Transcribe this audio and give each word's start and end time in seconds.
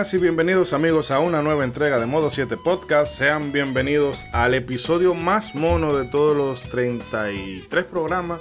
Buenas 0.00 0.14
y 0.14 0.18
bienvenidos 0.18 0.72
amigos 0.72 1.10
a 1.10 1.20
una 1.20 1.42
nueva 1.42 1.62
entrega 1.62 1.98
de 1.98 2.06
Modo 2.06 2.30
7 2.30 2.56
Podcast. 2.56 3.18
Sean 3.18 3.52
bienvenidos 3.52 4.24
al 4.32 4.54
episodio 4.54 5.12
más 5.12 5.54
mono 5.54 5.94
de 5.94 6.08
todos 6.08 6.34
los 6.34 6.62
33 6.70 7.84
programas 7.84 8.40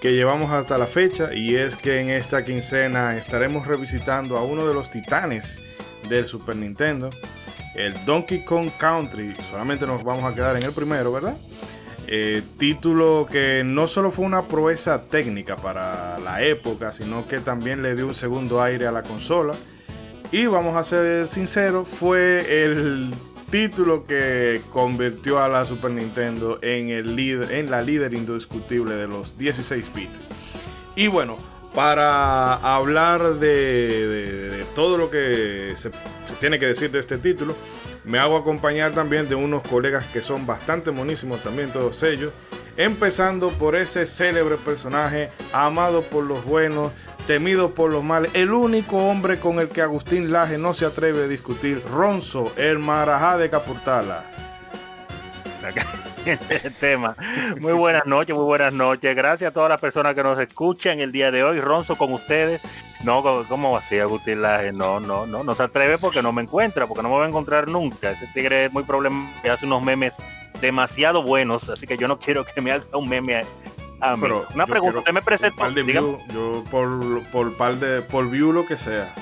que 0.00 0.14
llevamos 0.14 0.50
hasta 0.50 0.78
la 0.78 0.86
fecha 0.86 1.32
y 1.32 1.54
es 1.54 1.76
que 1.76 2.00
en 2.00 2.10
esta 2.10 2.44
quincena 2.44 3.16
estaremos 3.16 3.68
revisitando 3.68 4.36
a 4.36 4.42
uno 4.42 4.66
de 4.66 4.74
los 4.74 4.90
titanes 4.90 5.60
del 6.08 6.26
Super 6.26 6.56
Nintendo, 6.56 7.10
el 7.76 7.94
Donkey 8.04 8.44
Kong 8.44 8.70
Country. 8.76 9.36
Solamente 9.48 9.86
nos 9.86 10.02
vamos 10.02 10.24
a 10.24 10.34
quedar 10.34 10.56
en 10.56 10.64
el 10.64 10.72
primero, 10.72 11.12
¿verdad? 11.12 11.36
Eh, 12.08 12.42
título 12.58 13.28
que 13.30 13.62
no 13.64 13.86
solo 13.86 14.10
fue 14.10 14.24
una 14.24 14.48
proeza 14.48 15.02
técnica 15.02 15.54
para 15.54 16.18
la 16.18 16.42
época, 16.42 16.90
sino 16.90 17.28
que 17.28 17.38
también 17.38 17.80
le 17.80 17.94
dio 17.94 18.08
un 18.08 18.14
segundo 18.16 18.60
aire 18.60 18.88
a 18.88 18.90
la 18.90 19.04
consola 19.04 19.54
y 20.32 20.46
vamos 20.46 20.76
a 20.76 20.84
ser 20.84 21.26
sinceros, 21.26 21.88
fue 21.88 22.64
el 22.64 23.12
título 23.50 24.06
que 24.06 24.60
convirtió 24.72 25.40
a 25.40 25.48
la 25.48 25.64
Super 25.64 25.90
Nintendo 25.90 26.58
en, 26.62 26.90
el 26.90 27.16
líder, 27.16 27.52
en 27.52 27.70
la 27.70 27.82
líder 27.82 28.14
indiscutible 28.14 28.94
de 28.94 29.08
los 29.08 29.36
16 29.36 29.92
bits. 29.92 30.12
Y 30.94 31.08
bueno, 31.08 31.36
para 31.74 32.54
hablar 32.54 33.34
de, 33.34 34.64
todo 34.74 34.98
lo 34.98 35.10
que 35.10 35.74
se, 35.76 35.90
se, 35.90 36.34
tiene 36.38 36.60
que 36.60 36.66
decir 36.66 36.92
de 36.92 37.00
este 37.00 37.18
título, 37.18 37.56
me 38.04 38.18
hago 38.18 38.36
acompañar 38.36 38.92
también 38.92 39.28
de 39.28 39.34
unos 39.34 39.62
colegas 39.62 40.04
que 40.06 40.20
son 40.20 40.46
bastante 40.46 40.92
monísimos 40.92 41.42
también 41.42 41.70
todos 41.70 42.02
ellos. 42.04 42.32
Empezando 42.76 43.50
por 43.50 43.76
ese 43.76 44.06
célebre 44.06 44.56
personaje 44.56 45.28
amado 45.52 46.02
por 46.02 46.24
los 46.24 46.44
buenos, 46.44 46.92
temido 47.30 47.76
por 47.76 47.92
los 47.92 48.02
males, 48.02 48.32
el 48.34 48.52
único 48.52 48.96
hombre 48.96 49.38
con 49.38 49.60
el 49.60 49.68
que 49.68 49.82
Agustín 49.82 50.32
Laje 50.32 50.58
no 50.58 50.74
se 50.74 50.84
atreve 50.84 51.22
a 51.22 51.28
discutir, 51.28 51.80
Ronzo, 51.88 52.52
el 52.56 52.80
marajá 52.80 53.38
de 53.38 53.48
Capurtala. 53.48 54.24
tema. 56.80 57.14
Muy 57.60 57.72
buenas 57.74 58.04
noches, 58.04 58.34
muy 58.34 58.44
buenas 58.44 58.72
noches. 58.72 59.14
Gracias 59.14 59.48
a 59.48 59.54
todas 59.54 59.68
las 59.68 59.80
personas 59.80 60.16
que 60.16 60.24
nos 60.24 60.40
escuchan 60.40 60.98
el 60.98 61.12
día 61.12 61.30
de 61.30 61.44
hoy. 61.44 61.60
Ronzo 61.60 61.96
con 61.96 62.12
ustedes. 62.12 62.62
No, 63.04 63.22
¿cómo 63.48 63.76
así, 63.76 64.00
Agustín 64.00 64.42
Laje? 64.42 64.72
No, 64.72 64.98
no, 64.98 65.24
no, 65.24 65.44
no 65.44 65.54
se 65.54 65.62
atreve 65.62 65.98
porque 65.98 66.22
no 66.22 66.32
me 66.32 66.42
encuentra, 66.42 66.88
porque 66.88 67.04
no 67.04 67.10
me 67.10 67.14
va 67.16 67.26
a 67.26 67.28
encontrar 67.28 67.68
nunca. 67.68 68.10
Ese 68.10 68.26
tigre 68.34 68.64
es 68.64 68.72
muy 68.72 68.82
problema, 68.82 69.32
hace 69.48 69.66
unos 69.66 69.84
memes 69.84 70.14
demasiado 70.60 71.22
buenos, 71.22 71.68
así 71.68 71.86
que 71.86 71.96
yo 71.96 72.08
no 72.08 72.18
quiero 72.18 72.44
que 72.44 72.60
me 72.60 72.72
haga 72.72 72.84
un 72.94 73.08
meme 73.08 73.44
Ah, 74.00 74.16
pero 74.20 74.46
una 74.54 74.66
pregunta, 74.66 74.98
usted 74.98 75.12
me 75.12 75.22
presentó. 75.22 75.68
yo 76.32 76.64
por, 76.70 77.24
por 77.26 77.56
par 77.56 77.76
de 77.76 78.02
por 78.02 78.30
view 78.30 78.52
lo 78.52 78.66
que 78.66 78.76
sea. 78.76 79.12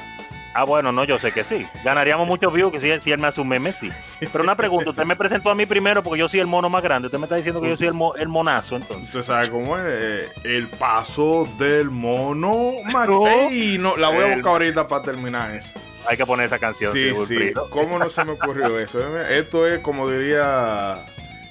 Ah, 0.58 0.64
bueno, 0.64 0.90
no, 0.90 1.04
yo 1.04 1.20
sé 1.20 1.30
que 1.30 1.44
sí. 1.44 1.68
Ganaríamos 1.84 2.26
muchos 2.26 2.52
views 2.52 2.72
que 2.72 2.80
si, 2.80 3.00
si 3.00 3.12
él 3.12 3.20
me 3.20 3.28
hace 3.28 3.40
un 3.40 3.46
meme, 3.46 3.70
sí. 3.70 3.92
Pero 4.18 4.42
una 4.42 4.56
pregunta, 4.56 4.90
usted 4.90 5.04
me 5.04 5.14
presentó 5.14 5.50
a 5.50 5.54
mí 5.54 5.66
primero 5.66 6.02
porque 6.02 6.18
yo 6.18 6.28
soy 6.28 6.40
el 6.40 6.48
mono 6.48 6.68
más 6.68 6.82
grande. 6.82 7.06
Usted 7.06 7.18
me 7.18 7.26
está 7.26 7.36
diciendo 7.36 7.60
que 7.60 7.68
yo 7.68 7.76
soy 7.76 7.86
el, 7.86 7.94
el 8.18 8.28
monazo, 8.28 8.74
entonces. 8.74 9.06
Usted 9.06 9.22
sabe 9.22 9.50
cómo 9.50 9.78
es. 9.78 10.32
El 10.44 10.66
paso 10.66 11.48
del 11.58 11.90
mono 11.90 12.72
más 12.92 13.08
y 13.52 13.78
no, 13.78 13.96
la 13.96 14.08
voy 14.08 14.24
a 14.24 14.34
buscar 14.34 14.54
ahorita 14.54 14.88
para 14.88 15.02
terminar 15.02 15.54
eso. 15.54 15.78
Hay 16.08 16.16
que 16.16 16.26
poner 16.26 16.46
esa 16.46 16.58
canción. 16.58 16.92
Sí, 16.92 17.14
sí. 17.26 17.52
¿Cómo 17.70 17.98
no 17.98 18.10
se 18.10 18.24
me 18.24 18.32
ocurrió 18.32 18.78
eso? 18.80 18.98
Esto 19.28 19.64
es, 19.64 19.78
como 19.80 20.10
diría 20.10 21.04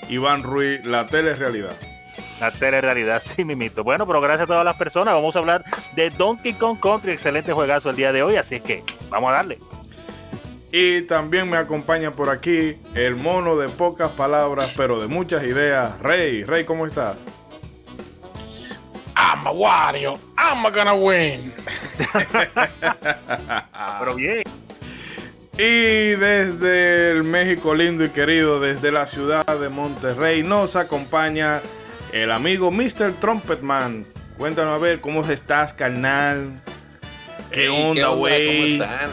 Iván 0.10 0.44
Ruiz, 0.44 0.84
la 0.84 1.04
realidad 1.04 1.78
la 2.40 2.50
realidad 2.50 3.22
sí 3.36 3.44
mimito. 3.46 3.84
Bueno, 3.84 4.08
pero 4.08 4.22
gracias 4.22 4.44
a 4.44 4.48
todas 4.48 4.66
las 4.66 4.76
personas. 4.76 5.14
Vamos 5.14 5.36
a 5.36 5.40
hablar 5.40 5.64
de 5.96 6.10
Donkey 6.10 6.54
Kong 6.54 6.80
Country. 6.80 7.12
Excelente 7.12 7.54
juegazo 7.54 7.90
el 7.90 7.96
día 7.96 8.12
de 8.12 8.24
hoy. 8.24 8.36
Así 8.36 8.60
que 8.60 8.84
vamos 9.10 9.30
a 9.32 9.34
darle. 9.34 9.60
Y 10.72 11.04
también 11.04 11.50
me 11.50 11.58
acompaña 11.58 12.12
por 12.12 12.30
aquí 12.30 12.78
el 12.94 13.16
mono 13.16 13.56
de 13.56 13.70
pocas 13.70 14.12
palabras, 14.12 14.74
pero 14.76 15.00
de 15.00 15.08
muchas 15.08 15.44
ideas. 15.44 15.98
Rey, 16.00 16.44
Rey, 16.44 16.66
¿cómo 16.66 16.86
estás? 16.86 17.18
I'm 19.16 19.48
a 19.48 19.52
Wario. 19.52 20.20
I'm 20.38 20.64
gonna 20.72 20.94
win. 20.94 21.54
pero 24.00 24.16
bien. 24.16 24.44
Y 25.58 26.12
desde 26.12 27.12
el 27.12 27.24
México 27.24 27.74
lindo 27.74 28.04
y 28.06 28.10
querido, 28.10 28.60
desde 28.60 28.92
la 28.92 29.08
ciudad 29.08 29.44
de 29.46 29.70
Monterrey, 29.70 30.44
nos 30.44 30.76
acompaña 30.76 31.62
el 32.24 32.32
amigo 32.32 32.72
Mr. 32.72 33.14
Trumpetman. 33.20 34.06
Cuéntanos 34.38 34.76
a 34.76 34.78
ver 34.78 35.02
cómo 35.02 35.24
estás, 35.30 35.74
carnal. 35.74 36.52
¿Qué 37.52 37.70
onda, 37.70 38.10
güey? 38.10 38.48
¿Cómo 38.48 38.68
están? 38.68 39.10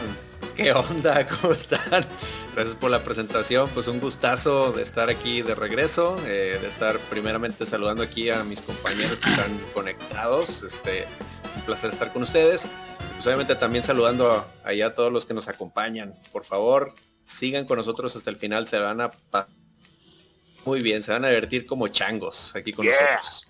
¿Qué 0.55 0.71
onda? 0.71 1.27
¿Cómo 1.41 1.53
están? 1.53 2.05
Gracias 2.53 2.75
por 2.75 2.89
la 2.89 3.03
presentación. 3.03 3.69
Pues 3.73 3.87
un 3.87 3.99
gustazo 3.99 4.71
de 4.71 4.81
estar 4.81 5.09
aquí 5.09 5.41
de 5.41 5.55
regreso, 5.55 6.17
eh, 6.25 6.57
de 6.59 6.67
estar 6.67 6.97
primeramente 7.09 7.65
saludando 7.65 8.01
aquí 8.01 8.29
a 8.29 8.43
mis 8.43 8.61
compañeros 8.61 9.19
que 9.19 9.29
están 9.29 9.57
conectados. 9.73 10.63
Este, 10.63 11.05
un 11.55 11.61
placer 11.61 11.91
estar 11.91 12.11
con 12.11 12.23
ustedes. 12.23 12.69
Pues 13.13 13.25
obviamente 13.27 13.55
también 13.55 13.83
saludando 13.83 14.45
allá 14.63 14.87
a 14.87 14.95
todos 14.95 15.11
los 15.11 15.25
que 15.25 15.33
nos 15.33 15.47
acompañan. 15.47 16.13
Por 16.31 16.43
favor, 16.43 16.93
sigan 17.23 17.65
con 17.65 17.77
nosotros 17.77 18.15
hasta 18.15 18.29
el 18.29 18.37
final. 18.37 18.67
Se 18.67 18.79
van 18.79 19.01
a 19.01 19.09
muy 20.65 20.81
bien, 20.81 21.03
se 21.03 21.11
van 21.11 21.23
a 21.25 21.29
divertir 21.29 21.65
como 21.65 21.87
changos 21.87 22.55
aquí 22.55 22.73
con 22.73 22.85
nosotros. 22.85 23.45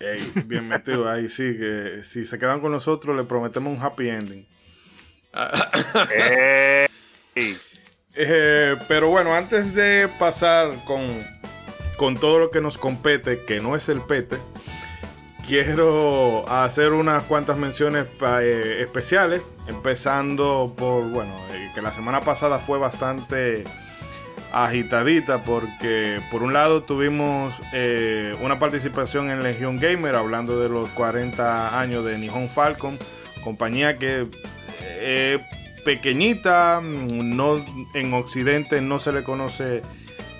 bien 0.46 0.68
metido 0.68 1.08
ahí, 1.08 1.28
sí, 1.28 1.56
que 1.56 2.00
si 2.04 2.24
se 2.24 2.38
quedan 2.38 2.60
con 2.60 2.72
nosotros 2.72 3.16
le 3.16 3.24
prometemos 3.24 3.76
un 3.76 3.82
happy 3.82 4.08
ending. 4.08 4.46
Eh, 7.38 7.58
eh, 8.14 8.76
pero 8.88 9.08
bueno, 9.08 9.34
antes 9.34 9.74
de 9.74 10.08
pasar 10.18 10.70
con, 10.86 11.22
con 11.98 12.16
todo 12.16 12.38
lo 12.38 12.50
que 12.50 12.62
nos 12.62 12.78
compete, 12.78 13.44
que 13.44 13.60
no 13.60 13.76
es 13.76 13.90
el 13.90 14.00
pete, 14.00 14.38
quiero 15.46 16.48
hacer 16.48 16.92
unas 16.92 17.24
cuantas 17.24 17.58
menciones 17.58 18.06
eh, 18.40 18.78
especiales, 18.80 19.42
empezando 19.66 20.74
por, 20.74 21.04
bueno, 21.10 21.36
que 21.74 21.82
la 21.82 21.92
semana 21.92 22.22
pasada 22.22 22.58
fue 22.58 22.78
bastante 22.78 23.64
agitadita 24.64 25.44
porque 25.44 26.20
por 26.30 26.42
un 26.42 26.52
lado 26.52 26.82
tuvimos 26.82 27.54
eh, 27.72 28.34
una 28.40 28.58
participación 28.58 29.30
en 29.30 29.42
Legion 29.42 29.76
Gamer 29.76 30.14
hablando 30.14 30.60
de 30.60 30.68
los 30.68 30.88
40 30.90 31.78
años 31.78 32.04
de 32.04 32.16
Nihon 32.18 32.48
Falcon, 32.48 32.98
compañía 33.44 33.98
que 33.98 34.26
eh, 34.80 35.38
pequeñita, 35.84 36.80
no 36.82 37.62
en 37.94 38.14
Occidente 38.14 38.80
no 38.80 38.98
se 38.98 39.12
le 39.12 39.22
conoce 39.22 39.82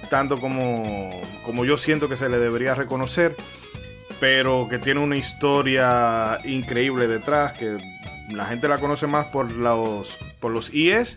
tanto 0.08 0.38
como, 0.38 1.10
como 1.44 1.64
yo 1.64 1.76
siento 1.76 2.08
que 2.08 2.16
se 2.16 2.28
le 2.28 2.38
debería 2.38 2.74
reconocer, 2.74 3.34
pero 4.18 4.66
que 4.70 4.78
tiene 4.78 5.00
una 5.00 5.16
historia 5.16 6.38
increíble 6.44 7.06
detrás, 7.06 7.52
que 7.52 7.76
la 8.30 8.46
gente 8.46 8.66
la 8.66 8.78
conoce 8.78 9.06
más 9.06 9.26
por 9.26 9.52
los, 9.52 10.16
por 10.40 10.52
los 10.52 10.72
IES 10.72 11.16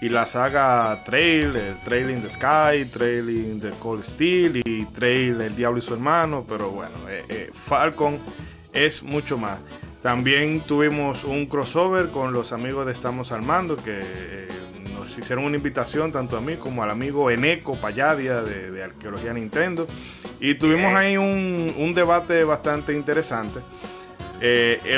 y 0.00 0.08
la 0.08 0.26
saga 0.26 0.96
Trail, 1.04 1.56
el 1.56 1.76
Trail 1.84 2.10
in 2.10 2.22
the 2.22 2.28
Sky, 2.28 2.84
Trail 2.84 3.28
in 3.30 3.60
the 3.60 3.70
Cold 3.80 4.04
Steel 4.04 4.62
y 4.64 4.84
Trail 4.86 5.40
El 5.40 5.56
Diablo 5.56 5.78
y 5.78 5.82
su 5.82 5.94
hermano, 5.94 6.44
pero 6.48 6.70
bueno, 6.70 6.94
eh, 7.08 7.24
eh, 7.28 7.50
Falcon 7.66 8.18
es 8.72 9.02
mucho 9.02 9.38
más. 9.38 9.58
También 10.02 10.60
tuvimos 10.60 11.24
un 11.24 11.46
crossover 11.46 12.08
con 12.08 12.32
los 12.32 12.52
amigos 12.52 12.86
de 12.86 12.92
Estamos 12.92 13.32
al 13.32 13.42
Mando 13.42 13.76
que 13.76 13.98
eh, 14.00 14.48
nos 14.94 15.18
hicieron 15.18 15.44
una 15.44 15.56
invitación 15.56 16.12
tanto 16.12 16.36
a 16.36 16.40
mí 16.40 16.54
como 16.54 16.84
al 16.84 16.90
amigo 16.90 17.28
Eneco 17.30 17.74
Payadia 17.74 18.42
de, 18.42 18.80
Arqueología 18.80 19.32
Nintendo 19.32 19.88
y 20.38 20.54
tuvimos 20.54 20.94
ahí 20.94 21.16
un, 21.16 21.74
un 21.76 21.92
debate 21.92 22.44
bastante 22.44 22.94
interesante. 22.94 23.58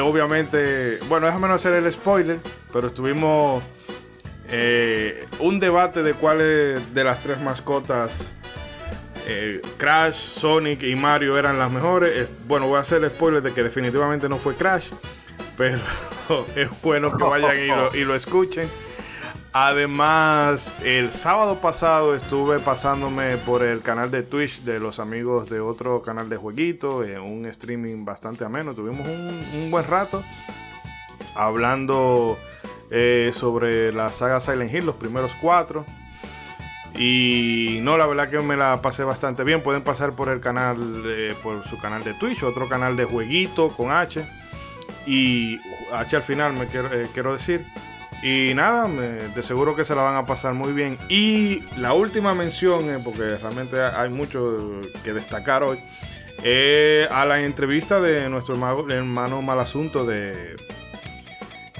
obviamente, 0.02 0.98
bueno, 1.08 1.24
déjame 1.24 1.48
no 1.48 1.54
hacer 1.54 1.72
el 1.72 1.90
spoiler, 1.90 2.38
pero 2.70 2.88
estuvimos 2.88 3.62
eh, 4.52 5.26
un 5.38 5.60
debate 5.60 6.02
de 6.02 6.14
cuáles 6.14 6.92
de 6.92 7.04
las 7.04 7.22
tres 7.22 7.40
mascotas 7.40 8.32
eh, 9.26 9.62
Crash, 9.76 10.14
Sonic 10.14 10.82
y 10.82 10.96
Mario 10.96 11.38
eran 11.38 11.58
las 11.58 11.70
mejores. 11.70 12.10
Eh, 12.14 12.28
bueno, 12.48 12.66
voy 12.66 12.78
a 12.78 12.80
hacer 12.80 13.08
spoiler 13.08 13.42
de 13.42 13.52
que 13.52 13.62
definitivamente 13.62 14.28
no 14.28 14.38
fue 14.38 14.56
Crash, 14.56 14.90
pero 15.56 15.78
es 16.56 16.68
bueno 16.82 17.16
que 17.16 17.22
vayan 17.22 17.56
y 17.94 18.04
lo, 18.04 18.14
escuchen. 18.14 18.68
Además, 19.52 20.74
el 20.84 21.12
sábado 21.12 21.60
pasado 21.60 22.14
estuve 22.14 22.58
pasándome 22.60 23.36
por 23.38 23.62
el 23.62 23.82
canal 23.82 24.10
de 24.10 24.22
Twitch 24.22 24.62
de 24.62 24.78
los 24.78 24.98
amigos 25.00 25.50
de 25.50 25.60
otro 25.60 26.02
canal 26.02 26.28
de 26.28 26.36
jueguito, 26.36 26.98
un 26.98 27.46
streaming 27.46 28.04
bastante 28.04 28.44
ameno. 28.44 28.74
Tuvimos 28.74 29.08
un 29.08 29.70
buen 29.70 29.84
rato 29.86 30.22
hablando 31.34 32.38
eh, 32.90 33.30
sobre 33.32 33.92
la 33.92 34.10
saga 34.10 34.40
Silent 34.40 34.72
Hill, 34.72 34.86
los 34.86 34.96
primeros 34.96 35.32
cuatro. 35.40 35.84
Y 36.96 37.78
no, 37.82 37.96
la 37.96 38.06
verdad 38.06 38.28
que 38.28 38.40
me 38.40 38.56
la 38.56 38.82
pasé 38.82 39.04
bastante 39.04 39.44
bien. 39.44 39.62
Pueden 39.62 39.82
pasar 39.82 40.12
por 40.12 40.28
el 40.28 40.40
canal, 40.40 40.76
por 41.42 41.64
su 41.66 41.78
canal 41.78 42.02
de 42.02 42.14
Twitch, 42.14 42.42
otro 42.42 42.68
canal 42.68 42.96
de 42.96 43.04
jueguito 43.04 43.68
con 43.68 43.92
H. 43.92 44.24
Y 45.06 45.60
H 45.92 46.16
al 46.16 46.22
final 46.22 46.52
me 46.52 46.66
quiero, 46.66 46.92
eh, 46.92 47.06
quiero 47.14 47.32
decir. 47.32 47.64
Y 48.22 48.52
nada, 48.54 48.86
de 48.86 49.42
seguro 49.42 49.74
que 49.74 49.84
se 49.84 49.94
la 49.94 50.02
van 50.02 50.16
a 50.16 50.26
pasar 50.26 50.52
muy 50.52 50.72
bien. 50.72 50.98
Y 51.08 51.62
la 51.78 51.94
última 51.94 52.34
mención, 52.34 52.90
eh, 52.90 52.98
porque 53.02 53.36
realmente 53.36 53.80
hay 53.80 54.10
mucho 54.10 54.80
que 55.04 55.12
destacar 55.12 55.62
hoy, 55.62 55.78
a 57.10 57.24
la 57.24 57.40
entrevista 57.40 58.00
de 58.00 58.28
nuestro 58.28 58.56
hermano 58.90 59.42
Malasunto 59.42 60.04
de 60.04 60.56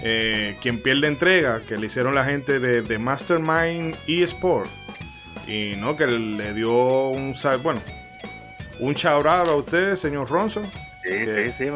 eh, 0.03 0.57
quien 0.61 0.81
pierde 0.83 1.09
entrega, 1.09 1.61
que 1.67 1.77
le 1.77 1.87
hicieron 1.87 2.15
la 2.15 2.25
gente 2.25 2.59
de, 2.59 2.99
Mastermind 2.99 3.97
eSport. 4.07 4.69
Y 5.47 5.75
no, 5.77 5.97
que 5.97 6.07
le 6.07 6.55
dio 6.55 7.09
un 7.09 7.35
bueno, 7.63 7.81
un 8.79 8.95
chaurado 8.95 9.53
a 9.53 9.57
usted, 9.57 9.97
señor 9.97 10.31
Ronson. 10.31 10.65
Sí, 11.03 11.25
sí, 11.25 11.53
sí, 11.57 11.71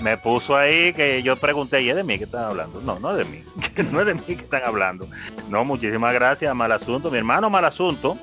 me, 0.00 0.16
puso 0.16 0.56
ahí 0.56 0.94
que 0.94 1.22
yo 1.22 1.36
pregunté, 1.36 1.82
¿y 1.82 1.90
es 1.90 1.96
de 1.96 2.02
mí 2.02 2.16
que 2.16 2.24
están 2.24 2.44
hablando? 2.44 2.80
No, 2.80 2.98
no 2.98 3.12
es 3.12 3.18
de 3.18 3.24
mí, 3.26 3.44
no 3.92 4.00
es 4.00 4.06
de 4.06 4.14
mí 4.14 4.22
que 4.26 4.32
están 4.32 4.62
hablando. 4.64 5.06
No, 5.48 5.64
muchísimas 5.64 6.14
gracias, 6.14 6.54
mal 6.54 6.72
asunto. 6.72 7.10
Mi 7.10 7.18
hermano 7.18 7.50
mal 7.50 7.64
asunto, 7.66 8.18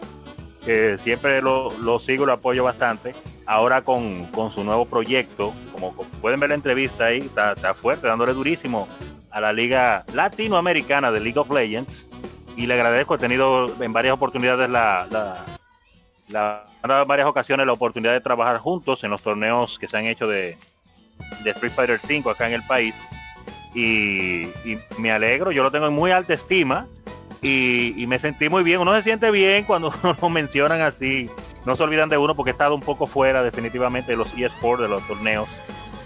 que 0.66 0.98
siempre 0.98 1.42
lo, 1.42 1.72
lo 1.80 2.00
sigo, 2.00 2.26
lo 2.26 2.34
apoyo 2.34 2.64
bastante 2.64 3.14
ahora 3.48 3.82
con, 3.82 4.30
su 4.54 4.64
nuevo 4.64 4.86
proyecto, 4.86 5.54
como 5.72 5.94
pueden 6.22 6.40
ver 6.40 6.50
la 6.50 6.56
entrevista 6.56 7.06
ahí, 7.06 7.20
está, 7.20 7.74
fuerte, 7.74 8.06
dándole 8.06 8.34
durísimo 8.34 8.88
a 9.32 9.42
la 9.42 9.54
liga 9.54 10.06
latinoamericana 10.14 11.12
de 11.12 11.20
League 11.20 11.40
of 11.40 11.50
Legends. 11.50 12.08
Y 12.56 12.66
le 12.66 12.74
agradezco, 12.74 13.16
he 13.16 13.18
tenido 13.18 13.72
en 13.82 13.94
varias 13.94 14.14
oportunidades 14.14 14.70
la, 14.70 15.08
la, 16.30 16.66
en 16.84 17.08
varias 17.08 17.28
ocasiones 17.28 17.66
la 17.66 17.74
oportunidad 17.74 18.14
de 18.14 18.22
trabajar 18.22 18.58
juntos 18.58 19.04
en 19.04 19.12
los 19.12 19.22
torneos 19.22 19.78
que 19.78 19.88
se 19.88 19.98
han 19.98 20.06
hecho 20.06 20.28
de, 20.28 20.58
de 21.44 21.52
Street 21.52 21.72
Fighter 21.72 22.00
5 22.00 22.30
acá 22.30 22.48
en 22.48 22.54
el 22.54 22.64
país. 22.64 22.96
Y, 23.74 24.48
me 24.98 25.12
alegro, 25.12 25.52
yo 25.52 25.62
lo 25.62 25.72
tengo 25.72 25.88
en 25.88 25.94
muy 25.94 26.10
alta 26.10 26.34
estima 26.34 26.88
y, 27.42 28.06
me 28.08 28.18
sentí 28.18 28.50
muy 28.50 28.64
bien. 28.64 28.80
Uno 28.80 28.96
se 28.96 29.04
siente 29.04 29.30
bien 29.30 29.66
cuando 29.66 29.94
lo 30.22 30.30
mencionan 30.30 30.82
así 30.82 31.30
no 31.68 31.76
se 31.76 31.84
olvidan 31.84 32.08
de 32.08 32.18
uno 32.18 32.34
porque 32.34 32.52
he 32.52 32.54
estado 32.54 32.74
un 32.74 32.82
poco 32.82 33.08
fuera 33.08 33.44
definitivamente 33.44 34.14
de 34.14 34.18
los 34.18 34.34
eSports, 34.38 34.82
de 34.82 34.88
los 34.88 35.06
torneos 35.06 35.50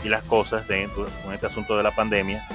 y 0.03 0.09
las 0.09 0.24
cosas 0.24 0.65
con 0.65 1.33
este 1.33 1.45
asunto 1.45 1.77
de 1.77 1.83
la 1.83 1.91
pandemia. 1.95 2.47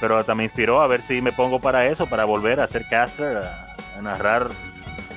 Pero 0.00 0.24
también 0.24 0.36
me 0.36 0.44
inspiró 0.44 0.80
a 0.80 0.86
ver 0.86 1.02
si 1.02 1.20
me 1.20 1.32
pongo 1.32 1.60
para 1.60 1.86
eso, 1.86 2.06
para 2.06 2.24
volver 2.24 2.60
a 2.60 2.66
ser 2.66 2.88
caster, 2.88 3.38
a, 3.38 4.02
narrar 4.02 4.48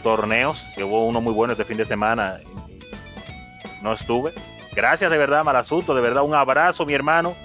torneos, 0.01 0.71
que 0.75 0.83
hubo 0.83 1.05
uno 1.05 1.21
muy 1.21 1.33
bueno 1.33 1.53
este 1.53 1.65
fin 1.65 1.77
de 1.77 1.85
semana. 1.85 2.39
No 3.81 3.93
estuve. 3.93 4.33
Gracias 4.73 5.11
de 5.11 5.17
verdad, 5.17 5.43
mal 5.43 5.55
asunto, 5.55 5.93
de 5.93 6.01
verdad 6.01 6.23
un 6.23 6.33
abrazo, 6.33 6.85
mi 6.85 6.93
hermano. 6.93 7.35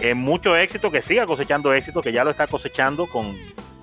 Eh, 0.00 0.14
mucho 0.14 0.56
éxito, 0.56 0.90
que 0.90 1.00
siga 1.00 1.24
cosechando 1.24 1.72
éxito, 1.72 2.02
que 2.02 2.12
ya 2.12 2.24
lo 2.24 2.30
está 2.30 2.46
cosechando 2.46 3.06
con, 3.06 3.34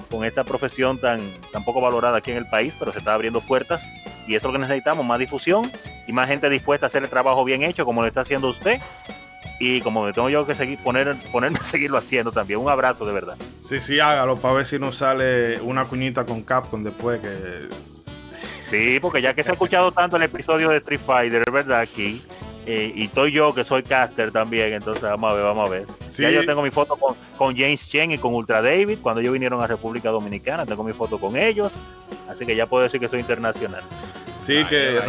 con 0.10 0.26
esta 0.26 0.44
profesión 0.44 1.00
tan, 1.00 1.22
tan 1.52 1.64
poco 1.64 1.82
valorada 1.82 2.18
aquí 2.18 2.32
en 2.32 2.38
el 2.38 2.48
país, 2.50 2.74
pero 2.78 2.92
se 2.92 3.00
está 3.00 3.14
abriendo 3.14 3.42
puertas 3.42 3.82
y 4.28 4.36
eso 4.36 4.48
es 4.48 4.54
lo 4.54 4.60
que 4.60 4.68
necesitamos, 4.68 5.06
más 5.06 5.20
difusión 5.20 5.72
y 6.08 6.14
más 6.14 6.28
gente 6.28 6.50
dispuesta 6.50 6.86
a 6.86 6.88
hacer 6.88 7.04
el 7.04 7.10
trabajo 7.10 7.44
bien 7.44 7.64
hecho 7.64 7.86
como 7.86 8.02
lo 8.02 8.08
está 8.08 8.22
haciendo 8.22 8.50
usted. 8.50 8.80
Y 9.62 9.80
como 9.82 10.12
tengo 10.12 10.28
yo 10.28 10.48
que 10.48 10.56
seguir 10.56 10.80
poner, 10.80 11.16
ponerme 11.32 11.60
a 11.62 11.64
seguirlo 11.64 12.00
haciendo 12.00 12.32
también. 12.32 12.60
Un 12.60 12.68
abrazo 12.68 13.06
de 13.06 13.14
verdad. 13.14 13.38
Sí, 13.64 13.80
sí, 13.80 14.00
hágalo 14.00 14.38
para 14.38 14.56
ver 14.56 14.66
si 14.66 14.80
nos 14.80 14.98
sale 14.98 15.62
una 15.62 15.86
cuñita 15.86 16.26
con 16.26 16.42
Capcom 16.42 16.84
después 16.84 17.22
que. 17.22 17.70
Sí, 18.72 18.98
porque 19.00 19.22
ya 19.22 19.36
que 19.36 19.44
se 19.44 19.52
ha 19.52 19.54
escuchado 19.54 19.92
tanto 19.92 20.18
el 20.18 20.24
episodio 20.24 20.70
de 20.70 20.78
Street 20.78 21.00
Fighter, 21.06 21.44
¿verdad? 21.52 21.82
Aquí. 21.82 22.24
Eh, 22.66 22.92
y 22.96 23.06
estoy 23.06 23.34
yo 23.34 23.54
que 23.54 23.64
soy 23.64 23.84
caster 23.84 24.32
también, 24.32 24.74
entonces 24.74 25.04
vamos 25.04 25.32
a 25.32 25.34
ver, 25.36 25.44
vamos 25.44 25.68
a 25.68 25.70
ver. 25.70 25.86
Ya 26.18 26.32
yo 26.32 26.44
tengo 26.44 26.64
mi 26.64 26.72
foto 26.72 26.96
con, 26.96 27.16
con, 27.38 27.56
James 27.56 27.88
Chen 27.88 28.12
y 28.12 28.18
con 28.18 28.34
Ultra 28.34 28.64
David, 28.64 28.98
cuando 29.02 29.22
ellos 29.22 29.34
vinieron 29.34 29.62
a 29.62 29.68
República 29.68 30.10
Dominicana, 30.10 30.66
tengo 30.66 30.84
mi 30.84 30.94
foto 30.94 31.20
con 31.20 31.38
ellos, 31.38 31.72
así 32.30 32.46
que 32.46 32.56
ya 32.56 32.68
puedo 32.68 32.84
decir 32.84 33.00
que 33.00 33.10
soy 33.10 33.20
internacional. 33.20 33.82
Sí, 34.46 34.64
que, 34.66 35.00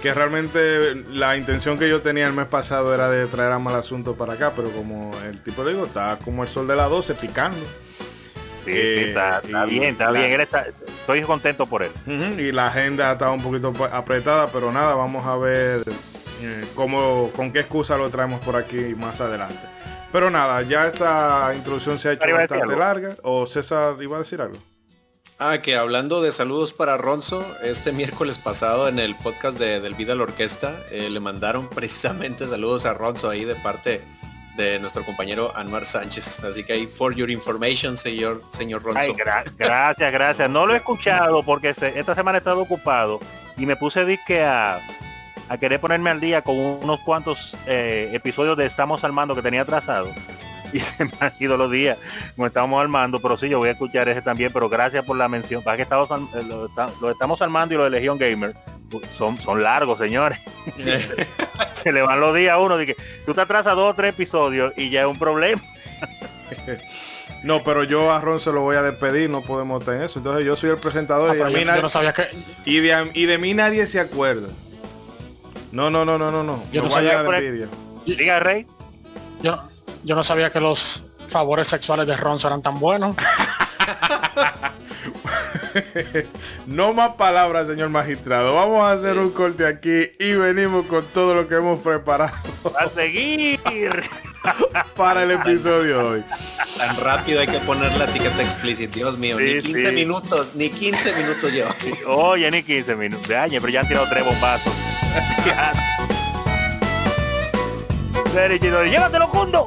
que 0.00 0.14
realmente 0.14 0.94
la 1.10 1.36
intención 1.36 1.78
que 1.78 1.88
yo 1.88 2.00
tenía 2.00 2.26
el 2.26 2.32
mes 2.32 2.46
pasado 2.46 2.94
era 2.94 3.10
de 3.10 3.26
traer 3.26 3.52
a 3.52 3.58
mal 3.58 3.74
asunto 3.74 4.14
para 4.14 4.34
acá, 4.34 4.52
pero 4.54 4.70
como 4.70 5.10
el 5.24 5.42
tipo 5.42 5.64
digo, 5.64 5.84
está 5.84 6.18
como 6.24 6.42
el 6.42 6.48
sol 6.48 6.66
de 6.66 6.76
las 6.76 6.90
12 6.90 7.14
picando. 7.14 7.58
Sí, 8.64 8.72
sí, 8.72 8.76
eh, 8.76 9.08
está, 9.08 9.40
bien, 9.66 9.84
está 9.84 10.10
bien. 10.10 10.40
estoy 10.40 11.22
contento 11.22 11.66
por 11.66 11.82
él. 11.82 11.90
y 12.38 12.52
la 12.52 12.66
agenda 12.66 13.12
está 13.12 13.30
un 13.30 13.42
poquito 13.42 13.72
apretada, 13.90 14.46
pero 14.48 14.70
nada, 14.72 14.94
vamos 14.94 15.26
a 15.26 15.36
ver 15.36 15.82
eh, 16.42 16.64
cómo, 16.74 17.30
con 17.34 17.52
qué 17.52 17.60
excusa 17.60 17.96
lo 17.96 18.10
traemos 18.10 18.40
por 18.40 18.56
aquí 18.56 18.94
más 18.94 19.20
adelante. 19.20 19.60
Pero 20.12 20.30
nada, 20.30 20.62
ya 20.62 20.86
esta 20.86 21.52
introducción 21.54 21.98
se 21.98 22.10
ha 22.10 22.12
hecho 22.12 22.32
bastante 22.32 22.76
larga. 22.76 23.14
¿O 23.22 23.46
César 23.46 23.94
iba 24.02 24.16
a 24.16 24.20
decir 24.20 24.40
algo? 24.40 24.58
Ah, 25.42 25.56
que 25.62 25.74
hablando 25.74 26.20
de 26.20 26.32
saludos 26.32 26.74
para 26.74 26.98
Ronzo, 26.98 27.42
este 27.62 27.92
miércoles 27.92 28.38
pasado 28.38 28.88
en 28.88 28.98
el 28.98 29.16
podcast 29.16 29.58
de 29.58 29.80
Del 29.80 29.94
Vida 29.94 30.14
la 30.14 30.24
Orquesta 30.24 30.78
eh, 30.90 31.08
le 31.08 31.18
mandaron 31.18 31.66
precisamente 31.74 32.46
saludos 32.46 32.84
a 32.84 32.92
Ronzo 32.92 33.30
ahí 33.30 33.46
de 33.46 33.54
parte 33.54 34.02
de 34.58 34.78
nuestro 34.80 35.02
compañero 35.02 35.50
Anuar 35.56 35.86
Sánchez. 35.86 36.44
Así 36.44 36.62
que 36.62 36.74
ahí, 36.74 36.86
for 36.86 37.14
your 37.14 37.30
information, 37.30 37.96
señor, 37.96 38.42
señor 38.50 38.82
Ronzo. 38.82 39.14
gracias, 39.56 40.12
gracias. 40.12 40.50
No 40.50 40.66
lo 40.66 40.74
he 40.74 40.76
escuchado 40.76 41.42
porque 41.42 41.70
esta 41.70 42.14
semana 42.14 42.36
he 42.36 42.40
estado 42.40 42.60
ocupado 42.60 43.18
y 43.56 43.64
me 43.64 43.76
puse 43.76 44.04
disque 44.04 44.42
a, 44.42 44.78
a 45.48 45.56
querer 45.56 45.80
ponerme 45.80 46.10
al 46.10 46.20
día 46.20 46.42
con 46.42 46.54
unos 46.54 47.00
cuantos 47.00 47.56
eh, 47.66 48.10
episodios 48.12 48.58
de 48.58 48.66
Estamos 48.66 49.04
al 49.04 49.14
Mando 49.14 49.34
que 49.34 49.40
tenía 49.40 49.62
atrasado 49.62 50.12
y 50.72 50.78
se 50.78 51.04
me 51.04 51.12
han 51.20 51.32
ido 51.38 51.56
los 51.56 51.70
días 51.70 51.98
como 52.34 52.46
estamos 52.46 52.80
armando, 52.80 53.20
pero 53.20 53.36
sí, 53.36 53.48
yo 53.48 53.58
voy 53.58 53.68
a 53.68 53.72
escuchar 53.72 54.08
ese 54.08 54.22
también, 54.22 54.52
pero 54.52 54.68
gracias 54.68 55.04
por 55.04 55.16
la 55.16 55.28
mención. 55.28 55.62
Para 55.62 55.76
que 55.76 55.82
estamos, 55.82 56.08
eh, 56.10 56.42
lo, 57.00 57.10
estamos 57.10 57.42
armando 57.42 57.74
y 57.74 57.78
lo 57.78 57.84
de 57.84 57.90
Legion 57.90 58.18
Gamer 58.18 58.54
son, 59.16 59.38
son 59.40 59.62
largos, 59.62 59.98
señores. 59.98 60.38
se 61.82 61.92
le 61.92 62.02
van 62.02 62.20
los 62.20 62.34
días 62.34 62.54
a 62.54 62.58
uno 62.58 62.76
de 62.76 62.86
que 62.86 62.96
tú 63.26 63.34
te 63.34 63.40
atrasas 63.40 63.74
dos 63.74 63.92
o 63.92 63.94
tres 63.94 64.10
episodios 64.10 64.72
y 64.76 64.90
ya 64.90 65.02
es 65.02 65.06
un 65.06 65.18
problema. 65.18 65.62
No, 67.42 67.62
pero 67.62 67.84
yo 67.84 68.12
a 68.12 68.20
Ron 68.20 68.38
se 68.38 68.52
lo 68.52 68.60
voy 68.60 68.76
a 68.76 68.82
despedir, 68.82 69.30
no 69.30 69.40
podemos 69.40 69.82
tener 69.84 70.02
eso. 70.02 70.18
Entonces 70.18 70.44
yo 70.44 70.56
soy 70.56 70.70
el 70.70 70.76
presentador 70.76 71.34
y, 71.34 71.38
de 71.38 71.64
mí 71.64 71.64
no 71.64 71.88
sabía 71.88 72.12
que... 72.12 72.24
y, 72.66 72.80
de, 72.80 73.38
mí 73.38 73.54
nadie 73.54 73.86
se 73.86 73.98
acuerda. 73.98 74.48
No, 75.72 75.90
no, 75.90 76.04
no, 76.04 76.18
no, 76.18 76.30
no, 76.30 76.42
no. 76.42 76.62
Yo 76.70 76.82
no 76.82 76.90
sabía 76.90 77.22
Diga, 78.04 78.40
Rey. 78.40 78.66
Yo, 79.42 79.58
yo 80.04 80.14
no 80.14 80.24
sabía 80.24 80.50
que 80.50 80.60
los 80.60 81.04
favores 81.26 81.68
sexuales 81.68 82.06
de 82.06 82.16
Ron 82.16 82.38
eran 82.44 82.62
tan 82.62 82.78
buenos. 82.78 83.16
no 86.66 86.92
más 86.92 87.12
palabras, 87.12 87.68
señor 87.68 87.88
magistrado. 87.90 88.54
Vamos 88.54 88.82
a 88.82 88.92
hacer 88.92 89.18
un 89.18 89.30
corte 89.30 89.66
aquí 89.66 90.10
y 90.18 90.32
venimos 90.32 90.86
con 90.86 91.04
todo 91.06 91.34
lo 91.34 91.48
que 91.48 91.56
hemos 91.56 91.80
preparado. 91.80 92.34
A 92.78 92.88
seguir. 92.88 93.60
para 94.96 95.22
el 95.22 95.32
episodio 95.32 95.98
de 95.98 96.04
hoy. 96.04 96.24
Tan 96.76 96.96
rápido 96.96 97.40
hay 97.40 97.46
que 97.46 97.58
poner 97.58 97.92
la 97.96 98.04
etiqueta 98.04 98.42
explícita, 98.42 98.96
Dios 98.96 99.18
mío, 99.18 99.38
ni 99.38 99.60
15 99.60 99.92
minutos, 99.92 100.54
ni 100.54 100.70
15 100.70 101.14
minutos 101.16 101.52
lleva. 101.52 101.74
Oye, 102.06 102.50
ni 102.50 102.62
15 102.62 102.96
minutos. 102.96 103.28
De 103.28 103.36
año, 103.36 103.60
pero 103.60 103.72
ya 103.72 103.80
han 103.80 103.88
tirado 103.88 104.06
tres 104.08 104.24
bombazos. 104.24 104.72
Llévatelo, 108.32 109.28
Cundo. 109.28 109.66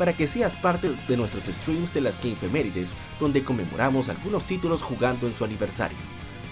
para 0.00 0.14
que 0.14 0.26
seas 0.26 0.56
parte 0.56 0.90
de 1.06 1.16
nuestros 1.18 1.44
streams 1.44 1.92
de 1.92 2.00
las 2.00 2.16
Gamefemérides, 2.24 2.94
donde 3.20 3.44
conmemoramos 3.44 4.08
algunos 4.08 4.44
títulos 4.44 4.80
jugando 4.80 5.26
en 5.26 5.36
su 5.36 5.44
aniversario. 5.44 5.98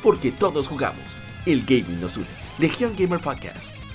porque 0.02 0.30
todos 0.30 0.68
jugamos. 0.68 1.16
El 1.46 1.62
gaming 1.64 2.00
nos 2.00 2.16
une. 2.18 2.26
Legion 2.58 2.94
Gamer 2.96 3.18
Podcast. 3.20 3.87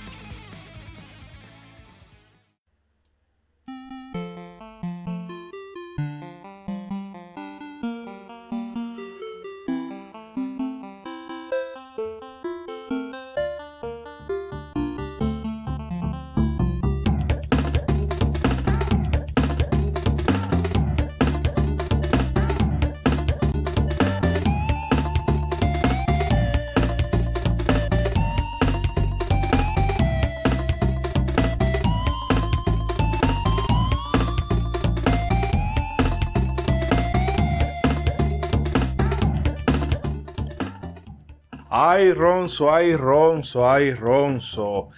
Ronzo, 42.24 42.72
ay, 42.72 42.96
Ronzo, 42.96 43.70
ay, 43.70 43.92
Ronzo. 43.92 44.88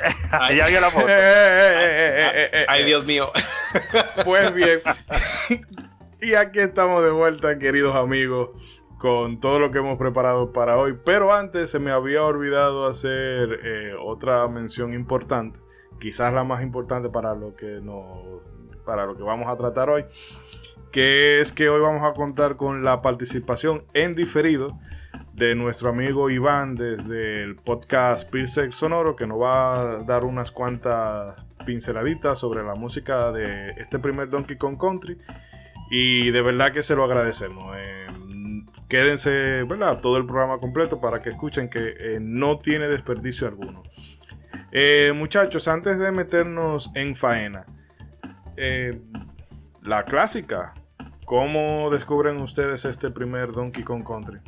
Ahí 0.32 0.58
había 0.58 0.80
la 0.80 0.90
foto. 0.90 1.06
Eh, 1.08 1.12
eh, 1.12 2.50
eh, 2.52 2.66
Ay. 2.68 2.84
Dios 2.84 3.04
mío. 3.06 3.30
Pues 4.24 4.52
bien. 4.52 4.80
y 6.20 6.34
aquí 6.34 6.58
estamos 6.58 7.04
de 7.04 7.10
vuelta, 7.10 7.56
queridos 7.58 7.94
amigos, 7.94 8.50
con 8.98 9.38
todo 9.38 9.60
lo 9.60 9.70
que 9.70 9.78
hemos 9.78 9.96
preparado 9.96 10.52
para 10.52 10.76
hoy. 10.76 10.98
Pero 11.04 11.32
antes 11.32 11.70
se 11.70 11.78
me 11.78 11.92
había 11.92 12.24
olvidado 12.24 12.86
hacer 12.86 13.60
eh, 13.64 13.94
otra 14.00 14.46
mención 14.48 14.92
importante, 14.92 15.60
quizás 16.00 16.32
la 16.32 16.42
más 16.42 16.62
importante 16.64 17.10
para 17.10 17.34
lo 17.34 17.54
que 17.54 17.80
nos, 17.80 18.42
para 18.84 19.06
lo 19.06 19.16
que 19.16 19.22
vamos 19.22 19.48
a 19.48 19.56
tratar 19.56 19.88
hoy, 19.88 20.04
que 20.90 21.40
es 21.40 21.52
que 21.52 21.68
hoy 21.68 21.80
vamos 21.80 22.02
a 22.02 22.12
contar 22.12 22.56
con 22.56 22.82
la 22.82 23.02
participación 23.02 23.84
en 23.92 24.16
diferido 24.16 24.76
de 25.34 25.56
nuestro 25.56 25.88
amigo 25.88 26.30
Iván 26.30 26.76
desde 26.76 27.42
el 27.42 27.56
podcast 27.56 28.30
Pilsec 28.30 28.70
Sonoro, 28.70 29.16
que 29.16 29.26
nos 29.26 29.40
va 29.40 29.80
a 29.80 30.04
dar 30.04 30.24
unas 30.24 30.52
cuantas 30.52 31.34
pinceladitas 31.66 32.38
sobre 32.38 32.62
la 32.62 32.76
música 32.76 33.32
de 33.32 33.70
este 33.70 33.98
primer 33.98 34.30
Donkey 34.30 34.56
Kong 34.56 34.78
Country. 34.78 35.18
Y 35.90 36.30
de 36.30 36.40
verdad 36.40 36.72
que 36.72 36.84
se 36.84 36.94
lo 36.94 37.02
agradecemos. 37.02 37.74
Eh, 37.76 38.06
quédense, 38.88 39.64
¿verdad? 39.64 40.00
Todo 40.00 40.18
el 40.18 40.26
programa 40.26 40.58
completo 40.58 41.00
para 41.00 41.20
que 41.20 41.30
escuchen 41.30 41.68
que 41.68 41.94
eh, 41.98 42.18
no 42.20 42.58
tiene 42.58 42.86
desperdicio 42.86 43.48
alguno. 43.48 43.82
Eh, 44.70 45.12
muchachos, 45.16 45.66
antes 45.66 45.98
de 45.98 46.12
meternos 46.12 46.92
en 46.94 47.16
faena, 47.16 47.66
la 49.82 50.04
clásica. 50.04 50.74
¿Cómo 51.24 51.90
descubren 51.90 52.40
ustedes 52.40 52.84
este 52.84 53.10
primer 53.10 53.50
Donkey 53.50 53.82
Kong 53.82 54.04
Country? 54.06 54.38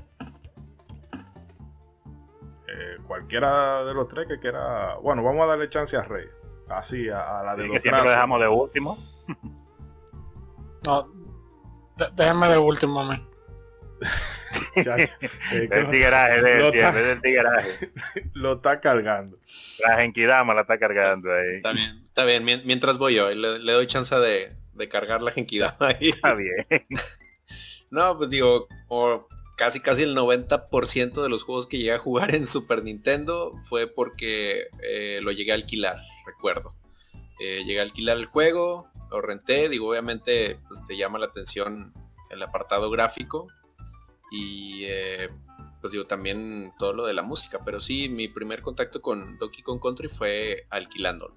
Cualquiera 3.07 3.85
de 3.85 3.95
los 3.95 4.09
tres 4.09 4.27
que 4.29 4.39
quiera. 4.39 4.97
Bueno, 5.03 5.23
vamos 5.23 5.45
a 5.45 5.47
darle 5.47 5.69
chance 5.69 5.97
a 5.97 6.03
Rey. 6.03 6.27
Así, 6.69 7.09
a, 7.09 7.41
a 7.41 7.45
la 7.45 7.57
de 7.57 7.63
Sí, 7.63 7.69
los 7.69 7.77
que 7.77 7.81
siempre 7.83 8.05
lo 8.05 8.11
dejamos 8.11 8.41
de 8.41 8.49
último. 8.49 8.99
No, 10.87 11.09
de- 11.97 12.11
déjenme 12.15 12.49
de 12.49 12.59
último 12.59 13.01
a 13.01 13.13
mí. 13.13 13.27
Ya, 14.77 14.95
eh, 14.97 15.11
El 15.53 15.69
del 15.71 15.91
tigueraje. 15.91 17.91
lo 18.35 18.55
está 18.55 18.81
cargando. 18.81 19.39
La 19.79 19.97
genkidama 19.99 20.55
la 20.55 20.63
está 20.63 20.79
cargando 20.79 21.33
ahí. 21.33 21.57
Está 21.57 21.73
bien, 21.73 22.05
está 22.07 22.25
bien. 22.25 22.45
Mien- 22.45 22.63
Mientras 22.65 22.99
voy 22.99 23.15
yo, 23.15 23.31
le, 23.35 23.59
le 23.59 23.73
doy 23.73 23.87
chance 23.87 24.15
de, 24.15 24.55
de 24.75 24.89
cargar 24.89 25.23
la 25.23 25.31
Genkidama 25.33 25.77
ahí. 25.81 26.11
Está 26.11 26.35
bien. 26.35 26.55
No, 27.91 28.17
pues 28.19 28.31
digo, 28.31 28.67
o 28.89 29.27
casi 29.57 29.81
casi 29.81 30.03
el 30.03 30.15
90% 30.15 31.23
de 31.23 31.29
los 31.29 31.43
juegos 31.43 31.67
que 31.67 31.79
llegué 31.79 31.93
a 31.93 31.99
jugar 31.99 32.35
en 32.35 32.47
Super 32.47 32.85
Nintendo 32.85 33.53
fue 33.69 33.87
porque 33.87 34.69
eh, 34.83 35.21
lo 35.23 35.33
llegué 35.33 35.53
a 35.53 35.55
alquilar, 35.55 35.99
recuerdo. 36.27 36.75
Eh, 37.41 37.65
llegué 37.65 37.81
a 37.81 37.83
alquilar 37.83 38.19
el 38.19 38.27
juego, 38.27 38.89
lo 39.11 39.21
renté, 39.21 39.69
digo, 39.69 39.89
obviamente 39.89 40.59
pues, 40.69 40.85
te 40.85 40.97
llama 40.97 41.19
la 41.19 41.27
atención 41.27 41.93
el 42.31 42.43
apartado 42.43 42.91
gráfico 42.91 43.49
y 44.31 44.85
eh, 44.85 45.29
pues 45.81 45.93
digo 45.93 46.05
también 46.05 46.73
todo 46.79 46.93
lo 46.93 47.07
de 47.07 47.15
la 47.15 47.23
música, 47.23 47.61
pero 47.65 47.81
sí, 47.81 48.09
mi 48.09 48.29
primer 48.29 48.61
contacto 48.61 49.01
con 49.01 49.39
Donkey 49.39 49.63
Kong 49.63 49.81
Country 49.81 50.09
fue 50.09 50.65
alquilándolo. 50.71 51.35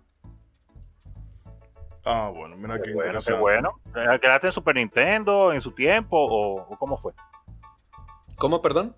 Ah, 2.06 2.32
bueno, 2.34 2.56
mira 2.58 2.78
qué, 2.82 2.92
Qué 2.92 2.94
bueno, 2.94 3.20
qué 3.22 3.34
bueno. 3.34 3.80
¿Quedaste 3.94 4.48
en 4.48 4.54
Super 4.54 4.76
Nintendo 4.76 5.54
en 5.54 5.62
su 5.62 5.72
tiempo 5.72 6.18
o, 6.18 6.62
o 6.62 6.78
cómo 6.78 6.98
fue? 6.98 7.14
¿Cómo, 8.40 8.62
perdón? 8.62 8.96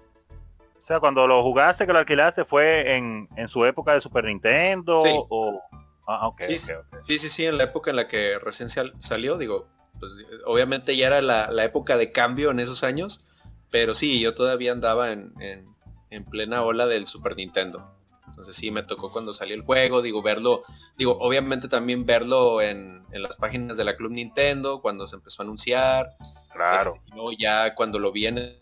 O 0.77 0.85
sea, 0.85 0.99
cuando 0.99 1.27
lo 1.27 1.41
jugaste, 1.43 1.85
que 1.85 1.93
lo 1.93 1.99
alquilaste, 1.99 2.45
¿fue 2.45 2.95
en, 2.95 3.27
en 3.37 3.49
su 3.49 3.65
época 3.65 3.93
de 3.93 4.01
Super 4.01 4.25
Nintendo 4.25 5.03
Sí. 5.05 5.11
o...? 5.29 5.59
Ah, 6.07 6.27
ok, 6.27 6.41
Sí. 6.41 6.57
Sí, 6.57 7.19
sí, 7.19 7.29
sí, 7.29 7.45
en 7.45 7.57
la 7.57 7.65
época 7.65 7.91
en 7.91 7.95
la 7.95 8.07
que 8.07 8.37
recién 8.39 8.67
sal- 8.67 8.93
salió, 8.99 9.37
digo, 9.37 9.67
pues 9.99 10.13
obviamente 10.45 10.97
ya 10.97 11.07
era 11.07 11.21
la, 11.21 11.49
la 11.51 11.63
época 11.63 11.95
de 11.97 12.11
cambio 12.11 12.51
en 12.51 12.59
esos 12.59 12.83
años, 12.83 13.25
pero 13.69 13.93
sí, 13.93 14.19
yo 14.19 14.33
todavía 14.33 14.71
andaba 14.71 15.11
en, 15.11 15.33
en- 15.39 15.65
en 16.09 16.25
plena 16.25 16.63
ola 16.63 16.87
del 16.87 17.07
Super 17.07 17.35
Nintendo. 17.37 17.87
Entonces 18.27 18.55
sí, 18.55 18.71
me 18.71 18.83
tocó 18.83 19.11
cuando 19.11 19.33
salió 19.33 19.55
el 19.55 19.61
juego, 19.61 20.01
digo, 20.01 20.21
verlo, 20.21 20.61
digo, 20.97 21.17
obviamente 21.21 21.67
también 21.67 22.05
verlo 22.05 22.61
en, 22.61 23.01
en 23.11 23.23
las 23.23 23.35
páginas 23.35 23.77
de 23.77 23.83
la 23.85 23.95
Club 23.95 24.11
Nintendo, 24.11 24.81
cuando 24.81 25.05
se 25.07 25.15
empezó 25.15 25.41
a 25.43 25.45
anunciar. 25.45 26.15
Claro. 26.51 26.93
Este, 26.95 27.37
ya 27.37 27.75
cuando 27.75 27.99
lo 27.99 28.11
vi 28.11 28.25
en 28.27 28.57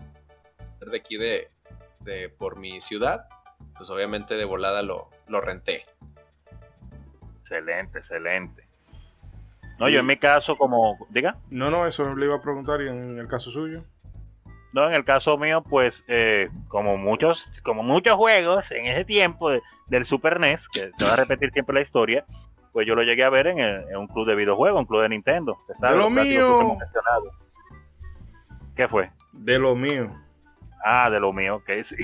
de 0.89 0.97
aquí 0.97 1.17
de, 1.17 1.49
de 2.01 2.29
por 2.29 2.57
mi 2.57 2.81
ciudad, 2.81 3.27
pues 3.77 3.89
obviamente 3.89 4.35
de 4.35 4.45
volada 4.45 4.81
lo, 4.81 5.09
lo 5.27 5.41
renté. 5.41 5.85
Excelente, 7.41 7.99
excelente. 7.99 8.67
No, 9.79 9.87
yo 9.89 9.99
en 10.01 10.05
mi 10.05 10.17
caso 10.17 10.57
como... 10.57 10.97
Diga. 11.09 11.37
No, 11.49 11.71
no, 11.71 11.87
eso 11.87 12.13
le 12.15 12.25
iba 12.25 12.35
a 12.35 12.41
preguntar 12.41 12.81
y 12.81 12.89
en 12.89 13.17
el 13.17 13.27
caso 13.27 13.49
suyo. 13.49 13.83
No, 14.73 14.85
en 14.85 14.93
el 14.93 15.03
caso 15.05 15.37
mío, 15.37 15.63
pues, 15.63 16.03
eh, 16.07 16.49
como 16.67 16.97
muchos, 16.97 17.47
como 17.63 17.81
muchos 17.81 18.15
juegos 18.15 18.69
en 18.71 18.85
ese 18.85 19.03
tiempo 19.05 19.49
de- 19.49 19.61
del 19.87 20.05
Super 20.05 20.39
NES, 20.39 20.67
que 20.69 20.91
se 20.95 21.05
va 21.05 21.13
a 21.13 21.15
repetir 21.15 21.49
siempre 21.51 21.73
la 21.73 21.81
historia, 21.81 22.23
pues 22.71 22.85
yo 22.85 22.93
lo 22.93 23.01
llegué 23.01 23.23
a 23.23 23.31
ver 23.31 23.47
en, 23.47 23.57
el- 23.59 23.83
en 23.89 23.97
un 23.97 24.07
club 24.07 24.27
de 24.27 24.35
videojuegos, 24.35 24.79
un 24.81 24.85
club 24.85 25.01
de 25.01 25.09
Nintendo. 25.09 25.53
Usted 25.61 25.73
sabe, 25.73 25.93
De 25.93 26.03
lo 26.03 26.09
mío. 26.11 26.23
que 26.25 26.37
hemos 26.65 26.77
mencionado. 26.77 27.31
¿Qué 28.75 28.87
fue? 28.87 29.11
De 29.31 29.57
lo 29.57 29.75
mío. 29.75 30.09
Ah, 30.83 31.09
de 31.09 31.19
lo 31.19 31.33
mío, 31.33 31.57
ok, 31.57 31.69
sí. 31.83 31.97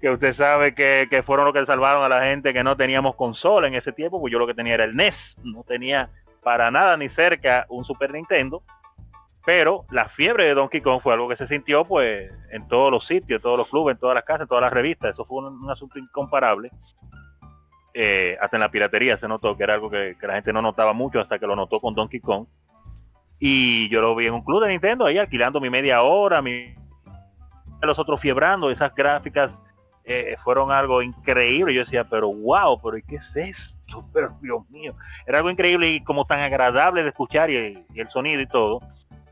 que 0.00 0.10
usted 0.10 0.34
sabe 0.34 0.74
que, 0.74 1.06
que 1.08 1.22
fueron 1.22 1.44
los 1.44 1.54
que 1.54 1.64
salvaron 1.64 2.02
a 2.02 2.08
la 2.08 2.22
gente 2.22 2.52
que 2.52 2.64
no 2.64 2.76
teníamos 2.76 3.14
consola 3.14 3.68
en 3.68 3.74
ese 3.74 3.92
tiempo, 3.92 4.20
pues 4.20 4.32
yo 4.32 4.38
lo 4.38 4.46
que 4.46 4.54
tenía 4.54 4.74
era 4.74 4.84
el 4.84 4.96
NES, 4.96 5.36
no 5.44 5.62
tenía 5.62 6.10
para 6.42 6.70
nada 6.70 6.96
ni 6.96 7.08
cerca 7.08 7.66
un 7.68 7.84
Super 7.84 8.12
Nintendo, 8.12 8.64
pero 9.44 9.84
la 9.90 10.08
fiebre 10.08 10.44
de 10.44 10.54
Donkey 10.54 10.80
Kong 10.80 11.00
fue 11.00 11.14
algo 11.14 11.28
que 11.28 11.36
se 11.36 11.46
sintió 11.46 11.84
pues 11.84 12.32
en 12.50 12.66
todos 12.68 12.90
los 12.90 13.06
sitios, 13.06 13.38
en 13.38 13.42
todos 13.42 13.58
los 13.58 13.68
clubes, 13.68 13.94
en 13.94 14.00
todas 14.00 14.14
las 14.14 14.24
casas, 14.24 14.42
en 14.42 14.48
todas 14.48 14.62
las 14.62 14.72
revistas, 14.72 15.12
eso 15.12 15.24
fue 15.24 15.38
un, 15.38 15.62
un 15.62 15.70
asunto 15.70 15.98
incomparable. 15.98 16.70
Eh, 17.94 18.38
hasta 18.40 18.56
en 18.56 18.60
la 18.60 18.70
piratería 18.70 19.18
se 19.18 19.28
notó 19.28 19.54
que 19.56 19.64
era 19.64 19.74
algo 19.74 19.90
que, 19.90 20.16
que 20.18 20.26
la 20.26 20.34
gente 20.34 20.52
no 20.52 20.62
notaba 20.62 20.94
mucho 20.94 21.20
hasta 21.20 21.38
que 21.38 21.46
lo 21.46 21.54
notó 21.54 21.78
con 21.78 21.94
Donkey 21.94 22.20
Kong. 22.20 22.46
Y 23.38 23.88
yo 23.88 24.00
lo 24.00 24.14
vi 24.14 24.26
en 24.26 24.34
un 24.34 24.42
club 24.42 24.62
de 24.62 24.68
Nintendo 24.68 25.04
ahí 25.04 25.18
alquilando 25.18 25.60
mi 25.60 25.68
media 25.68 26.02
hora, 26.02 26.40
mi 26.40 26.74
los 27.86 27.98
otros 27.98 28.20
fiebrando, 28.20 28.70
esas 28.70 28.94
gráficas 28.94 29.62
eh, 30.04 30.36
fueron 30.42 30.72
algo 30.72 31.02
increíble. 31.02 31.74
Yo 31.74 31.80
decía, 31.80 32.04
pero 32.08 32.32
wow, 32.32 32.80
pero 32.80 32.96
¿y 32.96 33.02
qué 33.02 33.16
es 33.16 33.36
esto? 33.36 33.78
Pero 34.14 34.30
Dios 34.40 34.68
mío, 34.70 34.96
era 35.26 35.38
algo 35.38 35.50
increíble 35.50 35.90
y 35.90 36.00
como 36.02 36.24
tan 36.24 36.40
agradable 36.40 37.02
de 37.02 37.10
escuchar 37.10 37.50
y, 37.50 37.84
el 37.94 38.08
sonido 38.08 38.40
y 38.40 38.46
todo. 38.46 38.80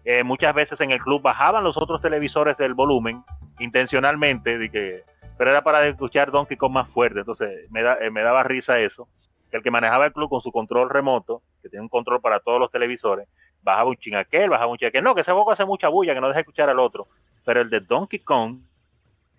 Eh, 0.05 0.23
muchas 0.23 0.53
veces 0.55 0.79
en 0.83 0.91
el 0.91 0.99
club 0.99 1.23
bajaban 1.23 1.65
los 1.65 1.79
otros 1.79 2.01
televisores 2.01 2.59
del 2.59 2.75
volumen 2.75 3.25
intencionalmente, 3.59 4.59
de 4.59 4.71
que, 4.71 5.05
pero 5.39 5.51
era 5.51 5.63
para 5.63 5.87
escuchar 5.87 6.31
Donkey 6.31 6.59
Kong 6.59 6.73
más 6.73 6.91
fuerte. 6.91 7.21
Entonces 7.21 7.71
me, 7.71 7.83
da, 7.83 7.97
eh, 8.01 8.11
me 8.11 8.21
daba 8.21 8.43
risa 8.43 8.79
eso. 8.79 9.09
El 9.51 9.63
que 9.63 9.71
manejaba 9.71 10.07
el 10.07 10.13
club 10.13 10.29
con 10.29 10.43
su 10.43 10.53
control 10.53 10.91
remoto, 10.91 11.43
que 11.63 11.71
tiene 11.71 11.83
un 11.83 11.89
control 11.89 12.21
para 12.21 12.39
todos 12.41 12.61
los 12.61 12.71
televisores, 12.71 13.27
bajaba 13.63 13.89
un 13.89 13.97
ching 13.97 14.15
aquel, 14.15 14.51
bajaba 14.51 14.71
un 14.71 14.77
ching 14.77 14.89
aquel. 14.89 15.03
No, 15.03 15.15
que 15.15 15.23
ese 15.23 15.33
juego 15.33 15.51
hace 15.51 15.65
mucha 15.65 15.89
bulla, 15.89 16.15
que 16.15 16.21
no 16.21 16.29
deja 16.29 16.41
escuchar 16.41 16.69
al 16.69 16.79
otro 16.79 17.09
pero 17.51 17.63
el 17.63 17.69
de 17.71 17.81
Donkey 17.81 18.21
Kong, 18.21 18.61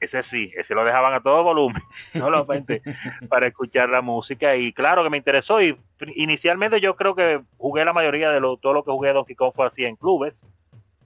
ese 0.02 0.22
sí, 0.22 0.52
ese 0.58 0.76
lo 0.76 0.84
dejaban 0.84 1.14
a 1.14 1.22
todo 1.22 1.46
volumen, 1.46 1.82
solamente 2.12 2.82
para 3.30 3.48
escuchar 3.48 3.88
la 3.88 4.02
música. 4.02 4.58
Y 4.58 4.74
claro 4.74 5.02
que 5.02 5.10
me 5.10 5.16
interesó. 5.16 5.62
Y 5.62 5.80
inicialmente 6.18 6.82
yo 6.82 6.98
creo 6.98 7.16
que 7.16 7.42
jugué 7.58 7.86
la 7.86 7.94
mayoría 7.94 8.30
de 8.30 8.42
lo, 8.42 8.58
todo 8.58 8.74
lo 8.74 8.84
que 8.84 8.92
jugué 8.92 9.08
de 9.08 9.14
Donkey 9.14 9.38
Kong 9.38 9.54
fue 9.56 9.66
así 9.66 9.86
en 9.86 9.96
clubes. 9.96 10.46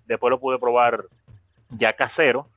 Después 0.08 0.32
lo 0.32 0.40
pude 0.40 0.58
probar 0.58 1.06
ya 1.70 1.94
casero. 1.94 2.50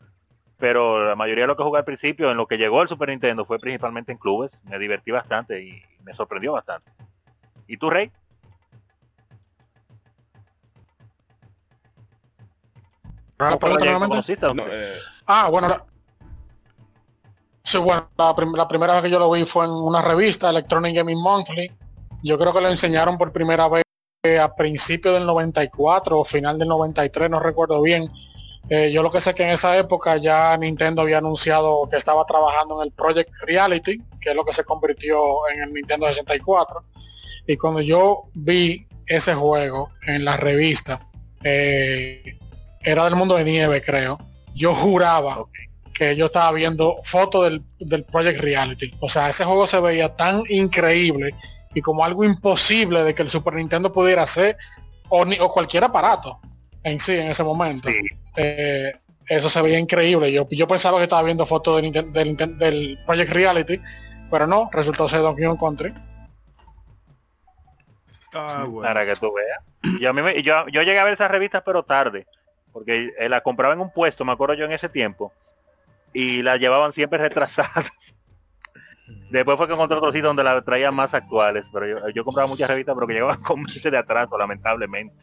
pero 0.57 1.07
la 1.07 1.15
mayoría 1.15 1.45
de 1.45 1.49
lo 1.49 1.57
que 1.59 1.65
jugué 1.65 1.81
al 1.81 1.85
principio, 1.85 2.31
en 2.31 2.39
lo 2.39 2.47
que 2.47 2.57
llegó 2.57 2.81
el 2.81 2.89
Super 2.89 3.11
Nintendo, 3.11 3.45
fue 3.45 3.59
principalmente 3.59 4.13
en 4.13 4.19
clubes. 4.19 4.63
Me 4.65 4.79
divertí 4.79 5.11
bastante 5.11 5.63
y 5.63 5.83
me 6.05 6.15
sorprendió 6.15 6.55
bastante. 6.55 6.91
¿Y 7.67 7.77
tú, 7.77 7.91
Rey? 7.91 8.11
Eh, 14.71 14.99
ah, 15.27 15.49
bueno. 15.51 15.69
La... 15.69 15.85
Sí, 17.63 17.77
bueno, 17.79 18.09
la, 18.17 18.67
primera 18.67 18.95
vez 18.95 19.03
que 19.03 19.11
yo 19.11 19.19
lo 19.19 19.31
vi 19.31 19.45
fue 19.45 19.67
en 19.67 19.71
una 19.71 20.01
revista, 20.01 20.49
Electronic 20.49 20.97
Gaming 20.97 21.21
Monthly. 21.21 21.71
Yo 22.23 22.39
creo 22.39 22.53
que 22.53 22.63
lo 22.63 22.71
enseñaron 22.71 23.19
por 23.19 23.31
primera 23.31 23.69
vez 23.69 23.85
a 24.41 24.55
principios 24.55 25.15
del 25.15 25.27
94 25.27 26.19
o 26.19 26.25
final 26.25 26.59
del 26.59 26.69
93, 26.69 27.31
no 27.31 27.41
recuerdo 27.41 27.81
bien. 27.83 28.11
Eh, 28.71 28.91
yo 28.93 29.03
lo 29.03 29.11
que 29.11 29.21
sé 29.21 29.35
que 29.35 29.45
en 29.45 29.51
esa 29.51 29.77
época 29.79 30.17
ya 30.17 30.57
Nintendo 30.57 31.03
había 31.03 31.19
anunciado 31.19 31.87
que 31.91 31.97
estaba 31.97 32.25
trabajando 32.27 32.81
en 32.81 32.89
el 32.89 32.93
Project 32.93 33.35
Reality, 33.43 34.03
que 34.21 34.31
es 34.31 34.37
lo 34.37 34.45
que 34.45 34.53
se 34.53 34.65
convirtió 34.65 35.19
en 35.53 35.63
el 35.63 35.73
Nintendo 35.73 36.07
64. 36.07 36.85
Y 37.47 37.57
cuando 37.57 37.81
yo 37.81 38.25
vi 38.35 38.87
ese 39.07 39.35
juego 39.35 39.91
en 40.07 40.25
la 40.25 40.37
revista, 40.37 41.07
eh, 41.45 42.39
era 42.89 43.05
del 43.05 43.17
mundo 43.17 43.37
de 43.37 43.45
nieve, 43.45 43.83
creo. 43.83 44.19
Yo 44.55 44.75
juraba 44.75 45.45
que 45.93 46.17
yo 46.17 46.27
estaba 46.27 46.53
viendo 46.53 46.97
fotos 47.03 47.61
del, 47.79 48.05
Project 48.05 48.41
Reality. 48.41 48.95
O 49.01 49.09
sea, 49.09 49.29
ese 49.29 49.45
juego 49.45 49.67
se 49.67 49.81
veía 49.81 50.15
tan 50.17 50.43
increíble 50.49 51.35
y 51.75 51.81
como 51.81 52.05
algo 52.05 52.25
imposible 52.25 53.05
de 53.05 53.15
que 53.15 53.23
el 53.23 53.29
Super 53.29 53.55
Nintendo 53.55 53.93
pudiera 53.93 54.23
hacer 54.23 54.57
o, 55.09 55.23
o 55.23 55.53
cualquier 55.53 55.85
aparato 55.85 56.41
en 56.83 56.99
sí 56.99 57.13
en 57.13 57.29
ese 57.29 57.45
momento. 57.45 57.91
Eh, 58.37 58.93
eso 59.27 59.51
se 59.51 59.61
veía 59.61 59.79
increíble. 59.79 60.33
Yo, 60.33 60.47
yo 60.49 60.67
pensaba 60.67 60.99
que 60.99 61.05
estaba 61.05 61.23
viendo 61.23 61.45
fotos 61.45 61.83
del, 61.83 61.93
del, 61.93 62.99
Project 63.05 63.33
Reality, 63.33 63.81
pero 64.31 64.47
no, 64.47 64.71
resultó 64.73 65.09
ser 65.09 65.21
Donkey 65.21 65.45
Kong 65.45 65.61
Country. 65.61 65.95
Ah, 68.35 68.67
Para 68.83 69.05
que 69.05 69.15
tú 69.15 69.33
veas. 69.35 70.01
Yo, 70.01 70.11
a 70.11 70.13
mí 70.13 70.23
yo, 70.43 70.67
yo 70.69 70.83
llegué 70.83 70.99
a 70.99 71.05
ver 71.05 71.15
esas 71.15 71.31
revistas 71.31 71.63
pero 71.65 71.83
tarde 71.83 72.27
porque 72.73 73.13
eh, 73.19 73.29
la 73.29 73.41
compraba 73.41 73.75
en 73.75 73.81
un 73.81 73.93
puesto, 73.93 74.25
me 74.25 74.33
acuerdo 74.33 74.55
yo 74.55 74.65
en 74.65 74.73
ese 74.73 74.89
tiempo, 74.89 75.33
y 76.13 76.43
la 76.43 76.57
llevaban 76.57 76.93
siempre 76.93 77.19
retrasadas. 77.29 78.15
Después 79.31 79.57
fue 79.57 79.67
que 79.67 79.75
encontré 79.75 79.97
otro 79.97 80.13
sitio 80.13 80.29
donde 80.29 80.45
la 80.45 80.61
traían 80.63 80.95
más 80.95 81.15
actuales, 81.15 81.69
pero 81.73 82.11
yo, 82.11 82.25
compraba 82.25 82.49
muchas 82.49 82.69
revistas, 82.69 82.95
pero 82.95 83.07
que 83.07 83.15
llegaban 83.15 83.41
con 83.43 83.63
meses 83.63 83.91
de 83.91 83.99
atraso, 83.99 84.37
lamentablemente. 84.39 85.17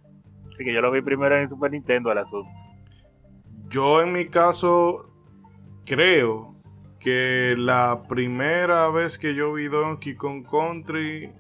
Así 0.54 0.64
que 0.64 0.74
yo 0.74 0.82
lo 0.82 0.92
vi 0.92 1.02
primero 1.02 1.36
en 1.36 1.44
el 1.44 1.50
Super 1.50 1.72
Nintendo 1.72 2.12
el 2.12 2.18
asunto. 2.20 2.50
Yo 3.68 4.02
en 4.02 4.14
mi 4.14 4.28
caso 4.28 5.12
creo 5.86 6.56
que 7.00 7.56
la 7.58 8.04
primera 8.08 8.90
vez 8.90 9.18
que 9.18 9.36
yo 9.36 9.54
vi 9.54 9.68
Donkey 9.68 10.16
Kong 10.16 10.48
Country 10.50 11.32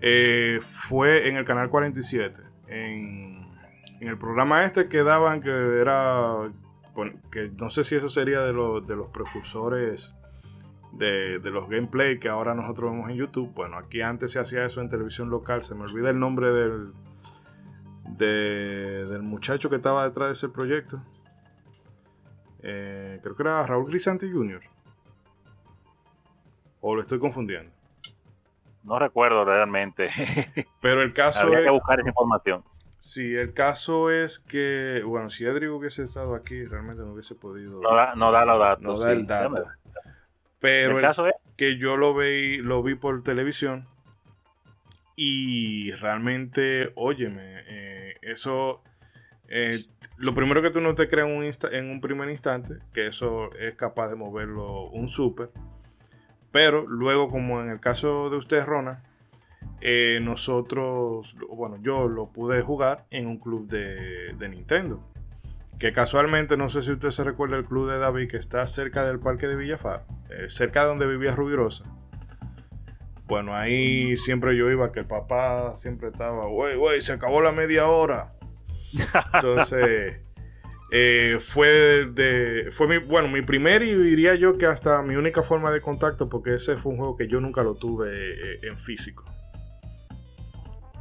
eh, 0.00 0.60
fue 0.62 1.28
en 1.28 1.36
el 1.36 1.44
canal 1.44 1.70
47, 1.70 2.42
en 2.68 3.43
en 4.00 4.08
el 4.08 4.18
programa 4.18 4.64
este 4.64 4.88
que 4.88 5.02
daban 5.02 5.40
que 5.40 5.50
era 5.50 6.50
que 7.30 7.50
no 7.56 7.70
sé 7.70 7.84
si 7.84 7.96
eso 7.96 8.08
sería 8.08 8.40
de, 8.42 8.52
los, 8.52 8.86
de 8.86 8.94
los 8.94 9.08
precursores 9.08 10.14
de, 10.92 11.38
los 11.50 11.68
gameplay 11.68 12.18
que 12.18 12.28
ahora 12.28 12.54
nosotros 12.54 12.92
vemos 12.92 13.10
en 13.10 13.16
YouTube. 13.16 13.52
Bueno, 13.54 13.76
aquí 13.76 14.00
antes 14.00 14.32
se 14.32 14.38
hacía 14.38 14.64
eso 14.64 14.80
en 14.80 14.88
televisión 14.88 15.30
local. 15.30 15.62
Se 15.62 15.74
me 15.74 15.82
olvida 15.82 16.10
el 16.10 16.18
nombre 16.18 16.52
del, 16.52 16.92
del 18.16 19.22
muchacho 19.22 19.68
que 19.70 19.76
estaba 19.76 20.04
detrás 20.04 20.28
de 20.28 20.34
ese 20.34 20.48
proyecto. 20.48 21.02
Eh, 22.62 23.18
creo 23.22 23.34
que 23.34 23.42
era 23.42 23.66
Raúl 23.66 23.86
Grisante 23.86 24.30
Jr. 24.30 24.62
¿O 26.80 26.94
lo 26.94 27.00
estoy 27.00 27.18
confundiendo? 27.18 27.72
No 28.82 28.98
recuerdo 28.98 29.44
realmente. 29.44 30.10
Pero 30.80 31.02
el 31.02 31.12
caso 31.12 31.40
Habría 31.40 31.64
que 31.64 31.70
buscar 31.70 32.00
esa 32.00 32.08
información. 32.08 32.64
Sí, 33.04 33.36
el 33.36 33.52
caso 33.52 34.10
es 34.10 34.38
que, 34.38 35.02
bueno, 35.04 35.28
si 35.28 35.44
Edric 35.44 35.70
hubiese 35.70 36.04
estado 36.04 36.34
aquí, 36.34 36.64
realmente 36.64 37.02
no 37.02 37.12
hubiese 37.12 37.34
podido. 37.34 37.82
No 37.82 37.94
da, 37.94 38.14
no 38.14 38.32
da 38.32 38.46
los 38.46 38.58
datos. 38.58 38.82
No 38.82 38.98
da 38.98 39.12
el 39.12 39.26
dato. 39.26 39.62
Pero 40.58 40.96
el, 40.96 41.02
caso 41.02 41.26
es 41.26 41.34
que 41.54 41.76
yo 41.76 41.98
lo 41.98 42.14
vi, 42.14 42.56
lo 42.56 42.82
vi 42.82 42.94
por 42.94 43.22
televisión 43.22 43.86
y 45.16 45.92
realmente, 45.92 46.92
óyeme, 46.94 47.64
eh, 47.66 48.14
eso, 48.22 48.82
eh, 49.48 49.84
lo 50.16 50.32
primero 50.32 50.62
que 50.62 50.70
tú 50.70 50.80
no 50.80 50.94
te 50.94 51.06
creas 51.06 51.28
en 51.28 51.36
un, 51.36 51.44
en 51.44 51.90
un 51.90 52.00
primer 52.00 52.30
instante, 52.30 52.78
que 52.94 53.08
eso 53.08 53.52
es 53.56 53.74
capaz 53.74 54.08
de 54.08 54.16
moverlo 54.16 54.88
un 54.88 55.10
super, 55.10 55.50
pero 56.50 56.86
luego, 56.86 57.28
como 57.28 57.60
en 57.60 57.68
el 57.68 57.80
caso 57.80 58.30
de 58.30 58.38
usted, 58.38 58.64
Rona, 58.64 59.02
eh, 59.86 60.18
nosotros, 60.22 61.36
bueno, 61.50 61.76
yo 61.82 62.08
lo 62.08 62.32
pude 62.32 62.62
jugar 62.62 63.04
en 63.10 63.26
un 63.26 63.38
club 63.38 63.68
de, 63.68 64.34
Nintendo. 64.48 65.06
Que 65.78 65.92
casualmente, 65.92 66.56
no 66.56 66.70
sé 66.70 66.80
si 66.80 66.92
usted 66.92 67.10
se 67.10 67.22
recuerda 67.22 67.58
el 67.58 67.66
club 67.66 67.90
de 67.90 67.98
David 67.98 68.30
que 68.30 68.38
está 68.38 68.66
cerca 68.66 69.04
del 69.04 69.20
parque 69.20 69.46
de 69.46 69.56
Villafar, 69.56 70.06
eh, 70.30 70.46
cerca 70.48 70.80
de 70.82 70.86
donde 70.86 71.06
vivía 71.06 71.36
Rubirosa. 71.36 71.84
Bueno, 73.26 73.54
ahí 73.54 74.16
siempre 74.16 74.56
yo 74.56 74.70
iba, 74.70 74.90
que 74.90 75.00
el 75.00 75.06
papá 75.06 75.76
siempre 75.76 76.08
estaba, 76.08 76.48
wey, 76.48 76.76
wey, 76.76 77.02
se 77.02 77.12
acabó 77.12 77.42
la 77.42 77.52
media 77.52 77.86
hora. 77.86 78.32
Entonces, 79.34 80.16
eh, 80.92 81.38
fue 81.40 82.06
de, 82.06 82.68
fue 82.70 82.88
mi, 82.88 82.96
bueno, 82.96 83.28
mi 83.28 83.42
primer 83.42 83.82
y 83.82 83.92
diría 83.92 84.34
yo 84.34 84.56
que 84.56 84.64
hasta 84.64 85.02
mi 85.02 85.16
única 85.16 85.42
forma 85.42 85.70
de 85.70 85.82
contacto, 85.82 86.30
porque 86.30 86.54
ese 86.54 86.78
fue 86.78 86.92
un 86.92 86.98
juego 86.98 87.18
que 87.18 87.28
yo 87.28 87.38
nunca 87.38 87.62
lo 87.62 87.74
tuve 87.74 88.66
en 88.66 88.78
físico. 88.78 89.24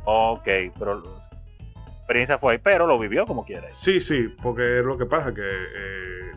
Ok, 0.05 0.47
pero 0.77 1.01
la 1.01 1.93
experiencia 1.97 2.37
fue 2.37 2.53
ahí, 2.53 2.59
pero 2.59 2.87
lo 2.87 2.99
vivió 2.99 3.25
como 3.25 3.45
quiera. 3.45 3.67
Sí, 3.73 3.99
sí, 3.99 4.27
porque 4.41 4.79
es 4.79 4.85
lo 4.85 4.97
que 4.97 5.05
pasa, 5.05 5.33
que 5.33 5.41
eh, 5.41 6.31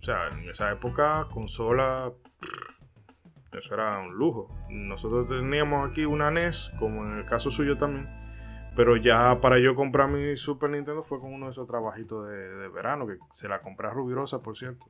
o 0.00 0.02
sea, 0.02 0.28
en 0.28 0.48
esa 0.48 0.72
época 0.72 1.26
consola, 1.32 2.10
eso 3.52 3.74
era 3.74 3.98
un 3.98 4.14
lujo. 4.14 4.48
Nosotros 4.70 5.28
teníamos 5.28 5.90
aquí 5.90 6.06
una 6.06 6.30
NES, 6.30 6.72
como 6.78 7.04
en 7.04 7.18
el 7.18 7.26
caso 7.26 7.50
suyo 7.50 7.76
también, 7.76 8.08
pero 8.74 8.96
ya 8.96 9.40
para 9.40 9.58
yo 9.58 9.74
comprar 9.74 10.08
mi 10.08 10.36
Super 10.36 10.70
Nintendo 10.70 11.02
fue 11.02 11.20
con 11.20 11.34
uno 11.34 11.46
de 11.46 11.52
esos 11.52 11.66
trabajitos 11.66 12.28
de, 12.28 12.68
verano, 12.68 13.06
que 13.06 13.18
se 13.30 13.46
la 13.46 13.60
compré 13.60 13.88
a 13.88 13.90
Rubirosa, 13.90 14.40
por 14.40 14.56
cierto. 14.56 14.86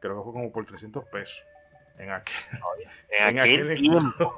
Creo 0.00 0.16
que 0.16 0.24
fue 0.24 0.32
como 0.32 0.52
por 0.52 0.66
300 0.66 1.04
pesos. 1.04 1.44
En 1.96 2.10
aquel, 2.10 2.34
en, 3.10 3.38
aquel, 3.38 3.78
tiempo. 3.78 4.36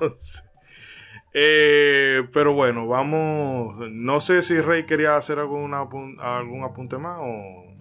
Eh, 1.39 2.27
pero 2.33 2.55
bueno, 2.55 2.87
vamos. 2.87 3.77
No 3.91 4.21
sé 4.21 4.41
si 4.41 4.59
Rey 4.59 4.87
quería 4.87 5.17
hacer 5.17 5.39
alguna, 5.39 5.87
algún 6.19 6.65
apunte 6.65 6.97
más 6.97 7.19
o. 7.21 7.77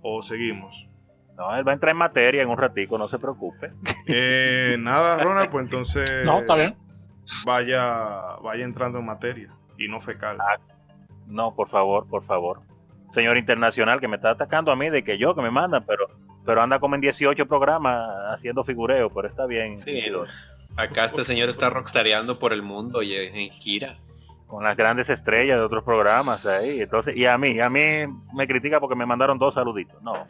O 0.00 0.22
seguimos. 0.22 0.88
No, 1.36 1.54
él 1.54 1.66
va 1.66 1.72
a 1.72 1.74
entrar 1.74 1.92
en 1.92 1.98
materia 1.98 2.40
en 2.40 2.48
un 2.48 2.56
ratico, 2.56 2.96
no 2.96 3.06
se 3.06 3.18
preocupe. 3.18 3.70
Eh, 4.06 4.76
nada, 4.78 5.22
Ronald, 5.22 5.50
pues 5.50 5.64
entonces. 5.66 6.10
No, 6.24 6.38
está 6.38 6.56
bien. 6.56 6.74
Vaya, 7.44 8.36
vaya 8.42 8.64
entrando 8.64 8.98
en 8.98 9.04
materia 9.04 9.54
y 9.76 9.88
no 9.88 10.00
fecal. 10.00 10.38
Ah, 10.40 10.58
no, 11.26 11.54
por 11.54 11.68
favor, 11.68 12.08
por 12.08 12.22
favor. 12.22 12.62
Señor 13.10 13.36
internacional 13.36 14.00
que 14.00 14.08
me 14.08 14.16
está 14.16 14.30
atacando 14.30 14.72
a 14.72 14.76
mí 14.76 14.88
de 14.88 15.04
que 15.04 15.18
yo, 15.18 15.34
que 15.34 15.42
me 15.42 15.50
mandan, 15.50 15.84
pero 15.84 16.08
pero 16.46 16.62
anda 16.62 16.78
como 16.78 16.94
en 16.94 17.02
18 17.02 17.46
programas 17.46 18.08
haciendo 18.32 18.64
figureo, 18.64 19.12
pero 19.12 19.28
está 19.28 19.44
bien. 19.44 19.76
Sí, 19.76 20.10
Acá 20.78 21.04
este 21.06 21.24
señor 21.24 21.48
está 21.48 21.70
rockstareando 21.70 22.38
por 22.38 22.52
el 22.52 22.62
mundo 22.62 23.02
y 23.02 23.12
en 23.12 23.50
gira. 23.50 23.98
Con 24.46 24.62
las 24.62 24.76
grandes 24.76 25.10
estrellas 25.10 25.58
de 25.58 25.64
otros 25.64 25.82
programas 25.82 26.46
ahí. 26.46 26.80
Entonces, 26.80 27.16
y 27.16 27.26
a 27.26 27.36
mí, 27.36 27.58
a 27.58 27.68
mí 27.68 28.06
me 28.32 28.46
critica 28.46 28.78
porque 28.78 28.94
me 28.94 29.04
mandaron 29.04 29.40
dos 29.40 29.54
saluditos. 29.54 30.00
No. 30.00 30.24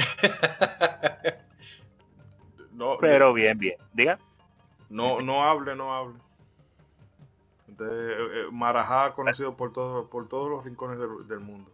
Pero 2.99 3.35
bien, 3.35 3.59
bien. 3.59 3.77
Diga. 3.93 4.19
No, 4.89 5.21
no 5.21 5.45
hable, 5.45 5.77
no 5.77 5.95
hable. 5.95 6.15
Eh, 7.69 7.75
eh, 7.81 8.47
Marajá 8.51 9.13
conocido 9.13 9.55
por 9.55 9.73
todo, 9.73 10.09
por 10.09 10.29
todos 10.29 10.49
los 10.51 10.65
rincones 10.65 10.99
del, 11.29 11.41
mundo. 11.41 11.71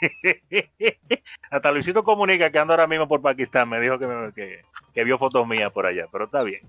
Hasta 1.50 1.70
Luisito 1.70 2.02
Comunica 2.02 2.50
que 2.50 2.58
anda 2.58 2.72
ahora 2.72 2.86
mismo 2.86 3.06
por 3.06 3.20
Pakistán 3.20 3.68
me 3.68 3.78
dijo 3.78 3.98
que, 3.98 4.32
que, 4.34 4.64
que 4.94 5.04
vio 5.04 5.18
fotos 5.18 5.46
mías 5.46 5.70
por 5.70 5.86
allá, 5.86 6.08
pero 6.10 6.24
está 6.24 6.42
bien. 6.42 6.68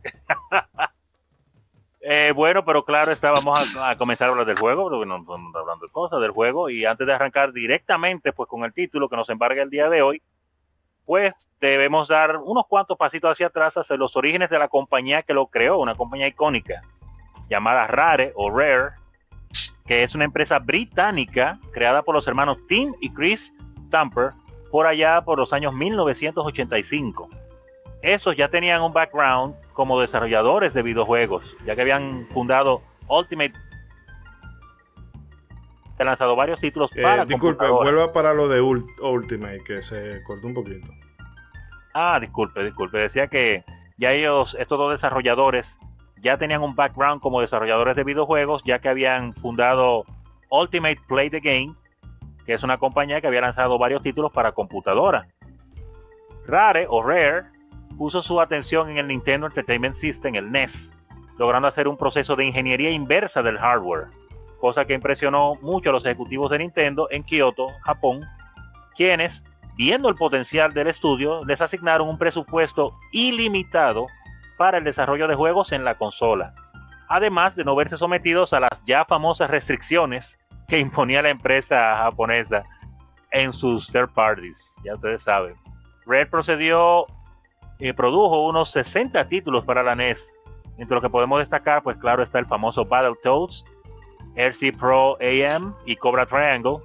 Eh, 2.06 2.34
bueno, 2.36 2.66
pero 2.66 2.84
claro, 2.84 3.14
estábamos 3.14 3.78
a, 3.78 3.96
comenzar 3.96 4.28
a 4.28 4.32
hablar 4.32 4.46
del 4.46 4.60
juego, 4.60 4.90
porque 4.90 5.06
no 5.06 5.20
estamos 5.20 5.56
hablando 5.56 5.86
de 5.86 5.92
cosas 5.92 6.20
del 6.20 6.32
juego, 6.32 6.70
y 6.70 6.84
antes 6.84 7.08
de 7.08 7.14
arrancar 7.14 7.54
directamente 7.54 8.34
pues 8.34 8.50
con 8.50 8.66
el 8.66 8.74
título 8.74 9.08
que 9.08 9.16
nos 9.16 9.30
embarga 9.30 9.64
el 9.64 9.70
día 9.70 9.90
de 9.90 10.02
hoy, 10.02 10.22
pues 11.06 11.50
debemos 11.62 12.10
dar 12.10 12.38
unos 12.44 12.66
cuantos 12.68 12.98
pasitos 12.98 13.32
hacia 13.32 13.48
atrás 13.48 13.78
hacia 13.78 13.96
los 13.96 14.18
orígenes 14.18 14.50
de 14.50 14.60
la 14.60 14.68
compañía 14.68 15.22
que 15.22 15.34
lo 15.34 15.48
creó, 15.48 15.78
una 15.78 15.96
compañía 15.96 16.28
icónica 16.28 16.82
llamada 17.50 17.88
Rare 17.88 18.34
o 18.36 18.50
Rare, 18.52 18.96
que 19.86 20.04
es 20.04 20.14
una 20.14 20.26
empresa 20.26 20.60
británica 20.60 21.58
creada 21.72 22.04
por 22.04 22.16
los 22.16 22.28
hermanos 22.28 22.58
Tim 22.68 22.94
y 23.00 23.14
Chris 23.14 23.54
Tamper 23.90 24.34
por 24.72 24.88
allá 24.88 25.24
por 25.24 25.38
los 25.38 25.54
años 25.54 25.74
1985. 25.74 27.30
Esos 28.04 28.36
ya 28.36 28.50
tenían 28.50 28.82
un 28.84 28.94
background 28.94 29.56
como 29.74 30.00
desarrolladores 30.00 30.74
de 30.74 30.84
videojuegos, 30.84 31.56
ya 31.66 31.76
que 31.76 31.82
habían 31.82 32.28
fundado 32.28 32.84
Ultimate 33.08 33.54
ha 36.00 36.04
lanzado 36.04 36.36
varios 36.36 36.60
títulos 36.60 36.92
Eh, 36.98 37.02
para 37.02 37.24
disculpe, 37.24 37.66
vuelva 37.70 38.12
para 38.12 38.34
lo 38.34 38.50
de 38.50 38.62
Ult- 38.62 39.00
Ultimate, 39.02 39.64
que 39.64 39.82
se 39.82 40.22
cortó 40.24 40.48
un 40.48 40.54
poquito. 40.54 40.92
Ah, 41.94 42.20
disculpe, 42.20 42.62
disculpe. 42.62 42.98
Decía 42.98 43.28
que 43.28 43.64
ya 43.98 44.12
ellos, 44.12 44.54
estos 44.60 44.78
dos 44.78 44.92
desarrolladores, 44.92 45.78
ya 46.18 46.38
tenían 46.38 46.62
un 46.62 46.76
background 46.76 47.22
como 47.22 47.40
desarrolladores 47.40 47.96
de 47.96 48.04
videojuegos, 48.04 48.64
ya 48.66 48.80
que 48.80 48.90
habían 48.90 49.34
fundado 49.34 50.04
Ultimate 50.50 51.00
Play 51.08 51.30
the 51.30 51.40
Game, 51.40 51.74
que 52.46 52.54
es 52.54 52.64
una 52.64 52.78
compañía 52.78 53.22
que 53.22 53.28
había 53.28 53.40
lanzado 53.42 53.78
varios 53.80 54.04
títulos 54.04 54.32
para 54.32 54.52
computadora. 54.52 55.30
Rare 56.46 56.86
o 56.90 57.02
Rare 57.02 57.46
puso 57.98 58.24
su 58.24 58.40
atención 58.42 58.90
en 58.90 58.98
el 58.98 59.08
Nintendo 59.08 59.48
Entertainment 59.48 59.96
System, 59.96 60.36
el 60.36 60.52
NES, 60.52 60.92
logrando 61.38 61.68
hacer 61.68 61.88
un 61.88 61.98
proceso 61.98 62.36
de 62.36 62.46
ingeniería 62.46 62.90
inversa 62.90 63.42
del 63.44 63.58
hardware, 63.58 64.08
cosa 64.60 64.86
que 64.86 64.94
impresionó 64.94 65.56
mucho 65.62 65.90
a 65.90 65.94
los 65.94 66.06
ejecutivos 66.06 66.52
de 66.52 66.60
Nintendo 66.60 67.08
en 67.12 67.24
Kioto, 67.24 67.70
Japón, 67.84 68.22
quienes 68.96 69.44
viendo 69.76 70.10
el 70.10 70.16
potencial 70.16 70.74
del 70.74 70.88
estudio, 70.88 71.44
les 71.46 71.62
asignaron 71.62 72.08
un 72.08 72.18
presupuesto 72.18 72.98
ilimitado 73.12 74.08
para 74.58 74.78
el 74.78 74.84
desarrollo 74.84 75.28
de 75.28 75.36
juegos 75.36 75.72
en 75.72 75.84
la 75.84 75.96
consola, 75.96 76.54
además 77.08 77.56
de 77.56 77.66
no 77.66 77.76
verse 77.76 77.98
sometidos 77.98 78.54
a 78.54 78.60
las 78.60 78.84
ya 78.86 79.06
famosas 79.06 79.50
restricciones 79.50 80.38
que 80.68 80.80
imponía 80.80 81.22
la 81.22 81.30
empresa 81.30 81.98
japonesa 81.98 82.64
en 83.32 83.52
sus 83.52 83.88
third 83.88 84.14
parties, 84.14 84.76
ya 84.84 84.96
ustedes 84.96 85.24
saben. 85.24 85.56
Red 86.06 86.30
procedió 86.30 87.08
y 87.84 87.92
produjo 87.92 88.48
unos 88.48 88.72
60 88.72 89.28
títulos 89.28 89.66
para 89.66 89.84
la 89.84 89.94
NES, 89.94 90.34
entre 90.78 90.96
los 90.96 91.04
que 91.04 91.10
podemos 91.10 91.40
destacar, 91.40 91.84
pues 91.84 91.98
claro, 91.98 92.24
está 92.24 92.40
el 92.40 92.46
famoso 92.46 92.86
Battletoads, 92.86 93.66
RC 94.36 94.72
Pro 94.78 95.18
AM 95.20 95.76
y 95.86 95.98
Cobra 95.98 96.26
Triangle, 96.26 96.78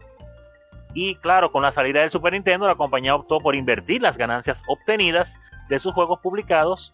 y 0.95 1.15
claro, 1.15 1.53
con 1.53 1.63
la 1.63 1.71
salida 1.71 2.01
del 2.01 2.11
Super 2.11 2.33
Nintendo, 2.33 2.67
la 2.67 2.75
compañía 2.75 3.15
optó 3.15 3.39
por 3.39 3.55
invertir 3.55 4.03
las 4.03 4.19
ganancias 4.19 4.61
obtenidas 4.67 5.41
de 5.69 5.79
sus 5.79 5.95
juegos 5.95 6.19
publicados 6.19 6.93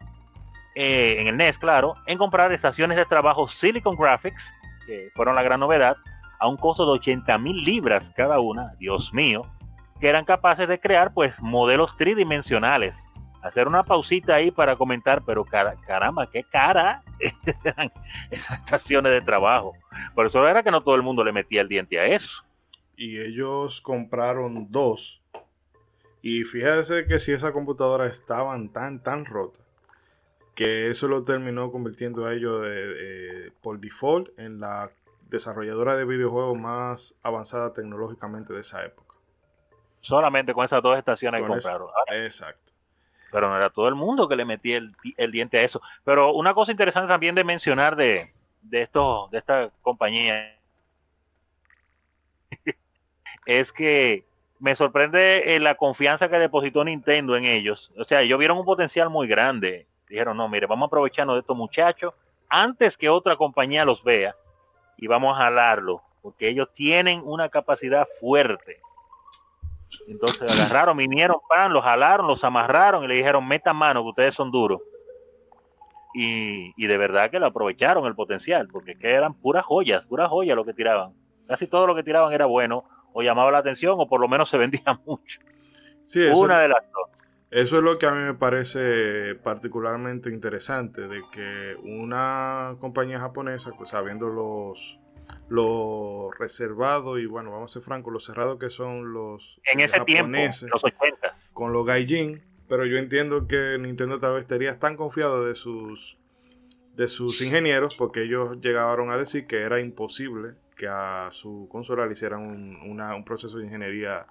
eh, 0.74 1.16
en 1.20 1.28
el 1.28 1.38
NES, 1.38 1.58
claro, 1.58 1.94
en 2.06 2.18
comprar 2.18 2.52
estaciones 2.52 2.98
de 2.98 3.06
trabajo 3.06 3.48
Silicon 3.48 3.96
Graphics, 3.96 4.52
que 4.86 5.08
fueron 5.14 5.34
la 5.34 5.42
gran 5.42 5.60
novedad, 5.60 5.96
a 6.38 6.46
un 6.46 6.58
costo 6.58 6.84
de 6.84 6.92
80 6.92 7.38
mil 7.38 7.64
libras 7.64 8.12
cada 8.14 8.38
una, 8.38 8.74
Dios 8.78 9.14
mío, 9.14 9.46
que 9.98 10.10
eran 10.10 10.26
capaces 10.26 10.68
de 10.68 10.78
crear 10.78 11.14
pues 11.14 11.40
modelos 11.40 11.96
tridimensionales. 11.96 13.08
Hacer 13.44 13.68
una 13.68 13.84
pausita 13.84 14.34
ahí 14.36 14.50
para 14.50 14.74
comentar, 14.76 15.22
pero 15.24 15.44
cara- 15.44 15.76
caramba, 15.86 16.30
qué 16.30 16.42
cara 16.44 17.02
eran 17.64 17.92
esas 18.30 18.58
estaciones 18.58 19.12
de 19.12 19.20
trabajo. 19.20 19.74
Por 20.14 20.26
eso 20.26 20.46
era 20.48 20.62
que 20.62 20.70
no 20.70 20.82
todo 20.82 20.94
el 20.94 21.02
mundo 21.02 21.22
le 21.24 21.32
metía 21.32 21.60
el 21.60 21.68
diente 21.68 22.00
a 22.00 22.06
eso. 22.06 22.44
Y 22.96 23.18
ellos 23.20 23.80
compraron 23.82 24.70
dos. 24.70 25.20
Y 26.22 26.44
fíjese 26.44 27.06
que 27.06 27.18
si 27.18 27.32
esa 27.32 27.52
computadora 27.52 28.06
estaban 28.06 28.70
tan, 28.72 29.02
tan 29.02 29.26
rota, 29.26 29.60
que 30.54 30.88
eso 30.90 31.06
lo 31.08 31.22
terminó 31.24 31.70
convirtiendo 31.70 32.24
a 32.26 32.32
ellos 32.32 32.62
de- 32.62 33.52
por 33.60 33.78
default 33.78 34.30
en 34.38 34.58
la 34.60 34.90
desarrolladora 35.28 35.96
de 35.96 36.04
videojuegos 36.06 36.56
más 36.56 37.14
avanzada 37.22 37.72
tecnológicamente 37.74 38.54
de 38.54 38.60
esa 38.60 38.84
época. 38.84 39.16
Solamente 40.00 40.54
con 40.54 40.64
esas 40.64 40.80
dos 40.82 40.96
estaciones 40.96 41.42
que 41.42 41.46
Con 41.48 41.58
eso. 41.58 41.68
compraron. 41.68 42.24
Exacto. 42.24 42.63
Pero 43.34 43.48
no 43.48 43.56
era 43.56 43.68
todo 43.68 43.88
el 43.88 43.96
mundo 43.96 44.28
que 44.28 44.36
le 44.36 44.44
metía 44.44 44.76
el, 44.76 44.94
el 45.16 45.32
diente 45.32 45.58
a 45.58 45.64
eso. 45.64 45.82
Pero 46.04 46.32
una 46.34 46.54
cosa 46.54 46.70
interesante 46.70 47.08
también 47.08 47.34
de 47.34 47.42
mencionar 47.42 47.96
de, 47.96 48.32
de 48.62 48.82
esto, 48.82 49.28
de 49.32 49.38
esta 49.38 49.72
compañía 49.82 50.56
es 53.46 53.72
que 53.72 54.24
me 54.60 54.76
sorprende 54.76 55.56
eh, 55.56 55.58
la 55.58 55.74
confianza 55.74 56.28
que 56.28 56.38
depositó 56.38 56.84
Nintendo 56.84 57.34
en 57.34 57.44
ellos. 57.44 57.90
O 57.98 58.04
sea, 58.04 58.22
ellos 58.22 58.38
vieron 58.38 58.56
un 58.56 58.64
potencial 58.64 59.10
muy 59.10 59.26
grande. 59.26 59.88
Dijeron, 60.08 60.36
no, 60.36 60.48
mire, 60.48 60.68
vamos 60.68 60.86
a 60.86 60.86
aprovecharnos 60.86 61.34
de 61.34 61.40
estos 61.40 61.56
muchachos 61.56 62.14
antes 62.48 62.96
que 62.96 63.08
otra 63.08 63.34
compañía 63.34 63.84
los 63.84 64.04
vea 64.04 64.36
y 64.96 65.08
vamos 65.08 65.34
a 65.34 65.42
jalarlo, 65.42 66.04
porque 66.22 66.50
ellos 66.50 66.68
tienen 66.72 67.20
una 67.24 67.48
capacidad 67.48 68.06
fuerte. 68.20 68.80
Entonces 70.08 70.50
agarraron, 70.50 70.96
vinieron, 70.96 71.36
pan, 71.48 71.72
los 71.72 71.82
jalaron, 71.82 72.26
los 72.26 72.42
amarraron 72.44 73.04
y 73.04 73.08
le 73.08 73.14
dijeron, 73.14 73.46
metan 73.46 73.76
mano, 73.76 74.02
que 74.02 74.08
ustedes 74.08 74.34
son 74.34 74.50
duros. 74.50 74.80
Y, 76.14 76.72
y 76.76 76.86
de 76.86 76.96
verdad 76.96 77.30
que 77.30 77.40
lo 77.40 77.46
aprovecharon 77.46 78.06
el 78.06 78.14
potencial, 78.14 78.68
porque 78.68 78.96
que 78.96 79.10
eran 79.12 79.34
puras 79.34 79.64
joyas, 79.64 80.06
puras 80.06 80.28
joyas 80.28 80.56
lo 80.56 80.64
que 80.64 80.72
tiraban. 80.72 81.14
Casi 81.48 81.66
todo 81.66 81.86
lo 81.86 81.94
que 81.94 82.02
tiraban 82.02 82.32
era 82.32 82.46
bueno, 82.46 82.84
o 83.12 83.22
llamaba 83.22 83.50
la 83.50 83.58
atención, 83.58 83.96
o 83.98 84.06
por 84.08 84.20
lo 84.20 84.28
menos 84.28 84.48
se 84.48 84.58
vendía 84.58 84.82
mucho. 85.06 85.40
Sí, 86.04 86.22
eso, 86.24 86.36
Una 86.36 86.60
de 86.60 86.68
las 86.68 86.82
dos. 86.92 87.28
eso 87.50 87.78
es 87.78 87.82
lo 87.82 87.98
que 87.98 88.06
a 88.06 88.12
mí 88.12 88.22
me 88.22 88.34
parece 88.34 89.34
particularmente 89.36 90.30
interesante, 90.30 91.08
de 91.08 91.22
que 91.32 91.76
una 91.82 92.76
compañía 92.80 93.18
japonesa, 93.20 93.70
pues, 93.76 93.90
sabiendo 93.90 94.28
los, 94.28 95.00
lo 95.48 96.30
reservado 96.38 97.18
y 97.18 97.26
bueno, 97.26 97.50
vamos 97.50 97.70
a 97.70 97.74
ser 97.74 97.82
francos, 97.82 98.12
lo 98.12 98.20
cerrado 98.20 98.58
que 98.58 98.70
son 98.70 99.12
los 99.12 99.60
En 99.72 99.80
ese 99.80 100.00
tiempo, 100.00 100.22
japoneses 100.22 100.70
los 100.70 100.84
ochentas. 100.84 101.50
con 101.54 101.72
los 101.72 101.84
gaijin, 101.86 102.42
pero 102.68 102.86
yo 102.86 102.96
entiendo 102.96 103.46
que 103.46 103.76
Nintendo 103.78 104.18
tal 104.18 104.34
vez 104.34 104.42
estaría 104.42 104.78
tan 104.78 104.96
confiado 104.96 105.44
de 105.44 105.54
sus 105.54 106.16
de 106.96 107.08
sus 107.08 107.40
ingenieros 107.42 107.96
porque 107.96 108.22
ellos 108.22 108.60
llegaron 108.60 109.10
a 109.10 109.16
decir 109.18 109.46
que 109.48 109.62
era 109.62 109.80
imposible 109.80 110.54
que 110.76 110.86
a 110.88 111.28
su 111.32 111.68
consola 111.70 112.06
le 112.06 112.12
hicieran 112.12 112.40
un, 112.40 112.76
una- 112.90 113.14
un 113.16 113.24
proceso 113.24 113.58
de 113.58 113.64
ingeniería 113.64 114.26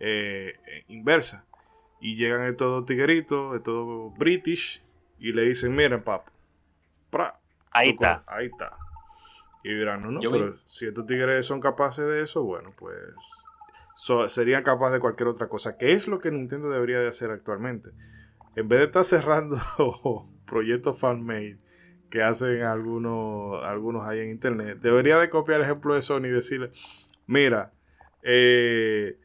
eh, 0.00 0.54
inversa 0.88 1.44
y 2.00 2.16
llegan 2.16 2.46
estos 2.48 2.68
dos 2.68 2.84
tigueritos, 2.86 3.56
estos 3.56 4.12
british 4.18 4.82
y 5.20 5.32
le 5.32 5.42
dicen 5.42 5.74
miren 5.74 6.02
pap 6.02 6.26
pra, 7.10 7.38
Ahí 7.70 7.90
está. 7.90 8.24
ahí 8.26 8.46
está 8.46 8.76
y 9.64 9.74
dirán 9.74 10.02
no 10.02 10.10
no 10.12 10.20
Yo 10.20 10.30
pero 10.30 10.56
si 10.66 10.86
estos 10.86 11.06
tigres 11.06 11.44
son 11.46 11.60
capaces 11.60 12.06
de 12.06 12.22
eso 12.22 12.44
bueno 12.44 12.72
pues 12.78 12.96
so- 13.96 14.28
serían 14.28 14.62
capaces 14.62 14.94
de 14.94 15.00
cualquier 15.00 15.28
otra 15.28 15.48
cosa, 15.48 15.76
que 15.76 15.92
es 15.92 16.06
lo 16.08 16.18
que 16.20 16.30
Nintendo 16.30 16.68
debería 16.68 16.98
de 17.00 17.08
hacer 17.08 17.30
actualmente. 17.30 17.90
En 18.56 18.68
vez 18.68 18.80
de 18.80 18.84
estar 18.86 19.04
cerrando 19.04 19.56
proyectos 20.46 20.98
fan-made 20.98 21.58
que 22.10 22.22
hacen 22.22 22.62
algunos, 22.62 23.64
algunos 23.64 24.06
ahí 24.06 24.20
en 24.20 24.30
internet, 24.30 24.78
debería 24.80 25.18
de 25.18 25.30
copiar 25.30 25.58
el 25.60 25.64
ejemplo 25.64 25.94
de 25.94 26.02
Sony 26.02 26.26
y 26.26 26.30
decirle, 26.30 26.70
mira, 27.26 27.72
eh, 28.22 29.18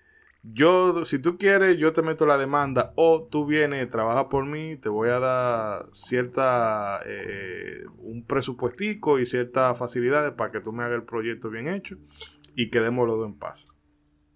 yo, 0.43 1.03
si 1.05 1.19
tú 1.19 1.37
quieres, 1.37 1.77
yo 1.77 1.91
te 1.93 2.01
meto 2.01 2.25
la 2.25 2.37
demanda 2.37 2.93
o 2.95 3.23
tú 3.29 3.45
vienes, 3.45 3.89
trabaja 3.89 4.29
por 4.29 4.45
mí, 4.45 4.77
te 4.77 4.87
voy 4.89 5.09
a 5.09 5.19
dar 5.19 5.85
cierta, 5.91 7.01
eh, 7.05 7.83
un 7.99 8.23
presupuestico 8.23 9.19
y 9.19 9.25
ciertas 9.25 9.77
facilidades 9.77 10.31
para 10.33 10.51
que 10.51 10.61
tú 10.61 10.71
me 10.71 10.83
hagas 10.83 10.95
el 10.95 11.03
proyecto 11.03 11.49
bien 11.49 11.67
hecho 11.67 11.95
y 12.55 12.69
quedemos 12.69 13.05
los 13.07 13.17
dos 13.17 13.27
en 13.27 13.33
paz. 13.35 13.77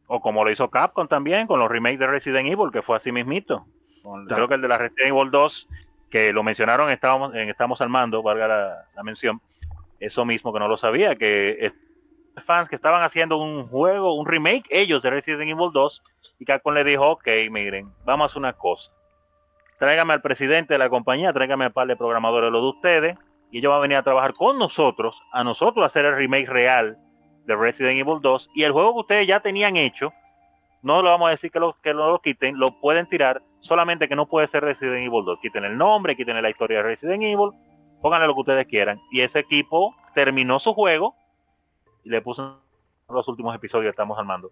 O 0.08 0.22
como 0.22 0.44
lo 0.44 0.52
hizo 0.52 0.70
Capcom 0.70 1.08
también 1.08 1.48
con 1.48 1.60
los 1.60 1.70
remakes 1.70 2.00
de 2.00 2.08
Resident 2.08 2.48
Evil, 2.48 2.72
que 2.72 2.82
fue 2.82 2.98
así 2.98 3.12
mismito. 3.12 3.66
Con- 4.04 4.26
creo 4.28 4.48
que 4.50 4.56
el 4.56 4.62
de 4.62 4.68
la 4.68 4.78
Resident 4.78 5.08
Evil 5.14 5.32
2, 5.32 5.70
que 6.10 6.34
lo 6.34 6.44
mencionaron 6.44 6.88
en 6.90 6.94
Estamos, 6.94 7.34
en 7.34 7.48
Estamos 7.50 7.80
al 7.82 7.90
Mando, 7.90 8.22
valga 8.22 8.48
la, 8.48 8.88
la 8.94 9.04
mención, 9.04 9.42
eso 10.00 10.26
mismo 10.26 10.52
que 10.54 10.60
no 10.60 10.68
lo 10.68 10.76
sabía, 10.78 11.16
que 11.16 11.58
es- 11.62 11.74
fans 12.38 12.70
que 12.70 12.76
estaban 12.76 13.04
haciendo 13.04 13.38
un 13.38 13.68
juego, 13.68 14.14
un 14.14 14.26
remake, 14.26 14.66
ellos 14.70 15.02
de 15.04 15.10
Resident 15.10 15.50
Evil 15.50 15.70
2, 15.72 16.02
y 16.40 16.46
Capcom 16.46 16.74
le 16.74 16.84
dijo, 16.84 17.10
ok, 17.10 17.28
miren, 17.52 17.94
vamos 18.06 18.24
a 18.24 18.26
hacer 18.28 18.40
una 18.40 18.54
cosa. 18.54 18.92
Tráigame 19.80 20.14
al 20.14 20.22
presidente 20.22 20.74
de 20.74 20.78
la 20.78 20.90
compañía, 20.90 21.34
tráigame 21.34 21.66
al 21.66 21.74
par 21.74 21.88
de 21.88 21.96
programadores, 21.96 22.52
lo 22.52 22.62
de 22.62 22.68
ustedes, 22.68 23.16
y 23.52 23.60
ellos 23.60 23.70
van 23.70 23.80
a 23.80 23.82
venir 23.82 23.98
a 23.98 24.04
trabajar 24.04 24.34
con 24.34 24.58
nosotros, 24.58 25.22
a 25.32 25.44
nosotros 25.44 25.86
hacer 25.86 26.06
el 26.06 26.16
remake 26.16 26.48
real 26.48 26.98
de 27.46 27.56
Resident 27.56 28.00
Evil 28.00 28.20
2 28.22 28.50
y 28.56 28.64
el 28.64 28.72
juego 28.72 28.94
que 28.94 29.00
ustedes 29.00 29.28
ya 29.28 29.42
tenían 29.42 29.76
hecho, 29.76 30.14
no 30.82 31.02
lo 31.02 31.10
vamos 31.10 31.28
a 31.28 31.32
decir 31.32 31.52
que 31.52 31.60
lo, 31.60 31.78
que 31.82 31.94
lo 31.94 32.20
quiten, 32.20 32.58
lo 32.58 32.80
pueden 32.80 33.08
tirar, 33.08 33.44
solamente 33.60 34.10
que 34.10 34.16
no 34.16 34.28
puede 34.28 34.48
ser 34.48 34.64
Resident 34.64 35.06
Evil 35.08 35.24
2. 35.26 35.40
Quiten 35.42 35.64
el 35.64 35.78
nombre, 35.78 36.16
quiten 36.16 36.42
la 36.42 36.50
historia 36.50 36.78
de 36.78 36.84
Resident 36.84 37.24
Evil, 37.24 37.52
pónganle 38.02 38.28
lo 38.28 38.34
que 38.34 38.42
ustedes 38.42 38.66
quieran. 38.66 39.00
Y 39.12 39.22
ese 39.22 39.40
equipo 39.40 39.96
terminó 40.14 40.60
su 40.60 40.74
juego 40.74 41.16
y 42.04 42.10
le 42.10 42.22
puso 42.22 42.62
los 43.10 43.28
últimos 43.28 43.56
episodios 43.56 43.86
que 43.86 43.90
estamos 43.90 44.18
armando. 44.18 44.52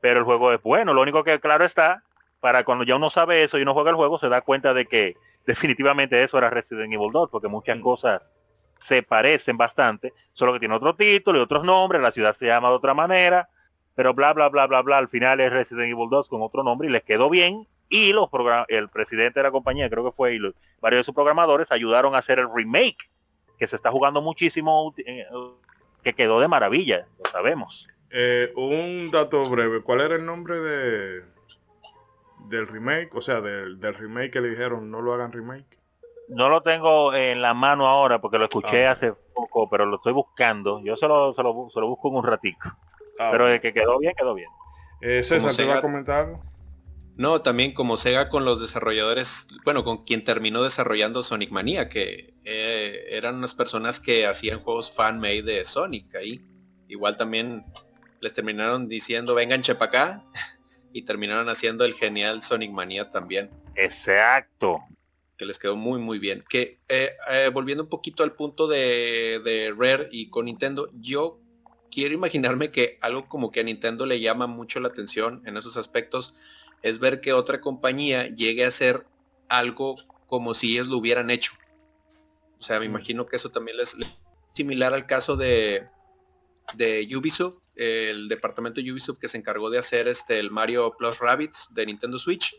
Pero 0.00 0.20
el 0.20 0.24
juego 0.24 0.52
es 0.52 0.62
bueno, 0.62 0.94
lo 0.94 1.02
único 1.02 1.24
que 1.24 1.40
claro 1.40 1.64
está, 1.64 2.04
para 2.40 2.64
cuando 2.64 2.84
ya 2.84 2.96
uno 2.96 3.10
sabe 3.10 3.42
eso 3.42 3.58
y 3.58 3.62
uno 3.62 3.74
juega 3.74 3.90
el 3.90 3.96
juego, 3.96 4.18
se 4.18 4.28
da 4.28 4.40
cuenta 4.40 4.74
de 4.74 4.86
que 4.86 5.16
definitivamente 5.46 6.22
eso 6.22 6.38
era 6.38 6.50
Resident 6.50 6.92
Evil 6.92 7.10
2, 7.12 7.30
porque 7.30 7.48
muchas 7.48 7.78
Mm. 7.78 7.82
cosas 7.82 8.32
se 8.78 9.02
parecen 9.02 9.56
bastante, 9.56 10.12
solo 10.32 10.52
que 10.52 10.60
tiene 10.60 10.74
otro 10.74 10.94
título 10.94 11.38
y 11.38 11.42
otros 11.42 11.64
nombres, 11.64 12.00
la 12.00 12.12
ciudad 12.12 12.32
se 12.34 12.46
llama 12.46 12.68
de 12.68 12.74
otra 12.74 12.94
manera, 12.94 13.48
pero 13.96 14.14
bla, 14.14 14.32
bla, 14.32 14.48
bla, 14.48 14.66
bla, 14.68 14.82
bla, 14.82 14.98
al 14.98 15.08
final 15.08 15.40
es 15.40 15.52
Resident 15.52 15.90
Evil 15.90 16.08
2 16.08 16.28
con 16.28 16.42
otro 16.42 16.62
nombre 16.62 16.88
y 16.88 16.92
les 16.92 17.02
quedó 17.02 17.28
bien 17.28 17.66
y 17.88 18.12
los 18.12 18.28
el 18.68 18.88
presidente 18.88 19.40
de 19.40 19.44
la 19.44 19.50
compañía, 19.50 19.88
creo 19.88 20.04
que 20.04 20.12
fue, 20.12 20.34
y 20.34 20.38
varios 20.80 21.00
de 21.00 21.04
sus 21.04 21.14
programadores 21.14 21.72
ayudaron 21.72 22.14
a 22.14 22.18
hacer 22.18 22.38
el 22.38 22.48
remake, 22.54 23.10
que 23.58 23.66
se 23.66 23.76
está 23.76 23.90
jugando 23.90 24.22
muchísimo, 24.22 24.94
eh, 24.98 25.26
que 26.02 26.14
quedó 26.14 26.40
de 26.40 26.48
maravilla, 26.48 27.06
lo 27.18 27.30
sabemos. 27.30 27.88
Eh, 28.10 28.52
un 28.56 29.10
dato 29.10 29.42
breve, 29.42 29.82
¿cuál 29.82 30.00
era 30.00 30.16
el 30.16 30.24
nombre 30.24 30.58
de 30.58 31.22
del 32.48 32.66
remake? 32.66 33.14
O 33.14 33.20
sea, 33.20 33.40
del, 33.40 33.80
remake 33.80 34.30
que 34.30 34.40
le 34.40 34.50
dijeron 34.50 34.90
no 34.90 35.02
lo 35.02 35.12
hagan 35.12 35.32
remake. 35.32 35.78
No 36.28 36.48
lo 36.48 36.62
tengo 36.62 37.14
en 37.14 37.40
la 37.40 37.54
mano 37.54 37.86
ahora 37.86 38.20
porque 38.20 38.38
lo 38.38 38.44
escuché 38.44 38.86
ah. 38.86 38.92
hace 38.92 39.12
poco, 39.34 39.68
pero 39.68 39.86
lo 39.86 39.96
estoy 39.96 40.12
buscando. 40.12 40.80
Yo 40.82 40.96
se 40.96 41.08
lo, 41.08 41.34
se 41.34 41.42
lo, 41.42 41.52
busco 41.52 42.08
en 42.08 42.14
un 42.14 42.24
ratico. 42.24 42.70
Ah, 43.18 43.28
pero 43.32 43.46
de 43.46 43.60
que 43.60 43.72
quedó 43.72 43.98
bien, 43.98 44.14
quedó 44.16 44.34
bien. 44.34 44.48
Eh, 45.00 45.22
César, 45.22 45.54
¿te 45.54 45.64
va 45.64 45.78
a 45.78 45.82
comentar 45.82 46.38
no, 47.18 47.42
también 47.42 47.72
como 47.72 47.96
Sega 47.96 48.28
con 48.28 48.44
los 48.44 48.60
desarrolladores, 48.60 49.48
bueno, 49.64 49.82
con 49.82 50.04
quien 50.04 50.22
terminó 50.22 50.62
desarrollando 50.62 51.24
Sonic 51.24 51.50
Mania, 51.50 51.88
que 51.88 52.32
eh, 52.44 53.06
eran 53.10 53.34
unas 53.34 53.54
personas 53.54 53.98
que 53.98 54.24
hacían 54.24 54.60
juegos 54.60 54.92
fan-made 54.92 55.42
de 55.42 55.64
Sonic 55.64 56.14
ahí. 56.14 56.46
Igual 56.86 57.16
también 57.16 57.64
les 58.20 58.34
terminaron 58.34 58.88
diciendo, 58.88 59.34
vengan 59.34 59.62
chepa 59.62 59.86
acá, 59.86 60.24
y 60.92 61.02
terminaron 61.02 61.48
haciendo 61.48 61.84
el 61.84 61.94
genial 61.94 62.40
Sonic 62.40 62.70
Mania 62.70 63.08
también. 63.08 63.50
Exacto. 63.74 64.78
Que 65.36 65.44
les 65.44 65.58
quedó 65.58 65.74
muy, 65.74 65.98
muy 65.98 66.20
bien. 66.20 66.44
Que 66.48 66.78
eh, 66.88 67.16
eh, 67.32 67.50
volviendo 67.52 67.82
un 67.82 67.90
poquito 67.90 68.22
al 68.22 68.36
punto 68.36 68.68
de, 68.68 69.40
de 69.44 69.74
Rare 69.76 70.08
y 70.12 70.30
con 70.30 70.44
Nintendo, 70.44 70.88
yo 71.00 71.40
quiero 71.90 72.14
imaginarme 72.14 72.70
que 72.70 72.96
algo 73.00 73.28
como 73.28 73.50
que 73.50 73.58
a 73.58 73.64
Nintendo 73.64 74.06
le 74.06 74.20
llama 74.20 74.46
mucho 74.46 74.78
la 74.78 74.86
atención 74.86 75.42
en 75.46 75.56
esos 75.56 75.76
aspectos 75.76 76.36
es 76.82 76.98
ver 76.98 77.20
que 77.20 77.32
otra 77.32 77.60
compañía 77.60 78.28
llegue 78.28 78.64
a 78.64 78.68
hacer 78.68 79.06
algo 79.48 79.96
como 80.26 80.54
si 80.54 80.72
ellos 80.72 80.86
lo 80.86 80.98
hubieran 80.98 81.30
hecho. 81.30 81.52
O 82.58 82.62
sea, 82.62 82.80
me 82.80 82.86
imagino 82.86 83.26
que 83.26 83.36
eso 83.36 83.50
también 83.50 83.78
es 83.80 83.96
similar 84.54 84.92
al 84.92 85.06
caso 85.06 85.36
de, 85.36 85.86
de 86.74 87.08
Ubisoft, 87.16 87.58
el 87.76 88.28
departamento 88.28 88.80
de 88.80 88.92
Ubisoft 88.92 89.18
que 89.18 89.28
se 89.28 89.38
encargó 89.38 89.70
de 89.70 89.78
hacer 89.78 90.08
este 90.08 90.38
el 90.40 90.50
Mario 90.50 90.94
Plus 90.98 91.18
Rabbits 91.18 91.68
de 91.74 91.86
Nintendo 91.86 92.18
Switch. 92.18 92.54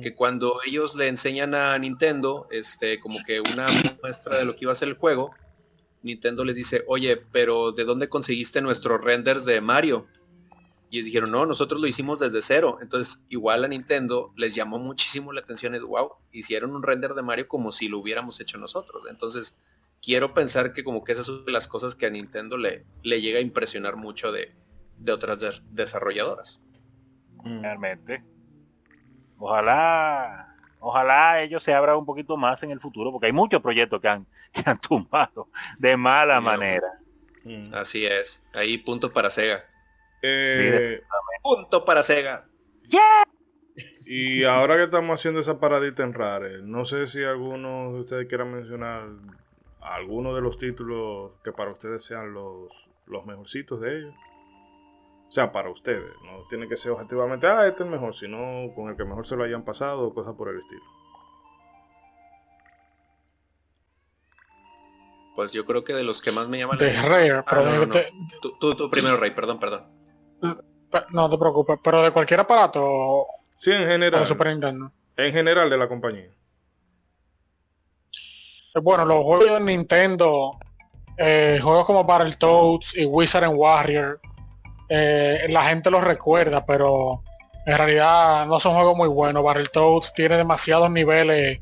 Que 0.00 0.14
cuando 0.14 0.60
ellos 0.66 0.94
le 0.94 1.06
enseñan 1.06 1.54
a 1.54 1.78
Nintendo, 1.78 2.48
este, 2.50 2.98
como 2.98 3.18
que 3.26 3.40
una 3.40 3.66
muestra 4.02 4.38
de 4.38 4.46
lo 4.46 4.54
que 4.54 4.60
iba 4.62 4.72
a 4.72 4.74
ser 4.74 4.88
el 4.88 4.94
juego, 4.94 5.32
Nintendo 6.02 6.46
les 6.46 6.56
dice, 6.56 6.82
oye, 6.86 7.18
pero 7.30 7.72
¿de 7.72 7.84
dónde 7.84 8.08
conseguiste 8.08 8.62
nuestros 8.62 9.04
renders 9.04 9.44
de 9.44 9.60
Mario? 9.60 10.06
Y 10.88 10.98
ellos 10.98 11.06
dijeron, 11.06 11.30
no, 11.30 11.46
nosotros 11.46 11.80
lo 11.80 11.86
hicimos 11.86 12.20
desde 12.20 12.42
cero. 12.42 12.78
Entonces, 12.80 13.26
igual 13.28 13.64
a 13.64 13.68
Nintendo 13.68 14.32
les 14.36 14.54
llamó 14.54 14.78
muchísimo 14.78 15.32
la 15.32 15.40
atención, 15.40 15.74
es 15.74 15.82
wow, 15.82 16.12
hicieron 16.32 16.74
un 16.74 16.82
render 16.82 17.14
de 17.14 17.22
Mario 17.22 17.48
como 17.48 17.72
si 17.72 17.88
lo 17.88 17.98
hubiéramos 17.98 18.40
hecho 18.40 18.58
nosotros. 18.58 19.04
Entonces, 19.10 19.56
quiero 20.00 20.34
pensar 20.34 20.72
que 20.72 20.84
como 20.84 21.02
que 21.02 21.12
esas 21.12 21.26
son 21.26 21.44
las 21.48 21.66
cosas 21.66 21.96
que 21.96 22.06
a 22.06 22.10
Nintendo 22.10 22.56
le, 22.56 22.84
le 23.02 23.20
llega 23.20 23.38
a 23.38 23.42
impresionar 23.42 23.96
mucho 23.96 24.32
de, 24.32 24.54
otras 25.12 25.62
desarrolladoras. 25.70 26.62
Realmente. 27.44 28.24
Ojalá, 29.38 30.56
ojalá 30.80 31.42
ellos 31.42 31.62
se 31.62 31.74
abran 31.74 31.96
un 31.96 32.06
poquito 32.06 32.36
más 32.36 32.62
en 32.62 32.70
el 32.70 32.80
futuro, 32.80 33.12
porque 33.12 33.26
hay 33.26 33.32
muchos 33.32 33.60
proyectos 33.60 34.00
que 34.00 34.08
han, 34.08 34.26
que 34.52 34.62
han 34.64 34.78
tumbado 34.78 35.48
de 35.78 35.96
mala 35.96 36.40
manera. 36.40 37.00
Así 37.72 38.06
es. 38.06 38.48
Ahí 38.52 38.78
punto 38.78 39.12
para 39.12 39.30
Sega. 39.30 39.64
Eh, 40.28 41.02
punto 41.42 41.84
para 41.84 42.02
Sega. 42.02 42.48
Y 44.06 44.44
ahora 44.44 44.76
que 44.76 44.84
estamos 44.84 45.20
haciendo 45.20 45.40
esa 45.40 45.58
paradita 45.58 46.02
en 46.02 46.14
Rare, 46.14 46.62
no 46.62 46.84
sé 46.84 47.06
si 47.06 47.22
alguno 47.24 47.92
de 47.92 48.00
ustedes 48.00 48.26
quiera 48.26 48.44
mencionar 48.44 49.08
alguno 49.80 50.34
de 50.34 50.40
los 50.40 50.58
títulos 50.58 51.32
que 51.44 51.52
para 51.52 51.72
ustedes 51.72 52.04
sean 52.04 52.32
los, 52.32 52.70
los 53.06 53.26
mejorcitos 53.26 53.80
de 53.80 53.98
ellos. 53.98 54.14
O 55.28 55.32
sea, 55.32 55.50
para 55.50 55.70
ustedes. 55.70 56.12
No 56.24 56.46
tiene 56.48 56.68
que 56.68 56.76
ser 56.76 56.92
objetivamente, 56.92 57.46
ah, 57.46 57.66
este 57.66 57.82
es 57.82 57.86
el 57.86 57.92
mejor, 57.92 58.14
sino 58.14 58.72
con 58.74 58.88
el 58.88 58.96
que 58.96 59.04
mejor 59.04 59.26
se 59.26 59.36
lo 59.36 59.44
hayan 59.44 59.64
pasado 59.64 60.02
o 60.02 60.14
cosas 60.14 60.34
por 60.36 60.48
el 60.48 60.60
estilo. 60.60 60.82
Pues 65.34 65.52
yo 65.52 65.66
creo 65.66 65.84
que 65.84 65.92
de 65.92 66.02
los 66.02 66.22
que 66.22 66.32
más 66.32 66.48
me 66.48 66.58
llaman... 66.58 66.78
De 66.78 66.90
Rare, 66.92 67.32
ah, 67.32 67.44
tú, 68.40 68.90
primero, 68.90 69.18
Rey, 69.18 69.32
perdón, 69.32 69.58
perdón. 69.60 69.95
No 71.10 71.30
te 71.30 71.38
preocupes, 71.38 71.78
pero 71.82 72.02
de 72.02 72.10
cualquier 72.10 72.40
aparato. 72.40 73.26
Sí, 73.56 73.72
en 73.72 73.86
general. 73.86 74.20
De 74.20 74.26
Super 74.26 74.48
Nintendo. 74.48 74.92
En 75.16 75.32
general 75.32 75.70
de 75.70 75.78
la 75.78 75.88
compañía. 75.88 76.30
Eh, 78.74 78.80
bueno, 78.82 79.04
los 79.04 79.22
juegos 79.24 79.58
de 79.58 79.60
Nintendo, 79.60 80.58
eh, 81.16 81.58
juegos 81.62 81.86
como 81.86 82.04
Battletoads 82.04 82.96
y 82.96 83.06
Wizard 83.06 83.44
and 83.44 83.54
Warrior, 83.56 84.20
eh, 84.88 85.46
la 85.48 85.64
gente 85.64 85.90
los 85.90 86.04
recuerda, 86.04 86.64
pero 86.64 87.22
en 87.64 87.76
realidad 87.76 88.46
no 88.46 88.60
son 88.60 88.74
juegos 88.74 88.96
muy 88.96 89.08
buenos. 89.08 89.42
Battletoads 89.42 90.12
tiene 90.14 90.36
demasiados 90.36 90.90
niveles, 90.90 91.60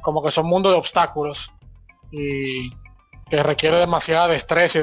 como 0.00 0.22
que 0.22 0.30
son 0.30 0.46
mundos 0.46 0.72
de 0.72 0.78
obstáculos 0.78 1.52
y 2.10 2.70
que 3.28 3.42
requiere 3.42 3.76
demasiada 3.76 4.28
destreza 4.28 4.78
y 4.78 4.82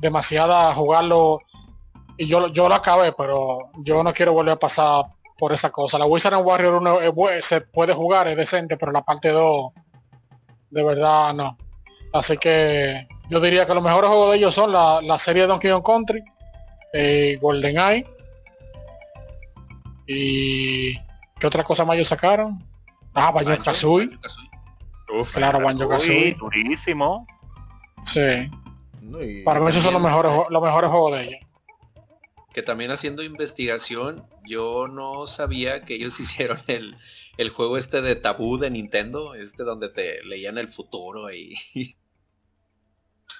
demasiada 0.00 0.74
jugarlo 0.74 1.40
y 2.20 2.26
yo, 2.26 2.48
yo 2.48 2.68
lo 2.68 2.74
acabé, 2.74 3.14
pero 3.14 3.70
yo 3.78 4.04
no 4.04 4.12
quiero 4.12 4.34
volver 4.34 4.52
a 4.52 4.58
pasar 4.58 5.06
por 5.38 5.54
esa 5.54 5.70
cosa. 5.70 5.98
La 5.98 6.04
Wizard 6.04 6.34
and 6.34 6.46
Warrior 6.46 6.74
1 6.74 6.98
se 7.40 7.62
puede 7.62 7.94
jugar, 7.94 8.28
es 8.28 8.36
decente, 8.36 8.76
pero 8.76 8.92
la 8.92 9.00
parte 9.00 9.30
2, 9.30 9.72
de 10.68 10.84
verdad 10.84 11.32
no. 11.32 11.56
Así 12.12 12.36
que 12.36 13.08
yo 13.30 13.40
diría 13.40 13.66
que 13.66 13.72
los 13.72 13.82
mejores 13.82 14.10
juegos 14.10 14.32
de 14.32 14.36
ellos 14.36 14.54
son 14.54 14.70
la, 14.70 15.00
la 15.00 15.18
serie 15.18 15.42
de 15.42 15.48
Donkey 15.48 15.70
Kong 15.70 15.82
Country, 15.82 16.22
eh, 16.92 17.38
Golden 17.40 17.78
Eye 17.78 18.06
y 20.06 20.98
¿qué 21.38 21.46
otra 21.46 21.64
cosa 21.64 21.86
más 21.86 21.96
ellos 21.96 22.08
sacaron? 22.08 22.62
Ah, 23.14 23.30
Banjo 23.30 23.64
Kazooie. 23.64 24.10
Claro, 25.32 25.60
Banjo 25.60 25.88
Kazooie. 25.88 26.34
Durísimo. 26.34 27.26
Sí. 28.04 28.50
Para 29.42 29.60
mí 29.60 29.70
esos 29.70 29.82
son 29.82 29.94
los 29.94 30.02
mejores, 30.02 30.30
los 30.50 30.62
mejores 30.62 30.90
juegos 30.90 31.16
de 31.16 31.24
ellos 31.24 31.49
que 32.52 32.62
también 32.62 32.90
haciendo 32.90 33.22
investigación, 33.22 34.26
yo 34.46 34.88
no 34.88 35.26
sabía 35.26 35.82
que 35.82 35.94
ellos 35.94 36.18
hicieron 36.20 36.58
el, 36.66 36.96
el 37.36 37.50
juego 37.50 37.78
este 37.78 38.02
de 38.02 38.16
tabú 38.16 38.58
de 38.58 38.70
Nintendo, 38.70 39.34
este 39.34 39.62
donde 39.62 39.88
te 39.88 40.22
leían 40.24 40.58
el 40.58 40.68
futuro 40.68 41.32
y... 41.32 41.54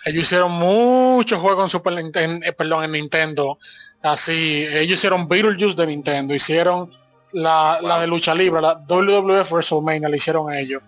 Ellos 0.07 0.23
hicieron 0.23 0.53
muchos 0.53 1.39
juegos 1.41 1.65
en 1.65 1.69
Super 1.69 1.93
Nintendo, 1.93 2.47
eh, 2.47 2.53
perdón, 2.53 2.85
en 2.85 2.93
Nintendo. 2.93 3.59
Así, 4.01 4.67
ellos 4.71 4.99
hicieron 4.99 5.29
Beetlejuice 5.29 5.77
de 5.77 5.87
Nintendo, 5.89 6.35
hicieron 6.35 6.91
la, 7.35 7.79
la 7.83 8.01
de 8.01 8.07
lucha 8.07 8.35
libre, 8.35 8.63
la 8.63 8.77
WWF 8.89 9.53
WrestleMania, 9.53 10.09
la 10.09 10.17
hicieron 10.17 10.55
ellos. 10.55 10.83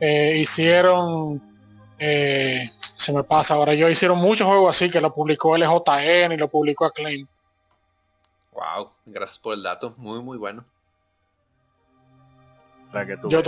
Eh, 0.00 0.38
hicieron 0.40 1.40
eh, 1.98 2.70
se 2.94 3.12
me 3.12 3.24
pasa 3.24 3.54
ahora 3.54 3.72
yo 3.72 3.88
hicieron 3.88 4.18
muchos 4.18 4.46
juegos 4.46 4.76
así 4.76 4.90
que 4.90 5.00
lo 5.00 5.14
publicó 5.14 5.56
LJN 5.56 6.32
y 6.32 6.36
lo 6.36 6.48
publicó 6.48 6.84
Acclaim 6.84 7.26
Wow, 8.56 8.88
gracias 9.04 9.38
por 9.38 9.52
el 9.52 9.62
dato, 9.62 9.92
muy 9.98 10.22
muy 10.22 10.38
bueno. 10.38 10.64
yo, 13.28 13.42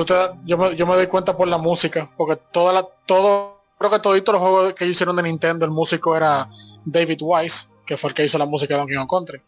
yo, 0.45 0.59
me, 0.59 0.77
yo, 0.77 0.87
me, 0.87 0.95
doy 0.97 1.07
cuenta 1.07 1.35
por 1.35 1.49
la 1.49 1.57
música, 1.57 2.11
porque 2.15 2.37
toda 2.53 2.75
la, 2.75 2.87
todo, 3.07 3.63
creo 3.79 3.91
que 3.91 3.99
todos 4.01 4.17
los 4.19 4.39
juegos 4.39 4.75
que 4.75 4.85
hicieron 4.85 5.17
de 5.17 5.23
Nintendo, 5.23 5.65
el 5.65 5.71
músico 5.71 6.15
era 6.15 6.51
David 6.85 7.21
Wise, 7.23 7.69
que 7.87 7.97
fue 7.97 8.11
el 8.11 8.15
que 8.15 8.27
hizo 8.27 8.37
la 8.37 8.45
música 8.45 8.75
de 8.75 8.81
Donkey 8.81 8.97
Kong 8.97 9.09
Country. 9.09 9.41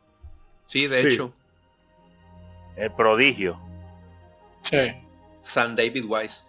Sí, 0.64 0.86
de 0.86 1.02
hecho. 1.02 1.30
El 2.76 2.90
prodigio. 2.92 3.60
Sí. 4.62 4.96
San 5.40 5.76
David 5.76 6.06
Wise. 6.08 6.44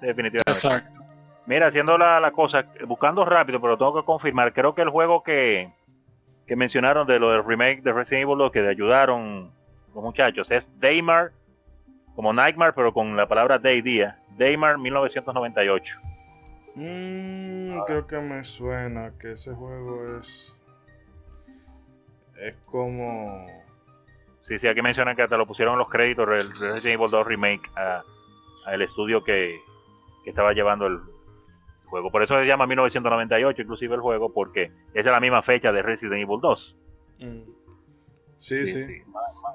Definitivamente. 0.00 0.50
Exacto. 0.52 1.00
Mira, 1.46 1.66
haciendo 1.66 1.98
la, 1.98 2.20
la, 2.20 2.30
cosa, 2.30 2.68
buscando 2.86 3.24
rápido, 3.24 3.60
pero 3.60 3.76
tengo 3.76 3.96
que 3.96 4.04
confirmar, 4.04 4.52
creo 4.52 4.76
que 4.76 4.82
el 4.82 4.90
juego 4.90 5.24
que, 5.24 5.72
que 6.46 6.56
mencionaron 6.56 7.06
de 7.06 7.18
lo 7.18 7.30
del 7.30 7.44
remake 7.44 7.82
de 7.82 7.92
Resident 7.92 8.24
Evil, 8.24 8.38
lo 8.38 8.50
que 8.50 8.66
ayudaron 8.66 9.52
los 9.94 10.02
muchachos, 10.02 10.50
es 10.50 10.68
Daymar, 10.78 11.32
como 12.14 12.32
Nightmare, 12.32 12.72
pero 12.74 12.92
con 12.92 13.16
la 13.16 13.28
palabra 13.28 13.58
Day 13.58 13.80
día. 13.82 14.18
Daymar 14.36 14.78
1998. 14.78 16.00
Mm, 16.74 17.78
creo 17.86 18.06
que 18.06 18.18
me 18.18 18.42
suena 18.44 19.12
que 19.18 19.32
ese 19.32 19.52
juego 19.52 20.18
es. 20.18 20.56
Es 22.38 22.56
como. 22.66 23.46
Sí, 24.40 24.58
sí, 24.58 24.66
aquí 24.66 24.82
mencionan 24.82 25.14
que 25.14 25.22
hasta 25.22 25.36
lo 25.36 25.46
pusieron 25.46 25.78
los 25.78 25.88
créditos 25.88 26.28
del 26.28 26.72
Resident 26.72 27.00
Evil 27.00 27.10
2 27.10 27.26
Remake 27.26 27.62
al 28.66 28.82
estudio 28.82 29.22
que, 29.22 29.60
que 30.24 30.30
estaba 30.30 30.52
llevando 30.52 30.86
el, 30.86 31.00
juego. 31.92 32.10
Por 32.10 32.22
eso 32.22 32.38
se 32.38 32.46
llama 32.46 32.66
1998 32.66 33.62
inclusive 33.62 33.94
el 33.94 34.00
juego, 34.00 34.32
porque 34.32 34.72
es 34.94 35.04
de 35.04 35.10
la 35.10 35.20
misma 35.20 35.42
fecha 35.42 35.72
de 35.72 35.82
Resident 35.82 36.22
Evil 36.22 36.40
2. 36.40 36.76
Mm. 37.18 37.42
Sí, 38.38 38.66
sí. 38.66 39.02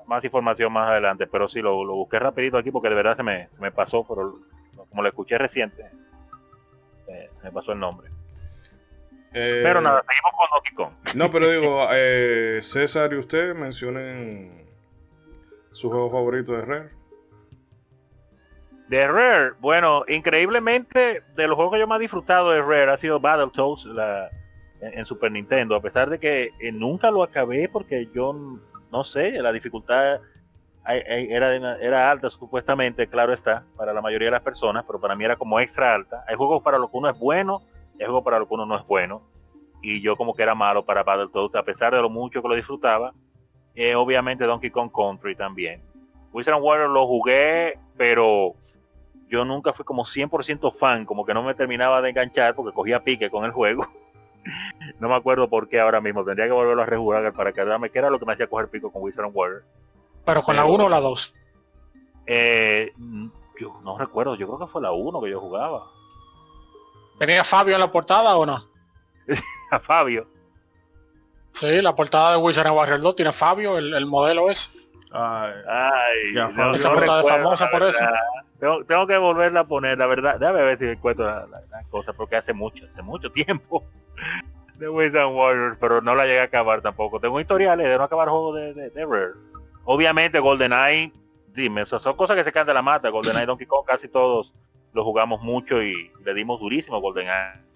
Más, 0.06 0.23
información 0.23 0.71
más 0.71 0.88
adelante, 0.88 1.26
pero 1.26 1.50
sí, 1.50 1.62
lo, 1.62 1.84
busqué 1.84 2.19
rapidito 2.19 2.58
aquí 2.58 2.71
porque 2.71 2.89
de 2.89 2.95
verdad 2.95 3.17
se 3.17 3.23
me, 3.23 3.50
me 3.60 3.71
pasó, 3.71 4.06
pero 4.08 4.39
como 4.88 5.02
lo 5.02 5.08
escuché 5.10 5.38
reciente, 5.38 5.91
eh, 7.08 7.30
me 7.43 7.52
pasó 7.52 7.73
el 7.73 7.80
nombre. 7.80 8.10
Eh, 9.34 9.62
pero 9.63 9.82
nada, 9.82 10.04
seguimos 10.08 10.32
con 10.38 10.47
Donkey 10.54 10.73
Kong. 10.76 11.15
No, 11.15 11.32
pero 11.32 11.50
digo, 11.50 11.88
eh, 11.91 12.60
César 12.62 13.12
y 13.13 13.17
usted 13.17 13.56
mencionen 13.56 14.69
su 15.71 15.89
juego 15.89 16.12
favorito 16.12 16.54
de 16.54 16.62
Rare. 16.62 16.89
De 18.88 19.06
Rare, 19.06 19.54
bueno, 19.60 20.04
increíblemente, 20.08 21.23
de 21.36 21.47
los 21.47 21.56
juegos 21.56 21.73
que 21.73 21.80
yo 21.80 21.88
más 21.88 22.00
disfrutado 22.00 22.52
de 22.52 22.62
Rare 22.62 22.91
ha 22.91 22.97
sido 22.97 23.19
Battletoads 23.19 23.86
la, 23.86 24.30
en, 24.80 25.06
Super 25.06 25.32
Nintendo, 25.32 25.76
a 25.76 25.82
pesar 25.82 26.10
de 26.10 26.19
que 26.19 26.52
eh, 26.60 26.71
nunca 26.71 27.12
lo 27.12 27.21
acabé 27.21 27.67
porque 27.67 28.08
yo 28.13 28.34
no 28.91 29.04
sé, 29.04 29.41
la 29.41 29.52
dificultad 29.52 30.21
era, 30.86 31.78
era 31.82 32.12
alta 32.12 32.30
supuestamente, 32.30 33.08
claro 33.08 33.34
está, 33.34 33.65
para 33.76 33.91
la 33.93 34.02
mayoría 34.02 34.28
de 34.28 34.32
las 34.32 34.41
personas, 34.41 34.86
pero 34.88 35.02
para 35.02 35.15
mí 35.15 35.26
era 35.26 35.36
como 35.36 35.60
extra 35.60 35.93
alta. 35.93 36.23
Hay 36.28 36.36
juegos 36.36 36.62
para 36.63 36.78
los 36.78 36.89
que 36.89 36.97
uno 36.97 37.10
es 37.10 37.19
bueno, 37.19 37.62
hay 38.00 38.06
juegos 38.06 38.23
para 38.23 38.39
los 38.39 38.47
que 38.47 38.54
uno 38.54 38.65
no 38.65 38.76
es 38.78 38.86
bueno. 38.86 39.21
Y 39.82 40.02
yo 40.02 40.15
como 40.15 40.34
que 40.34 40.43
era 40.43 40.56
malo 40.56 40.86
para 40.86 41.04
Battletoads, 41.04 41.56
a 41.56 41.63
pesar 41.63 41.93
de 41.93 42.02
lo 42.02 42.10
mucho 42.10 42.41
que 42.41 42.47
lo 42.47 42.56
disfrutaba. 42.56 43.13
Eh, 43.76 43.95
obviamente 43.95 44.45
Donkey 44.45 44.71
Kong 44.71 44.91
Country 44.95 45.36
también. 45.36 45.84
Wizard 46.32 46.60
Warrior 46.60 46.89
lo 46.89 47.06
jugué, 47.06 47.80
pero 47.95 48.56
yo 49.29 49.45
nunca 49.45 49.73
fui 49.73 49.85
como 49.85 50.05
100% 50.05 50.73
fan, 50.73 51.05
como 51.05 51.25
que 51.25 51.33
no 51.33 51.43
me 51.43 51.53
terminaba 51.53 52.01
de 52.01 52.09
enganchar 52.09 52.55
porque 52.55 52.73
cogía 52.73 53.03
pique 53.03 53.29
con 53.29 53.45
el 53.45 53.51
juego. 53.51 53.87
no 54.99 55.09
me 55.09 55.15
acuerdo 55.15 55.49
por 55.49 55.67
qué 55.67 55.79
ahora 55.79 56.01
mismo, 56.01 56.23
tendría 56.23 56.47
que 56.47 56.53
volverlo 56.53 56.83
a 56.83 56.85
rejugar 56.85 57.33
para 57.33 57.51
quedarme, 57.51 57.89
que 57.89 57.99
era 57.99 58.09
lo 58.09 58.19
que 58.19 58.25
me 58.25 58.33
hacía 58.33 58.47
coger 58.47 58.69
pico 58.69 58.91
con 58.91 59.03
Wizard 59.03 59.29
Warrior. 59.33 59.63
Pero 60.25 60.43
con 60.43 60.55
la 60.55 60.65
1 60.65 60.85
o 60.85 60.89
la 60.89 60.99
2. 60.99 61.35
Eh, 62.25 62.93
yo 63.59 63.79
no 63.83 63.97
recuerdo, 63.97 64.35
yo 64.35 64.47
creo 64.47 64.59
que 64.59 64.67
fue 64.67 64.81
la 64.81 64.91
1 64.91 65.21
que 65.21 65.29
yo 65.29 65.39
jugaba. 65.39 65.87
¿Tenía 67.19 67.43
Fabio 67.43 67.75
en 67.75 67.81
la 67.81 67.91
portada 67.91 68.35
o 68.37 68.45
no? 68.45 68.67
a 69.71 69.79
Fabio. 69.79 70.27
Sí, 71.51 71.81
la 71.81 71.95
portada 71.95 72.31
de 72.31 72.37
Wizard 72.37 72.69
Warrior 72.69 73.01
2 73.01 73.15
tiene 73.15 73.33
Fabio, 73.33 73.77
el, 73.77 74.05
modelo 74.05 74.51
es. 74.51 74.71
Ay, 75.11 75.53
Ay 75.67 76.51
Fabio. 76.51 76.75
esa 76.75 76.93
portada 76.93 77.21
es 77.21 77.27
famosa 77.27 77.69
por 77.71 77.83
eso. 77.83 78.03
Tengo, 78.59 79.07
que 79.07 79.17
volverla 79.17 79.61
a 79.61 79.67
poner, 79.67 79.97
la 79.97 80.07
verdad. 80.07 80.39
Déjame 80.39 80.63
ver 80.63 80.77
si 80.79 80.85
encuentro 80.85 81.25
las 81.25 81.49
la, 81.49 81.83
cosas, 81.89 82.15
porque 82.15 82.35
hace 82.35 82.53
mucho, 82.53 82.85
hace 82.85 83.03
mucho 83.03 83.31
tiempo 83.31 83.87
de 84.77 84.89
Wizard 84.89 85.27
Warrior, 85.27 85.77
pero 85.79 86.01
no 86.01 86.15
la 86.15 86.25
llegué 86.25 86.39
a 86.39 86.43
acabar 86.43 86.81
tampoco. 86.81 87.19
Tengo 87.19 87.39
historiales 87.39 87.87
de 87.87 87.97
no 87.97 88.03
acabar 88.03 88.29
juegos 88.29 88.55
de, 88.55 88.89
de, 88.89 89.05
Rare. 89.05 89.33
Obviamente 89.85 90.39
GoldenEye, 90.39 91.13
dime, 91.53 91.85
son 91.85 92.15
cosas 92.15 92.35
que 92.35 92.43
se 92.43 92.51
caen 92.51 92.67
de 92.67 92.73
la 92.73 92.81
mata. 92.81 93.09
GoldenEye, 93.09 93.45
Donkey 93.47 93.67
Kong, 93.67 93.85
casi 93.85 94.07
todos 94.07 94.53
lo 94.93 95.03
jugamos 95.03 95.41
mucho 95.41 95.83
y 95.83 96.11
le 96.25 96.33
dimos 96.33 96.59
durísimo 96.59 96.99
GoldenEye. 96.99 97.67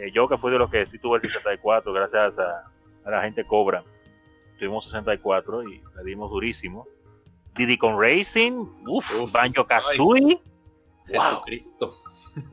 Eh, 0.00 0.12
yo 0.12 0.28
que 0.28 0.38
fui 0.38 0.52
de 0.52 0.58
los 0.58 0.70
que 0.70 0.86
sí 0.86 0.98
tuve 0.98 1.16
el 1.16 1.22
64, 1.22 1.92
gracias 1.92 2.38
a, 2.38 2.70
la 3.04 3.22
gente 3.22 3.44
Cobra. 3.44 3.82
Tuvimos 4.58 4.84
64 4.84 5.64
y 5.64 5.82
le 5.96 6.04
dimos 6.04 6.30
durísimo. 6.30 6.86
Diddy 7.54 7.76
con 7.76 8.00
Racing, 8.00 8.66
uff, 8.86 9.32
Banjo 9.32 9.66
Kazooie. 9.66 10.40
Jesucristo. 11.04 11.92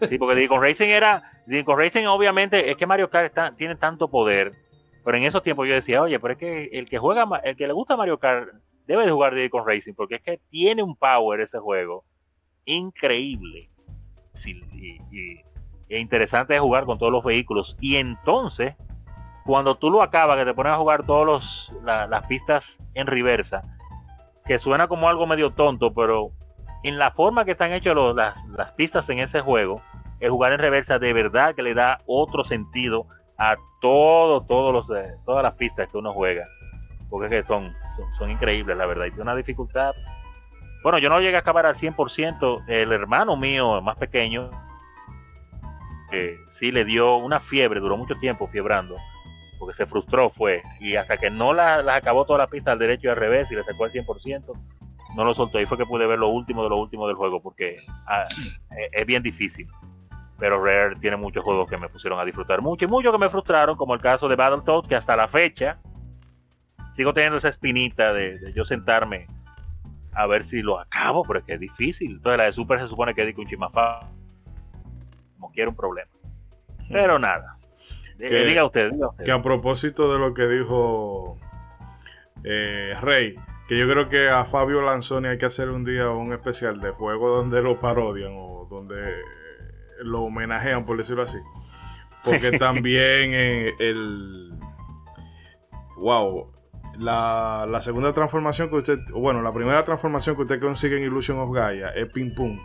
Sí, 0.10 0.18
porque 0.18 0.36
Diddy 0.36 0.48
con 0.48 0.62
Racing 0.62 0.88
era, 0.88 1.44
Diddy 1.46 1.64
con 1.64 1.78
Racing 1.78 2.06
obviamente 2.06 2.72
es 2.72 2.76
que 2.76 2.88
Mario 2.88 3.10
Kart 3.10 3.34
tiene 3.56 3.76
tanto 3.76 4.10
poder, 4.10 4.56
pero 5.04 5.18
en 5.18 5.24
esos 5.24 5.44
tiempos 5.44 5.68
yo 5.68 5.76
decía, 5.76 6.02
oye, 6.02 6.20
pero 6.20 6.34
es 6.34 6.40
que 6.40 6.70
el 6.74 6.90
que 6.90 6.98
juega, 6.98 7.28
el 7.44 7.56
que 7.56 7.68
le 7.68 7.74
gusta 7.74 7.96
Mario 7.96 8.20
Kart 8.20 8.50
debe 8.88 9.06
de 9.06 9.12
jugar 9.12 9.36
Diddy 9.36 9.50
con 9.50 9.68
Racing, 9.68 9.94
porque 9.94 10.16
es 10.16 10.22
que 10.22 10.40
tiene 10.50 10.82
un 10.82 10.96
power 10.96 11.40
ese 11.40 11.60
juego 11.60 12.04
increíble. 12.66 13.70
y, 14.44 15.42
es 15.88 16.02
interesante 16.02 16.54
de 16.54 16.60
jugar 16.60 16.86
con 16.86 16.98
todos 16.98 17.12
los 17.12 17.24
vehículos. 17.24 17.78
Y 17.80 17.98
entonces, 17.98 18.76
cuando 19.46 19.78
tú 19.78 19.92
lo 19.92 20.02
acabas, 20.02 20.38
que 20.38 20.46
te 20.46 20.54
pones 20.54 20.74
a 20.74 20.78
jugar 20.78 21.06
todas 21.06 21.72
las 21.84 22.28
pistas 22.28 22.82
en 22.94 23.08
reversa, 23.08 23.75
que 24.46 24.60
suena 24.60 24.88
como 24.88 25.10
algo 25.10 25.28
medio 25.28 25.52
tonto, 25.52 25.94
pero 25.94 26.32
en 26.84 27.00
la 27.00 27.12
forma 27.12 27.46
que 27.46 27.52
están 27.52 27.74
hechas 27.74 27.96
las, 28.16 28.72
pistas 28.74 29.10
en 29.10 29.20
ese 29.20 29.42
juego, 29.42 29.82
el 30.20 30.30
jugar 30.30 30.54
en 30.54 30.60
reversa 30.60 31.00
de 31.00 31.14
verdad 31.14 31.56
que 31.56 31.64
le 31.64 31.74
da 31.74 32.02
otro 32.06 32.46
sentido 32.46 33.08
a 33.38 33.58
todo, 33.82 34.46
todos 34.46 34.72
los, 34.72 34.98
eh, 34.98 35.16
todas 35.26 35.44
las 35.44 35.54
pistas 35.54 35.88
que 35.90 35.98
uno 35.98 36.14
juega. 36.14 36.48
Porque 37.10 37.26
es 37.36 37.44
que 37.44 37.48
son, 37.48 37.74
son, 38.18 38.30
increíbles, 38.30 38.78
la 38.78 38.86
verdad. 38.86 39.06
Y 39.06 39.10
tiene 39.10 39.24
una 39.24 39.36
dificultad. 39.36 39.94
Bueno, 40.84 41.00
yo 41.00 41.10
no 41.10 41.20
llegué 41.20 41.36
a 41.36 41.40
acabar 41.40 41.66
al 41.66 41.76
100%. 41.76 42.66
El 42.68 42.92
hermano 42.92 43.36
mío 43.36 43.82
más 43.82 43.96
pequeño 43.96 44.52
que 46.12 46.38
sí 46.50 46.72
le 46.72 46.86
dio 46.86 47.18
una 47.18 47.40
fiebre, 47.40 47.80
duró 47.80 47.98
mucho 47.98 48.16
tiempo 48.16 48.48
fiebrando, 48.48 48.96
porque 49.58 49.76
se 49.76 49.86
frustró 49.86 50.30
fue, 50.30 50.64
y 50.80 50.96
hasta 50.96 51.18
que 51.18 51.30
no 51.30 51.54
las 51.54 51.84
la 51.84 51.96
acabó 51.96 52.26
toda 52.26 52.40
la 52.40 52.48
pista 52.48 52.72
al 52.72 52.80
derecho 52.80 53.08
y 53.08 53.12
al 53.12 53.18
revés 53.18 53.52
y 53.52 53.56
le 53.56 53.64
sacó 53.64 53.86
el 53.86 53.92
100%, 53.92 54.54
no 55.16 55.26
lo 55.26 55.34
soltó. 55.34 55.60
Y 55.60 55.66
fue 55.66 55.78
que 55.78 55.86
pude 55.86 56.06
ver 56.08 56.20
lo 56.20 56.28
último 56.28 56.64
de 56.64 56.70
lo 56.70 56.78
último 56.78 57.08
del 57.08 57.16
juego, 57.16 57.42
porque 57.42 57.78
ah, 58.08 58.26
e, 58.78 58.90
es 58.92 59.06
bien 59.06 59.24
difícil. 59.24 59.68
Pero 60.38 60.64
Rare 60.64 60.98
tiene 60.98 61.16
muchos 61.16 61.44
juegos 61.44 61.70
que 61.70 61.78
me 61.78 61.88
pusieron 61.88 62.20
a 62.20 62.26
disfrutar 62.26 62.62
mucho 62.62 62.86
y 62.86 62.88
muchos 62.90 63.12
que 63.12 63.18
me 63.18 63.30
frustraron, 63.30 63.78
como 63.78 63.94
el 63.94 64.02
caso 64.02 64.28
de 64.28 64.36
Battletoads, 64.36 64.88
que 64.88 64.96
hasta 64.96 65.16
la 65.16 65.28
fecha 65.28 65.80
sigo 66.92 67.14
teniendo 67.14 67.38
esa 67.38 67.50
espinita 67.50 68.14
de, 68.14 68.54
yo 68.54 68.66
sentarme 68.66 69.28
a 70.14 70.28
ver 70.28 70.46
si 70.46 70.62
lo 70.62 70.80
acabo, 70.80 71.24
pero 71.26 71.40
es 71.40 71.46
que 71.46 71.54
es 71.54 71.60
difícil. 71.60 72.14
Entonces 72.14 72.38
la 72.38 72.44
de 72.46 72.54
Super 72.54 72.80
se 72.80 72.88
supone 72.88 73.14
que 73.14 73.28
es 73.28 73.38
un 73.38 73.48
chimafa 73.48 74.10
como 75.36 75.52
quiera 75.52 75.70
un 75.70 75.76
problema. 75.76 76.10
Pero 76.90 77.20
nada. 77.20 77.58
Diga, 78.18 78.66
usted, 78.66 78.92
Que 79.24 79.32
a 79.32 79.42
propósito 79.42 80.12
de 80.12 80.20
lo 80.20 80.34
que 80.34 80.48
dijo 80.48 81.38
eh, 82.44 82.96
Rey, 83.02 83.36
que 83.68 83.78
yo 83.78 83.90
creo 83.90 84.10
que 84.10 84.30
a 84.30 84.46
Fabio 84.46 84.82
Lanzoni 84.82 85.28
hay 85.28 85.38
que 85.38 85.46
hacer 85.46 85.70
un 85.70 85.84
día 85.84 86.10
un 86.10 86.34
especial 86.34 86.80
de 86.80 86.92
juego 86.92 87.36
donde 87.36 87.62
lo 87.62 87.80
parodian 87.80 88.34
o 88.36 88.68
donde 88.70 88.96
lo 90.00 90.24
homenajean, 90.24 90.86
por 90.86 90.98
decirlo 90.98 91.24
así. 91.24 91.40
Porque 92.24 92.52
también 92.60 93.34
el... 93.80 94.54
Wow, 95.98 96.52
la, 97.00 97.66
la, 97.70 97.82
segunda 97.82 98.12
transformación 98.12 98.70
que 98.70 98.76
usted, 98.76 99.00
bueno, 99.14 99.42
la 99.42 99.54
primera 99.54 99.84
transformación 99.84 100.36
que 100.36 100.42
usted 100.44 100.60
consigue 100.60 100.98
en 100.98 101.04
Illusion 101.04 101.40
of 101.40 101.54
Gaia 101.54 101.90
es 101.90 102.12
Ping 102.12 102.34
Pum. 102.36 102.60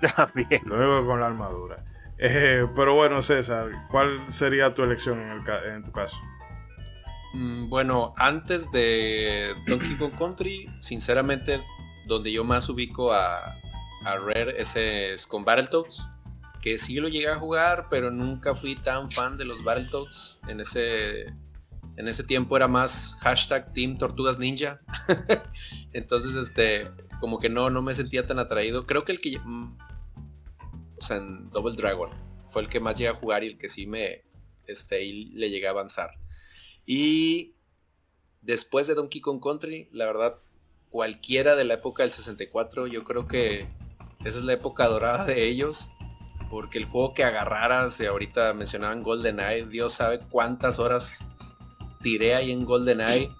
Luego 0.64 1.06
con 1.06 1.20
la 1.20 1.26
armadura. 1.26 1.84
Eh, 2.22 2.66
pero 2.76 2.94
bueno, 2.94 3.22
César, 3.22 3.70
¿cuál 3.90 4.20
sería 4.30 4.74
tu 4.74 4.82
elección 4.82 5.18
en, 5.18 5.82
tu 5.82 5.90
caso? 5.90 6.18
Mm, 7.32 7.70
bueno, 7.70 8.12
antes 8.18 8.70
de 8.70 9.54
Donkey 9.66 9.96
Kong 9.96 10.12
Country, 10.18 10.68
sinceramente, 10.80 11.62
donde 12.06 12.30
yo 12.30 12.44
más 12.44 12.68
ubico 12.68 13.10
a, 13.10 13.56
a 14.04 14.16
Rare 14.18 14.54
es, 14.58 15.26
con 15.26 15.46
Battletoads, 15.46 16.06
que 16.60 16.76
sí 16.76 16.96
lo 17.00 17.08
llegué 17.08 17.28
a 17.28 17.38
jugar, 17.38 17.86
pero 17.88 18.10
nunca 18.10 18.54
fui 18.54 18.76
tan 18.76 19.10
fan 19.10 19.38
de 19.38 19.46
los 19.46 19.64
Battletoads. 19.64 20.40
En 20.46 20.60
ese, 20.60 21.22
en 21.96 22.06
ese 22.06 22.22
tiempo 22.22 22.54
era 22.54 22.68
más 22.68 23.16
hashtag 23.20 23.72
Team 23.72 23.96
Tortugas 23.96 24.38
Ninja. 24.38 24.78
Entonces, 25.94 26.34
este, 26.34 26.90
como 27.18 27.38
que 27.38 27.48
no, 27.48 27.70
no 27.70 27.80
me 27.80 27.94
sentía 27.94 28.26
tan 28.26 28.38
atraído. 28.38 28.86
Creo 28.86 29.06
que 29.06 29.12
el 29.12 29.20
que 29.22 29.40
en 31.08 31.48
Double 31.50 31.74
Dragon. 31.74 32.10
Fue 32.50 32.62
el 32.62 32.68
que 32.68 32.80
más 32.80 32.96
llegué 32.96 33.08
a 33.08 33.14
jugar 33.14 33.44
y 33.44 33.46
el 33.46 33.58
que 33.58 33.70
sí 33.70 33.86
me, 33.86 34.22
este, 34.66 35.02
le 35.02 35.48
llegué 35.48 35.66
a 35.66 35.70
avanzar. 35.70 36.10
Y 36.84 37.54
después 38.42 38.86
de 38.86 38.94
Donkey 38.94 39.20
Kong 39.20 39.40
Country, 39.42 39.88
la 39.92 40.06
verdad, 40.06 40.38
cualquiera 40.90 41.56
de 41.56 41.64
la 41.64 41.74
época 41.74 42.02
del 42.02 42.12
64, 42.12 42.86
yo 42.86 43.04
creo 43.04 43.26
que 43.26 43.68
esa 44.24 44.38
es 44.38 44.44
la 44.44 44.52
época 44.52 44.86
dorada 44.88 45.24
de 45.24 45.44
ellos. 45.44 45.90
Porque 46.50 46.78
el 46.78 46.84
juego 46.86 47.14
que 47.14 47.22
agarraras, 47.22 48.00
y 48.00 48.06
ahorita 48.06 48.52
mencionaban 48.54 49.04
GoldenEye, 49.04 49.66
Dios 49.66 49.94
sabe 49.94 50.18
cuántas 50.30 50.80
horas 50.80 51.24
tiré 52.02 52.34
ahí 52.34 52.50
en 52.50 52.64
GoldenEye. 52.64 53.30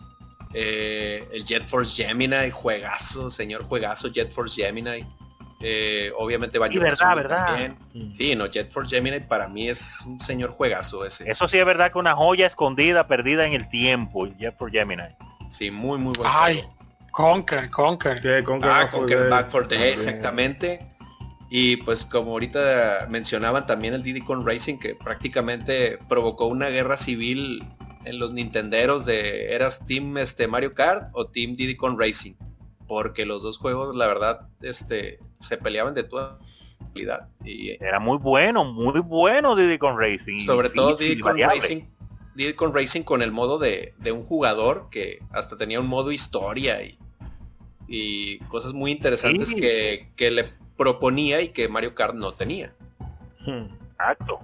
Eh, 0.53 1.29
el 1.33 1.45
Jet 1.45 1.67
Force 1.67 2.01
Gemini, 2.03 2.51
juegazo, 2.51 3.31
señor 3.31 3.65
juegazo 3.65 4.09
Jet 4.09 4.31
Force 4.31 4.63
Gemini. 4.63 5.05
Eh, 5.63 6.11
obviamente 6.17 6.59
va 6.59 6.69
sí, 6.69 6.79
verdad, 6.79 7.17
verdad. 7.17 7.71
Mm. 7.93 8.13
Sí, 8.15 8.35
no, 8.35 8.47
Jet 8.47 8.71
Force 8.71 8.95
Gemini 8.95 9.21
para 9.21 9.47
mí 9.47 9.69
es 9.69 10.03
un 10.07 10.19
señor 10.19 10.51
juegazo 10.51 11.05
ese. 11.05 11.31
Eso 11.31 11.49
sí 11.49 11.59
es 11.59 11.67
verdad 11.67 11.93
que 11.93 11.99
una 11.99 12.15
joya 12.15 12.47
escondida, 12.47 13.07
perdida 13.07 13.47
en 13.47 13.53
el 13.53 13.69
tiempo, 13.69 14.27
Jet 14.27 14.57
Force 14.57 14.79
Gemini. 14.79 15.03
Sí, 15.49 15.71
muy, 15.71 15.99
muy 15.99 16.15
bueno. 16.17 16.33
Ay, 16.35 16.65
Conquer, 17.11 17.69
Conquer. 17.71 18.21
Ah, 18.63 18.89
Conquer 18.91 19.29
Back 19.29 19.51
for 19.51 19.69
Day, 19.69 19.91
exactamente. 19.91 20.87
Y 21.51 21.79
pues 21.79 22.05
como 22.05 22.31
ahorita 22.31 23.09
mencionaban 23.11 23.67
también 23.67 23.93
el 23.93 24.03
Diddy 24.03 24.21
Con 24.21 24.47
Racing, 24.47 24.79
que 24.79 24.95
prácticamente 24.95 25.99
provocó 26.09 26.47
una 26.47 26.69
guerra 26.69 26.97
civil 26.97 27.65
en 28.05 28.19
los 28.19 28.33
Nintenderos 28.33 29.05
de 29.05 29.53
eras 29.53 29.85
Team 29.85 30.17
este, 30.17 30.47
Mario 30.47 30.73
Kart 30.73 31.11
o 31.13 31.27
Team 31.27 31.57
Diddy 31.57 31.77
Con 31.77 31.99
Racing. 31.99 32.35
Porque 32.91 33.25
los 33.25 33.45
dos 33.45 33.57
juegos, 33.57 33.95
la 33.95 34.09
verdad, 34.09 34.49
este, 34.63 35.21
se 35.39 35.57
peleaban 35.57 35.95
de 35.95 36.03
toda 36.03 36.41
calidad. 36.93 37.29
Y 37.45 37.71
era 37.81 38.01
muy 38.01 38.19
bueno, 38.19 38.65
muy 38.65 38.99
bueno 38.99 39.55
Diddy 39.55 39.79
Con 39.79 39.97
Racing. 39.97 40.41
Sobre 40.41 40.71
todo 40.71 40.97
Diddy 40.97 41.21
Con 41.21 41.39
Racing. 41.39 41.83
Diddy 42.35 42.55
Con 42.55 42.75
Racing 42.75 43.03
con 43.05 43.23
el 43.23 43.31
modo 43.31 43.61
de, 43.61 43.95
de, 43.99 44.11
un 44.11 44.25
jugador 44.25 44.89
que 44.91 45.23
hasta 45.31 45.57
tenía 45.57 45.79
un 45.79 45.87
modo 45.87 46.11
historia 46.11 46.83
y, 46.83 46.99
y 47.87 48.41
cosas 48.49 48.73
muy 48.73 48.91
interesantes 48.91 49.55
que, 49.55 50.11
que 50.17 50.33
le 50.33 50.53
proponía 50.77 51.43
y 51.43 51.51
que 51.51 51.69
Mario 51.69 51.95
Kart 51.95 52.17
no 52.17 52.35
tenía. 52.35 52.75
Exacto. 53.47 54.41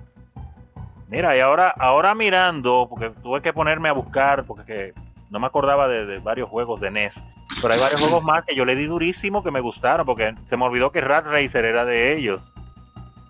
Mira, 1.09 1.37
y 1.37 1.41
ahora, 1.41 1.71
ahora 1.71 2.15
mirando, 2.15 2.87
porque 2.89 3.11
tuve 3.11 3.43
que 3.43 3.53
ponerme 3.53 3.89
a 3.89 3.93
buscar, 3.93 4.47
porque 4.47 4.95
no 5.31 5.41
me 5.41 5.47
acordaba 5.49 5.89
de, 5.89 6.21
varios 6.21 6.49
juegos 6.49 6.81
de 6.81 6.93
NES. 6.93 7.25
Pero 7.63 7.75
hay 7.75 7.81
varios 7.81 8.01
juegos 8.01 8.23
más 8.23 8.45
que 8.45 8.55
yo 8.55 8.65
le 8.65 8.75
di 8.75 8.87
durísimo 8.87 9.43
que 9.43 9.51
me 9.51 9.61
gustaron, 9.61 10.05
porque 10.05 10.35
se 10.47 10.57
me 10.57 10.65
olvidó 10.65 10.93
que 10.93 11.01
Rat 11.01 11.27
Racer 11.27 11.65
era 11.65 11.85
de 11.85 12.17
ellos. 12.17 12.53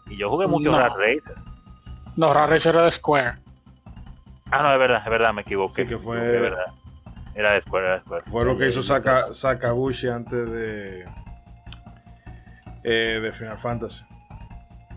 Y 0.08 0.16
yo 0.16 0.30
jugué 0.30 0.46
mucho 0.46 0.76
Rat 0.76 0.94
Racer. 0.96 1.36
No, 2.16 2.32
Rat 2.32 2.50
Racer 2.50 2.74
era 2.74 2.84
de 2.84 2.92
Square. 2.92 3.38
Ah, 4.50 4.62
no, 4.62 4.72
es 4.72 4.78
verdad, 4.78 5.02
es 5.04 5.10
verdad, 5.10 5.34
me 5.34 5.42
equivoqué. 5.42 5.86
que 5.86 5.98
fue... 5.98 6.18
verdad. 6.18 6.72
Era 7.34 7.52
de 7.52 7.60
Square, 7.60 7.86
era 7.86 7.94
de 7.96 8.00
Square. 8.02 8.24
Fue 8.30 8.44
lo 8.44 8.56
que 8.56 8.68
hizo 8.68 8.82
Saka, 8.82 9.32
Sakaguchi 9.32 10.08
antes 10.08 10.50
de 10.50 11.04
eh, 12.82 13.20
de 13.20 13.32
Final 13.32 13.58
Fantasy. 13.58 14.04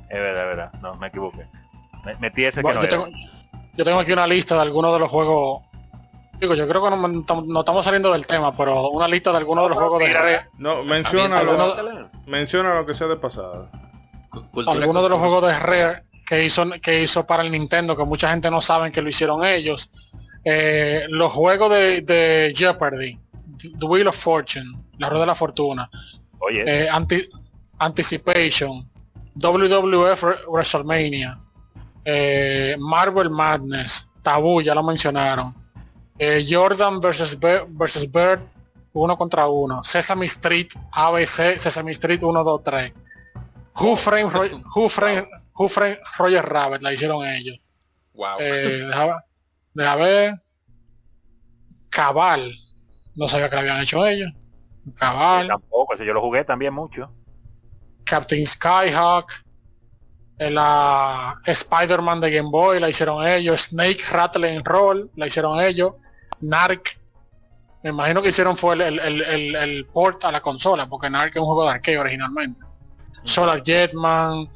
Es 0.10 0.20
verdad, 0.20 0.44
es 0.44 0.58
verdad. 0.58 0.74
No, 0.82 0.96
me 0.96 1.08
equivoqué. 1.08 1.46
metí 2.20 2.46
ese 2.46 2.64
que 2.64 2.74
no 2.74 2.84
yo, 2.84 2.88
tengo, 2.88 3.08
yo 3.74 3.84
tengo 3.84 4.00
aquí 4.00 4.12
una 4.12 4.28
lista 4.28 4.56
de 4.56 4.62
algunos 4.62 4.94
de 4.94 5.00
los 5.00 5.10
juegos 5.10 5.64
Digo, 6.40 6.56
yo 6.56 6.68
creo 6.68 6.84
que 6.84 6.90
no, 6.90 7.60
estamos 7.60 7.84
saliendo 7.84 8.14
del 8.14 8.26
tema, 8.26 8.56
pero 8.56 8.90
una 8.90 9.08
lista 9.08 9.32
de 9.32 9.38
algunos 9.38 9.66
de 9.66 9.70
los 9.70 9.78
juegos 9.78 10.00
de 10.00 10.14
Rare. 10.14 10.40
No, 10.58 10.84
menciona 10.84 11.44
lo, 11.44 12.10
menciona 12.28 12.76
lo 12.76 12.86
que 12.86 12.94
sea 12.94 13.08
de 13.08 13.18
pasada. 13.18 13.70
Algunos 14.68 15.04
de 15.04 15.10
los 15.10 15.20
juegos 15.20 15.42
de 15.46 15.60
Rare 15.60 16.04
que 16.26 16.46
hizo, 16.46 16.70
que 16.82 17.02
hizo 17.02 17.26
para 17.26 17.44
el 17.44 17.52
Nintendo, 17.52 17.98
que 17.98 18.06
mucha 18.06 18.30
gente 18.30 18.50
no 18.50 18.62
sabe 18.62 18.92
que 18.92 19.02
lo 19.02 19.10
hicieron 19.10 19.44
ellos. 19.44 19.92
Eh, 20.46 21.06
los 21.10 21.34
juegos 21.34 21.72
de, 21.72 22.02
de, 22.02 22.54
Jeopardy, 22.56 23.20
The 23.78 23.86
Wheel 23.86 24.08
of 24.08 24.16
Fortune, 24.16 24.80
La 24.98 25.10
Rueda 25.10 25.24
de 25.24 25.28
la 25.28 25.36
Fortuna. 25.36 25.90
Oye. 26.40 26.64
Eh, 26.66 26.88
anti, 26.90 27.22
Anticipation, 27.80 28.90
WWF 29.36 30.48
WrestleMania, 30.50 31.40
eh, 32.04 32.76
Marvel 32.80 33.30
Madness, 33.30 34.10
Tabú, 34.22 34.62
ya 34.62 34.76
lo 34.76 34.84
mencionaron. 34.84 35.56
Eh, 36.20 36.46
Jordan 36.48 37.00
versus, 37.00 37.38
versus 37.70 38.12
Bird, 38.12 38.42
uno 38.94 39.18
contra 39.18 39.48
uno. 39.48 39.84
Sesame 39.84 40.26
Street, 40.26 40.74
ABC, 40.92 41.58
Sesame 41.58 41.92
Street 41.94 42.22
1, 42.22 42.44
2, 42.44 42.64
3. 42.64 42.94
Who 43.80 43.96
Frame, 43.96 44.30
Who 44.76 44.90
Frame, 44.90 45.28
Who 45.54 45.70
Frame 45.70 45.98
Roger 46.18 46.46
Rabbit, 46.46 46.82
la 46.82 46.94
hicieron 46.94 47.26
ellos. 47.26 47.58
Wow. 48.14 48.38
Eh, 48.40 48.90
deja, 49.74 49.96
ver. 49.96 50.42
Cabal. 51.90 52.54
No 53.16 53.28
sabía 53.28 53.50
que 53.50 53.56
lo 53.56 53.62
habían 53.62 53.80
hecho 53.80 54.06
ellos. 54.06 54.32
Cabal. 55.00 55.48
tampoco, 55.48 55.96
yo 55.96 56.14
lo 56.14 56.22
jugué 56.22 56.44
también 56.44 56.74
mucho. 56.74 57.14
Captain 58.04 58.46
Skyhawk, 58.46 59.32
la 60.40 61.36
Spider-Man 61.46 62.22
de 62.22 62.32
Game 62.32 62.50
Boy 62.50 62.80
la 62.80 62.90
hicieron 62.90 63.26
ellos, 63.26 63.62
Snake 63.64 64.02
Rattle 64.10 64.50
and 64.50 64.66
Roll 64.66 65.12
la 65.16 65.28
hicieron 65.28 65.60
ellos, 65.60 65.94
Narc, 66.42 67.00
me 67.84 67.92
imagino 67.92 68.22
que 68.22 68.30
hicieron 68.30 68.58
fue 68.58 68.76
el, 68.76 69.88
port 69.92 70.24
a 70.26 70.32
la 70.32 70.42
consola, 70.42 70.88
porque 70.88 71.10
Narc 71.10 71.36
es 71.36 71.40
un 71.40 71.46
juego 71.46 71.66
de 71.66 71.72
arcade 71.72 71.98
originalmente. 71.98 72.62
Solar 73.24 73.62
Jetman, 73.64 74.50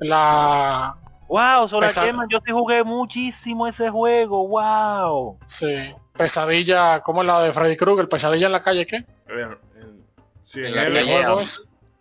la... 0.00 0.96
Wow, 1.28 1.68
Solar 1.68 1.90
Jetman, 1.90 2.28
yo 2.28 2.40
te 2.40 2.52
jugué 2.52 2.84
muchísimo 2.84 3.66
ese 3.66 3.90
juego, 3.90 4.46
wow. 4.48 5.38
Sí, 5.46 5.94
Pesadilla, 6.16 7.00
¿cómo 7.00 7.22
es 7.22 7.26
la 7.26 7.42
de 7.42 7.52
Freddy 7.52 7.76
Krueger? 7.76 8.08
¿Pesadilla 8.08 8.46
en 8.46 8.52
la 8.52 8.60
calle 8.60 8.86
qué? 8.86 9.04
Sí, 10.42 10.60
en, 10.60 10.66
el. 10.66 10.94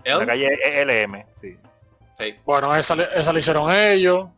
La 0.03 0.25
calle 0.25 0.85
LM, 0.85 1.25
sí. 1.39 1.57
Bueno, 2.45 2.75
esa, 2.75 2.95
esa 3.15 3.33
la 3.33 3.39
hicieron 3.39 3.73
ellos. 3.73 4.29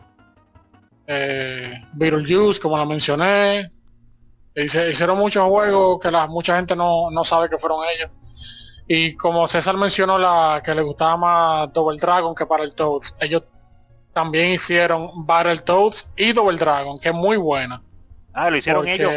Eh, 1.07 1.85
Beetlejuice, 1.93 2.59
como 2.59 2.77
la 2.77 2.85
mencioné. 2.85 3.69
Hicieron 4.55 5.17
muchos 5.17 5.47
juegos 5.47 5.99
que 5.99 6.11
la, 6.11 6.27
mucha 6.27 6.55
gente 6.55 6.75
no, 6.75 7.09
sabe 7.23 7.49
que 7.49 7.57
fueron 7.57 7.79
ellos. 7.95 8.09
Y 8.87 9.15
como 9.15 9.47
César 9.47 9.77
mencionó 9.77 10.17
la 10.17 10.61
que 10.63 10.75
le 10.75 10.81
gustaba 10.81 11.17
más 11.17 11.73
Double 11.73 11.97
Dragon 11.97 12.35
que 12.35 12.45
para 12.45 12.63
el 12.63 12.75
Toads, 12.75 13.15
ellos 13.21 13.43
también 14.11 14.51
hicieron 14.51 15.25
Battle 15.25 15.59
Toads 15.59 16.11
y 16.17 16.33
Double 16.33 16.57
Dragon, 16.57 16.99
que 16.99 17.09
es 17.09 17.15
muy 17.15 17.37
buena. 17.37 17.81
Ah, 18.33 18.49
lo 18.49 18.57
hicieron 18.57 18.87
ellos. 18.87 19.11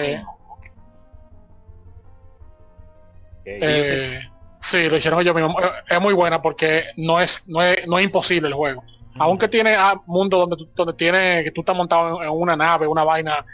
Eh, 3.45 4.21
Sí, 4.67 4.89
lo 4.89 4.97
hicieron 4.97 5.21
ellos 5.21 5.35
mismos. 5.35 5.55
Es 5.89 6.01
muy 6.01 6.13
buena 6.13 6.43
porque 6.43 6.85
no 6.97 7.21
es, 7.21 7.47
no 7.47 7.63
es, 7.63 7.87
no 7.87 7.99
es 7.99 8.05
imposible 8.05 8.49
el 8.49 8.55
juego. 8.55 8.83
Aunque 9.19 9.47
tiene 9.47 9.77
ah, 9.77 9.95
mundo 10.07 10.39
donde 10.39 10.57
donde 10.75 10.93
tiene, 10.95 11.45
que 11.45 11.53
tú 11.53 11.61
estás 11.61 11.77
montado 11.77 12.21
en, 12.21 12.29
una 12.31 12.57
nave, 12.57 12.87
una 12.89 13.05
vaina, 13.05 13.45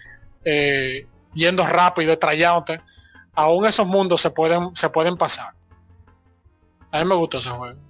eh, 0.42 1.06
yendo 1.32 1.66
rápido, 1.66 2.12
estrellándote, 2.12 2.80
aún 3.34 3.66
esos 3.66 3.86
mundos 3.86 4.20
se 4.20 4.30
pueden, 4.30 4.74
se 4.74 4.88
pueden 4.88 5.16
pasar. 5.16 5.54
A 6.90 6.98
mí 6.98 7.04
me 7.04 7.14
gustó 7.14 7.38
ese 7.38 7.50
juego. 7.50 7.80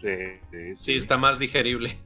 Sí, 0.00 0.16
sí, 0.50 0.76
sí. 0.76 0.96
está 0.96 1.18
más 1.18 1.38
digerible. 1.38 1.98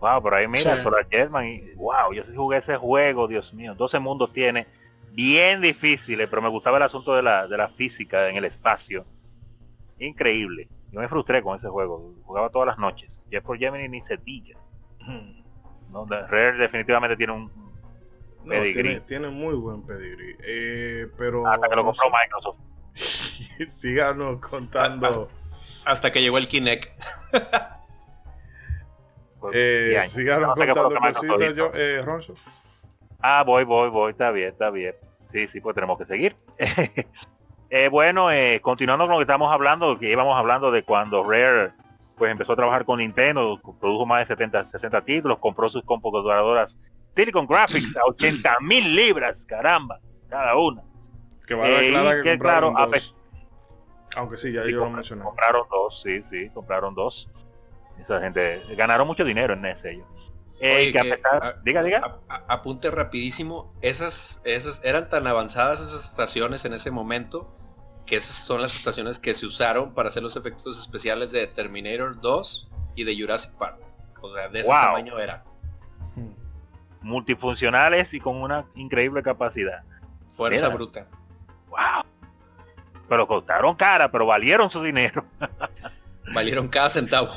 Wow, 0.00 0.20
por 0.20 0.34
ahí 0.34 0.48
mira, 0.48 0.82
Solar 0.82 1.06
Jetman 1.08 1.46
y 1.46 1.74
wow, 1.74 2.12
yo 2.12 2.24
sí 2.24 2.34
jugué 2.34 2.58
ese 2.58 2.76
juego, 2.76 3.28
Dios 3.28 3.54
mío, 3.54 3.74
12 3.74 4.00
mundos 4.00 4.32
tiene 4.32 4.66
bien 5.12 5.60
difíciles, 5.60 6.28
pero 6.28 6.42
me 6.42 6.48
gustaba 6.48 6.76
el 6.76 6.82
asunto 6.82 7.14
de 7.14 7.22
la, 7.22 7.46
de 7.46 7.56
la 7.56 7.68
física 7.68 8.28
en 8.28 8.36
el 8.36 8.44
espacio. 8.44 9.06
Increíble. 9.98 10.68
Yo 10.90 11.00
me 11.00 11.08
frustré 11.08 11.42
con 11.42 11.56
ese 11.56 11.68
juego. 11.68 12.14
Jugaba 12.24 12.50
todas 12.50 12.66
las 12.66 12.78
noches. 12.78 13.22
Jeffrey 13.30 13.58
Gemini 13.58 13.88
ni 13.88 14.00
setilla. 14.00 14.56
No, 15.90 16.06
Rare 16.06 16.52
definitivamente 16.52 17.16
tiene 17.16 17.32
un 17.32 17.63
pedigrí. 18.44 19.00
tiene, 19.00 19.28
muy 19.28 19.54
buen 19.54 19.82
pedigrí. 19.82 20.36
Eh, 20.44 21.08
pero 21.16 21.46
hasta 21.46 21.68
que 21.68 21.76
lo 21.76 21.84
compró 21.84 22.10
Microsoft. 22.10 22.58
Síganos 23.68 24.40
contando. 24.40 25.30
Hasta, 25.84 26.12
que 26.12 26.22
llegó 26.22 26.38
el 26.38 26.48
Kinect. 26.48 26.90
eh, 29.52 30.02
síganos 30.06 30.54
contando 30.54 30.94
cositas, 30.94 31.54
yo, 31.54 31.70
eh, 31.74 32.00
Ronzo. 32.02 32.34
Ah, 33.20 33.42
voy, 33.44 33.64
voy, 33.64 33.90
voy, 33.90 34.10
está 34.12 34.30
bien, 34.32 34.48
está 34.48 34.70
bien. 34.70 34.94
Sí, 35.26 35.48
sí, 35.48 35.60
pues 35.60 35.74
tenemos 35.74 35.98
que 35.98 36.06
seguir. 36.06 36.36
eh, 37.70 37.88
bueno, 37.88 38.30
eh, 38.30 38.60
continuando 38.62 39.06
con 39.06 39.12
lo 39.12 39.18
que 39.18 39.22
estamos 39.22 39.52
hablando, 39.52 39.98
que 39.98 40.10
íbamos 40.10 40.36
hablando 40.36 40.70
de 40.70 40.82
cuando 40.84 41.24
Rare 41.24 41.72
pues 42.16 42.30
empezó 42.30 42.52
a 42.52 42.56
trabajar 42.56 42.84
con 42.84 42.98
Nintendo, 42.98 43.60
produjo 43.80 44.06
más 44.06 44.20
de 44.20 44.26
70, 44.26 44.66
60 44.66 45.04
títulos, 45.04 45.38
compró 45.38 45.68
sus 45.68 45.82
computadoras 45.82 46.78
Silicon 47.14 47.46
Graphics 47.46 47.96
a 47.96 48.04
80 48.06 48.56
mil 48.60 48.94
libras, 48.94 49.44
caramba, 49.46 50.00
cada 50.28 50.56
una. 50.56 50.82
Que 51.46 51.54
va 51.54 51.66
a 51.66 51.82
eh, 51.82 52.22
que, 52.22 52.38
claro, 52.38 52.74
aunque 54.16 54.36
sí, 54.36 54.52
ya 54.52 54.62
yo 54.62 54.78
lo 54.78 54.90
mencioné. 54.90 55.22
Compraron 55.22 55.66
dos, 55.70 56.02
sí, 56.02 56.22
sí, 56.22 56.50
compraron 56.50 56.94
dos. 56.94 57.28
Esa 57.98 58.20
gente 58.20 58.62
ganaron 58.76 59.06
mucho 59.06 59.24
dinero 59.24 59.54
en 59.54 59.64
ese 59.64 59.92
ellos. 59.92 60.06
Eh, 60.60 60.92
diga, 61.64 61.82
diga. 61.82 62.20
apunte 62.28 62.90
rapidísimo. 62.90 63.74
Esas, 63.82 64.40
esas 64.44 64.80
eran 64.84 65.08
tan 65.08 65.26
avanzadas 65.26 65.80
esas 65.80 66.10
estaciones 66.10 66.64
en 66.64 66.74
ese 66.74 66.90
momento 66.90 67.54
que 68.06 68.16
esas 68.16 68.36
son 68.36 68.60
las 68.60 68.74
estaciones 68.74 69.18
que 69.18 69.34
se 69.34 69.46
usaron 69.46 69.94
para 69.94 70.08
hacer 70.08 70.22
los 70.22 70.36
efectos 70.36 70.78
especiales 70.78 71.32
de 71.32 71.46
Terminator 71.46 72.20
2 72.20 72.70
y 72.96 73.04
de 73.04 73.18
Jurassic 73.18 73.56
Park. 73.56 73.78
O 74.20 74.30
sea, 74.30 74.48
de 74.48 74.60
ese 74.60 74.70
tamaño 74.70 75.18
era. 75.18 75.44
Multifuncionales 77.04 78.12
y 78.14 78.20
con 78.20 78.40
una 78.42 78.66
increíble 78.74 79.22
capacidad. 79.22 79.84
Fuerza 80.34 80.68
bruta. 80.68 81.06
Wow. 81.68 82.04
Pero 83.08 83.28
costaron 83.28 83.76
cara, 83.76 84.10
pero 84.10 84.26
valieron 84.26 84.70
su 84.70 84.82
dinero. 84.82 85.24
valieron 86.34 86.66
cada 86.68 86.90
centavo. 86.90 87.30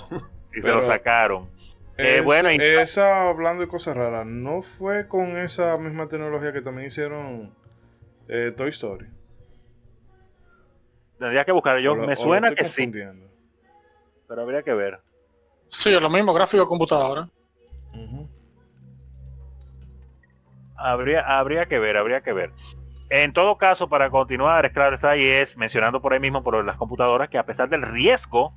Y 0.53 0.61
se 0.61 0.69
lo 0.69 0.83
sacaron. 0.83 1.49
Eh, 1.97 2.21
bueno, 2.21 2.49
esa, 2.49 3.27
hablando 3.27 3.61
de 3.61 3.67
cosas 3.67 3.97
raras, 3.97 4.25
¿no 4.25 4.61
fue 4.61 5.07
con 5.07 5.37
esa 5.37 5.77
misma 5.77 6.07
tecnología 6.07 6.53
que 6.53 6.61
también 6.61 6.87
hicieron 6.87 7.53
eh, 8.27 8.53
Toy 8.55 8.69
Story? 8.69 9.07
Tendría 11.17 11.43
que 11.43 11.51
buscar, 11.51 11.79
yo 11.79 11.95
me 11.95 12.15
suena 12.15 12.53
que 12.53 12.65
sí. 12.65 12.91
pero 14.27 14.41
habría 14.41 14.61
que 14.61 14.73
ver. 14.75 15.01
Sí, 15.69 15.93
es 15.93 16.01
lo 16.01 16.09
mismo, 16.09 16.33
gráfico 16.33 16.63
de 16.63 16.69
computadora. 16.69 17.29
Habría, 20.77 21.21
habría 21.21 21.67
que 21.67 21.79
ver, 21.79 21.97
habría 21.97 22.21
que 22.21 22.33
ver. 22.33 22.53
En 23.09 23.33
todo 23.33 23.57
caso, 23.57 23.87
para 23.87 24.09
continuar, 24.09 24.65
es 24.65 24.71
claro 24.71 24.95
está 24.95 25.15
y 25.15 25.25
es 25.25 25.57
mencionando 25.57 26.01
por 26.01 26.13
ahí 26.13 26.19
mismo 26.19 26.43
por 26.43 26.63
las 26.65 26.75
computadoras 26.75 27.29
que 27.29 27.37
a 27.37 27.45
pesar 27.45 27.69
del 27.69 27.81
riesgo 27.81 28.53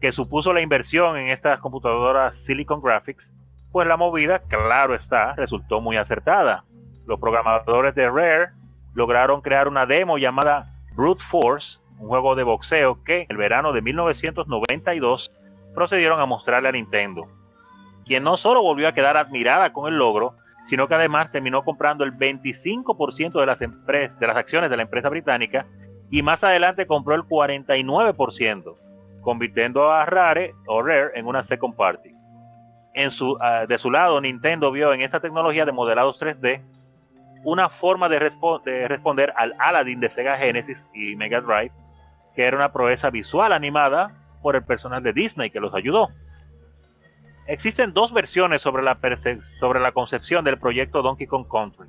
que 0.00 0.10
supuso 0.10 0.52
la 0.52 0.60
inversión 0.60 1.16
en 1.16 1.28
estas 1.28 1.60
computadoras 1.60 2.34
Silicon 2.34 2.80
Graphics, 2.80 3.32
pues 3.70 3.86
la 3.86 3.96
movida, 3.96 4.40
claro 4.40 4.94
está, 4.94 5.34
resultó 5.36 5.80
muy 5.80 5.96
acertada. 5.96 6.64
Los 7.06 7.20
programadores 7.20 7.94
de 7.94 8.10
Rare 8.10 8.50
lograron 8.94 9.40
crear 9.40 9.68
una 9.68 9.86
demo 9.86 10.18
llamada 10.18 10.74
Brute 10.94 11.22
Force, 11.22 11.78
un 11.98 12.08
juego 12.08 12.34
de 12.34 12.42
boxeo 12.42 13.02
que 13.04 13.20
en 13.20 13.26
el 13.30 13.36
verano 13.36 13.72
de 13.72 13.80
1992 13.80 15.30
procedieron 15.72 16.20
a 16.20 16.26
mostrarle 16.26 16.68
a 16.68 16.72
Nintendo, 16.72 17.28
quien 18.04 18.24
no 18.24 18.36
solo 18.36 18.60
volvió 18.60 18.88
a 18.88 18.94
quedar 18.94 19.16
admirada 19.16 19.72
con 19.72 19.90
el 19.90 19.98
logro, 19.98 20.36
sino 20.64 20.88
que 20.88 20.94
además 20.94 21.30
terminó 21.30 21.64
comprando 21.64 22.04
el 22.04 22.16
25% 22.16 23.40
de 23.40 23.46
las, 23.46 24.36
acciones 24.36 24.70
de 24.70 24.76
la 24.76 24.82
empresa 24.82 25.08
británica 25.08 25.66
y 26.10 26.22
más 26.22 26.44
adelante 26.44 26.86
compró 26.86 27.14
el 27.14 27.22
49%, 27.22 28.76
convirtiendo 29.22 29.90
a 29.90 30.04
Rare 30.06 30.54
o 30.66 30.82
Rare 30.82 31.12
en 31.14 31.26
una 31.26 31.42
second 31.42 31.74
party. 31.74 32.14
Ah, 33.40 33.66
de 33.66 33.78
su 33.78 33.90
lado, 33.90 34.20
Nintendo 34.20 34.70
vio 34.70 34.92
en 34.92 35.00
esta 35.00 35.20
tecnología 35.20 35.64
de 35.64 35.72
modelados 35.72 36.20
3D 36.20 36.62
una 37.44 37.68
forma 37.68 38.08
de, 38.08 38.18
de 38.64 38.88
responder 38.88 39.32
al 39.36 39.54
Aladdin 39.58 40.00
de 40.00 40.10
Sega 40.10 40.36
Genesis 40.36 40.86
y 40.94 41.16
Mega 41.16 41.40
Drive, 41.40 41.72
que 42.36 42.44
era 42.44 42.56
una 42.56 42.72
proeza 42.72 43.10
visual 43.10 43.52
animada 43.52 44.14
por 44.42 44.54
el 44.54 44.62
personal 44.64 45.02
de 45.02 45.12
Disney 45.12 45.50
que 45.50 45.60
los 45.60 45.74
ayudó. 45.74 46.10
Existen 47.52 47.92
dos 47.92 48.14
versiones 48.14 48.62
sobre 48.62 48.82
la, 48.82 48.98
sobre 49.60 49.78
la 49.78 49.92
concepción 49.92 50.42
del 50.42 50.58
proyecto 50.58 51.02
Donkey 51.02 51.26
Kong 51.26 51.44
Country. 51.46 51.86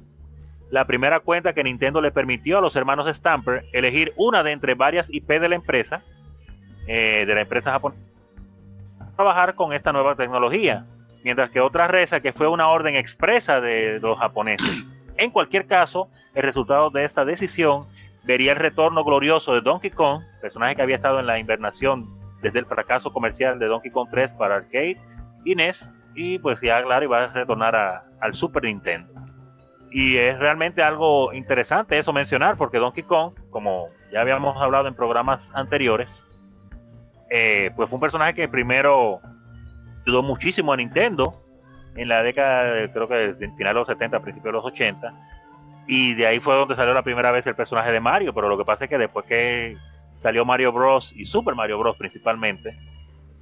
La 0.70 0.86
primera 0.86 1.22
cuenta 1.22 1.53
que 1.53 1.64
Nintendo 1.64 2.01
le 2.01 2.11
permitió 2.11 2.57
a 2.57 2.61
los 2.61 2.76
hermanos 2.76 3.07
Stamper 3.16 3.66
elegir 3.72 4.14
una 4.18 4.43
de 4.43 4.51
entre 4.51 4.76
varias 4.76 5.07
IP 5.09 5.30
de 5.39 5.47
la 5.47 5.55
empresa, 5.55 6.03
eh, 6.86 7.24
de 7.26 7.34
la 7.34 7.39
empresa 7.39 7.72
japonesa, 7.72 8.01
trabajar 9.16 9.55
con 9.55 9.72
esta 9.72 9.93
nueva 9.93 10.18
tecnología, 10.18 10.86
mientras 11.24 11.49
que 11.49 11.61
otra 11.61 11.88
reza 11.88 12.20
que 12.20 12.34
fue 12.34 12.49
una 12.49 12.68
orden 12.68 12.95
expresa 12.95 13.61
de 13.61 14.01
los 14.01 14.20
japoneses. 14.20 14.86
En 15.16 15.32
cualquier 15.32 15.66
caso, 15.66 16.09
el 16.36 16.43
resultado 16.43 16.89
de 16.89 17.05
esta 17.05 17.24
decisión 17.24 17.88
vería 18.26 18.51
el 18.51 18.57
retorno 18.57 19.05
glorioso 19.05 19.53
de 19.53 19.61
Donkey 19.61 19.91
Kong, 19.91 20.24
personaje 20.41 20.76
que 20.76 20.82
había 20.82 20.97
estado 20.97 21.22
en 21.22 21.26
la 21.26 21.39
invernación 21.39 22.05
desde 22.41 22.59
el 22.59 22.66
fracaso 22.66 23.14
comercial 23.14 23.59
de 23.59 23.68
Donkey 23.68 23.91
Kong 23.91 24.09
3 24.11 24.34
para 24.34 24.55
arcade 24.55 24.99
Inés 25.46 25.91
y 26.16 26.39
pues 26.39 26.60
ya 26.62 26.84
claro 26.84 27.06
iba 27.06 27.24
a 27.24 27.28
retornar 27.28 28.06
al 28.20 28.34
Super 28.34 28.64
Nintendo. 28.64 29.14
Y 29.91 30.18
es 30.18 30.39
realmente 30.39 30.82
algo 30.82 31.34
interesante 31.34 32.00
eso 32.00 32.14
mencionar 32.14 32.58
porque 32.58 32.80
Donkey 32.80 33.04
Kong, 33.04 33.34
como 33.52 33.88
ya 34.12 34.22
habíamos 34.22 34.60
hablado 34.62 34.88
en 34.88 34.96
programas 34.96 35.52
anteriores, 35.54 36.26
eh, 37.30 37.72
pues 37.76 37.89
fue 37.89 37.98
un 37.98 38.02
personaje 38.02 38.34
que 38.34 38.48
primero 38.48 39.22
ayudó 40.06 40.24
muchísimo 40.24 40.74
a 40.74 40.78
Nintendo 40.78 41.44
en 41.96 42.08
la 42.08 42.24
década, 42.24 42.74
de, 42.74 42.91
creo 42.91 43.08
que 43.08 43.34
de 43.34 43.52
final 43.56 43.74
de 43.74 43.80
los 43.80 43.88
70, 43.88 44.20
principios 44.22 44.52
de 44.52 44.58
los 44.58 44.66
80. 44.66 45.14
Y 45.88 46.14
de 46.16 46.28
ahí 46.28 46.39
fue 46.39 46.56
donde 46.56 46.76
salió 46.76 46.94
la 46.94 47.04
primera 47.04 47.32
vez 47.32 47.46
el 47.46 47.56
personaje 47.56 47.91
de 47.91 48.00
Mario, 48.00 48.34
pero 48.34 48.50
lo 48.50 48.58
que 48.58 48.66
pasa 48.66 48.86
es 48.86 48.89
que 48.89 48.98
después 48.98 49.26
que 49.26 49.78
salió 50.18 50.46
Mario 50.46 50.72
Bros. 50.72 51.12
y 51.16 51.26
Super 51.26 51.56
Mario 51.56 51.78
Bros. 51.78 51.98
principalmente, 51.98 52.78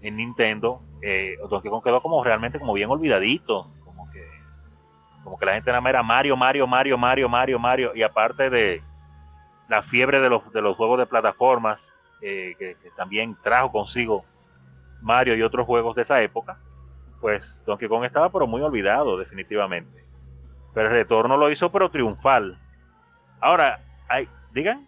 en 0.01 0.17
Nintendo, 0.17 0.81
eh, 1.01 1.37
Donkey 1.49 1.69
Kong 1.71 1.83
quedó 1.83 2.01
como 2.01 2.23
realmente 2.23 2.59
como 2.59 2.73
bien 2.73 2.89
olvidadito, 2.89 3.67
como 3.83 4.09
que, 4.11 4.27
como 5.23 5.37
que 5.37 5.45
la 5.45 5.53
gente 5.53 5.71
nada 5.71 5.81
más 5.81 5.89
era 5.91 6.03
Mario, 6.03 6.37
Mario, 6.37 6.67
Mario, 6.67 6.97
Mario, 6.97 7.29
Mario, 7.29 7.59
Mario, 7.59 7.91
y 7.95 8.03
aparte 8.03 8.49
de 8.49 8.81
la 9.67 9.81
fiebre 9.81 10.19
de 10.19 10.29
los, 10.29 10.51
de 10.51 10.61
los 10.61 10.75
juegos 10.75 10.99
de 10.99 11.05
plataformas, 11.05 11.95
eh, 12.21 12.55
que, 12.59 12.77
también 12.95 13.35
trajo 13.41 13.71
consigo 13.71 14.23
Mario 15.01 15.35
y 15.35 15.41
otros 15.41 15.65
juegos 15.65 15.95
de 15.95 16.03
esa 16.03 16.21
época, 16.21 16.59
pues 17.19 17.63
Donkey 17.65 17.87
Kong 17.87 18.03
estaba 18.03 18.31
pero 18.31 18.45
muy 18.45 18.61
olvidado 18.61 19.17
definitivamente. 19.17 20.05
Pero 20.73 20.87
el 20.87 20.93
retorno 20.93 21.37
lo 21.37 21.49
hizo 21.49 21.71
pero 21.71 21.89
triunfal. 21.89 22.59
Ahora, 23.39 23.83
hay, 24.07 24.29
digan. 24.51 24.87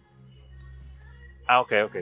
Ah, 1.46 1.60
ok, 1.60 1.72
ok. 1.86 1.96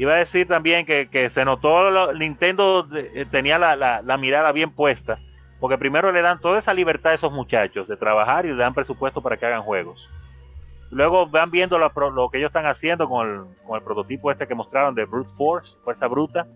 Iba 0.00 0.14
a 0.14 0.16
decir 0.16 0.48
también 0.48 0.86
que, 0.86 1.30
se 1.30 1.44
notó, 1.44 2.14
Nintendo 2.14 2.88
eh, 2.90 3.26
tenía 3.30 3.58
la, 3.58 4.16
mirada 4.18 4.50
bien 4.50 4.70
puesta, 4.70 5.18
porque 5.60 5.76
primero 5.76 6.10
le 6.10 6.22
dan 6.22 6.40
toda 6.40 6.58
esa 6.58 6.72
libertad 6.72 7.12
a 7.12 7.16
esos 7.16 7.30
muchachos 7.30 7.86
de 7.86 7.98
trabajar 7.98 8.46
y 8.46 8.48
le 8.48 8.54
dan 8.54 8.72
presupuesto 8.72 9.20
para 9.20 9.36
que 9.36 9.44
hagan 9.44 9.60
juegos. 9.60 10.08
Luego 10.90 11.26
van 11.26 11.50
viendo 11.50 11.78
lo, 11.78 12.30
que 12.30 12.38
ellos 12.38 12.48
están 12.48 12.64
haciendo 12.64 13.10
con 13.10 13.54
el, 13.74 13.82
prototipo 13.82 14.30
este 14.30 14.48
que 14.48 14.54
mostraron 14.54 14.94
de 14.94 15.04
Brute 15.04 15.30
Force, 15.36 15.76
Fuerza 15.84 16.08
Bruta, 16.08 16.46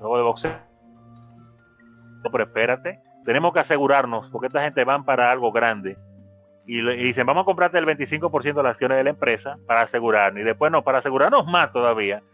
luego 0.00 0.16
de 0.16 0.22
boxeo. 0.24 0.58
Pero 2.32 2.42
espérate, 2.42 3.00
tenemos 3.24 3.52
que 3.52 3.60
asegurarnos, 3.60 4.28
porque 4.28 4.48
esta 4.48 4.64
gente 4.64 4.82
van 4.84 5.04
para 5.04 5.30
algo 5.30 5.52
grande. 5.52 5.96
Y 6.66 6.80
dicen, 6.80 7.26
vamos 7.26 7.42
a 7.42 7.44
comprarte 7.44 7.78
el 7.78 7.86
25% 7.86 8.54
de 8.54 8.62
las 8.64 8.72
acciones 8.72 8.96
de 8.96 9.04
la 9.04 9.10
empresa 9.10 9.56
para 9.68 9.82
asegurarnos. 9.82 10.42
Y 10.42 10.44
después 10.44 10.72
no, 10.72 10.82
para 10.82 10.98
asegurarnos 10.98 11.46
más 11.46 11.70
todavía 11.70 12.24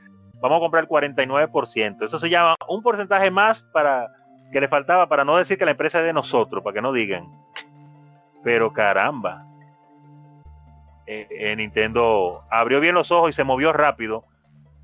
vamos 0.49 0.59
a 0.59 0.61
comprar 0.61 0.85
el 0.85 0.91
49%. 0.91 2.05
Eso 2.05 2.19
se 2.19 2.29
llama 2.29 2.55
un 2.69 2.83
porcentaje 2.83 3.31
más 3.31 3.63
para 3.73 4.13
que 4.53 4.61
le 4.61 4.69
faltaba 4.69 5.09
para 5.09 5.25
no 5.25 5.39
decir 5.39 5.57
que 5.57 5.65
la 5.65 5.71
empresa 5.71 6.01
es 6.01 6.05
de 6.05 6.13
nosotros, 6.13 6.63
para 6.63 6.75
que 6.75 6.83
no 6.83 6.93
digan. 6.93 7.27
Pero 8.43 8.71
caramba. 8.71 9.47
Eh, 11.07 11.27
eh, 11.31 11.57
Nintendo 11.57 12.45
abrió 12.51 12.81
bien 12.81 12.95
los 12.95 13.11
ojos 13.11 13.31
y 13.31 13.33
se 13.33 13.45
movió 13.45 13.73
rápido 13.73 14.25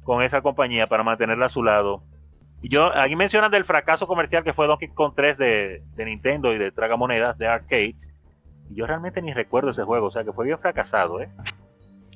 con 0.03 0.23
esa 0.23 0.41
compañía 0.41 0.87
para 0.87 1.05
mantenerla 1.05 1.47
a 1.47 1.51
su 1.51 1.63
lado. 1.63 2.03
Y 2.63 2.71
yo, 2.71 2.97
aquí 2.97 3.15
mencionan 3.15 3.51
del 3.51 3.65
fracaso 3.67 4.07
comercial 4.07 4.43
que 4.43 4.55
fue 4.55 4.67
Donkey 4.67 4.89
Kong 4.89 5.13
3 5.15 5.37
de, 5.37 5.83
Nintendo 5.99 6.55
y 6.55 6.59
de 6.59 6.73
Tragamonedas 6.73 7.37
de 7.37 7.49
Arcades. 7.49 8.15
Y 8.71 8.77
yo 8.77 8.87
realmente 8.87 9.21
ni 9.21 9.35
recuerdo 9.35 9.71
ese 9.71 9.83
juego, 9.83 10.07
o 10.07 10.11
sea 10.11 10.25
que 10.25 10.33
fue 10.33 10.47
bien 10.47 10.59
fracasado, 10.59 11.21
¿eh? 11.21 11.31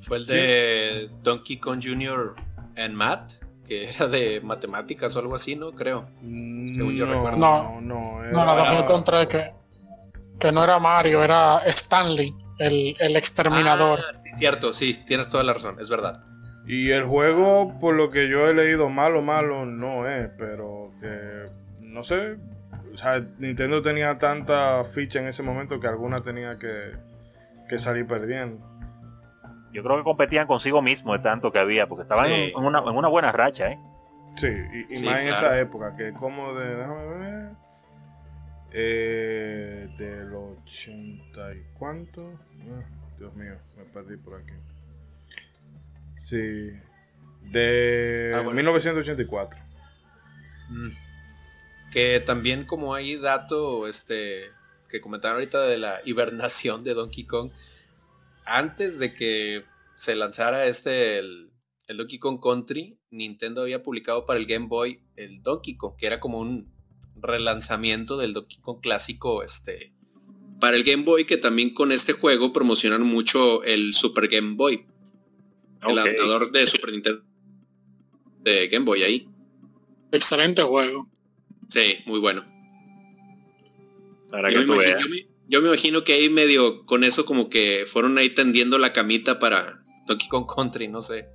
Fue 0.03 0.17
el 0.19 0.27
de 0.27 1.11
Donkey 1.23 1.59
Kong 1.59 1.81
Jr 1.83 2.35
en 2.77 2.95
Math, 2.95 3.35
que 3.67 3.91
era 3.91 4.09
de 4.09 4.41
matemáticas 4.41 5.15
o 5.17 5.21
algo 5.21 5.35
así, 5.35 5.57
¿no? 5.57 5.73
Creo. 5.73 6.09
Según 6.21 6.95
yo 6.95 7.07
recuerdo. 7.07 7.39
No, 7.39 7.81
no, 7.81 8.23
no, 8.23 8.75
no, 8.75 8.85
contra 8.85 9.27
que, 9.27 9.53
que 10.39 10.53
no 10.53 10.65
era 10.65 10.79
Mario, 10.79 11.23
era 11.23 11.59
Stanley, 11.67 12.35
el, 12.59 12.97
el 12.99 13.17
exterminador. 13.17 14.01
Ah, 14.01 14.15
sí, 14.15 14.31
cierto, 14.33 14.73
sí, 14.73 14.95
tienes 15.07 15.29
toda 15.29 15.45
la 15.45 15.55
razón, 15.55 15.79
es 15.81 15.89
verdad. 15.89 16.25
Y 16.67 16.91
el 16.91 17.05
juego, 17.05 17.79
por 17.79 17.95
lo 17.95 18.11
que 18.11 18.29
yo 18.29 18.49
he 18.49 18.55
leído, 18.55 18.89
malo, 18.89 19.21
malo 19.21 19.67
no 19.67 20.09
es, 20.09 20.31
pero 20.39 20.93
que, 21.01 21.51
no 21.81 22.05
sé, 22.05 22.37
o 22.93 22.97
sea, 22.97 23.23
Nintendo 23.39 23.83
tenía 23.83 24.17
tanta 24.17 24.83
ficha 24.85 25.19
en 25.19 25.29
ese 25.29 25.43
momento 25.43 25.79
que 25.79 25.89
alguna 25.89 26.21
tenía 26.21 26.57
que, 26.57 26.93
que 27.69 27.79
salir 27.79 28.07
perdiendo 28.07 28.74
yo 29.75 29.83
creo 29.83 29.97
que 29.97 30.05
competían 30.05 30.47
consigo 30.47 30.81
mismo 30.81 31.13
de 31.15 31.19
tanto 31.19 31.51
que 31.51 31.59
había, 31.59 31.89
porque 31.89 32.03
estaban 32.03 32.31
en, 32.31 32.55
una, 32.57 32.81
buena 33.09 33.33
racha, 33.33 33.73
¿eh? 33.73 33.79
Sí, 34.37 34.47
y, 34.89 35.05
más 35.05 35.17
en 35.17 35.29
esa 35.29 35.59
época, 35.59 35.97
que 35.97 36.13
como 36.13 36.55
de, 36.55 36.77
déjame 36.77 37.07
ver, 37.07 37.49
eh, 38.71 39.89
del 39.99 40.33
80 40.33 41.55
y 41.55 41.65
cuánto, 41.77 42.39
ah, 42.71 42.85
Dios 43.19 43.35
mío, 43.35 43.57
me 43.77 43.85
perdí 43.85 44.17
por 44.17 44.41
aquí. 44.41 44.55
Sí, 46.19 46.71
de 47.51 48.43
1984. 48.53 49.59
Ah, 49.59 50.71
mm. 50.71 50.91
Que 51.91 52.21
también 52.21 52.65
como 52.65 52.95
hay 52.95 53.17
dato, 53.17 53.89
este, 53.89 54.51
que 54.89 55.01
comentaron 55.01 55.39
ahorita 55.39 55.63
de 55.63 55.79
la 55.79 56.01
hibernación 56.05 56.85
de 56.85 56.95
Donkey 56.95 57.25
Kong, 57.25 57.51
antes 58.45 58.99
de 58.99 59.15
que 59.15 59.65
se 59.97 60.15
lanzara 60.15 60.67
este, 60.67 61.19
el, 61.19 61.51
Donkey 61.89 62.19
Kong 62.19 62.41
Country, 62.43 62.99
Nintendo 63.11 63.63
había 63.63 63.83
publicado 63.83 64.25
para 64.25 64.39
el 64.39 64.47
Game 64.47 64.67
Boy 64.67 65.01
el 65.17 65.43
Donkey 65.43 65.77
Kong, 65.77 65.95
que 65.97 66.07
era 66.07 66.21
como 66.21 66.41
un 66.41 66.73
relanzamiento 67.17 68.17
del 68.17 68.33
Donkey 68.33 68.59
Kong 68.61 68.81
clásico, 68.81 69.43
este, 69.43 69.93
para 70.61 70.77
el 70.77 70.85
Game 70.85 71.05
Boy, 71.05 71.25
que 71.25 71.37
también 71.37 71.75
con 71.75 71.93
este 71.93 72.13
juego 72.13 72.53
promocionan 72.53 73.03
mucho 73.03 73.63
el 73.65 73.95
Super 73.95 74.29
Game 74.29 74.55
Boy. 74.55 74.87
El 75.83 75.99
adaptador 75.99 76.51
de 76.51 76.67
Super 76.67 76.93
Nintendo 76.93 77.23
de 78.45 78.69
Game 78.69 78.85
Boy 78.85 79.03
ahí. 79.03 79.29
Excelente 80.13 80.63
juego. 80.63 81.09
Sí, 81.69 81.99
muy 82.07 82.21
bueno. 82.21 82.45
Para 84.31 84.51
que 84.51 84.61
tú 84.61 84.77
veas 84.77 85.03
yo 85.03 85.09
me 85.09 85.27
imagino 85.49 86.05
que 86.05 86.15
ahí 86.15 86.31
medio 86.31 86.85
con 86.87 87.05
eso 87.05 87.25
como 87.25 87.49
que 87.49 87.85
fueron 87.87 88.19
ahí 88.19 88.35
tendiendo 88.35 88.79
la 88.79 88.93
camita 88.93 89.39
para 89.39 89.85
Donkey 90.07 90.29
Kong 90.29 90.47
Country, 90.53 90.89
no 90.89 91.03
sé. 91.03 91.29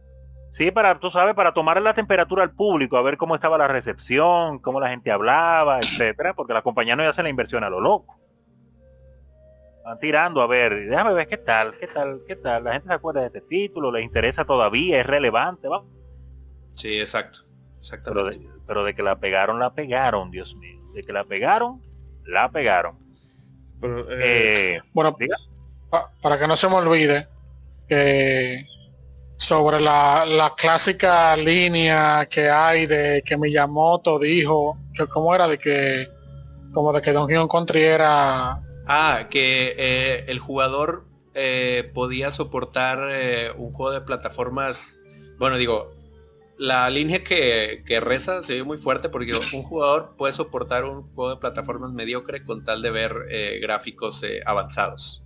Sí, 0.51 0.71
para, 0.71 0.99
tú 0.99 1.11
sabes, 1.11 1.35
para 1.35 1.53
tomar 1.53 1.79
la 1.81 1.93
temperatura 1.93 2.43
al 2.43 2.51
público, 2.53 2.97
a 2.97 3.03
ver 3.03 3.17
cómo 3.17 3.35
estaba 3.35 3.57
la 3.57 3.67
recepción, 3.67 4.59
cómo 4.59 4.79
la 4.79 4.89
gente 4.89 5.11
hablaba, 5.11 5.79
etcétera, 5.79 6.33
porque 6.33 6.53
la 6.53 6.63
compañía 6.63 6.95
no 6.95 7.03
hace 7.03 7.21
la 7.21 7.29
inversión 7.29 7.63
a 7.63 7.69
lo 7.69 7.79
loco. 7.79 8.19
Van 9.85 9.99
tirando 9.99 10.41
a 10.41 10.47
ver, 10.47 10.87
déjame 10.89 11.13
ver 11.13 11.27
qué 11.27 11.37
tal, 11.37 11.77
qué 11.77 11.87
tal, 11.87 12.21
qué 12.27 12.35
tal. 12.35 12.63
La 12.63 12.73
gente 12.73 12.87
se 12.87 12.93
acuerda 12.93 13.21
de 13.21 13.27
este 13.27 13.41
título, 13.41 13.91
les 13.91 14.03
interesa 14.03 14.43
todavía, 14.43 14.99
es 14.99 15.05
relevante, 15.05 15.67
va. 15.67 15.83
Sí, 16.75 16.99
exacto. 16.99 17.41
Pero 18.03 18.25
de, 18.25 18.49
pero 18.67 18.83
de 18.83 18.93
que 18.93 19.03
la 19.03 19.19
pegaron, 19.19 19.59
la 19.59 19.73
pegaron, 19.73 20.31
Dios 20.31 20.55
mío. 20.55 20.77
De 20.93 21.03
que 21.03 21.13
la 21.13 21.23
pegaron, 21.23 21.81
la 22.25 22.51
pegaron. 22.51 22.97
Eh, 23.81 24.79
bueno, 24.93 25.15
para 26.21 26.37
que 26.37 26.47
no 26.47 26.55
se 26.55 26.67
me 26.67 26.75
olvide, 26.75 27.27
que 27.87 28.65
sobre 29.39 29.79
la, 29.79 30.53
clásica 30.57 31.35
línea 31.37 32.27
que 32.29 32.49
hay 32.49 32.85
de 32.85 33.23
que 33.25 33.37
Miyamoto 33.37 34.19
dijo 34.19 34.77
que 34.93 35.07
cómo 35.07 35.33
era 35.33 35.47
de 35.47 35.57
que 35.57 36.09
como 36.73 36.91
de 36.91 37.01
que 37.01 37.13
Don 37.13 37.47
Country 37.47 37.81
era 37.83 38.61
ah 38.85 39.27
que 39.29 39.75
eh, 39.77 40.25
el 40.27 40.39
jugador 40.39 41.05
eh, 41.33 41.89
podía 41.93 42.31
soportar 42.31 42.99
eh, 43.11 43.51
un 43.57 43.71
juego 43.71 43.93
de 43.93 44.01
plataformas 44.01 44.99
bueno 45.37 45.57
digo 45.57 45.93
la 46.59 46.89
línea 46.89 47.23
que, 47.23 47.83
que, 47.87 47.99
reza 47.99 48.43
se 48.43 48.55
ve 48.55 48.63
muy 48.63 48.77
fuerte 48.77 49.09
porque 49.09 49.33
un 49.33 49.63
jugador 49.63 50.15
puede 50.17 50.33
soportar 50.33 50.85
un 50.85 51.03
juego 51.15 51.31
de 51.31 51.37
plataformas 51.37 51.91
mediocre 51.91 52.43
con 52.43 52.63
tal 52.63 52.81
de 52.81 52.91
ver 52.91 53.13
gráficos 53.61 54.23
avanzados 54.45 55.25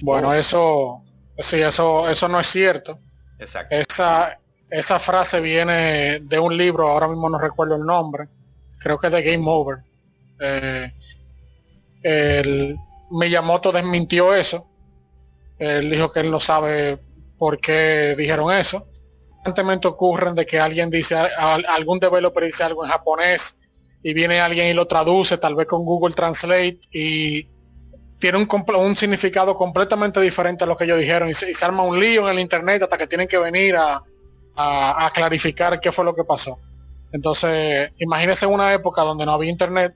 bueno 0.00 0.32
eso 0.32 1.04
Sí, 1.38 1.60
eso, 1.60 2.08
eso 2.08 2.28
no 2.28 2.38
es 2.40 2.46
cierto. 2.46 3.00
Exacto. 3.38 3.74
Esa, 3.74 4.40
esa 4.70 4.98
frase 4.98 5.40
viene 5.40 6.20
de 6.20 6.38
un 6.38 6.56
libro, 6.56 6.88
ahora 6.88 7.08
mismo 7.08 7.28
no 7.28 7.38
recuerdo 7.38 7.76
el 7.76 7.84
nombre, 7.84 8.28
creo 8.78 8.98
que 8.98 9.08
es 9.08 9.12
de 9.12 9.22
Game 9.22 9.44
Over. 9.46 9.78
Eh, 10.40 10.92
el, 12.02 12.76
Miyamoto 13.10 13.72
desmintió 13.72 14.34
eso. 14.34 14.68
Él 15.58 15.90
dijo 15.90 16.10
que 16.10 16.20
él 16.20 16.30
no 16.30 16.40
sabe 16.40 17.00
por 17.38 17.60
qué 17.60 18.14
dijeron 18.16 18.52
eso. 18.52 18.86
Constantemente 19.44 19.88
ocurren 19.88 20.34
de 20.34 20.46
que 20.46 20.58
alguien 20.58 20.88
dice, 20.88 21.14
algún 21.14 22.00
developer 22.00 22.44
dice 22.44 22.64
algo 22.64 22.82
en 22.82 22.90
japonés 22.90 23.58
y 24.02 24.14
viene 24.14 24.40
alguien 24.40 24.68
y 24.68 24.72
lo 24.72 24.86
traduce, 24.86 25.36
tal 25.36 25.54
vez 25.54 25.66
con 25.66 25.84
Google 25.84 26.14
Translate 26.14 26.80
y 26.90 27.46
tiene 28.18 28.38
un, 28.38 28.48
un, 28.78 28.96
significado 28.96 29.54
completamente 29.54 30.18
diferente 30.22 30.64
a 30.64 30.66
lo 30.66 30.78
que 30.78 30.84
ellos 30.84 30.98
dijeron 30.98 31.28
y 31.28 31.34
se, 31.34 31.52
arma 31.62 31.82
un 31.82 32.00
lío 32.00 32.26
en 32.26 32.36
el 32.36 32.40
internet 32.40 32.84
hasta 32.84 32.96
que 32.96 33.06
tienen 33.06 33.28
que 33.28 33.36
venir 33.36 33.76
a, 33.76 34.02
clarificar 35.12 35.78
qué 35.78 35.92
fue 35.92 36.06
lo 36.06 36.14
que 36.14 36.24
pasó. 36.24 36.58
Entonces, 37.12 37.92
imagínense 37.98 38.46
una 38.46 38.72
época 38.72 39.02
donde 39.02 39.26
no 39.26 39.32
había 39.32 39.50
internet, 39.50 39.94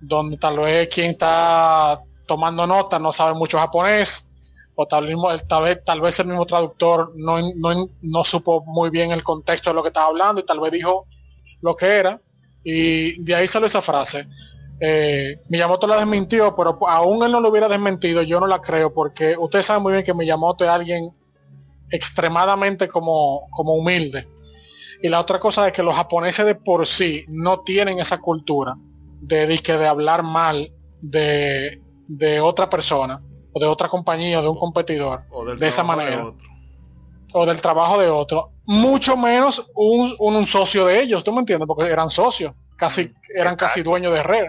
donde 0.00 0.36
tal 0.36 0.60
vez 0.60 0.88
quien 0.94 1.10
está 1.10 2.00
tomando 2.24 2.68
nota 2.68 3.00
no 3.00 3.12
sabe 3.12 3.34
mucho 3.34 3.58
japonés, 3.58 4.28
o 4.76 4.86
tal, 4.86 5.06
vez, 5.06 5.82
tal 5.84 6.00
vez 6.00 6.20
el 6.20 6.26
mismo 6.26 6.46
traductor 6.46 7.12
no, 7.16 7.38
no, 7.54 7.90
no 8.02 8.24
supo 8.24 8.62
muy 8.66 8.90
bien 8.90 9.10
el 9.10 9.22
contexto 9.22 9.70
de 9.70 9.74
lo 9.74 9.82
que 9.82 9.88
estaba 9.88 10.06
hablando 10.06 10.40
y 10.40 10.46
tal 10.46 10.60
vez 10.60 10.70
dijo 10.70 11.06
lo 11.62 11.74
que 11.74 11.86
era. 11.86 12.20
Y 12.62 13.22
de 13.22 13.34
ahí 13.34 13.46
salió 13.46 13.66
esa 13.66 13.80
frase. 13.80 14.26
Eh, 14.78 15.40
Miyamoto 15.48 15.86
la 15.86 15.96
desmintió, 15.96 16.54
pero 16.54 16.78
aún 16.86 17.24
él 17.24 17.32
no 17.32 17.40
lo 17.40 17.48
hubiera 17.48 17.68
desmentido, 17.68 18.22
yo 18.22 18.38
no 18.38 18.46
la 18.46 18.60
creo, 18.60 18.92
porque 18.92 19.34
ustedes 19.38 19.64
saben 19.64 19.82
muy 19.82 19.92
bien 19.92 20.04
que 20.04 20.12
Miyamoto 20.12 20.64
es 20.64 20.70
alguien 20.70 21.10
extremadamente 21.90 22.86
como, 22.86 23.48
como 23.50 23.74
humilde. 23.74 24.28
Y 25.02 25.08
la 25.08 25.20
otra 25.20 25.38
cosa 25.38 25.66
es 25.66 25.72
que 25.72 25.82
los 25.82 25.94
japoneses 25.94 26.44
de 26.44 26.54
por 26.54 26.86
sí 26.86 27.24
no 27.28 27.60
tienen 27.60 27.98
esa 27.98 28.18
cultura 28.18 28.76
de, 29.20 29.46
de 29.46 29.86
hablar 29.86 30.22
mal 30.22 30.72
de, 31.00 31.80
de, 32.08 32.40
otra 32.40 32.68
persona 32.68 33.22
o 33.56 33.58
de 33.58 33.66
otra 33.66 33.88
compañía 33.88 34.38
o 34.38 34.42
de 34.42 34.48
un 34.50 34.58
competidor 34.58 35.24
de 35.58 35.66
esa 35.66 35.82
manera. 35.82 36.30
o 37.32 37.46
del 37.46 37.58
trabajo 37.62 37.98
de 37.98 38.10
otro. 38.10 38.52
Mucho 38.66 39.16
menos 39.16 39.70
un, 39.74 40.14
un, 40.18 40.46
socio 40.46 40.84
de 40.84 41.00
ellos, 41.00 41.24
¿tú 41.24 41.32
me 41.32 41.40
entiendes? 41.40 41.66
Porque 41.66 41.90
eran 41.90 42.10
socios, 42.10 42.52
casi, 42.76 43.14
eran 43.34 43.56
casi 43.56 43.82
dueños 43.82 44.12
de 44.12 44.22
red. 44.22 44.48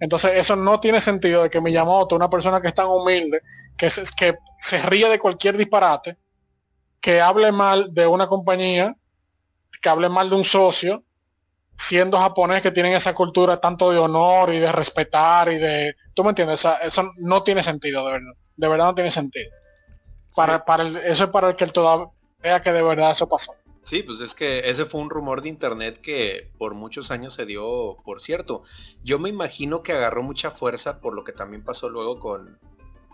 Entonces 0.00 0.32
eso 0.34 0.54
no 0.54 0.78
tiene 0.80 1.00
sentido 1.00 1.44
de 1.44 1.48
que 1.48 1.62
Miyamoto, 1.62 2.14
una 2.14 2.28
persona 2.28 2.60
que 2.60 2.68
es 2.68 2.74
tan 2.74 2.88
humilde, 2.88 3.40
que 3.74 3.90
se, 3.90 4.02
que 4.14 4.34
se 4.60 4.78
ríe 4.80 5.08
de 5.08 5.18
cualquier 5.18 5.56
disparate, 5.56 6.18
que 7.00 7.22
hable 7.22 7.50
mal 7.52 7.94
de 7.94 8.06
una 8.06 8.26
compañía, 8.26 8.94
que 9.80 9.88
hable 9.88 10.10
mal 10.10 10.28
de 10.28 10.36
un 10.36 10.44
socio, 10.44 11.04
siendo 11.76 12.18
japonés 12.18 12.62
que 12.62 12.70
tienen 12.70 12.94
esa 12.94 13.14
cultura 13.14 13.60
tanto 13.60 13.90
de 13.90 13.98
honor 13.98 14.52
y 14.52 14.58
de 14.58 14.72
respetar 14.72 15.52
y 15.52 15.58
de... 15.58 15.96
¿Tú 16.14 16.24
me 16.24 16.30
entiendes? 16.30 16.66
eso 16.82 17.12
no 17.18 17.42
tiene 17.42 17.62
sentido, 17.62 18.04
de 18.06 18.12
verdad. 18.12 18.32
De 18.56 18.68
verdad 18.68 18.86
no 18.86 18.94
tiene 18.94 19.10
sentido. 19.10 19.50
Para, 20.34 20.64
para 20.64 20.84
eso 20.84 21.24
es 21.24 21.30
para 21.30 21.50
el 21.50 21.56
que 21.56 21.64
él 21.64 21.72
todavía 21.72 22.06
vea 22.42 22.60
que 22.60 22.72
de 22.72 22.82
verdad 22.82 23.10
eso 23.10 23.28
pasó. 23.28 23.54
Sí, 23.82 24.02
pues 24.02 24.20
es 24.20 24.34
que 24.34 24.68
ese 24.68 24.84
fue 24.84 25.00
un 25.00 25.10
rumor 25.10 25.42
de 25.42 25.48
internet 25.48 26.00
que 26.00 26.50
por 26.58 26.74
muchos 26.74 27.10
años 27.10 27.34
se 27.34 27.46
dio, 27.46 27.96
por 28.04 28.20
cierto. 28.20 28.64
Yo 29.04 29.18
me 29.18 29.28
imagino 29.28 29.82
que 29.82 29.92
agarró 29.92 30.22
mucha 30.22 30.50
fuerza 30.50 31.00
por 31.00 31.14
lo 31.14 31.22
que 31.22 31.32
también 31.32 31.62
pasó 31.62 31.88
luego 31.88 32.18
con, 32.18 32.58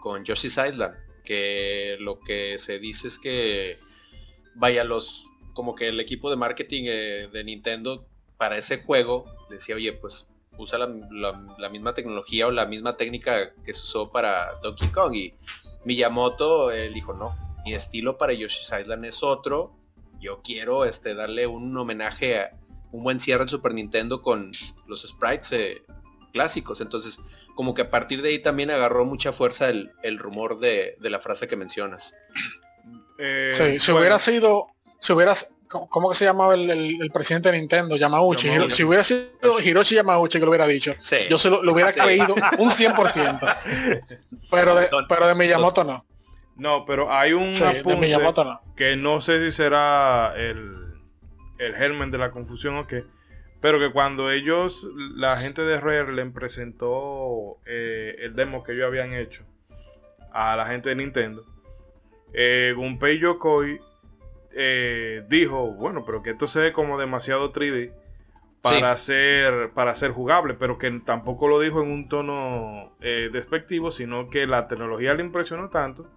con 0.00 0.24
Yoshi's 0.24 0.56
Island, 0.56 0.94
que 1.24 1.96
lo 2.00 2.20
que 2.20 2.58
se 2.58 2.78
dice 2.78 3.08
es 3.08 3.18
que, 3.18 3.80
vaya, 4.54 4.82
los, 4.84 5.28
como 5.52 5.74
que 5.74 5.88
el 5.88 6.00
equipo 6.00 6.30
de 6.30 6.36
marketing 6.36 6.84
eh, 6.86 7.28
de 7.30 7.44
Nintendo 7.44 8.08
para 8.42 8.58
ese 8.58 8.82
juego 8.82 9.24
decía, 9.50 9.76
oye, 9.76 9.92
pues 9.92 10.34
usa 10.58 10.76
la, 10.76 11.68
misma 11.68 11.94
tecnología 11.94 12.48
o 12.48 12.50
la 12.50 12.66
misma 12.66 12.96
técnica 12.96 13.54
que 13.64 13.72
se 13.72 13.82
usó 13.82 14.10
para 14.10 14.54
Donkey 14.60 14.88
Kong. 14.88 15.14
Y 15.14 15.34
Miyamoto, 15.84 16.72
él 16.72 16.92
dijo, 16.92 17.12
no, 17.14 17.36
mi 17.64 17.72
estilo 17.72 18.18
para 18.18 18.32
Yoshi's 18.32 18.72
Island 18.76 19.04
es 19.04 19.22
otro 19.22 19.76
yo 20.20 20.40
quiero 20.42 20.84
este, 20.84 21.14
darle 21.14 21.46
un 21.46 21.76
homenaje 21.76 22.40
a 22.40 22.52
un 22.90 23.04
buen 23.04 23.20
cierre 23.20 23.42
al 23.44 23.48
Super 23.48 23.74
Nintendo 23.74 24.22
con 24.22 24.50
los 24.88 25.02
sprites 25.02 25.52
eh, 25.52 25.82
clásicos. 26.32 26.80
Entonces, 26.80 27.20
como 27.54 27.74
que 27.74 27.82
a 27.82 27.90
partir 27.90 28.22
de 28.22 28.30
ahí 28.30 28.38
también 28.40 28.72
agarró 28.72 29.04
mucha 29.04 29.32
fuerza 29.32 29.68
el, 29.68 30.18
rumor 30.18 30.58
de, 30.58 30.96
la 31.00 31.20
frase 31.20 31.46
que 31.46 31.54
mencionas. 31.54 32.14
Eh, 33.18 33.50
sí, 33.52 33.78
si 33.78 33.92
hubiera 33.92 34.18
sido, 34.18 34.66
si 35.00 35.12
hubieras, 35.12 35.54
¿cómo 35.88 36.10
que 36.10 36.14
se 36.14 36.24
llamaba 36.24 36.54
el, 36.54 37.10
presidente 37.12 37.50
de 37.50 37.58
Nintendo? 37.58 37.96
Yamauchi. 37.96 38.48
Si 38.70 38.84
hubiera 38.84 39.02
sido 39.02 39.60
Hiroshi 39.62 39.96
Yamauchi 39.96 40.38
que 40.38 40.44
lo 40.44 40.50
hubiera 40.50 40.66
dicho, 40.66 40.94
yo 41.28 41.38
se 41.38 41.50
lo, 41.50 41.60
hubiera 41.72 41.92
creído 41.92 42.34
un 42.58 42.70
100%. 42.70 43.56
pero 44.50 44.74
de, 44.74 44.88
pero 45.08 45.26
de 45.26 45.34
Miyamoto 45.34 45.84
no. 45.84 46.04
No, 46.56 46.84
pero 46.84 47.12
hay 47.12 47.32
un 47.32 47.52
apunte 47.56 48.18
que 48.76 48.96
no 48.96 49.20
sé 49.20 49.40
si 49.40 49.56
será 49.56 50.34
el, 50.36 50.94
el 51.58 51.74
germen 51.76 52.10
de 52.10 52.18
la 52.18 52.30
confusión 52.30 52.76
o 52.76 52.86
qué. 52.86 53.04
Pero 53.60 53.78
que 53.78 53.92
cuando 53.92 54.30
ellos, 54.30 54.88
la 55.14 55.36
gente 55.36 55.62
de 55.62 55.80
Rare 55.80 56.12
le 56.12 56.26
presentó 56.26 57.58
eh, 57.64 58.16
el 58.18 58.34
demo 58.34 58.64
que 58.64 58.72
ellos 58.72 58.86
habían 58.86 59.14
hecho 59.14 59.44
a 60.32 60.56
la 60.56 60.66
gente 60.66 60.88
de 60.88 60.96
Nintendo, 60.96 61.44
eh, 62.32 62.74
Gunpei 62.76 63.18
Yokoi 63.18 63.80
eh, 64.54 65.24
dijo, 65.28 65.74
bueno, 65.74 66.04
pero 66.04 66.22
que 66.22 66.30
esto 66.30 66.46
se 66.46 66.60
ve 66.60 66.72
como 66.72 66.98
demasiado 66.98 67.52
3D 67.52 67.92
para, 68.62 68.96
ser, 68.96 69.70
para 69.74 69.94
ser 69.94 70.12
jugable, 70.12 70.54
pero 70.54 70.78
que 70.78 70.90
tampoco 71.04 71.48
lo 71.48 71.60
dijo 71.60 71.82
en 71.82 71.90
un 71.90 72.08
tono 72.08 72.92
eh, 73.00 73.28
despectivo, 73.32 73.90
sino 73.90 74.30
que 74.30 74.46
la 74.46 74.68
tecnología 74.68 75.14
le 75.14 75.22
impresionó 75.22 75.68
tanto 75.68 76.08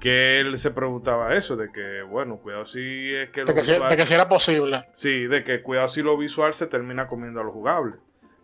que 0.00 0.40
él 0.40 0.58
se 0.58 0.70
preguntaba 0.70 1.34
eso, 1.34 1.56
de 1.56 1.72
que, 1.72 2.02
bueno, 2.02 2.36
cuidado 2.36 2.66
si 2.66 3.14
es 3.14 3.30
que... 3.30 3.44
De, 3.44 3.54
que, 3.54 3.62
si, 3.62 4.14
era 4.14 4.28
posible. 4.28 4.84
Sí, 4.92 5.26
de 5.26 5.42
que 5.42 5.62
cuidado 5.62 5.88
si 5.88 6.02
lo 6.02 6.18
visual 6.18 6.52
se 6.52 6.66
termina 6.66 7.06
comiendo 7.06 7.40
a 7.40 7.44
lo 7.44 7.52
jugable. 7.52 7.94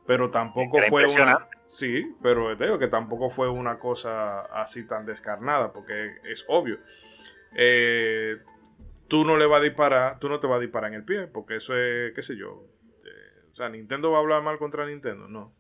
Pero 0.07 0.31
tampoco 0.31 0.79
fue 0.89 1.07
una... 1.07 1.49
Sí, 1.67 2.17
pero 2.23 2.57
digo 2.57 2.79
que 2.79 2.89
tampoco 2.89 3.29
fue 3.29 3.51
una 3.51 3.79
cosa 3.79 4.41
así 4.41 4.85
tan 4.85 5.05
descarnada, 5.05 5.71
porque 5.73 6.15
es 6.25 6.47
obvio. 6.49 6.79
Eh, 7.55 8.39
tú 9.11 9.25
no 9.25 9.37
le 9.37 9.45
vas 9.45 9.61
a 9.61 9.65
disparar, 9.65 10.19
tú 10.21 10.29
no 10.29 10.39
te 10.39 10.47
vas 10.47 10.59
a 10.59 10.61
disparar 10.61 10.93
en 10.93 11.01
el 11.01 11.05
pie, 11.05 11.27
porque 11.27 11.57
eso 11.57 11.77
es, 11.77 12.15
qué 12.15 12.23
sé 12.23 12.37
yo. 12.39 12.65
Eh, 13.05 13.49
o 13.53 13.55
sea, 13.57 13.69
Nintendo 13.69 14.13
va 14.13 14.19
a 14.19 14.21
hablar 14.21 14.43
mal 14.43 14.57
contra 14.57 14.87
Nintendo, 14.87 15.29
no. 15.29 15.53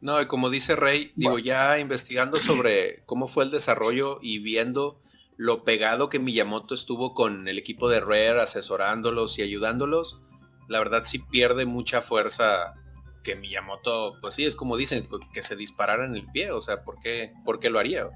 No, 0.00 0.20
y 0.20 0.26
como 0.26 0.50
dice 0.50 0.76
Rey, 0.76 1.12
digo, 1.16 1.38
ya 1.38 1.78
investigando 1.78 2.36
sobre 2.36 3.02
cómo 3.06 3.26
fue 3.26 3.44
el 3.44 3.50
desarrollo 3.50 4.18
y 4.20 4.40
viendo 4.40 5.00
lo 5.36 5.64
pegado 5.64 6.08
que 6.08 6.18
Miyamoto 6.18 6.74
estuvo 6.74 7.14
con 7.14 7.48
el 7.48 7.58
equipo 7.58 7.88
de 7.88 8.00
Rare, 8.00 8.40
asesorándolos 8.40 9.38
y 9.38 9.42
ayudándolos, 9.42 10.20
la 10.68 10.80
verdad 10.80 11.04
sí 11.04 11.20
pierde 11.20 11.64
mucha 11.64 12.02
fuerza 12.02 12.74
que 13.22 13.36
Miyamoto, 13.36 14.18
pues 14.20 14.34
sí, 14.34 14.44
es 14.44 14.56
como 14.56 14.76
dicen, 14.76 15.08
que 15.32 15.42
se 15.42 15.56
disparara 15.56 16.04
en 16.04 16.16
el 16.16 16.26
pie, 16.26 16.50
o 16.50 16.60
sea, 16.60 16.82
¿por 16.82 16.98
qué, 16.98 17.32
por 17.44 17.60
qué 17.60 17.70
lo 17.70 17.78
haría? 17.78 18.08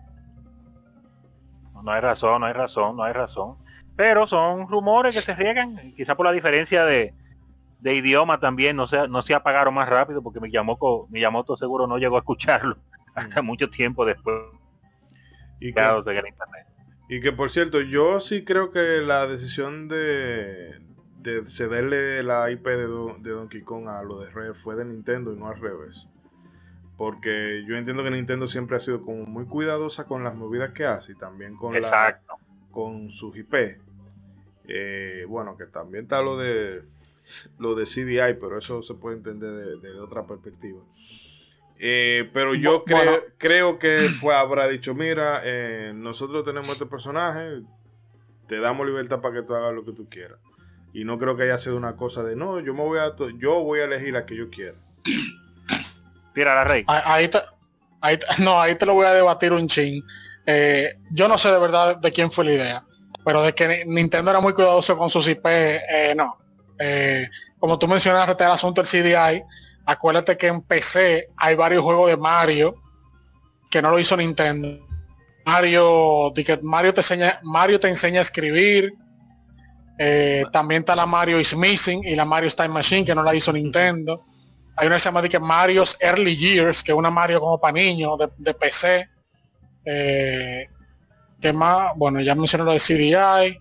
No 1.83 1.93
hay 1.93 2.01
razón, 2.01 2.41
no 2.41 2.47
hay 2.47 2.53
razón, 2.53 2.97
no 2.97 3.03
hay 3.03 3.13
razón. 3.13 3.57
Pero 3.97 4.27
son 4.27 4.69
rumores 4.69 5.15
que 5.15 5.21
se 5.21 5.35
riegan, 5.35 5.95
quizá 5.97 6.17
por 6.17 6.27
la 6.27 6.33
diferencia 6.33 6.85
de, 6.85 7.15
de 7.81 7.95
idioma 7.95 8.39
también 8.39 8.77
no 8.77 8.87
se, 8.87 9.09
no 9.09 9.23
se 9.23 9.35
apagaron 9.35 9.75
más 9.75 9.89
rápido 9.89 10.23
porque 10.23 10.41
mi 10.41 10.49
Miyamoto 10.49 11.57
seguro 11.57 11.87
no 11.87 11.99
llegó 11.99 12.17
a 12.17 12.21
escucharlo 12.21 12.77
hasta 13.15 13.43
mucho 13.43 13.69
tiempo 13.69 14.05
después. 14.07 14.37
Y 15.61 15.73
que, 15.73 15.83
y 17.09 17.21
que 17.21 17.33
por 17.33 17.51
cierto, 17.51 17.81
yo 17.81 18.21
sí 18.21 18.45
creo 18.45 18.73
que 18.73 19.01
la 19.01 19.27
decisión 19.27 19.89
de, 19.89 20.81
de 21.19 21.47
cederle 21.47 22.23
la 22.23 22.51
IP 22.51 22.67
de, 22.67 22.89
de, 23.21 23.31
Donkey 23.31 23.63
Kong 23.63 23.89
a 23.89 24.03
lo 24.03 24.21
de 24.21 24.31
Red 24.31 24.55
fue 24.55 24.77
de 24.77 24.85
Nintendo 24.85 25.33
y 25.33 25.37
no 25.37 25.49
al 25.49 25.61
revés. 25.61 26.09
Porque 27.03 27.65
yo 27.67 27.77
entiendo 27.77 28.05
que 28.05 28.13
Nintendo 28.13 28.47
siempre 28.47 28.77
ha 28.77 28.81
sido 28.81 29.03
como 29.03 29.27
muy 29.27 29.47
cuidadosa 29.47 30.07
con 30.07 30.23
las 30.23 30.37
movidas 30.37 30.71
que 30.71 30.85
hace 30.85 31.11
y 31.11 31.15
también 31.17 31.57
con, 31.57 31.73
la, 31.73 32.21
con 32.71 33.11
sus 33.11 33.37
IP. 33.37 33.53
Eh, 34.69 35.25
bueno, 35.27 35.57
que 35.57 35.67
también 35.67 36.05
está 36.05 36.23
lo 36.23 36.39
de 36.39 36.85
lo 37.59 37.75
de 37.75 37.87
CDI, 37.87 38.39
pero 38.41 38.57
eso 38.57 38.85
se 38.85 38.95
puede 38.95 39.17
entender 39.17 39.81
de, 39.81 39.99
otra 39.99 40.29
perspectiva. 40.29 40.79
Eh, 41.81 42.31
pero 42.33 42.55
yo 42.55 42.85
creo, 42.85 43.25
creo 43.37 43.81
que 43.81 43.99
fue, 44.21 44.37
habrá 44.37 44.69
dicho, 44.69 44.95
mira, 44.95 45.41
eh, 45.43 45.93
nosotros 45.93 46.45
tenemos 46.45 46.69
este 46.69 46.87
personaje, 46.87 47.63
te 48.47 48.61
damos 48.61 48.87
libertad 48.87 49.21
para 49.21 49.41
que 49.41 49.43
tú 49.43 49.57
hagas 49.57 49.75
lo 49.75 49.85
que 49.85 49.93
tú 49.93 50.09
quieras. 50.09 50.39
Y 50.93 51.03
no 51.03 51.19
creo 51.19 51.37
que 51.37 51.43
haya 51.43 51.59
sido 51.59 51.77
una 51.77 51.97
cosa 51.97 52.23
de, 52.23 52.37
no, 52.37 52.61
yo 52.61 52.75
me 52.75 52.85
voy 52.85 53.01
a, 53.01 53.17
yo 53.39 53.61
voy 53.65 53.81
a 53.81 53.87
elegir 53.87 54.13
la 54.13 54.25
que 54.25 54.37
yo 54.37 54.51
quiera. 54.51 54.77
Tira 56.35 56.55
la 56.55 56.65
rey. 56.65 56.85
Ahí, 56.87 57.31
no, 58.39 58.61
ahí 58.61 58.75
te 58.75 58.87
lo 58.87 58.95
voy 58.95 59.07
a 59.07 59.13
debatir 59.13 59.53
un 59.53 59.67
ching. 59.69 60.03
Eh, 60.47 60.97
yo 61.11 61.29
no 61.29 61.39
sé 61.39 61.51
de 61.51 61.59
verdad 61.59 61.99
de 61.99 62.13
quién 62.13 62.31
fue 62.33 62.45
la 62.45 62.53
idea, 62.53 62.85
pero 63.25 63.43
de 63.43 63.55
que 63.55 63.85
Nintendo 63.87 64.31
era 64.31 64.41
muy 64.41 64.53
cuidadoso 64.53 64.97
con 64.97 65.09
sus 65.09 65.29
IP, 65.29 65.47
no. 66.17 66.39
Eh, 66.79 67.29
como 67.59 67.79
tú 67.79 67.87
mencionaste, 67.87 68.43
el 68.45 68.51
asunto 68.51 68.83
del 68.83 68.91
CDI. 68.91 69.43
Acuérdate 69.87 70.37
que 70.37 70.49
en 70.49 70.63
PC 70.63 71.29
hay 71.37 71.55
varios 71.55 71.83
juegos 71.83 72.09
de 72.09 72.17
Mario 72.17 72.75
que 73.71 73.83
no 73.83 73.91
lo 73.91 73.99
hizo 73.99 74.17
Nintendo. 74.17 74.69
Mario, 75.45 76.33
Mario 76.63 76.95
te 76.95 77.01
enseña, 77.01 77.41
Mario 77.43 77.81
te 77.81 77.89
enseña 77.89 78.19
a 78.21 78.23
escribir. 78.23 78.93
Eh, 79.99 80.45
también 80.53 80.83
está 80.83 80.97
la 80.97 81.07
Mario 81.07 81.39
is 81.39 81.57
Missing 81.57 82.03
y 82.05 82.17
la 82.17 82.25
Mario 82.25 82.51
Time 82.51 82.71
Machine 82.71 83.05
que 83.05 83.15
no 83.15 83.23
la 83.23 83.35
hizo 83.35 83.53
Nintendo. 83.53 84.25
Hay 84.83 84.89
una 84.89 84.97
que 84.97 85.01
se 85.01 85.09
llama 85.11 85.23
que 85.29 85.39
Mario's 85.39 85.97
Early 86.01 86.37
Years, 86.37 86.83
que 86.83 86.91
es 86.91 86.99
una 86.99 87.09
Mario 87.09 87.39
como 87.39 87.61
para 87.61 87.75
niños 87.75 88.19
de, 88.37 88.53
PC. 88.53 89.09
Eh, 89.85 90.67
más? 91.55 91.93
Bueno, 91.95 92.21
ya 92.21 92.35
mencioné 92.35 92.65
lo 92.65 92.73
de 92.73 92.81
CDI. 92.81 93.61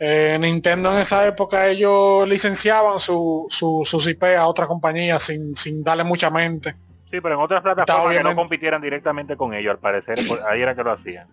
Eh, 0.00 0.38
Nintendo 0.40 0.90
en 0.94 1.00
esa 1.00 1.26
época 1.28 1.66
ellos 1.66 2.26
licenciaban 2.26 2.98
su, 2.98 3.44
su, 3.50 3.82
sus 3.84 4.06
IP 4.06 4.24
a 4.38 4.46
otra 4.46 4.66
compañía 4.66 5.20
sin, 5.20 5.54
sin 5.54 5.84
darle 5.84 6.04
mucha 6.04 6.30
mente. 6.30 6.74
Sí, 7.10 7.20
pero 7.20 7.34
en 7.34 7.40
otras 7.42 7.60
plataformas 7.60 8.16
que 8.16 8.24
no 8.24 8.34
compitieran 8.34 8.80
directamente 8.80 9.36
con 9.36 9.52
ellos, 9.52 9.72
al 9.72 9.80
parecer, 9.80 10.18
pues, 10.26 10.40
ahí 10.48 10.62
era 10.62 10.74
que 10.74 10.82
lo 10.82 10.92
hacían. 10.92 11.28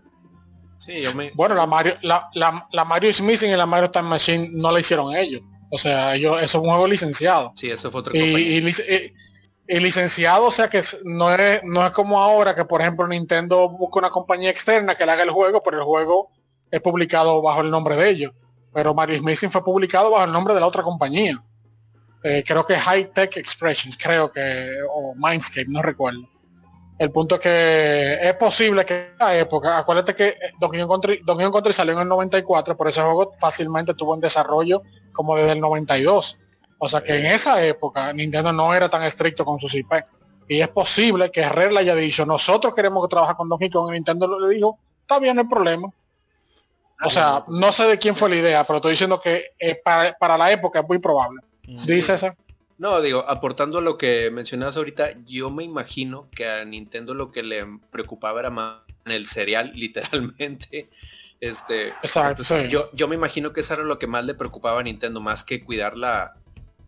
Sí, 0.75 1.05
Bueno, 1.35 1.55
la 1.55 1.67
Mario, 1.67 1.95
la, 2.01 2.29
la, 2.33 2.83
Mario 2.83 3.09
is 3.09 3.21
Missing 3.21 3.51
y 3.51 3.55
la 3.55 3.65
Mario 3.65 3.89
Time 3.89 4.09
Machine 4.09 4.49
no 4.51 4.73
la 4.73 4.81
hicieron 4.81 5.15
ellos. 5.15 5.41
O 5.73 5.77
sea, 5.79 6.13
ellos, 6.13 6.35
eso 6.37 6.59
es 6.59 6.63
un 6.63 6.69
juego 6.69 6.85
licenciado. 6.85 7.51
Sí, 7.55 7.71
eso 7.71 7.89
fue 7.89 8.01
otro 8.01 8.13
y, 8.15 8.19
y, 8.19 9.79
licenciado, 9.79 10.45
o 10.45 10.51
sea 10.51 10.69
que 10.69 10.81
no 11.03 11.33
es, 11.33 11.63
no 11.63 11.83
es 11.83 11.91
como 11.93 12.19
ahora 12.19 12.53
que 12.53 12.63
por 12.63 12.81
ejemplo 12.81 13.07
Nintendo 13.07 13.69
busca 13.69 13.97
una 13.97 14.11
compañía 14.11 14.51
externa 14.51 14.93
que 14.93 15.03
le 15.03 15.13
haga 15.13 15.23
el 15.23 15.31
juego, 15.31 15.63
pero 15.63 15.79
el 15.79 15.83
juego 15.83 16.29
es 16.69 16.79
publicado 16.79 17.41
bajo 17.41 17.61
el 17.61 17.71
nombre 17.71 17.95
de 17.95 18.07
ellos. 18.07 18.33
Pero 18.71 18.93
Mario 18.93 19.23
Missing 19.23 19.49
fue 19.49 19.63
publicado 19.63 20.11
bajo 20.11 20.25
el 20.25 20.31
nombre 20.31 20.53
de 20.53 20.59
la 20.59 20.67
otra 20.67 20.83
compañía. 20.83 21.43
Eh, 22.23 22.43
creo 22.45 22.63
que 22.63 22.75
High 22.75 23.11
Tech 23.11 23.35
Expressions, 23.35 23.97
creo 23.97 24.29
que, 24.29 24.77
o 24.91 25.15
Mindscape, 25.15 25.69
no 25.69 25.81
recuerdo. 25.81 26.29
El 26.99 27.11
punto 27.11 27.35
es 27.35 27.41
que 27.41 28.19
es 28.21 28.33
posible 28.35 28.85
que 28.85 28.93
en 28.93 29.15
esa 29.15 29.39
época, 29.39 29.79
acuérdate 29.79 30.13
que 30.13 30.37
Donkey 30.59 30.81
Kong 30.81 30.91
Country, 30.91 31.19
Donkey 31.25 31.45
Kong 31.45 31.53
Country 31.53 31.73
salió 31.73 31.93
en 31.93 32.01
el 32.01 32.07
94, 32.07 32.77
pero 32.77 32.89
ese 32.91 33.01
juego 33.01 33.31
fácilmente 33.39 33.95
tuvo 33.95 34.13
en 34.13 34.21
desarrollo 34.21 34.83
como 35.13 35.37
desde 35.37 35.53
el 35.53 35.61
92. 35.61 36.39
O 36.79 36.89
sea 36.89 37.01
que 37.01 37.15
en 37.15 37.27
esa 37.27 37.63
época 37.65 38.11
Nintendo 38.11 38.51
no 38.51 38.73
era 38.73 38.89
tan 38.89 39.03
estricto 39.03 39.45
con 39.45 39.59
sus 39.59 39.73
IP. 39.73 39.93
Y 40.49 40.59
es 40.59 40.67
posible 40.67 41.31
que 41.31 41.47
Rare 41.47 41.71
le 41.71 41.79
haya 41.79 41.95
dicho, 41.95 42.25
nosotros 42.25 42.75
queremos 42.75 43.05
que 43.05 43.09
trabaje 43.09 43.35
con 43.35 43.47
Donkey 43.47 43.69
Kong 43.69 43.89
y 43.89 43.93
Nintendo 43.93 44.39
le 44.39 44.53
dijo, 44.53 44.77
está 45.01 45.19
bien 45.19 45.39
el 45.39 45.47
problema. 45.47 45.87
O 47.05 47.09
sea, 47.09 47.43
no 47.47 47.71
sé 47.71 47.85
de 47.85 47.97
quién 47.97 48.15
fue 48.15 48.29
la 48.29 48.35
idea, 48.37 48.63
pero 48.63 48.77
estoy 48.77 48.91
diciendo 48.91 49.19
que 49.19 49.51
eh, 49.59 49.75
para, 49.83 50.37
la 50.37 50.51
época 50.51 50.79
es 50.79 50.87
muy 50.87 50.99
probable. 50.99 51.41
¿Sí, 51.75 52.01
César? 52.01 52.35
No, 52.77 53.01
digo, 53.01 53.23
aportando 53.27 53.79
a 53.79 53.81
lo 53.81 53.97
que 53.97 54.29
mencionabas 54.31 54.77
ahorita, 54.77 55.11
yo 55.25 55.49
me 55.49 55.63
imagino 55.63 56.29
que 56.31 56.49
a 56.49 56.65
Nintendo 56.65 57.13
lo 57.13 57.31
que 57.31 57.43
le 57.43 57.65
preocupaba 57.91 58.39
era 58.39 58.49
más 58.49 58.81
en 59.05 59.11
el 59.11 59.27
cereal, 59.27 59.71
literalmente. 59.75 60.89
Este, 61.43 61.89
Exacto, 62.01 62.41
sí. 62.45 62.69
yo, 62.69 62.89
yo 62.93 63.09
me 63.09 63.15
imagino 63.15 63.51
que 63.51 63.59
eso 63.59 63.73
era 63.73 63.83
lo 63.83 63.99
que 63.99 64.07
más 64.07 64.23
le 64.23 64.33
preocupaba 64.33 64.79
a 64.79 64.83
Nintendo, 64.83 65.19
más 65.19 65.43
que 65.43 65.61
cuidar 65.61 65.97
la... 65.97 66.35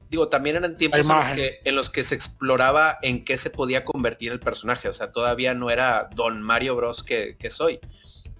Digo, 0.09 0.29
también 0.29 0.55
eran 0.55 0.77
tiempos 0.77 1.01
en 1.01 1.07
los, 1.09 1.31
que, 1.31 1.59
en 1.65 1.75
los, 1.75 1.89
que, 1.89 2.05
se 2.05 2.15
exploraba 2.15 2.97
en 3.01 3.25
qué 3.25 3.37
se 3.37 3.49
podía 3.49 3.83
convertir 3.83 4.31
el 4.31 4.39
personaje. 4.39 4.87
O 4.87 4.93
sea, 4.93 5.11
todavía 5.11 5.53
no 5.55 5.71
era 5.71 6.09
Don 6.15 6.41
Mario 6.41 6.77
Bros. 6.77 7.03
que, 7.03 7.35
que 7.37 7.49
soy. 7.49 7.81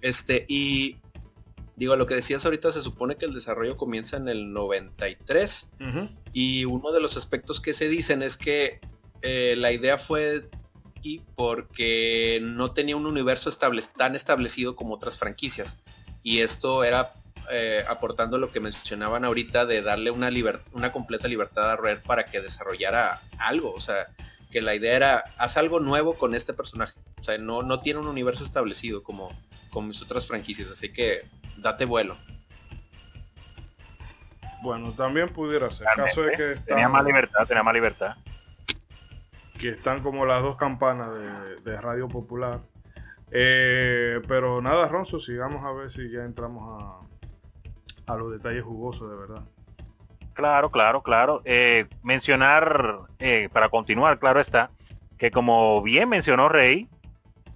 Este, 0.00 0.46
y 0.48 0.96
Digo, 1.76 1.94
lo 1.96 2.06
que 2.06 2.14
decías 2.14 2.42
ahorita 2.46 2.72
se 2.72 2.80
supone 2.80 3.16
que 3.16 3.26
el 3.26 3.34
desarrollo 3.34 3.76
comienza 3.76 4.16
en 4.16 4.28
el 4.28 4.54
93 4.54 5.72
y 6.32 6.64
uno 6.64 6.92
de 6.92 7.02
los 7.02 7.18
aspectos 7.18 7.60
que 7.60 7.74
se 7.74 7.90
dicen 7.90 8.22
es 8.22 8.38
que 8.38 8.80
eh, 9.20 9.54
la 9.58 9.72
idea 9.72 9.98
fue 9.98 10.48
porque 11.34 12.40
no 12.42 12.72
tenía 12.72 12.96
un 12.96 13.06
universo 13.06 13.50
tan 13.52 14.16
establecido 14.16 14.74
como 14.74 14.94
otras 14.94 15.18
franquicias 15.18 15.82
y 16.26 16.40
esto 16.40 16.82
era 16.82 17.12
eh, 17.52 17.84
aportando 17.86 18.36
lo 18.36 18.50
que 18.50 18.58
mencionaban 18.58 19.24
ahorita 19.24 19.64
de 19.64 19.80
darle 19.80 20.10
una, 20.10 20.28
una 20.72 20.90
completa 20.90 21.28
libertad 21.28 21.70
a 21.70 21.76
Rare 21.76 22.00
para 22.04 22.26
que 22.26 22.40
desarrollara 22.40 23.20
algo, 23.38 23.72
o 23.72 23.80
sea, 23.80 24.08
que 24.50 24.60
la 24.60 24.74
idea 24.74 24.96
era, 24.96 25.24
haz 25.38 25.56
algo 25.56 25.78
nuevo 25.78 26.18
con 26.18 26.34
este 26.34 26.52
personaje, 26.52 26.98
o 27.20 27.22
sea, 27.22 27.38
no, 27.38 27.62
no 27.62 27.78
tiene 27.78 28.00
un 28.00 28.08
universo 28.08 28.44
establecido 28.44 29.04
como, 29.04 29.30
como 29.70 29.86
mis 29.86 30.02
otras 30.02 30.26
franquicias, 30.26 30.68
así 30.68 30.92
que 30.92 31.28
date 31.58 31.84
vuelo. 31.84 32.16
Bueno, 34.62 34.90
también 34.94 35.28
pudiera 35.32 35.70
ser. 35.70 35.86
Caso 35.94 36.22
de 36.22 36.36
que 36.36 36.56
tenía 36.66 36.88
más 36.88 37.04
libertad, 37.04 37.46
tenía 37.46 37.62
más 37.62 37.74
libertad. 37.74 38.16
Que 39.60 39.68
están 39.68 40.02
como 40.02 40.26
las 40.26 40.42
dos 40.42 40.56
campanas 40.56 41.08
de, 41.62 41.80
Radio 41.80 42.08
Popular. 42.08 42.62
Eh, 43.30 44.20
pero 44.28 44.62
nada, 44.62 44.88
Ronzo, 44.88 45.18
sigamos 45.18 45.64
a 45.64 45.72
ver 45.72 45.90
si 45.90 46.10
ya 46.10 46.24
entramos 46.24 46.82
a, 46.82 48.12
a 48.12 48.16
los 48.16 48.32
detalles 48.32 48.64
jugosos 48.64 49.10
de 49.10 49.16
verdad. 49.16 49.44
Claro, 50.36 50.70
claro, 50.70 51.02
claro. 51.02 51.42
Eh, 51.44 51.86
mencionar, 52.02 53.00
eh, 53.18 53.48
para 53.52 53.70
continuar, 53.70 54.18
claro 54.18 54.38
está, 54.38 54.70
que 55.16 55.30
como 55.30 55.82
bien 55.82 56.10
mencionó 56.10 56.50
Rey, 56.50 56.88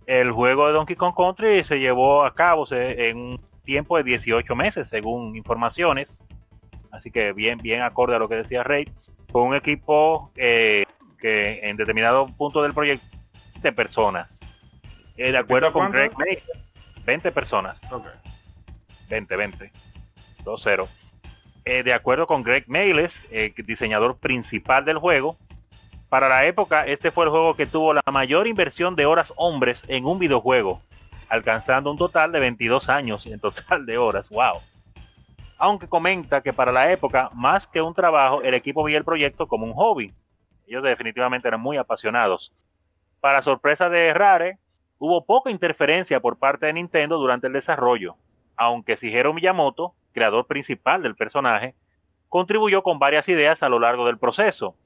el 0.06 0.32
juego 0.32 0.66
de 0.66 0.72
Donkey 0.72 0.96
Kong 0.96 1.14
Country 1.14 1.62
se 1.62 1.78
llevó 1.78 2.24
a 2.24 2.34
cabo 2.34 2.64
en 2.70 3.18
un 3.18 3.40
tiempo 3.62 3.96
de 3.98 4.02
18 4.04 4.56
meses, 4.56 4.88
según 4.88 5.36
informaciones. 5.36 6.24
Así 6.90 7.10
que 7.10 7.32
bien, 7.32 7.58
bien 7.58 7.82
acorde 7.82 8.16
a 8.16 8.18
lo 8.18 8.28
que 8.28 8.36
decía 8.36 8.64
Rey. 8.64 8.90
Con 9.30 9.48
un 9.48 9.54
equipo 9.54 10.32
eh, 10.36 10.84
que 11.18 11.60
en 11.62 11.76
determinado 11.76 12.26
punto 12.26 12.62
del 12.62 12.74
proyecto 12.74 13.06
de 13.62 13.72
personas. 13.72 14.40
Eh, 15.20 15.32
de 15.32 15.36
acuerdo 15.36 15.70
con 15.70 15.92
Greg 15.92 16.12
May, 16.16 16.42
20 17.04 17.30
personas. 17.30 17.82
20, 19.10 19.36
20. 19.36 19.70
2-0. 20.44 20.88
de 21.84 21.92
acuerdo 21.92 22.26
con 22.26 22.42
Greg 22.42 22.64
Mayles, 22.68 23.26
eh, 23.30 23.52
diseñador 23.66 24.16
principal 24.16 24.86
del 24.86 24.96
juego, 24.96 25.36
para 26.08 26.30
la 26.30 26.46
época 26.46 26.86
este 26.86 27.10
fue 27.10 27.26
el 27.26 27.30
juego 27.30 27.54
que 27.54 27.66
tuvo 27.66 27.92
la 27.92 28.00
mayor 28.10 28.46
inversión 28.46 28.96
de 28.96 29.04
horas 29.04 29.34
hombres 29.36 29.84
en 29.88 30.06
un 30.06 30.18
videojuego 30.18 30.80
alcanzando 31.28 31.90
un 31.90 31.98
total 31.98 32.32
de 32.32 32.40
22 32.40 32.88
años 32.88 33.26
en 33.26 33.38
total 33.40 33.84
de 33.84 33.98
horas. 33.98 34.30
¡Wow! 34.30 34.62
Aunque 35.58 35.86
comenta 35.86 36.40
que 36.40 36.54
para 36.54 36.72
la 36.72 36.90
época, 36.90 37.30
más 37.34 37.66
que 37.66 37.82
un 37.82 37.92
trabajo, 37.92 38.40
el 38.40 38.54
equipo 38.54 38.82
veía 38.82 38.96
el 38.96 39.04
proyecto 39.04 39.46
como 39.46 39.66
un 39.66 39.74
hobby. 39.74 40.14
Ellos 40.66 40.82
definitivamente 40.82 41.46
eran 41.46 41.60
muy 41.60 41.76
apasionados. 41.76 42.54
Para 43.20 43.42
sorpresa 43.42 43.90
de 43.90 44.14
Rare, 44.14 44.58
hubo 45.00 45.24
poca 45.24 45.50
interferencia 45.50 46.20
por 46.20 46.38
parte 46.38 46.66
de 46.66 46.74
Nintendo 46.74 47.16
durante 47.16 47.46
el 47.46 47.54
desarrollo, 47.54 48.16
aunque 48.54 48.96
Shigeru 48.96 49.32
Miyamoto, 49.32 49.94
creador 50.12 50.46
principal 50.46 51.02
del 51.02 51.16
personaje, 51.16 51.74
contribuyó 52.28 52.82
con 52.82 52.98
varias 52.98 53.26
ideas 53.28 53.62
a 53.62 53.70
lo 53.70 53.80
largo 53.80 54.06
del 54.06 54.18
proceso. 54.18 54.76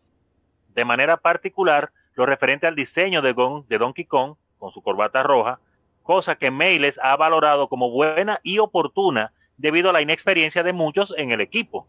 De 0.72 0.84
manera 0.84 1.16
particular, 1.16 1.92
lo 2.14 2.26
referente 2.26 2.68
al 2.68 2.76
diseño 2.76 3.22
de, 3.22 3.34
de 3.68 3.78
Donkey 3.78 4.04
Kong, 4.04 4.36
con 4.58 4.70
su 4.70 4.82
corbata 4.82 5.24
roja, 5.24 5.58
cosa 6.04 6.36
que 6.36 6.52
Meiles 6.52 7.00
ha 7.02 7.16
valorado 7.16 7.68
como 7.68 7.90
buena 7.90 8.38
y 8.44 8.60
oportuna 8.60 9.32
debido 9.56 9.90
a 9.90 9.92
la 9.92 10.00
inexperiencia 10.00 10.62
de 10.62 10.72
muchos 10.72 11.12
en 11.18 11.32
el 11.32 11.40
equipo. 11.40 11.88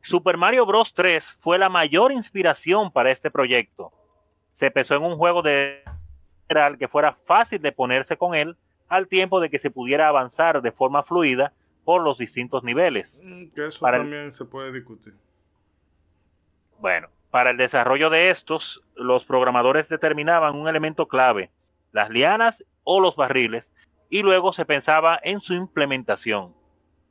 Super 0.00 0.38
Mario 0.38 0.64
Bros. 0.64 0.94
3 0.94 1.36
fue 1.38 1.58
la 1.58 1.68
mayor 1.68 2.10
inspiración 2.10 2.90
para 2.90 3.10
este 3.10 3.30
proyecto. 3.30 3.90
Se 4.54 4.70
pensó 4.70 4.94
en 4.94 5.02
un 5.02 5.16
juego 5.18 5.42
de 5.42 5.82
que 6.78 6.88
fuera 6.88 7.12
fácil 7.12 7.60
de 7.60 7.72
ponerse 7.72 8.16
con 8.16 8.34
él 8.34 8.56
al 8.88 9.08
tiempo 9.08 9.40
de 9.40 9.50
que 9.50 9.58
se 9.58 9.70
pudiera 9.70 10.08
avanzar 10.08 10.62
de 10.62 10.72
forma 10.72 11.02
fluida 11.02 11.52
por 11.84 12.02
los 12.02 12.18
distintos 12.18 12.62
niveles. 12.62 13.20
Mm, 13.22 13.48
que 13.48 13.66
eso 13.66 13.84
también 13.84 14.32
se 14.32 14.44
puede 14.44 14.72
discutir. 14.72 15.14
Bueno, 16.78 17.08
para 17.30 17.50
el 17.50 17.56
desarrollo 17.56 18.10
de 18.10 18.30
estos, 18.30 18.82
los 18.94 19.24
programadores 19.24 19.88
determinaban 19.88 20.54
un 20.54 20.68
elemento 20.68 21.08
clave, 21.08 21.50
las 21.92 22.10
lianas 22.10 22.64
o 22.84 23.00
los 23.00 23.16
barriles, 23.16 23.72
y 24.08 24.22
luego 24.22 24.52
se 24.52 24.64
pensaba 24.64 25.18
en 25.22 25.40
su 25.40 25.54
implementación. 25.54 26.54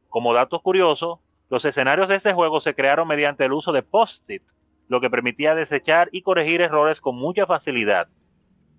Como 0.09 0.33
dato 0.33 0.61
curioso, 0.61 1.21
los 1.49 1.65
escenarios 1.65 2.07
de 2.07 2.15
este 2.15 2.33
juego 2.33 2.61
se 2.61 2.75
crearon 2.75 3.07
mediante 3.07 3.45
el 3.45 3.53
uso 3.53 3.71
de 3.71 3.83
post-it, 3.83 4.43
lo 4.87 5.01
que 5.01 5.09
permitía 5.09 5.55
desechar 5.55 6.09
y 6.11 6.21
corregir 6.21 6.61
errores 6.61 7.01
con 7.01 7.15
mucha 7.15 7.45
facilidad. 7.45 8.07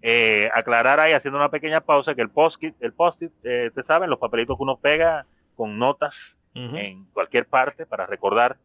Eh, 0.07 0.51
aclarar 0.53 1.01
ahí, 1.01 1.15
haciendo 1.15 1.39
una 1.39 1.51
pequeña 1.51 1.81
pausa, 1.81 2.15
que 2.15 2.21
el 2.21 2.29
post-it, 2.29 2.75
el 2.81 2.93
post-it, 2.93 3.33
eh, 3.43 3.71
te 3.75 3.83
saben, 3.83 4.11
los 4.11 4.19
papelitos 4.19 4.55
que 4.55 4.63
uno 4.63 4.79
pega 4.79 5.27
con 5.57 5.79
notas 5.79 6.39
en 6.55 7.07
cualquier 7.07 7.47
parte 7.47 7.87
para 7.87 8.05
recordar. 8.05 8.59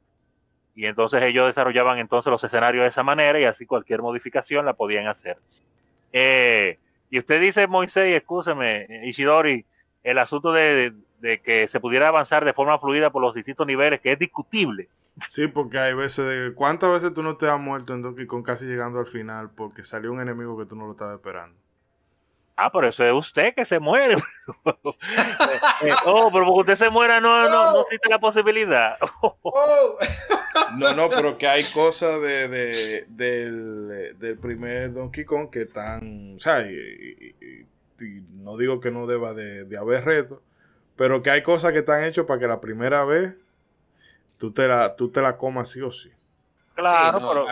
Y 0.75 0.85
entonces 0.85 1.23
ellos 1.23 1.47
desarrollaban 1.47 1.97
entonces 1.97 2.29
los 2.29 2.43
escenarios 2.43 2.83
de 2.83 2.89
esa 2.89 3.03
manera 3.03 3.39
y 3.39 3.45
así 3.45 3.65
cualquier 3.65 4.01
modificación 4.01 4.65
la 4.65 4.73
podían 4.73 5.07
hacer. 5.07 5.37
Eh, 6.11 6.77
y 7.09 7.19
usted 7.19 7.39
dice, 7.39 7.67
Moisés, 7.67 8.17
escúcheme, 8.17 8.85
Ishidori, 9.05 9.65
el 10.03 10.17
asunto 10.17 10.51
de, 10.51 10.93
de, 11.19 11.41
que 11.41 11.69
se 11.69 11.79
pudiera 11.79 12.09
avanzar 12.09 12.43
de 12.43 12.51
forma 12.51 12.77
fluida 12.79 13.13
por 13.13 13.21
los 13.21 13.33
distintos 13.33 13.65
niveles, 13.65 14.01
que 14.01 14.11
es 14.11 14.19
discutible. 14.19 14.89
Sí, 15.27 15.47
porque 15.47 15.79
hay 15.79 15.93
veces 15.93 16.25
de... 16.25 16.53
¿Cuántas 16.55 16.91
veces 16.91 17.13
tú 17.13 17.23
no 17.23 17.37
te 17.37 17.49
has 17.49 17.59
muerto 17.59 17.93
en 17.93 18.01
Donkey 18.01 18.27
Kong 18.27 18.45
casi 18.45 18.65
llegando 18.65 18.99
al 18.99 19.07
final 19.07 19.49
porque 19.51 19.83
salió 19.83 20.11
un 20.11 20.21
enemigo 20.21 20.57
que 20.57 20.65
tú 20.65 20.75
no 20.75 20.85
lo 20.85 20.91
estabas 20.93 21.15
esperando? 21.15 21.57
Ah, 22.55 22.69
pero 22.73 22.87
eso 22.87 23.05
es 23.05 23.13
usted 23.13 23.53
que 23.55 23.65
se 23.65 23.79
muere. 23.79 24.15
Eh, 25.81 25.93
oh, 26.05 26.29
pero 26.33 26.45
porque 26.45 26.71
usted 26.71 26.85
se 26.85 26.89
muera 26.89 27.21
no, 27.21 27.49
no, 27.49 27.71
no 27.71 27.81
existe 27.83 28.09
la 28.09 28.19
posibilidad. 28.19 28.97
no, 30.77 30.93
no, 30.93 31.09
pero 31.09 31.37
que 31.37 31.47
hay 31.47 31.63
cosas 31.71 32.19
de, 32.19 32.49
de, 32.49 33.05
del, 33.11 34.17
del, 34.19 34.37
primer 34.37 34.91
Donkey 34.91 35.23
Kong 35.23 35.49
que 35.49 35.61
están... 35.61 36.35
O 36.35 36.39
sea, 36.39 36.61
y, 36.63 37.65
no 38.33 38.57
digo 38.57 38.81
que 38.81 38.91
no 38.91 39.07
deba 39.07 39.33
de, 39.33 39.63
de 39.63 39.77
haber 39.77 40.03
reto, 40.03 40.41
pero 40.97 41.23
que 41.23 41.29
hay 41.29 41.43
cosas 41.43 41.71
que 41.71 41.79
están 41.79 42.03
hechas 42.03 42.25
para 42.25 42.41
que 42.41 42.47
la 42.47 42.59
primera 42.59 43.05
vez 43.05 43.37
tú 44.39 44.51
te 44.51 44.67
la, 44.67 44.95
tú 44.95 45.11
te 45.11 45.21
la 45.21 45.37
comas 45.37 45.69
sí 45.69 45.81
o 45.81 45.91
sí. 45.91 46.09
Claro, 46.73 47.19
pero... 47.19 47.45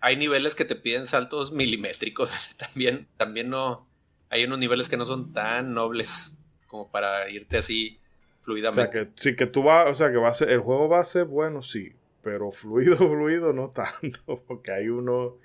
Hay, 0.00 0.16
niveles 0.16 0.54
que 0.54 0.64
te 0.64 0.74
piden 0.74 1.06
saltos 1.06 1.52
milimétricos. 1.52 2.32
también, 2.58 3.06
también 3.16 3.48
no. 3.48 3.86
Hay 4.28 4.44
unos 4.44 4.58
niveles 4.58 4.88
que 4.88 4.96
no 4.96 5.04
son 5.04 5.32
tan 5.32 5.72
nobles 5.72 6.38
como 6.66 6.90
para 6.90 7.28
irte 7.30 7.58
así 7.58 7.98
fluidamente. 8.40 8.88
O 8.88 8.92
sea 8.92 9.04
que 9.04 9.10
sí 9.16 9.36
que 9.36 9.46
tú 9.46 9.62
vas, 9.62 9.88
o 9.88 9.94
sea 9.94 10.10
que 10.10 10.16
va 10.16 10.28
a 10.28 10.34
ser, 10.34 10.50
el 10.50 10.60
juego 10.60 10.88
va 10.88 11.00
a 11.00 11.04
ser 11.04 11.26
bueno, 11.26 11.62
sí, 11.62 11.92
pero 12.22 12.50
fluido, 12.50 12.96
fluido 12.96 13.52
no 13.52 13.68
tanto, 13.68 14.42
porque 14.48 14.72
hay 14.72 14.88
uno 14.88 15.36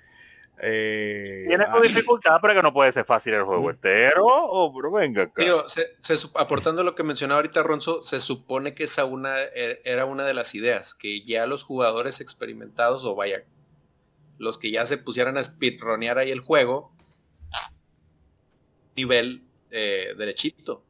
eh, 0.60 1.44
Tiene 1.46 1.66
tu 1.66 1.80
dificultad, 1.80 2.38
pero 2.40 2.54
que 2.54 2.62
no 2.62 2.72
puede 2.72 2.92
ser 2.92 3.04
fácil 3.04 3.34
el 3.34 3.44
juego 3.44 3.70
entero. 3.70 4.24
O, 4.24 4.74
pero 4.74 4.90
venga 4.90 5.22
acá. 5.22 5.42
aportando 6.34 6.82
lo 6.82 6.94
que 6.94 7.04
mencionaba 7.04 7.38
ahorita 7.38 7.62
Ronzo, 7.62 8.02
se 8.02 8.20
supone 8.20 8.74
que 8.74 8.84
esa 8.84 9.04
una 9.04 9.42
e, 9.42 9.80
era 9.84 10.04
una 10.04 10.24
de 10.24 10.34
las 10.34 10.54
ideas, 10.54 10.94
que 10.94 11.22
ya 11.22 11.46
los 11.46 11.62
jugadores 11.62 12.20
experimentados, 12.20 13.04
o 13.04 13.14
vaya, 13.14 13.44
los 14.38 14.58
que 14.58 14.70
ya 14.70 14.84
se 14.86 14.98
pusieran 14.98 15.36
a 15.36 15.44
speedronear 15.44 16.18
ahí 16.18 16.30
el 16.30 16.40
juego, 16.40 16.92
nivel 18.96 19.42
eh, 19.70 20.14
derechito. 20.16 20.84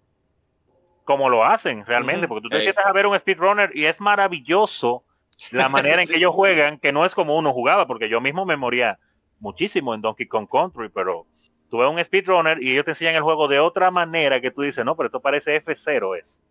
Como 1.05 1.29
lo 1.29 1.45
hacen 1.45 1.85
realmente, 1.87 2.29
porque 2.29 2.43
tú 2.43 2.49
te 2.49 2.61
sientas 2.61 2.87
a 2.87 2.93
ver 2.93 3.07
un 3.07 3.19
speedrunner 3.19 3.71
y 3.75 3.85
es 3.85 4.01
maravilloso 4.01 5.05
la 5.51 5.69
manera 5.69 6.03
en 6.03 6.09
que 6.09 6.17
ellos 6.17 6.35
juegan, 6.35 6.79
que 6.79 6.93
no 6.93 7.05
es 7.05 7.15
como 7.15 7.37
uno 7.37 7.53
jugaba, 7.53 7.87
porque 7.87 8.09
yo 8.09 8.21
mismo 8.21 8.45
me 8.47 8.57
moría 8.57 8.99
muchísimo 9.41 9.95
en 9.95 10.01
Donkey 10.01 10.27
Kong 10.27 10.49
Country, 10.51 10.89
pero 10.89 11.27
tú 11.71 11.79
ves 11.79 11.89
un 11.89 12.03
speedrunner 12.05 12.63
y 12.63 12.73
ellos 12.73 12.85
te 12.85 12.93
enseñan 12.93 13.17
el 13.17 13.23
juego 13.23 13.49
de 13.49 13.61
otra 13.61 13.91
manera 13.91 14.41
que 14.41 14.51
tú 14.51 14.63
dices, 14.63 14.85
no, 14.85 14.97
pero 14.97 15.07
esto 15.07 15.21
parece 15.21 15.63
F0 15.63 16.19
es. 16.21 16.43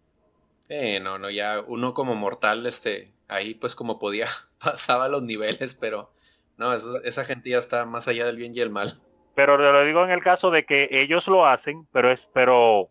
Eh, 0.69 0.99
no, 0.99 1.17
no, 1.17 1.29
ya 1.29 1.63
uno 1.65 1.93
como 1.93 2.15
mortal, 2.15 2.65
este, 2.65 3.11
ahí 3.27 3.53
pues 3.53 3.75
como 3.75 3.99
podía, 3.99 4.27
pasaba 4.63 5.07
los 5.07 5.23
niveles, 5.23 5.75
pero 5.75 6.11
no, 6.57 6.73
esa 6.73 7.23
gente 7.23 7.49
ya 7.51 7.59
está 7.59 7.85
más 7.85 8.07
allá 8.07 8.25
del 8.25 8.37
bien 8.37 8.51
y 8.55 8.59
el 8.59 8.69
mal. 8.69 8.97
Pero 9.35 9.57
lo 9.57 9.85
digo 9.85 10.03
en 10.03 10.09
el 10.09 10.23
caso 10.23 10.49
de 10.49 10.65
que 10.65 10.89
ellos 10.91 11.27
lo 11.27 11.45
hacen, 11.45 11.87
pero 11.91 12.09
es, 12.09 12.27
pero 12.33 12.89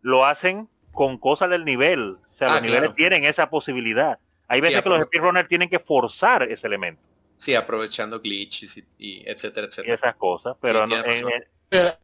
lo 0.00 0.24
hacen 0.24 0.70
con 0.90 1.18
cosas 1.18 1.50
del 1.50 1.66
nivel. 1.66 2.18
O 2.30 2.34
sea, 2.34 2.48
los 2.48 2.58
ah, 2.58 2.60
niveles 2.62 2.94
tienen 2.94 3.24
esa 3.24 3.50
posibilidad. 3.50 4.18
Hay 4.48 4.62
veces 4.62 4.82
que 4.82 4.88
los 4.88 5.02
speedrunners 5.02 5.48
tienen 5.48 5.68
que 5.68 5.78
forzar 5.78 6.44
ese 6.44 6.66
elemento. 6.66 7.02
Sí, 7.42 7.56
aprovechando 7.56 8.20
glitches 8.20 8.80
y, 8.98 9.24
etcétera, 9.26 9.66
etcétera. 9.66 9.90
Y 9.90 9.94
esas 9.94 10.14
cosas, 10.14 10.54
pero 10.60 10.86
no, 10.86 10.94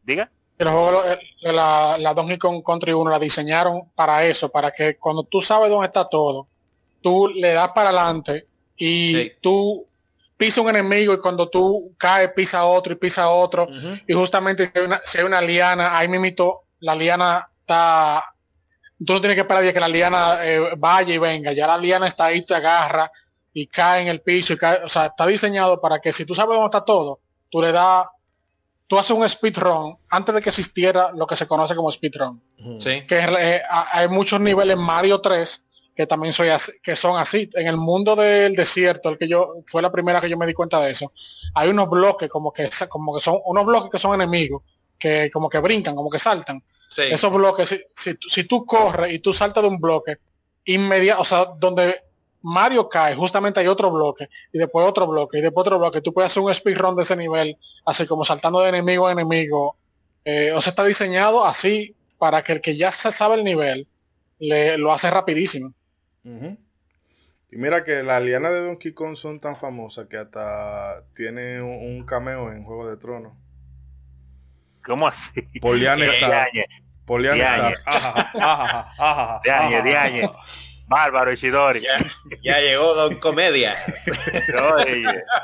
diga. 0.03 0.28
El 0.59 0.68
juego, 0.68 1.05
la, 1.43 1.97
la 1.97 2.12
Donkey 2.12 2.39
Kong 2.39 2.61
Country 2.66 2.91
1 2.91 3.09
la 3.09 3.20
diseñaron 3.20 3.89
para 3.95 4.24
eso, 4.24 4.49
para 4.49 4.72
que 4.72 4.97
cuando 4.97 5.22
tú 5.22 5.41
sabes 5.41 5.70
dónde 5.70 5.86
está 5.86 6.09
todo, 6.09 6.49
tú 7.01 7.28
le 7.28 7.53
das 7.53 7.68
para 7.68 7.91
adelante 7.91 8.49
y 8.76 9.30
tú 9.41 9.86
pisas 10.36 10.64
un 10.64 10.70
enemigo 10.70 11.14
y 11.14 11.20
cuando 11.20 11.49
tú 11.49 11.95
caes 11.97 12.32
pisa 12.32 12.64
otro 12.64 12.95
y 12.95 12.97
pisa 12.97 13.28
otro 13.28 13.68
y 14.09 14.12
justamente 14.14 14.66
si 14.66 14.72
hay, 14.76 14.86
una, 14.86 15.01
si 15.05 15.18
hay 15.18 15.24
una 15.24 15.41
liana, 15.41 15.97
ahí 15.97 16.09
mimito, 16.09 16.64
la 16.80 16.97
liana 16.97 17.49
está, 17.61 18.24
tú 19.07 19.12
no 19.12 19.20
tienes 19.20 19.36
que 19.36 19.43
esperar 19.43 19.64
a 19.64 19.72
que 19.72 19.78
la 19.78 19.86
liana 19.86 20.39
eh, 20.45 20.74
vaya 20.76 21.14
y 21.14 21.18
venga, 21.18 21.53
ya 21.53 21.68
la 21.68 21.78
liana 21.78 22.09
está 22.09 22.24
ahí, 22.24 22.43
te 22.43 22.57
agarra, 22.57 23.09
y 23.61 23.66
cae 23.66 24.02
en 24.02 24.09
el 24.09 24.20
piso 24.20 24.52
y 24.52 24.56
cae, 24.56 24.84
o 24.84 24.88
sea, 24.88 25.06
está 25.06 25.26
diseñado 25.26 25.80
para 25.80 25.98
que 25.98 26.12
si 26.12 26.24
tú 26.24 26.32
sabes 26.32 26.54
dónde 26.54 26.66
está 26.66 26.84
todo, 26.84 27.18
tú 27.50 27.61
le 27.61 27.72
das, 27.72 28.06
tú 28.86 28.96
haces 28.96 29.11
un 29.11 29.28
speedrun 29.28 29.98
antes 30.09 30.32
de 30.32 30.40
que 30.40 30.50
existiera 30.50 31.11
lo 31.12 31.26
que 31.26 31.34
se 31.34 31.48
conoce 31.48 31.74
como 31.74 31.90
speedrun. 31.90 32.40
Sí. 32.78 33.04
Que 33.04 33.18
eh, 33.18 33.62
hay 33.92 34.09
muchos 34.09 34.40
niveles 34.40 34.76
Mario 34.76 35.20
3 35.20 35.64
que 35.96 36.06
también 36.06 36.32
soy 36.32 36.50
que 36.84 36.94
son 36.94 37.18
así. 37.18 37.50
En 37.54 37.66
el 37.66 37.76
mundo 37.76 38.14
del 38.14 38.54
desierto, 38.54 39.09
el 39.09 39.18
que 39.18 39.26
yo 39.26 39.54
fue 39.66 39.82
la 39.82 39.90
primera 39.90 40.20
que 40.20 40.30
yo 40.30 40.38
me 40.38 40.46
di 40.46 40.54
cuenta 40.54 40.80
de 40.80 40.92
eso. 40.92 41.12
Hay 41.54 41.68
unos 41.68 41.90
bloques 41.90 42.30
como 42.30 42.52
que 42.52 42.70
como 42.88 43.16
que 43.16 43.20
son 43.20 43.40
unos 43.44 43.66
bloques 43.66 43.90
que 43.90 43.98
son 43.98 44.14
enemigos 44.14 44.62
que 44.96 45.30
como 45.32 45.48
que 45.48 45.59
brincan, 45.59 45.96
como 45.96 46.11
que 46.11 46.20
saltan. 46.20 46.62
Esos 46.96 47.32
bloques, 47.32 47.68
si, 47.68 47.80
si, 47.94 48.16
si, 48.28 48.44
tú 48.44 48.64
corres 48.64 49.12
y 49.12 49.18
tú 49.18 49.32
saltas 49.32 49.62
de 49.62 49.68
un 49.68 49.78
bloque, 49.78 50.18
inmediato, 50.64 51.20
o 51.20 51.24
sea, 51.24 51.44
donde 51.44 52.07
Mario 52.43 52.89
cae, 52.89 53.14
justamente 53.14 53.61
hay 53.61 53.66
otro 53.66 53.91
bloque, 53.91 54.28
y 54.53 54.59
después 54.59 54.86
otro 54.86 55.07
bloque, 55.07 55.39
y 55.39 55.41
después 55.41 55.66
otro 55.66 55.78
bloque. 55.78 56.01
Tú 56.01 56.12
puedes 56.12 56.30
hacer 56.30 56.43
un 56.43 56.55
speedrun 56.55 56.97
de 56.97 57.03
ese 57.03 57.16
nivel, 57.16 57.57
así 57.84 58.07
como 58.07 58.24
saltando 58.24 58.61
de 58.61 58.68
enemigo 58.68 59.07
a 59.07 59.12
enemigo. 59.12 59.76
Eh, 60.24 60.53
o 60.53 60.61
sea, 60.61 60.70
está 60.70 60.84
diseñado 60.84 61.45
así 61.45 61.95
para 62.18 62.43
que 62.43 62.53
el 62.53 62.61
que 62.61 62.76
ya 62.76 62.93
se 62.93 63.11
sabe 63.12 63.36
el 63.36 63.45
nivel, 63.45 63.86
le, 64.39 64.78
lo 64.78 64.93
hace 64.93 65.11
rapidísimo. 65.11 65.70
Y 66.24 67.57
mira 67.57 67.82
que 67.82 68.03
las 68.03 68.22
lianas 68.22 68.53
de 68.53 68.61
Donkey 68.61 68.93
Kong 68.93 69.16
son 69.16 69.41
tan 69.41 69.57
famosas 69.57 70.07
que 70.09 70.18
hasta 70.18 71.05
tiene 71.14 71.62
un, 71.62 72.05
cameo 72.05 72.53
en 72.53 72.64
Juego 72.64 72.89
de 72.89 72.97
Tronos. 72.99 73.32
¿Cómo 74.84 75.09
así? 75.09 75.43
Poliana 75.61 76.05
está. 76.05 76.47
Poliana 77.07 77.72
Bárbaro 80.89 81.32
Ishidori. 81.32 81.82
Ya, 82.43 82.61
llegó 82.61 82.95
Don 82.95 83.16
Comedia. 83.16 83.76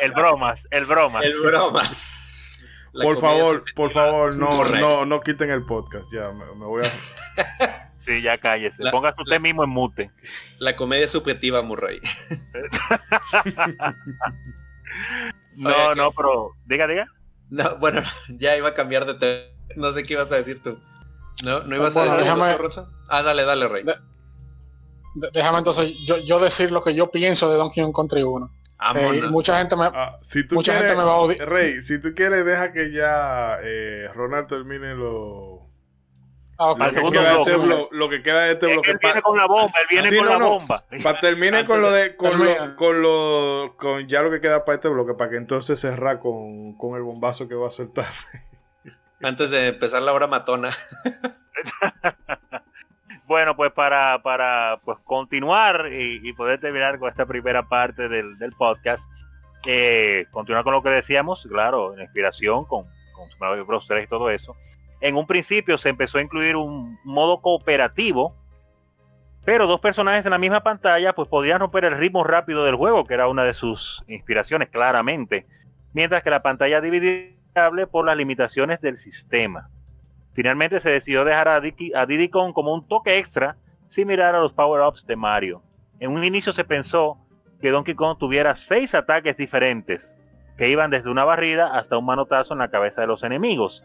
el 0.00 0.12
bromas, 0.12 0.66
el 0.70 0.86
bromas. 0.86 1.24
El 1.24 1.34
bromas. 1.40 2.66
por 2.92 3.20
favor, 3.20 3.64
por 3.74 3.90
favor, 3.90 4.34
no, 4.36 4.64
no, 4.64 5.04
no 5.04 5.20
quiten 5.20 5.50
el 5.50 5.64
podcast. 5.64 6.06
Ya, 6.12 6.30
me, 6.32 6.44
voy 6.64 6.84
a. 6.84 7.90
Sí, 8.06 8.20
ya 8.20 8.36
cállese. 8.38 8.90
Póngase 8.90 9.22
usted 9.22 9.40
mismo 9.40 9.64
en 9.64 9.70
mute. 9.70 10.10
La 10.58 10.76
comedia 10.76 11.08
subjetiva, 11.08 11.62
Murray. 11.62 12.00
no, 15.56 15.94
no, 15.94 16.12
pero. 16.12 16.50
Diga, 16.66 16.86
diga. 16.86 17.06
No, 17.48 17.76
bueno, 17.76 18.02
ya 18.28 18.56
iba 18.56 18.68
a 18.68 18.74
cambiar 18.74 19.06
de 19.06 19.14
tema. 19.14 19.54
No 19.76 19.92
sé 19.92 20.02
qué 20.02 20.12
ibas 20.14 20.32
a 20.32 20.36
decir 20.36 20.62
tú. 20.62 20.78
No, 21.44 21.60
no 21.60 21.76
ibas 21.76 21.96
a 21.96 22.04
decir. 22.04 22.24
Déjame... 22.24 22.56
Ah, 23.08 23.22
dale, 23.22 23.44
dale, 23.44 23.68
Rey 23.68 23.84
déjame 25.14 25.58
entonces 25.58 25.94
yo, 26.04 26.38
decir 26.40 26.70
lo 26.70 26.82
que 26.82 26.94
yo 26.94 27.10
pienso 27.10 27.50
de 27.50 27.56
Donkey 27.56 27.82
Kong 27.82 27.94
Country 27.94 28.22
1. 28.22 28.50
Eh, 28.96 29.22
mucha 29.30 29.58
gente 29.58 29.76
me, 29.76 29.84
ah, 29.84 30.18
mucha 30.50 30.76
gente 30.76 30.94
me 30.94 31.04
va 31.04 31.12
a 31.12 31.16
odiar. 31.16 31.48
Rey, 31.48 31.80
si 31.80 32.00
tú 32.00 32.12
quieres, 32.14 32.44
deja 32.44 32.72
que 32.72 32.92
ya 32.92 33.58
eh, 33.62 34.08
Ronald 34.14 34.48
termine 34.48 34.94
lo, 34.94 35.64
Ah, 36.56 36.74
lo, 36.78 36.90
que 36.90 37.10
queda 37.10 37.38
este 37.38 37.56
bloque, 37.56 37.96
lo 37.96 38.08
que 38.08 38.22
queda 38.22 38.40
de 38.42 38.52
este 38.52 38.66
bloque. 38.66 38.90
Él 38.92 38.98
viene 39.02 39.22
con 39.22 39.36
la 39.36 39.46
bomba, 39.46 39.72
él 39.80 39.86
viene 39.90 40.16
con 40.16 40.26
la 40.28 40.38
bomba. 40.38 40.84
Para 41.02 41.20
terminar 41.20 41.66
con 41.66 41.82
lo 41.82 41.90
de 41.90 42.14
con 42.14 42.38
lo, 42.38 42.76
con 42.76 43.02
lo 43.02 43.74
con 43.76 44.06
ya 44.06 44.22
lo 44.22 44.30
que 44.30 44.40
queda 44.40 44.64
para 44.64 44.76
este 44.76 44.88
bloque, 44.88 45.14
para 45.14 45.30
que 45.30 45.36
entonces 45.36 45.80
cerrar 45.80 46.20
con, 46.20 46.76
con 46.76 46.96
el 46.96 47.02
bombazo 47.02 47.48
que 47.48 47.56
va 47.56 47.68
a 47.68 47.70
soltar. 47.70 48.12
Antes 49.20 49.50
de 49.50 49.68
empezar 49.68 50.02
la 50.02 50.12
hora 50.12 50.28
matona. 50.28 50.70
bueno, 53.26 53.56
pues 53.56 53.70
para, 53.72 54.22
para 54.22 54.80
pues 54.84 54.98
continuar 55.04 55.88
y, 55.92 56.32
poder 56.34 56.60
terminar 56.60 56.98
con 56.98 57.08
esta 57.08 57.26
primera 57.26 57.68
parte 57.68 58.08
del, 58.08 58.38
del 58.38 58.52
podcast, 58.52 59.02
eh, 59.66 60.26
continuar 60.30 60.64
con 60.64 60.74
lo 60.74 60.82
que 60.82 60.90
decíamos, 60.90 61.46
claro, 61.50 61.94
en 61.94 62.00
inspiración 62.00 62.64
con, 62.64 62.86
con 63.14 63.30
Super 63.30 63.62
Bros. 63.64 63.86
3 63.86 64.04
y 64.04 64.06
todo 64.06 64.30
eso 64.30 64.54
en 65.04 65.16
un 65.16 65.26
principio 65.26 65.76
se 65.76 65.90
empezó 65.90 66.16
a 66.16 66.22
incluir 66.22 66.56
un 66.56 66.98
modo 67.04 67.42
cooperativo, 67.42 68.34
pero 69.44 69.66
dos 69.66 69.78
personajes 69.78 70.24
en 70.24 70.30
la 70.30 70.38
misma 70.38 70.62
pantalla 70.62 71.14
pues 71.14 71.28
podían 71.28 71.60
romper 71.60 71.84
el 71.84 71.98
ritmo 71.98 72.24
rápido 72.24 72.64
del 72.64 72.76
juego, 72.76 73.04
que 73.04 73.12
era 73.12 73.28
una 73.28 73.44
de 73.44 73.52
sus 73.52 74.02
inspiraciones 74.06 74.70
claramente, 74.70 75.46
mientras 75.92 76.22
que 76.22 76.30
la 76.30 76.42
pantalla 76.42 76.80
dividible 76.80 77.36
por 77.90 78.06
las 78.06 78.16
limitaciones 78.16 78.80
del 78.80 78.96
sistema. 78.96 79.68
Finalmente 80.34 80.80
se 80.80 80.90
decidió 80.90 81.24
dejar 81.24 81.48
a, 81.48 81.60
Diddy 81.60 82.28
Kong 82.28 82.52
como 82.52 82.74
un 82.74 82.86
toque 82.86 83.18
extra 83.18 83.56
similar 83.88 84.34
a 84.34 84.40
los 84.40 84.52
power-ups 84.52 85.06
de 85.06 85.14
Mario. 85.16 85.62
En 86.00 86.10
un 86.10 86.24
inicio 86.24 86.52
se 86.52 86.64
pensó 86.64 87.18
que 87.60 87.70
Donkey 87.70 87.94
Kong 87.94 88.18
tuviera 88.18 88.56
seis 88.56 88.94
ataques 88.94 89.36
diferentes, 89.36 90.18
que 90.56 90.68
iban 90.68 90.90
desde 90.90 91.10
una 91.10 91.24
barrida 91.24 91.78
hasta 91.78 91.96
un 91.96 92.04
manotazo 92.04 92.52
en 92.52 92.58
la 92.58 92.70
cabeza 92.70 93.00
de 93.00 93.06
los 93.06 93.22
enemigos, 93.22 93.84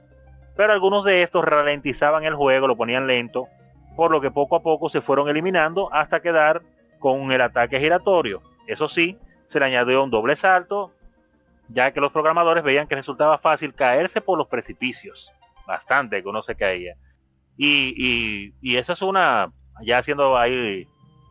pero 0.55 0.73
algunos 0.73 1.05
de 1.05 1.21
estos 1.21 1.45
ralentizaban 1.45 2.25
el 2.25 2.33
juego, 2.33 2.67
lo 2.67 2.75
ponían 2.75 3.05
lento, 3.05 3.47
por 3.95 4.11
lo 4.11 4.19
que 4.19 4.31
poco 4.31 4.55
a 4.55 4.63
poco 4.63 4.89
se 4.89 5.01
fueron 5.01 5.29
eliminando 5.29 5.93
hasta 5.93 6.21
quedar 6.21 6.63
con 6.97 7.31
el 7.31 7.41
ataque 7.41 7.79
giratorio. 7.79 8.41
Eso 8.67 8.89
sí, 8.89 9.19
se 9.45 9.59
le 9.59 9.65
añadió 9.65 10.03
un 10.03 10.09
doble 10.09 10.35
salto, 10.35 10.93
ya 11.67 11.91
que 11.91 12.01
los 12.01 12.11
programadores 12.11 12.63
veían 12.63 12.87
que 12.87 12.95
resultaba 12.95 13.37
fácil 13.37 13.75
caerse 13.75 14.19
por 14.19 14.37
los 14.37 14.47
precipicios. 14.47 15.31
Bastante 15.69 16.23
que 16.23 16.27
uno 16.27 16.41
se 16.41 16.55
caía. 16.55 16.95
Y, 17.55 18.53
y, 18.59 18.77
eso 18.77 18.93
es 18.93 19.03
una, 19.03 19.53
ya 19.81 19.99
haciendo 19.99 20.35
ahí 20.35 20.87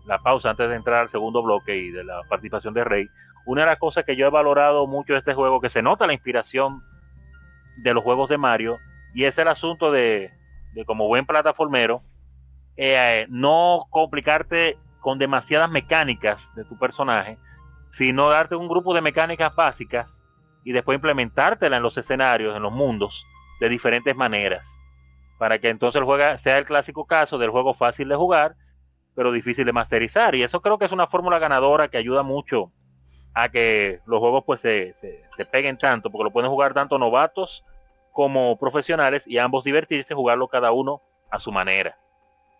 la 0.06 0.20
pausa 0.20 0.50
antes 0.50 0.68
de 0.68 0.76
entrar 0.76 1.00
al 1.00 1.08
segundo 1.08 1.42
bloque 1.42 1.76
y 1.76 1.90
de 1.90 2.04
la 2.04 2.22
participación 2.28 2.72
de 2.72 2.84
Rey, 2.84 3.08
una 3.46 3.62
de 3.62 3.66
las 3.66 3.80
cosas 3.80 4.04
que 4.04 4.14
yo 4.14 4.28
he 4.28 4.30
valorado 4.30 4.86
mucho 4.86 5.14
de 5.14 5.18
este 5.18 5.34
juego, 5.34 5.60
que 5.60 5.70
se 5.70 5.82
nota 5.82 6.06
la 6.06 6.12
inspiración 6.12 6.84
de 7.82 7.92
los 7.94 8.04
juegos 8.04 8.28
de 8.28 8.38
Mario, 8.38 8.76
y 9.12 9.24
es 9.24 9.36
el 9.38 9.48
asunto 9.48 9.90
de, 9.90 10.30
como 10.86 11.08
buen 11.08 11.26
plataformero, 11.26 12.04
eh, 12.76 13.26
no 13.28 13.88
complicarte 13.90 14.76
con 15.00 15.18
demasiadas 15.18 15.68
mecánicas 15.68 16.54
de 16.54 16.64
tu 16.64 16.78
personaje, 16.78 17.38
sino 17.90 18.28
darte 18.28 18.54
un 18.54 18.68
grupo 18.68 18.94
de 18.94 19.00
mecánicas 19.00 19.52
básicas 19.56 20.22
y 20.62 20.70
después 20.70 20.94
implementártela 20.94 21.78
en 21.78 21.82
los 21.82 21.98
escenarios, 21.98 22.54
en 22.54 22.62
los 22.62 22.72
mundos, 22.72 23.26
de 23.60 23.68
diferentes 23.68 24.14
maneras. 24.16 24.66
Para 25.38 25.58
que 25.58 25.68
entonces 25.68 25.98
el 26.00 26.04
juego 26.04 26.38
sea 26.38 26.58
el 26.58 26.64
clásico 26.64 27.06
caso 27.06 27.38
del 27.38 27.50
juego 27.50 27.74
fácil 27.74 28.08
de 28.08 28.16
jugar, 28.16 28.56
pero 29.14 29.32
difícil 29.32 29.64
de 29.64 29.72
masterizar. 29.72 30.34
Y 30.34 30.42
eso 30.42 30.60
creo 30.62 30.78
que 30.78 30.84
es 30.84 30.92
una 30.92 31.06
fórmula 31.06 31.38
ganadora 31.38 31.88
que 31.88 31.98
ayuda 31.98 32.22
mucho 32.22 32.72
a 33.34 33.48
que 33.50 34.00
los 34.06 34.18
juegos 34.18 34.44
pues 34.44 34.60
se, 34.60 34.94
se 34.94 35.44
peguen 35.46 35.78
tanto, 35.78 36.10
porque 36.10 36.24
lo 36.24 36.32
pueden 36.32 36.50
jugar 36.50 36.74
tanto 36.74 36.98
novatos 36.98 37.62
como 38.12 38.58
profesionales 38.58 39.24
y 39.26 39.38
ambos 39.38 39.62
divertirse, 39.62 40.14
jugarlo 40.14 40.48
cada 40.48 40.72
uno 40.72 41.00
a 41.30 41.38
su 41.38 41.52
manera. 41.52 41.96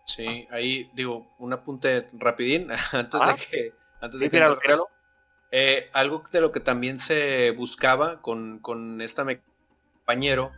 Sí, 0.05 0.47
ahí 0.51 0.89
digo, 0.93 1.27
un 1.37 1.53
apunte 1.53 2.07
rapidín 2.13 2.69
antes 2.93 3.19
de 3.19 3.25
ah. 3.25 3.35
que... 3.35 3.71
Antes 4.01 4.21
de 4.21 4.29
que 4.29 4.41
eh, 5.51 5.89
algo 5.91 6.23
de 6.31 6.39
lo 6.39 6.53
que 6.53 6.61
también 6.61 6.99
se 6.99 7.51
buscaba 7.51 8.21
con, 8.21 8.59
con 8.59 9.01
esta 9.01 9.25
compañero 10.09 10.51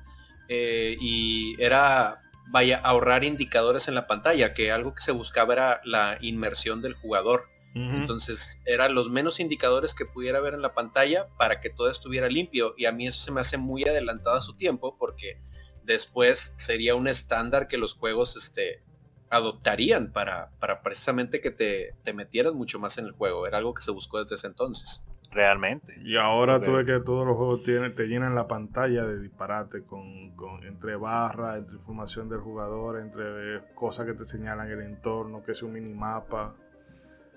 eh, 0.53 0.97
y 0.99 1.55
era 1.63 2.21
vaya 2.49 2.81
ahorrar 2.83 3.23
indicadores 3.23 3.87
en 3.87 3.95
la 3.95 4.05
pantalla, 4.05 4.53
que 4.53 4.69
algo 4.69 4.93
que 4.93 5.01
se 5.01 5.13
buscaba 5.13 5.53
era 5.53 5.81
la 5.85 6.17
inmersión 6.19 6.81
del 6.81 6.93
jugador. 6.93 7.43
Entonces 7.73 8.61
eran 8.65 8.93
los 8.93 9.09
menos 9.09 9.39
indicadores 9.39 9.93
que 9.93 10.05
pudiera 10.05 10.41
ver 10.41 10.55
en 10.55 10.61
la 10.61 10.73
pantalla 10.73 11.29
para 11.37 11.61
que 11.61 11.69
todo 11.69 11.89
estuviera 11.89 12.27
limpio. 12.27 12.73
Y 12.75 12.83
a 12.83 12.91
mí 12.91 13.07
eso 13.07 13.21
se 13.21 13.31
me 13.31 13.39
hace 13.39 13.57
muy 13.57 13.85
adelantado 13.85 14.35
a 14.35 14.41
su 14.41 14.57
tiempo 14.57 14.97
porque 14.99 15.39
después 15.83 16.53
sería 16.57 16.95
un 16.95 17.07
estándar 17.07 17.69
que 17.69 17.77
los 17.77 17.93
juegos 17.93 18.35
este, 18.35 18.83
adoptarían 19.29 20.11
para, 20.11 20.51
para 20.59 20.81
precisamente 20.81 21.39
que 21.39 21.51
te, 21.51 21.95
te 22.03 22.11
metieras 22.11 22.53
mucho 22.53 22.77
más 22.77 22.97
en 22.97 23.05
el 23.05 23.13
juego. 23.13 23.47
Era 23.47 23.59
algo 23.59 23.73
que 23.73 23.83
se 23.83 23.91
buscó 23.91 24.21
desde 24.21 24.35
ese 24.35 24.47
entonces. 24.47 25.07
Realmente. 25.31 25.97
Y 26.03 26.17
ahora 26.17 26.61
tú 26.61 26.73
ves 26.73 26.85
que 26.85 26.99
todos 26.99 27.25
los 27.25 27.37
juegos 27.37 27.63
tienen, 27.63 27.95
te 27.95 28.07
llenan 28.07 28.35
la 28.35 28.47
pantalla 28.47 29.05
de 29.05 29.17
disparate 29.19 29.83
con, 29.83 30.33
entre 30.63 30.97
barras, 30.97 31.57
entre 31.57 31.77
información 31.77 32.27
del 32.27 32.39
jugador, 32.39 32.99
entre 32.99 33.61
cosas 33.73 34.05
que 34.05 34.13
te 34.13 34.25
señalan 34.25 34.69
el 34.69 34.81
entorno, 34.81 35.41
que 35.41 35.53
es 35.53 35.63
un 35.63 35.71
minimapa. 35.71 36.53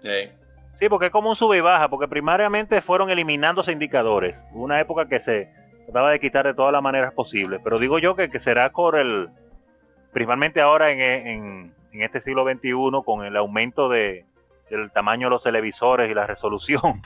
Sí. 0.00 0.88
porque 0.88 1.06
es 1.06 1.12
como 1.12 1.30
un 1.30 1.36
sube 1.36 1.56
y 1.56 1.60
baja, 1.60 1.88
porque 1.88 2.08
primariamente 2.08 2.80
fueron 2.80 3.10
eliminándose 3.10 3.70
indicadores. 3.70 4.44
Una 4.52 4.80
época 4.80 5.08
que 5.08 5.20
se 5.20 5.52
trataba 5.84 6.10
de 6.10 6.18
quitar 6.18 6.46
de 6.46 6.54
todas 6.54 6.72
las 6.72 6.82
maneras 6.82 7.12
posibles. 7.12 7.60
Pero 7.62 7.78
digo 7.78 8.00
yo 8.00 8.16
que, 8.16 8.28
que 8.28 8.40
será 8.40 8.72
por 8.72 8.96
el, 8.96 9.30
principalmente 10.12 10.60
ahora 10.60 10.90
en, 10.90 11.74
este 11.92 12.20
siglo 12.20 12.44
XXI, 12.44 12.72
con 13.04 13.24
el 13.24 13.36
aumento 13.36 13.88
de, 13.88 14.26
del 14.68 14.90
tamaño 14.90 15.28
de 15.28 15.30
los 15.30 15.42
televisores 15.42 16.10
y 16.10 16.14
la 16.14 16.26
resolución, 16.26 17.02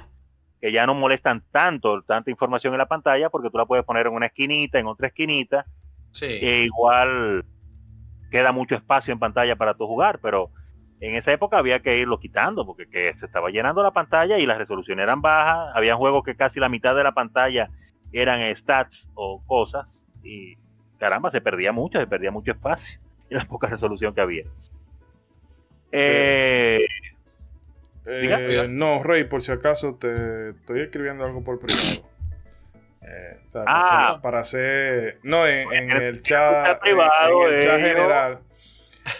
que 0.61 0.73
ya 0.73 0.87
no 0.87 0.95
molestan 0.95 1.45
tanto, 1.51 2.03
tanta 2.03 2.31
información 2.31 2.75
en 2.75 2.79
la 2.79 2.89
pantalla, 2.89 3.31
porque 3.31 3.51
tú 3.51 3.59
la 3.59 3.67
puedes 3.67 3.85
poner 3.85 4.07
en 4.07 4.15
una 4.15 4.27
esquinita, 4.27 4.79
en 4.79 4.87
otra 4.87 5.09
esquinita, 5.09 5.67
sí. 6.11 6.27
e 6.27 6.65
igual 6.65 7.45
queda 8.31 8.53
mucho 8.53 8.75
espacio 8.75 9.13
en 9.13 9.19
pantalla 9.19 9.57
para 9.57 9.75
tu 9.75 9.87
jugar, 9.87 10.21
pero 10.21 10.51
en 11.01 11.15
esa 11.15 11.33
época 11.33 11.59
había 11.59 11.81
que 11.81 11.99
irlo 11.99 12.19
quitando 12.19 12.67
porque 12.67 12.89
que 12.89 13.15
se 13.15 13.27
estaba 13.27 13.51
llenando 13.51 13.83
la 13.83 13.93
pantalla 13.93 14.39
y 14.39 14.47
las 14.47 14.59
resoluciones 14.59 15.05
eran 15.05 15.23
bajas. 15.23 15.71
Había 15.75 15.95
juegos 15.95 16.25
que 16.25 16.37
casi 16.37 16.59
la 16.59 16.69
mitad 16.69 16.97
de 16.97 17.05
la 17.05 17.13
pantalla 17.13 17.71
eran 18.13 18.55
stats 18.55 19.09
o 19.15 19.43
cosas 19.47 20.05
y 20.25 20.57
caramba, 20.99 21.31
se 21.31 21.41
perdía 21.41 21.73
mucho, 21.73 22.01
se 22.01 22.07
perdía 22.07 22.33
mucho 22.33 22.51
espacio 22.51 23.01
y 23.31 23.35
la 23.35 23.45
poca 23.45 23.69
resolución 23.69 24.15
que 24.15 24.21
había. 24.21 24.45
Eh, 25.93 26.85
eh, 28.09 28.67
no, 28.69 29.03
Rey, 29.03 29.25
por 29.25 29.43
si 29.43 29.53
acaso 29.53 29.95
te 29.95 30.51
estoy 30.51 30.81
escribiendo 30.81 31.25
algo 31.25 31.45
por 31.45 31.61
privado. 31.61 32.09
Eh, 33.03 33.41
ah. 33.67 34.19
para, 34.23 34.41
hacer, 34.41 35.19
no 35.23 35.47
en, 35.47 35.91
el 35.91 36.23
chat, 36.23 36.81
privado, 36.81 37.49
en 37.49 37.55
el 37.55 37.67
chat 37.67 37.81
general 37.81 38.39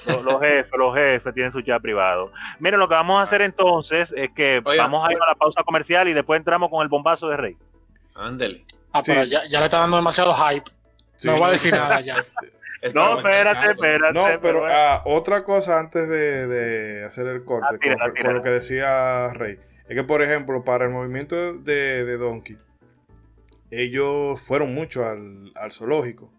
los, 0.07 0.41
jefes, 0.41 0.71
los 0.77 0.95
jefes 0.95 1.35
tienen 1.35 1.53
su 1.53 1.61
chat 1.63 1.81
privado. 1.81 2.33
Miren, 2.59 2.81
lo 2.81 2.89
que 2.89 2.95
vamos 2.95 3.21
a 3.21 3.23
hacer 3.23 3.43
entonces 3.43 4.13
es 4.17 4.31
que 4.31 4.61
vamos 4.61 5.09
a 5.09 5.13
ir 5.13 5.19
a 5.21 5.27
la 5.27 5.35
pausa 5.35 5.63
comercial 5.63 6.09
y 6.09 6.13
después 6.13 6.39
entramos 6.39 6.69
con 6.69 6.83
el 6.83 6.89
bombazo 6.89 7.29
de 7.29 7.37
Rey. 7.37 7.57
Ándele. 8.15 8.65
Ah, 8.93 9.03
pero 9.05 9.25
ya, 9.25 9.41
le 9.45 9.65
está 9.65 9.81
dando 9.81 9.97
demasiado 9.97 10.35
hype. 10.35 10.71
No 11.23 11.37
voy 11.37 11.49
a 11.49 11.53
decir 11.53 11.73
nada 11.73 12.01
ya. 12.01 12.17
no, 12.95 13.19
espérate, 13.19 13.71
espérate. 13.71 14.13
No, 14.15 14.27
pero 14.41 14.65
ah, 14.67 15.03
otra 15.05 15.45
cosa 15.45 15.79
antes 15.79 16.09
de, 16.09 17.05
hacer 17.05 17.27
el 17.27 17.45
corte, 17.45 17.79
ah, 18.01 18.13
con, 18.21 18.35
lo 18.35 18.43
que 18.43 18.51
decía 18.51 19.29
Rey, 19.29 19.59
es 19.89 19.95
que 19.95 20.05
por 20.05 20.23
ejemplo, 20.23 20.65
para 20.65 20.85
el 20.85 20.91
movimiento 20.91 21.55
de, 21.55 22.17
Donkey, 22.17 22.59
ellos 23.71 24.41
fueron 24.41 24.75
mucho 24.75 25.07
al, 25.07 25.53
al 25.55 25.73
zoológico 25.73 26.33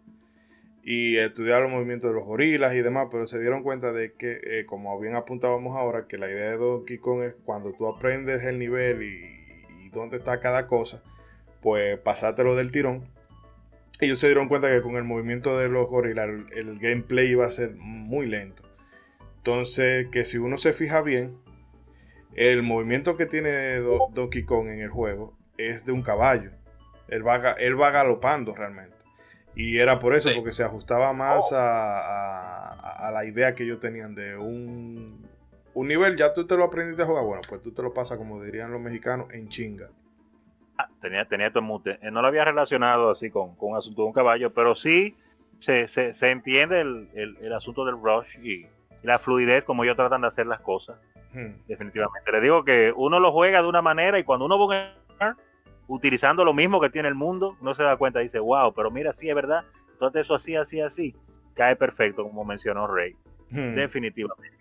y 0.92 1.18
estudiar 1.18 1.62
los 1.62 1.70
movimientos 1.72 2.10
de 2.10 2.16
los 2.16 2.26
gorilas 2.26 2.74
y 2.74 2.82
demás, 2.82 3.10
pero 3.12 3.28
se 3.28 3.40
dieron 3.40 3.62
cuenta 3.62 3.92
de 3.92 4.14
que, 4.14 4.40
eh, 4.44 4.66
como 4.66 5.00
bien 5.00 5.16
apuntábamos 5.16 5.76
ahora, 5.76 6.08
que 6.08 6.18
la 6.18 6.28
idea 6.28 6.50
de 6.50 6.58
Donkey 6.58 6.98
Kong 6.98 7.22
es 7.22 7.36
cuando 7.46 7.74
tú 7.74 7.88
aprendes 7.88 8.44
el 8.44 8.58
nivel 8.58 9.04
y, 9.04 9.90
dónde 9.92 10.18
está 10.18 10.40
cada 10.40 10.66
cosa, 10.66 11.04
pues 11.62 12.00
pasártelo 12.00 12.56
del 12.56 12.72
tirón. 12.72 13.08
Ellos 14.00 14.20
se 14.20 14.28
dieron 14.28 14.48
cuenta 14.48 14.70
que 14.70 14.82
con 14.82 14.96
el 14.96 15.04
movimiento 15.04 15.58
de 15.58 15.68
los 15.68 15.88
gorilas 15.90 16.30
el, 16.52 16.80
gameplay 16.80 17.30
iba 17.30 17.46
a 17.46 17.50
ser 17.50 17.76
muy 17.76 18.28
lento. 18.28 18.64
Entonces, 19.38 20.08
que 20.10 20.24
si 20.24 20.38
uno 20.38 20.58
se 20.58 20.72
fija 20.72 21.02
bien, 21.02 21.38
el 22.36 22.64
movimiento 22.64 23.18
que 23.18 23.26
tiene 23.26 23.78
Donkey 24.14 24.44
Kong 24.44 24.68
en 24.68 24.80
el 24.80 24.90
juego 24.90 25.38
es 25.58 25.86
de 25.86 25.92
un 25.92 26.02
caballo. 26.02 26.52
Él 27.10 27.28
va, 27.28 27.54
él 27.54 27.80
va 27.80 27.92
galopando 27.92 28.56
realmente. 28.56 28.96
Y 29.56 29.80
era 29.80 30.00
por 30.00 30.16
eso, 30.16 30.30
porque 30.36 30.54
se 30.54 30.64
ajustaba 30.64 31.12
más 31.12 31.52
oh. 31.52 31.56
a, 31.58 33.10
la 33.12 33.26
idea 33.26 33.56
que 33.56 33.64
ellos 33.64 33.80
tenían 33.80 34.16
de 34.16 34.38
un, 34.38 35.28
un 35.74 35.88
nivel, 35.88 36.16
ya 36.16 36.32
tú 36.32 36.48
te 36.48 36.56
lo 36.56 36.64
aprendiste 36.64 37.02
a 37.02 37.06
jugar, 37.06 37.26
bueno, 37.26 37.42
pues 37.50 37.62
tú 37.62 37.74
te 37.74 37.82
lo 37.82 37.94
pasas, 37.94 38.18
como 38.18 38.42
dirían 38.42 38.72
los 38.72 38.80
mexicanos, 38.80 39.28
en 39.34 39.50
chinga. 39.50 39.90
Ah, 40.80 40.88
tenía, 41.02 41.26
tenía 41.26 41.52
tu 41.52 41.62
mute. 41.62 42.00
Eh, 42.02 42.10
no 42.10 42.22
lo 42.22 42.28
había 42.30 42.46
relacionado 42.46 43.12
así 43.12 43.30
con, 43.30 43.54
con 43.58 43.72
un 43.72 43.78
asunto 43.78 44.04
de 44.04 44.08
un 44.08 44.14
caballo, 44.14 44.54
pero 44.54 44.76
sí 44.76 45.18
se, 45.60 45.90
se, 45.90 46.32
entiende 46.32 46.80
el, 46.80 47.10
el, 47.14 47.52
asunto 47.52 47.84
del 47.84 47.96
rush 48.02 48.40
y, 48.42 48.66
la 49.04 49.20
fluidez 49.20 49.66
como 49.66 49.84
ellos 49.84 49.98
tratan 49.98 50.22
de 50.22 50.28
hacer 50.28 50.48
las 50.48 50.62
cosas. 50.62 50.98
Hmm. 51.34 51.52
Definitivamente. 51.68 52.32
Le 52.32 52.40
digo 52.40 52.64
que 52.64 52.94
uno 52.96 53.20
lo 53.20 53.34
juega 53.34 53.62
de 53.62 53.68
una 53.68 53.82
manera 53.82 54.20
y 54.20 54.24
cuando 54.24 54.46
uno 54.46 54.68
va 54.68 54.94
utilizando 55.88 56.46
lo 56.46 56.54
mismo 56.54 56.80
que 56.80 56.90
tiene 56.90 57.10
el 57.10 57.16
mundo, 57.16 57.58
no 57.62 57.76
se 57.76 57.84
da 57.84 57.98
cuenta, 57.98 58.20
dice, 58.20 58.40
wow, 58.40 58.74
pero 58.74 58.90
mira, 58.90 59.12
sí 59.12 59.28
es 59.28 59.36
verdad, 59.36 59.66
entonces 59.92 60.22
eso 60.22 60.36
así, 60.36 60.56
así, 60.56 60.80
así, 60.80 61.16
cae 61.56 61.76
perfecto, 61.76 62.24
como 62.24 62.46
mencionó 62.46 62.88
Rey. 62.88 63.16
Hmm. 63.50 63.76
Definitivamente. 63.76 64.58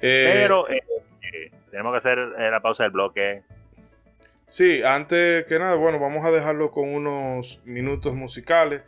Eh, 0.00 0.30
pero 0.34 0.68
eh, 0.68 0.82
eh, 1.32 1.50
tenemos 1.70 1.92
que 1.92 1.98
hacer 1.98 2.18
la 2.18 2.60
pausa 2.60 2.82
del 2.84 2.92
bloque. 2.92 3.44
Sí, 4.52 4.82
antes 4.82 5.46
que 5.46 5.58
nada, 5.58 5.76
bueno, 5.76 5.98
vamos 5.98 6.26
a 6.26 6.30
dejarlo 6.30 6.72
con 6.72 6.94
unos 6.94 7.62
minutos 7.64 8.14
musicales. 8.14 8.84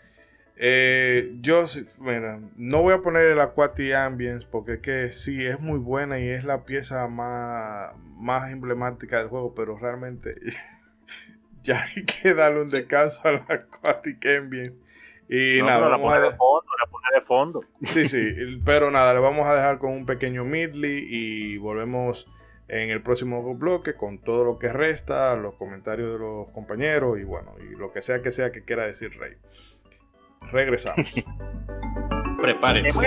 yo, 1.40 1.64
bueno, 1.96 2.50
no 2.56 2.82
voy 2.82 2.92
a 2.92 3.00
poner 3.00 3.28
el 3.28 3.40
Aquati 3.40 3.90
Ambience 3.94 4.46
porque 4.50 4.74
es 4.74 4.80
que 4.80 5.12
sí, 5.12 5.42
es 5.42 5.60
muy 5.60 5.78
buena 5.78 6.20
y 6.20 6.28
es 6.28 6.44
la 6.44 6.66
pieza 6.66 7.08
más, 7.08 7.96
más 7.96 8.52
emblemática 8.52 9.16
del 9.16 9.28
juego, 9.28 9.54
pero 9.54 9.78
realmente 9.78 10.34
ya 11.62 11.82
hay 11.82 12.04
que 12.04 12.34
darle 12.34 12.60
un 12.60 12.70
descanso 12.70 13.26
al 13.26 13.46
Aquatic 13.48 14.22
Ambience. 14.26 14.76
Y 15.30 15.62
nada, 15.62 15.88
la 15.88 15.98
pone, 15.98 16.20
de 16.20 16.30
fondo, 16.32 16.70
la 16.78 16.90
pone 16.90 17.06
de 17.14 17.20
fondo. 17.22 17.64
Sí, 17.80 18.06
sí, 18.06 18.60
pero 18.66 18.90
nada, 18.90 19.14
le 19.14 19.20
vamos 19.20 19.46
a 19.46 19.54
dejar 19.54 19.78
con 19.78 19.92
un 19.92 20.04
pequeño 20.04 20.44
midley 20.44 21.06
y 21.08 21.56
volvemos 21.56 22.26
en 22.68 22.90
el 22.90 23.02
próximo 23.02 23.54
bloque 23.54 23.94
con 23.94 24.18
todo 24.18 24.44
lo 24.44 24.58
que 24.58 24.68
resta, 24.68 25.34
los 25.36 25.54
comentarios 25.54 26.12
de 26.12 26.18
los 26.18 26.48
compañeros 26.50 27.18
y 27.18 27.24
bueno, 27.24 27.54
y 27.60 27.76
lo 27.76 27.92
que 27.92 28.02
sea 28.02 28.22
que 28.22 28.30
sea 28.30 28.52
que 28.52 28.64
quiera 28.64 28.86
decir 28.86 29.18
Rey. 29.18 29.36
Regresamos. 30.50 31.06
Prepárense. 32.40 33.00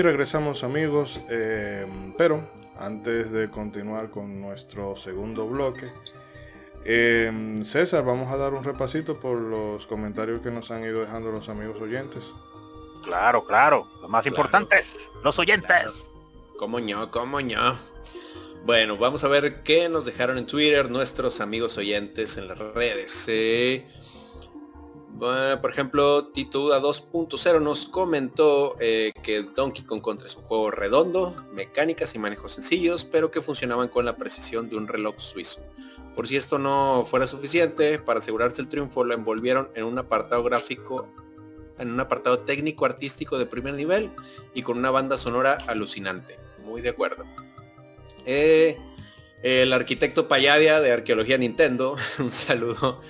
Y 0.00 0.02
regresamos 0.02 0.64
amigos, 0.64 1.20
eh, 1.28 1.86
pero 2.16 2.42
antes 2.78 3.30
de 3.30 3.50
continuar 3.50 4.08
con 4.08 4.40
nuestro 4.40 4.96
segundo 4.96 5.46
bloque, 5.46 5.84
eh, 6.86 7.60
César, 7.64 8.02
vamos 8.02 8.32
a 8.32 8.38
dar 8.38 8.54
un 8.54 8.64
repasito 8.64 9.20
por 9.20 9.36
los 9.36 9.86
comentarios 9.86 10.40
que 10.40 10.50
nos 10.50 10.70
han 10.70 10.84
ido 10.84 11.02
dejando 11.02 11.30
los 11.30 11.50
amigos 11.50 11.82
oyentes. 11.82 12.34
Claro, 13.04 13.44
claro, 13.44 13.86
lo 14.00 14.08
más 14.08 14.24
importante 14.24 14.78
es 14.78 14.96
los 15.22 15.38
oyentes. 15.38 16.10
Como 16.58 16.78
ño, 16.78 17.10
como 17.10 17.38
ño. 17.42 17.78
Bueno, 18.64 18.96
vamos 18.96 19.22
a 19.24 19.28
ver 19.28 19.62
qué 19.64 19.90
nos 19.90 20.06
dejaron 20.06 20.38
en 20.38 20.46
Twitter 20.46 20.90
nuestros 20.90 21.42
amigos 21.42 21.76
oyentes 21.76 22.38
en 22.38 22.48
las 22.48 22.56
redes. 22.56 23.26
Eh, 23.28 23.86
por 25.20 25.70
ejemplo, 25.70 26.28
Tituda 26.28 26.80
2.0 26.80 27.60
nos 27.60 27.84
comentó 27.84 28.76
eh, 28.80 29.12
que 29.22 29.42
Donkey 29.42 29.84
Kong 29.84 30.02
Country 30.02 30.26
es 30.26 30.36
un 30.36 30.44
juego 30.44 30.70
redondo, 30.70 31.36
mecánicas 31.52 32.14
y 32.14 32.18
manejos 32.18 32.52
sencillos, 32.52 33.04
pero 33.04 33.30
que 33.30 33.42
funcionaban 33.42 33.88
con 33.88 34.06
la 34.06 34.16
precisión 34.16 34.70
de 34.70 34.76
un 34.76 34.88
reloj 34.88 35.16
suizo. 35.18 35.60
Por 36.14 36.26
si 36.26 36.36
esto 36.36 36.58
no 36.58 37.04
fuera 37.04 37.26
suficiente, 37.26 37.98
para 37.98 38.20
asegurarse 38.20 38.62
el 38.62 38.68
triunfo 38.68 39.04
lo 39.04 39.12
envolvieron 39.12 39.68
en 39.74 39.84
un 39.84 39.98
apartado 39.98 40.42
gráfico, 40.42 41.06
en 41.78 41.90
un 41.90 42.00
apartado 42.00 42.38
técnico 42.38 42.86
artístico 42.86 43.38
de 43.38 43.44
primer 43.44 43.74
nivel 43.74 44.10
y 44.54 44.62
con 44.62 44.78
una 44.78 44.90
banda 44.90 45.18
sonora 45.18 45.58
alucinante. 45.66 46.38
Muy 46.64 46.80
de 46.80 46.88
acuerdo. 46.88 47.24
Eh, 48.24 48.78
el 49.42 49.72
arquitecto 49.74 50.28
Payadia 50.28 50.80
de 50.80 50.92
Arqueología 50.92 51.36
Nintendo, 51.36 51.96
un 52.18 52.30
saludo 52.30 53.00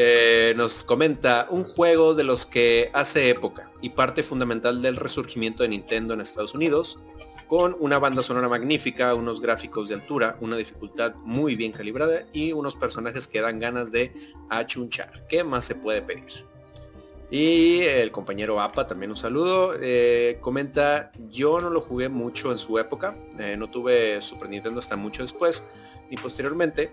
eh, 0.00 0.54
nos 0.56 0.84
comenta 0.84 1.48
un 1.50 1.64
juego 1.64 2.14
de 2.14 2.22
los 2.22 2.46
que 2.46 2.88
hace 2.92 3.30
época 3.30 3.72
y 3.82 3.90
parte 3.90 4.22
fundamental 4.22 4.80
del 4.80 4.94
resurgimiento 4.94 5.64
de 5.64 5.70
Nintendo 5.70 6.14
en 6.14 6.20
Estados 6.20 6.54
Unidos, 6.54 7.02
con 7.48 7.76
una 7.80 7.98
banda 7.98 8.22
sonora 8.22 8.48
magnífica, 8.48 9.12
unos 9.16 9.40
gráficos 9.40 9.88
de 9.88 9.96
altura, 9.96 10.36
una 10.40 10.56
dificultad 10.56 11.16
muy 11.24 11.56
bien 11.56 11.72
calibrada 11.72 12.26
y 12.32 12.52
unos 12.52 12.76
personajes 12.76 13.26
que 13.26 13.40
dan 13.40 13.58
ganas 13.58 13.90
de 13.90 14.12
achunchar. 14.48 15.26
¿Qué 15.28 15.42
más 15.42 15.64
se 15.64 15.74
puede 15.74 16.00
pedir? 16.00 16.46
Y 17.28 17.80
el 17.80 18.12
compañero 18.12 18.60
APA, 18.60 18.86
también 18.86 19.10
un 19.10 19.16
saludo, 19.16 19.74
eh, 19.80 20.38
comenta, 20.40 21.10
yo 21.28 21.60
no 21.60 21.70
lo 21.70 21.80
jugué 21.80 22.08
mucho 22.08 22.52
en 22.52 22.58
su 22.58 22.78
época, 22.78 23.16
eh, 23.36 23.56
no 23.58 23.68
tuve 23.68 24.22
Super 24.22 24.48
Nintendo 24.48 24.78
hasta 24.78 24.94
mucho 24.94 25.22
después 25.22 25.68
y 26.08 26.16
posteriormente, 26.16 26.92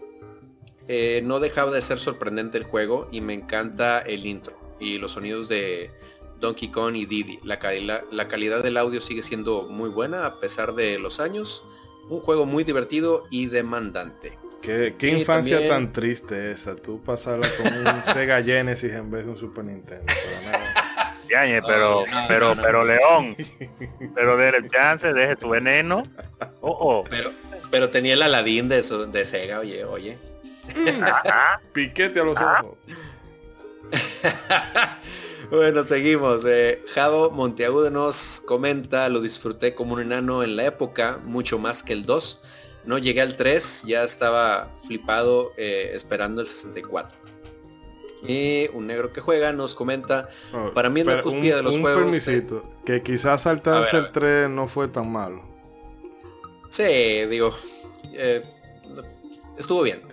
eh, 0.87 1.21
no 1.23 1.39
dejaba 1.39 1.71
de 1.71 1.81
ser 1.81 1.99
sorprendente 1.99 2.57
el 2.57 2.63
juego 2.63 3.07
y 3.11 3.21
me 3.21 3.33
encanta 3.33 3.99
el 3.99 4.25
intro 4.25 4.55
y 4.79 4.97
los 4.97 5.13
sonidos 5.13 5.47
de 5.47 5.91
Donkey 6.39 6.69
Kong 6.69 6.95
y 6.95 7.05
Diddy. 7.05 7.39
La, 7.43 7.59
la 8.11 8.27
calidad 8.27 8.63
del 8.63 8.77
audio 8.77 9.01
sigue 9.01 9.23
siendo 9.23 9.63
muy 9.63 9.89
buena 9.89 10.25
a 10.25 10.39
pesar 10.39 10.75
de 10.75 10.99
los 10.99 11.19
años. 11.19 11.63
Un 12.09 12.19
juego 12.19 12.45
muy 12.45 12.63
divertido 12.63 13.23
y 13.31 13.47
demandante. 13.47 14.37
Qué, 14.61 14.95
infancia 15.09 15.67
tan 15.67 15.93
triste 15.93 16.51
esa. 16.51 16.75
Tú 16.75 17.01
pasarla 17.01 17.47
con 17.57 17.67
un 17.67 17.85
Sega 18.13 18.41
Genesis 18.43 18.91
en 18.91 19.11
vez 19.11 19.25
de 19.25 19.31
un 19.31 19.37
Super 19.37 19.63
Nintendo. 19.63 20.05
pero, 21.67 22.03
pero, 22.27 22.53
pero, 22.55 22.83
León, 22.83 23.35
pero 24.15 24.41
el 24.57 24.69
chance, 24.69 25.13
deje 25.13 25.35
tu 25.35 25.49
veneno. 25.49 26.03
Oh, 26.61 26.77
oh. 26.79 27.03
Pero, 27.09 27.31
pero 27.69 27.89
tenía 27.89 28.13
el 28.13 28.21
Aladín 28.23 28.67
de, 28.67 28.81
de 28.81 29.25
Sega, 29.25 29.59
oye, 29.59 29.83
oye. 29.83 30.17
Piquete 31.73 32.19
a 32.19 32.23
los 32.23 32.37
ojos. 32.37 32.77
bueno, 35.51 35.83
seguimos. 35.83 36.43
Eh, 36.45 36.83
Javo 36.93 37.31
Monteagudo 37.31 37.89
nos 37.89 38.41
comenta, 38.45 39.09
lo 39.09 39.21
disfruté 39.21 39.75
como 39.75 39.95
un 39.95 40.01
enano 40.01 40.43
en 40.43 40.55
la 40.55 40.65
época, 40.65 41.19
mucho 41.23 41.59
más 41.59 41.83
que 41.83 41.93
el 41.93 42.05
2. 42.05 42.41
No 42.85 42.97
llegué 42.97 43.21
al 43.21 43.35
3, 43.35 43.83
ya 43.87 44.03
estaba 44.03 44.71
flipado 44.85 45.51
eh, 45.57 45.91
esperando 45.93 46.41
el 46.41 46.47
64. 46.47 47.17
Y 48.27 48.69
un 48.73 48.87
negro 48.87 49.13
que 49.13 49.21
juega 49.21 49.53
nos 49.53 49.75
comenta, 49.75 50.29
oh, 50.53 50.71
para 50.73 50.89
mí 50.89 51.01
es 51.01 51.07
la 51.07 51.21
cúspide 51.21 51.57
de 51.57 51.63
los 51.63 51.77
juegos. 51.77 52.03
Permisito, 52.03 52.63
que 52.83 53.01
quizás 53.01 53.43
saltarse 53.43 53.97
el 53.97 54.11
3 54.11 54.49
no 54.49 54.67
fue 54.67 54.87
tan 54.87 55.11
malo. 55.11 55.43
Sí, 56.69 56.83
digo, 56.83 57.51
eh, 58.13 58.43
estuvo 59.57 59.81
bien. 59.81 60.01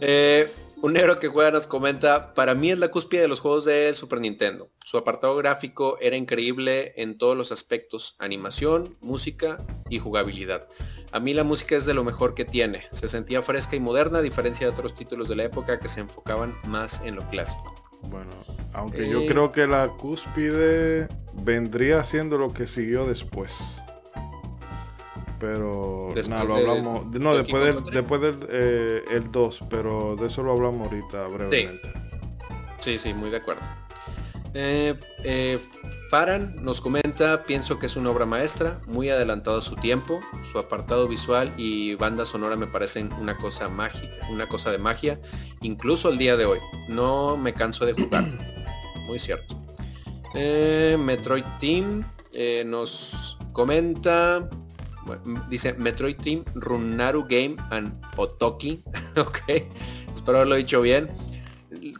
Eh, 0.00 0.48
un 0.80 0.92
negro 0.92 1.18
que 1.18 1.26
juega 1.26 1.50
nos 1.50 1.66
comenta, 1.66 2.34
para 2.34 2.54
mí 2.54 2.70
es 2.70 2.78
la 2.78 2.92
cúspide 2.92 3.22
de 3.22 3.28
los 3.28 3.40
juegos 3.40 3.64
del 3.64 3.96
Super 3.96 4.20
Nintendo. 4.20 4.70
Su 4.84 4.96
apartado 4.96 5.34
gráfico 5.34 5.98
era 6.00 6.14
increíble 6.14 6.92
en 6.96 7.18
todos 7.18 7.36
los 7.36 7.50
aspectos, 7.50 8.14
animación, 8.20 8.96
música 9.00 9.58
y 9.90 9.98
jugabilidad. 9.98 10.66
A 11.10 11.18
mí 11.18 11.34
la 11.34 11.42
música 11.42 11.76
es 11.76 11.84
de 11.84 11.94
lo 11.94 12.04
mejor 12.04 12.34
que 12.34 12.44
tiene. 12.44 12.82
Se 12.92 13.08
sentía 13.08 13.42
fresca 13.42 13.74
y 13.74 13.80
moderna 13.80 14.18
a 14.18 14.22
diferencia 14.22 14.68
de 14.68 14.72
otros 14.72 14.94
títulos 14.94 15.28
de 15.28 15.34
la 15.34 15.42
época 15.44 15.80
que 15.80 15.88
se 15.88 15.98
enfocaban 15.98 16.54
más 16.64 17.02
en 17.04 17.16
lo 17.16 17.28
clásico. 17.28 17.74
Bueno, 18.02 18.30
aunque 18.72 19.10
yo 19.10 19.22
eh, 19.22 19.26
creo 19.26 19.50
que 19.50 19.66
la 19.66 19.88
cúspide 19.88 21.08
vendría 21.34 22.04
siendo 22.04 22.38
lo 22.38 22.52
que 22.52 22.68
siguió 22.68 23.04
después. 23.04 23.52
Pero 25.40 26.12
nada, 26.28 26.44
lo 26.44 26.56
hablamos. 26.56 27.06
no, 27.06 27.36
después 27.36 27.64
del, 27.64 27.84
después 27.84 28.20
del 28.20 28.38
eh, 28.48 29.04
el 29.10 29.30
2, 29.30 29.64
pero 29.70 30.16
de 30.16 30.26
eso 30.26 30.42
lo 30.42 30.52
hablamos 30.52 30.88
ahorita 30.88 31.24
brevemente. 31.24 31.92
Sí, 32.78 32.98
sí, 32.98 33.14
muy 33.14 33.30
de 33.30 33.36
acuerdo. 33.36 33.62
Eh, 34.54 34.98
eh, 35.24 35.58
Faran 36.10 36.56
nos 36.62 36.80
comenta, 36.80 37.44
pienso 37.44 37.78
que 37.78 37.86
es 37.86 37.96
una 37.96 38.10
obra 38.10 38.26
maestra, 38.26 38.80
muy 38.86 39.10
adelantado 39.10 39.58
a 39.58 39.60
su 39.60 39.76
tiempo, 39.76 40.20
su 40.50 40.58
apartado 40.58 41.06
visual 41.06 41.52
y 41.56 41.94
banda 41.96 42.24
sonora 42.24 42.56
me 42.56 42.66
parecen 42.66 43.12
una 43.14 43.36
cosa 43.36 43.68
mágica, 43.68 44.26
una 44.30 44.48
cosa 44.48 44.72
de 44.72 44.78
magia, 44.78 45.20
incluso 45.60 46.10
el 46.10 46.18
día 46.18 46.36
de 46.36 46.46
hoy. 46.46 46.58
No 46.88 47.36
me 47.36 47.52
canso 47.52 47.86
de 47.86 47.92
jugar. 47.92 48.24
Muy 49.06 49.18
cierto. 49.18 49.56
Metroid 50.34 51.44
Team 51.58 52.04
nos 52.66 53.38
comenta, 53.52 54.48
dice 55.48 55.74
Metroid 55.74 56.16
Team, 56.16 56.44
Runaru 56.54 57.26
Game 57.28 57.56
and 57.70 57.92
Otoki. 58.16 58.82
ok, 59.16 59.38
espero 60.14 60.38
haberlo 60.38 60.56
dicho 60.56 60.80
bien. 60.80 61.08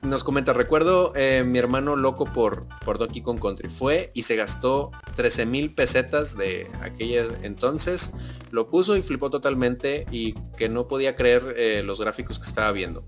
Nos 0.03 0.25
comenta, 0.25 0.53
recuerdo 0.53 1.13
eh, 1.15 1.45
mi 1.47 1.59
hermano 1.59 1.95
loco 1.95 2.25
por, 2.25 2.67
por 2.85 2.99
Donkey 2.99 3.23
Kong 3.23 3.41
Country. 3.41 3.69
Fue 3.69 4.11
y 4.15 4.23
se 4.23 4.37
gastó 4.37 4.91
13 5.17 5.47
mil 5.47 5.75
pesetas 5.75 6.37
de 6.37 6.71
aquellas 6.83 7.29
entonces. 7.43 8.13
Lo 8.51 8.71
puso 8.71 8.97
y 8.97 9.03
flipó 9.03 9.31
totalmente 9.31 10.07
y 10.11 10.35
que 10.57 10.69
no 10.69 10.89
podía 10.89 11.17
creer 11.17 11.55
eh, 11.57 11.83
los 11.85 12.01
gráficos 12.01 12.39
que 12.39 12.47
estaba 12.47 12.73
viendo. 12.73 13.05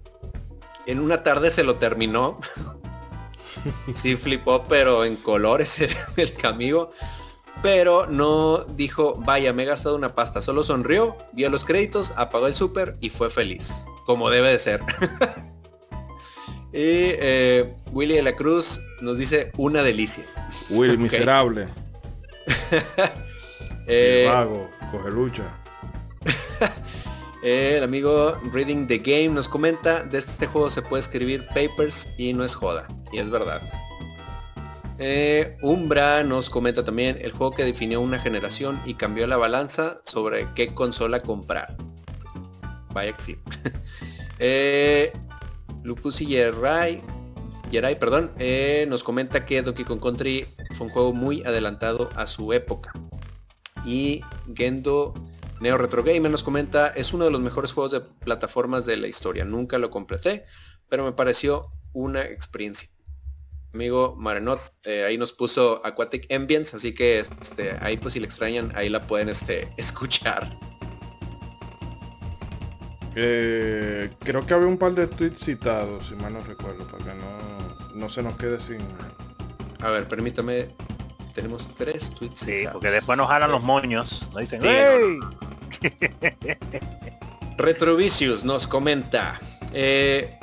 En 0.86 1.00
una 1.00 1.22
tarde 1.22 1.50
se 1.50 1.64
lo 1.64 1.76
terminó. 1.76 2.38
sí 3.94 4.16
flipó, 4.16 4.64
pero 4.68 5.04
en 5.04 5.16
colores 5.16 5.80
el 6.16 6.34
camigo 6.34 6.92
pero 7.62 8.06
no 8.06 8.64
dijo, 8.64 9.16
vaya, 9.16 9.52
me 9.52 9.64
he 9.64 9.66
gastado 9.66 9.96
una 9.96 10.14
pasta. 10.14 10.40
Solo 10.42 10.62
sonrió, 10.62 11.16
vio 11.32 11.50
los 11.50 11.64
créditos, 11.64 12.12
apagó 12.16 12.46
el 12.46 12.54
súper 12.54 12.96
y 13.00 13.10
fue 13.10 13.30
feliz, 13.30 13.84
como 14.06 14.30
debe 14.30 14.48
de 14.48 14.58
ser. 14.58 14.80
y 16.72 17.12
eh, 17.20 17.76
Willy 17.92 18.14
de 18.14 18.22
la 18.22 18.36
Cruz 18.36 18.80
nos 19.00 19.18
dice 19.18 19.52
una 19.56 19.82
delicia. 19.82 20.24
Will, 20.70 20.98
miserable. 20.98 21.66
eh, 23.86 24.26
vago, 24.28 24.70
coge 24.90 25.10
lucha. 25.10 25.44
el 27.42 27.82
amigo 27.82 28.38
Reading 28.52 28.86
the 28.86 28.98
Game 28.98 29.30
nos 29.30 29.48
comenta, 29.48 30.02
de 30.04 30.18
este 30.18 30.46
juego 30.46 30.70
se 30.70 30.82
puede 30.82 31.00
escribir 31.00 31.46
papers 31.48 32.08
y 32.16 32.32
no 32.32 32.44
es 32.44 32.54
joda. 32.54 32.88
Y 33.12 33.18
es 33.18 33.28
verdad. 33.28 33.60
Eh, 35.02 35.56
Umbra 35.62 36.22
nos 36.24 36.50
comenta 36.50 36.84
también 36.84 37.16
el 37.22 37.32
juego 37.32 37.54
que 37.54 37.64
definió 37.64 38.02
una 38.02 38.18
generación 38.18 38.82
y 38.84 38.94
cambió 38.94 39.26
la 39.26 39.38
balanza 39.38 40.02
sobre 40.04 40.46
qué 40.54 40.74
consola 40.74 41.20
comprar. 41.20 41.74
Vaya 42.92 43.16
que 43.16 43.22
sí. 43.22 43.38
eh, 44.38 45.10
Lupus 45.82 46.20
y 46.20 46.26
Yerai, 46.26 47.02
perdón, 47.98 48.32
eh, 48.38 48.84
nos 48.90 49.02
comenta 49.02 49.46
que 49.46 49.62
Donkey 49.62 49.86
Kong 49.86 50.02
Country 50.02 50.54
fue 50.74 50.88
un 50.88 50.92
juego 50.92 51.14
muy 51.14 51.42
adelantado 51.44 52.10
a 52.14 52.26
su 52.26 52.52
época. 52.52 52.92
Y 53.86 54.20
Gendo 54.54 55.14
Neo 55.62 55.78
Retro 55.78 56.02
Gamer 56.02 56.30
nos 56.30 56.42
comenta, 56.42 56.88
es 56.88 57.14
uno 57.14 57.24
de 57.24 57.30
los 57.30 57.40
mejores 57.40 57.72
juegos 57.72 57.92
de 57.92 58.00
plataformas 58.02 58.84
de 58.84 58.98
la 58.98 59.08
historia. 59.08 59.46
Nunca 59.46 59.78
lo 59.78 59.88
completé, 59.88 60.44
pero 60.90 61.04
me 61.04 61.12
pareció 61.12 61.72
una 61.94 62.22
experiencia 62.24 62.90
amigo 63.74 64.16
Marenot, 64.18 64.60
eh, 64.84 65.04
ahí 65.04 65.16
nos 65.18 65.32
puso 65.32 65.80
Aquatic 65.84 66.32
Ambience, 66.32 66.76
así 66.76 66.94
que 66.94 67.20
este, 67.20 67.76
ahí 67.80 67.96
pues 67.96 68.14
si 68.14 68.20
le 68.20 68.26
extrañan, 68.26 68.72
ahí 68.74 68.88
la 68.88 69.06
pueden 69.06 69.28
este, 69.28 69.68
escuchar. 69.76 70.56
Eh, 73.16 74.10
creo 74.20 74.46
que 74.46 74.54
había 74.54 74.68
un 74.68 74.78
par 74.78 74.94
de 74.94 75.06
tweets 75.06 75.44
citados, 75.44 76.08
si 76.08 76.14
mal 76.14 76.32
no 76.32 76.40
recuerdo, 76.40 76.86
para 76.86 77.04
que 77.04 77.14
no, 77.14 77.94
no 77.94 78.08
se 78.08 78.22
nos 78.22 78.36
quede 78.36 78.60
sin... 78.60 78.78
A 79.80 79.90
ver, 79.90 80.06
permítame. 80.06 80.68
tenemos 81.34 81.74
tres 81.74 82.12
tweets. 82.14 82.40
Sí, 82.40 82.64
porque 82.70 82.90
después 82.90 83.16
nos 83.18 83.28
jalan 83.28 83.50
los 83.50 83.64
moños. 83.64 84.28
Nos 84.32 84.50
dicen, 84.50 84.60
Retrovicius 87.56 88.44
nos 88.44 88.66
comenta. 88.66 89.40
Eh, 89.72 90.38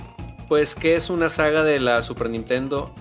pues 0.47 0.75
que 0.75 0.95
es 0.95 1.09
una 1.09 1.29
saga 1.29 1.63
de 1.63 1.79
la 1.79 2.01
Super 2.01 2.29
Nintendo. 2.29 2.93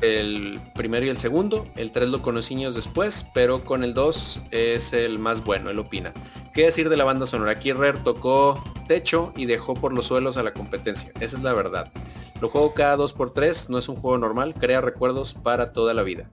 El 0.00 0.60
primero 0.74 1.06
y 1.06 1.08
el 1.08 1.16
segundo. 1.16 1.66
El 1.76 1.92
3 1.92 2.08
lo 2.08 2.22
conocimos 2.22 2.74
después, 2.74 3.26
pero 3.34 3.64
con 3.64 3.84
el 3.84 3.94
2 3.94 4.42
es 4.50 4.92
el 4.92 5.18
más 5.18 5.44
bueno, 5.44 5.70
él 5.70 5.78
opina. 5.78 6.12
¿Qué 6.54 6.64
decir 6.64 6.88
de 6.88 6.96
la 6.96 7.04
banda 7.04 7.26
sonora? 7.26 7.52
Aquí 7.52 7.72
Rare 7.72 7.98
tocó 8.04 8.62
techo 8.88 9.32
y 9.36 9.46
dejó 9.46 9.74
por 9.74 9.92
los 9.92 10.06
suelos 10.06 10.36
a 10.36 10.42
la 10.42 10.52
competencia. 10.52 11.12
Esa 11.20 11.36
es 11.36 11.42
la 11.42 11.52
verdad. 11.52 11.92
Lo 12.40 12.48
juego 12.48 12.74
cada 12.74 12.96
2x3, 12.96 13.68
no 13.68 13.78
es 13.78 13.88
un 13.88 13.96
juego 13.96 14.18
normal, 14.18 14.54
crea 14.54 14.80
recuerdos 14.80 15.34
para 15.34 15.72
toda 15.72 15.94
la 15.94 16.02
vida. 16.02 16.30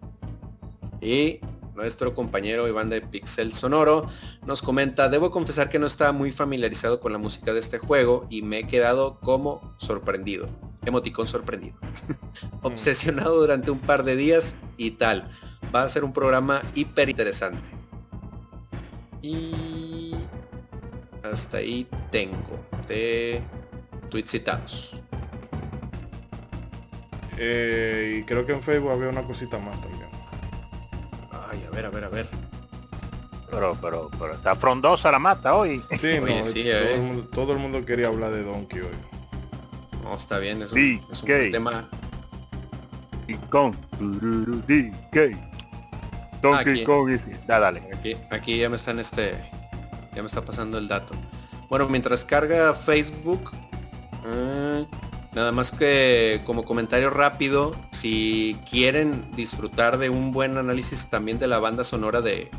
Y 1.01 1.39
nuestro 1.75 2.13
compañero 2.13 2.67
Iván 2.67 2.89
de 2.89 3.01
Pixel 3.01 3.51
Sonoro 3.51 4.07
nos 4.45 4.61
comenta, 4.61 5.09
debo 5.09 5.31
confesar 5.31 5.69
que 5.69 5.79
no 5.79 5.87
estaba 5.87 6.11
muy 6.11 6.31
familiarizado 6.31 6.99
con 6.99 7.11
la 7.11 7.17
música 7.17 7.53
de 7.53 7.59
este 7.59 7.77
juego 7.77 8.27
y 8.29 8.41
me 8.41 8.59
he 8.59 8.67
quedado 8.67 9.19
como 9.19 9.75
sorprendido. 9.77 10.47
Emoticón 10.85 11.27
sorprendido. 11.27 11.77
Obsesionado 12.61 13.39
durante 13.39 13.71
un 13.71 13.79
par 13.79 14.03
de 14.03 14.15
días 14.15 14.57
y 14.77 14.91
tal. 14.91 15.29
Va 15.73 15.83
a 15.83 15.89
ser 15.89 16.03
un 16.03 16.13
programa 16.13 16.61
hiper 16.75 17.09
interesante. 17.09 17.61
Y 19.21 20.15
hasta 21.23 21.57
ahí 21.57 21.87
tengo 22.11 22.59
de 22.87 23.41
tweets 24.09 24.31
citados. 24.31 24.95
Eh, 27.37 28.19
y 28.19 28.23
creo 28.25 28.45
que 28.45 28.53
en 28.53 28.61
Facebook 28.61 28.91
había 28.91 29.09
una 29.09 29.23
cosita 29.23 29.57
más 29.57 29.81
también. 29.81 30.12
Ay, 31.53 31.63
a 31.67 31.69
ver, 31.69 31.85
a 31.85 31.89
ver, 31.89 32.03
a 32.03 32.09
ver. 32.09 32.27
Pero, 33.51 33.77
pero, 33.79 34.09
pero 34.17 34.33
está 34.33 34.55
frondosa 34.55 35.11
la 35.11 35.19
mata 35.19 35.53
hoy. 35.53 35.83
Sí, 36.01 36.19
no, 36.19 36.27
eh. 36.27 37.23
todo, 37.31 37.53
el 37.53 37.59
mundo, 37.59 37.85
quería 37.85 38.07
hablar 38.07 38.31
de 38.31 38.41
Donkey 38.41 38.79
hoy. 38.79 38.87
No, 40.01 40.15
está 40.15 40.39
bien, 40.39 40.63
es 40.63 40.71
un, 40.71 40.79
es 41.11 41.21
un 41.21 41.27
tema. 41.27 41.87
Y 43.27 43.35
con 43.35 43.77
Donkey 46.41 46.83
Kong. 46.83 47.19
Da, 47.45 47.59
dale. 47.59 47.83
Aquí, 47.95 48.17
aquí 48.31 48.57
ya 48.57 48.69
me 48.69 48.77
están 48.77 48.97
este. 48.97 49.37
Ya 50.15 50.23
me 50.23 50.25
está 50.25 50.43
pasando 50.43 50.79
el 50.79 50.87
dato. 50.87 51.13
Bueno, 51.69 51.87
mientras 51.87 52.25
carga 52.25 52.73
Facebook. 52.73 53.51
Eh, 54.25 54.85
Nada 55.35 55.51
más 55.51 55.71
que 55.71 56.41
como 56.45 56.63
comentario 56.63 57.09
rápido, 57.09 57.75
si 57.91 58.55
quieren 58.69 59.31
disfrutar 59.35 59.97
de 59.97 60.09
un 60.09 60.31
buen 60.31 60.57
análisis 60.57 61.09
también 61.09 61.39
de 61.39 61.47
la 61.47 61.57
banda 61.57 61.83
sonora 61.83 62.21
de, 62.21 62.51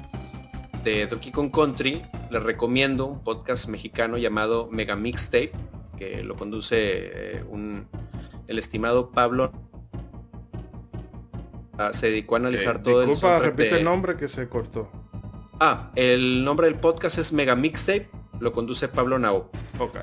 de 0.83 1.07
Donkey 1.07 1.31
Kong 1.31 1.53
Country, 1.53 2.03
les 2.31 2.43
recomiendo 2.43 3.07
un 3.07 3.23
podcast 3.23 3.69
mexicano 3.69 4.19
llamado 4.19 4.69
Mega 4.73 4.97
Mixtape, 4.97 5.53
que 5.97 6.25
lo 6.25 6.35
conduce 6.35 6.77
eh, 6.79 7.45
el 8.49 8.59
estimado 8.59 9.13
Pablo. 9.13 9.53
Ah, 11.79 11.93
se 11.93 12.09
dedicó 12.09 12.35
a 12.35 12.39
analizar 12.39 12.77
eh, 12.77 12.81
todo 12.83 13.07
disculpa, 13.07 13.39
repite 13.39 13.79
el 13.79 13.85
nombre 13.85 14.17
que 14.17 14.27
se 14.27 14.49
cortó. 14.49 14.91
Ah, 15.61 15.93
el 15.95 16.45
nombre 16.45 16.67
del 16.67 16.81
podcast 16.81 17.19
es 17.19 17.33
Mega 17.33 17.55
Mixtape, 17.55 18.09
lo 18.41 18.53
conduce 18.53 18.89
Pablo 18.89 19.17
Nao. 19.21 19.49
Ok 19.79 19.99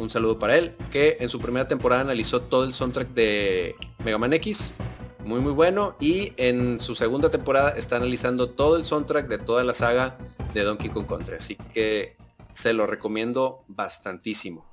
un 0.00 0.10
saludo 0.10 0.38
para 0.38 0.56
él, 0.56 0.74
que 0.90 1.18
en 1.20 1.28
su 1.28 1.40
primera 1.40 1.68
temporada 1.68 2.02
analizó 2.02 2.42
todo 2.42 2.64
el 2.64 2.72
soundtrack 2.72 3.08
de 3.10 3.74
Mega 4.04 4.18
Man 4.18 4.32
X, 4.32 4.74
muy 5.24 5.40
muy 5.40 5.52
bueno, 5.52 5.96
y 6.00 6.32
en 6.36 6.80
su 6.80 6.94
segunda 6.94 7.30
temporada 7.30 7.70
está 7.76 7.96
analizando 7.96 8.50
todo 8.50 8.76
el 8.76 8.84
soundtrack 8.84 9.28
de 9.28 9.38
toda 9.38 9.62
la 9.62 9.74
saga 9.74 10.18
de 10.54 10.62
Donkey 10.62 10.90
Kong 10.90 11.06
Country, 11.06 11.36
así 11.36 11.56
que 11.74 12.16
se 12.54 12.72
lo 12.72 12.86
recomiendo 12.86 13.64
bastantísimo. 13.68 14.68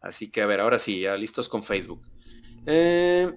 Así 0.00 0.30
que 0.30 0.42
a 0.42 0.46
ver, 0.46 0.60
ahora 0.60 0.78
sí, 0.78 1.00
ya 1.00 1.16
listos 1.16 1.48
con 1.48 1.62
Facebook. 1.62 2.02
Eh, 2.66 3.32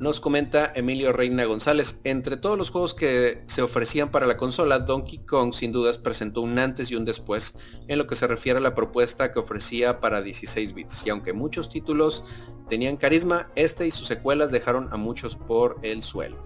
nos 0.00 0.20
comenta 0.20 0.72
Emilio 0.74 1.12
Reina 1.12 1.44
González, 1.44 2.00
entre 2.04 2.36
todos 2.36 2.56
los 2.56 2.70
juegos 2.70 2.94
que 2.94 3.42
se 3.46 3.62
ofrecían 3.62 4.10
para 4.10 4.26
la 4.26 4.36
consola, 4.36 4.78
Donkey 4.78 5.18
Kong 5.18 5.52
sin 5.52 5.72
dudas 5.72 5.98
presentó 5.98 6.40
un 6.40 6.58
antes 6.58 6.90
y 6.90 6.94
un 6.94 7.04
después 7.04 7.58
en 7.88 7.98
lo 7.98 8.06
que 8.06 8.14
se 8.14 8.26
refiere 8.26 8.58
a 8.58 8.62
la 8.62 8.74
propuesta 8.74 9.32
que 9.32 9.40
ofrecía 9.40 9.98
para 9.98 10.22
16 10.22 10.72
bits. 10.74 11.06
Y 11.06 11.10
aunque 11.10 11.32
muchos 11.32 11.68
títulos 11.68 12.24
tenían 12.68 12.96
carisma, 12.96 13.50
este 13.56 13.86
y 13.86 13.90
sus 13.90 14.06
secuelas 14.06 14.52
dejaron 14.52 14.88
a 14.92 14.96
muchos 14.96 15.34
por 15.34 15.78
el 15.82 16.02
suelo. 16.02 16.36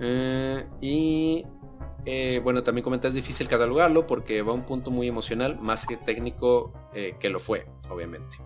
Eh, 0.00 0.66
y 0.80 1.44
eh, 2.04 2.40
bueno, 2.44 2.62
también 2.62 2.84
comenta 2.84 3.08
es 3.08 3.14
difícil 3.14 3.48
catalogarlo 3.48 4.06
porque 4.06 4.42
va 4.42 4.52
a 4.52 4.54
un 4.54 4.64
punto 4.64 4.92
muy 4.92 5.08
emocional, 5.08 5.58
más 5.58 5.86
que 5.86 5.96
técnico 5.96 6.72
eh, 6.94 7.16
que 7.18 7.30
lo 7.30 7.40
fue, 7.40 7.66
obviamente. 7.88 8.36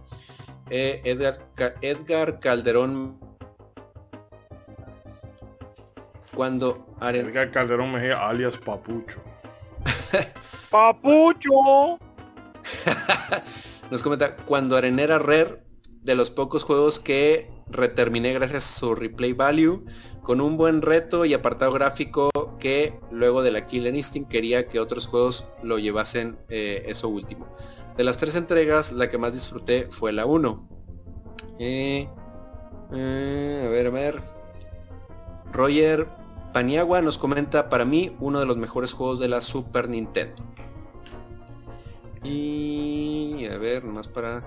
Edgar, 0.71 1.49
Edgar 1.81 2.41
Calderón 2.41 3.28
cuando 6.39 6.87
Edgar 7.01 7.51
Calderón 7.51 7.91
Mejía, 7.91 8.25
alias 8.25 8.57
Papucho. 8.57 9.21
¡Papucho! 10.71 11.99
Nos 13.91 14.05
comenta, 14.05 14.37
cuando 14.37 14.77
Arenera 14.77 15.19
Rare, 15.19 15.65
de 16.01 16.15
los 16.15 16.31
pocos 16.31 16.63
juegos 16.63 17.01
que 17.01 17.51
reterminé 17.67 18.33
gracias 18.35 18.65
a 18.65 18.79
su 18.79 18.95
replay 18.95 19.33
value, 19.33 19.85
con 20.23 20.41
un 20.41 20.57
buen 20.57 20.81
reto 20.81 21.25
y 21.25 21.35
apartado 21.35 21.73
gráfico 21.73 22.31
que 22.61 23.01
luego 23.11 23.43
de 23.43 23.51
la 23.51 23.67
Killer 23.67 23.97
Instinct 23.97 24.31
quería 24.31 24.69
que 24.69 24.79
otros 24.79 25.09
juegos 25.09 25.51
lo 25.65 25.81
llevasen 25.81 26.39
eh, 26.51 26.85
eso 26.87 27.09
último. 27.09 27.53
De 27.97 28.05
las 28.05 28.17
tres 28.17 28.37
entregas, 28.37 28.93
la 28.93 29.11
que 29.11 29.19
más 29.19 29.35
disfruté 29.35 29.89
fue 29.91 30.13
la 30.13 30.25
1. 30.25 30.69
Eh, 31.59 32.09
eh, 32.93 33.65
a 33.67 33.69
ver, 33.71 33.87
a 33.89 33.91
ver. 33.91 34.23
Roger 35.53 36.07
Paniagua 36.53 37.03
nos 37.03 37.19
comenta, 37.19 37.69
para 37.69 37.85
mí, 37.85 38.17
uno 38.21 38.41
de 38.41 38.47
los 38.47 38.57
mejores 38.57 38.93
juegos 38.93 39.21
de 39.21 39.29
la 39.29 39.41
Super 39.41 39.89
Nintendo. 39.89 40.43
Y 42.23 43.47
a 43.51 43.57
ver, 43.59 43.85
más 43.85 44.09
para... 44.09 44.43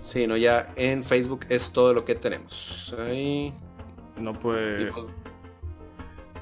Sí, 0.00 0.26
no, 0.26 0.36
ya 0.36 0.72
en 0.76 1.02
Facebook 1.02 1.46
es 1.48 1.72
todo 1.72 1.94
lo 1.94 2.04
que 2.04 2.14
tenemos. 2.14 2.94
Ahí... 2.98 3.52
No 4.16 4.32
puede... 4.32 4.92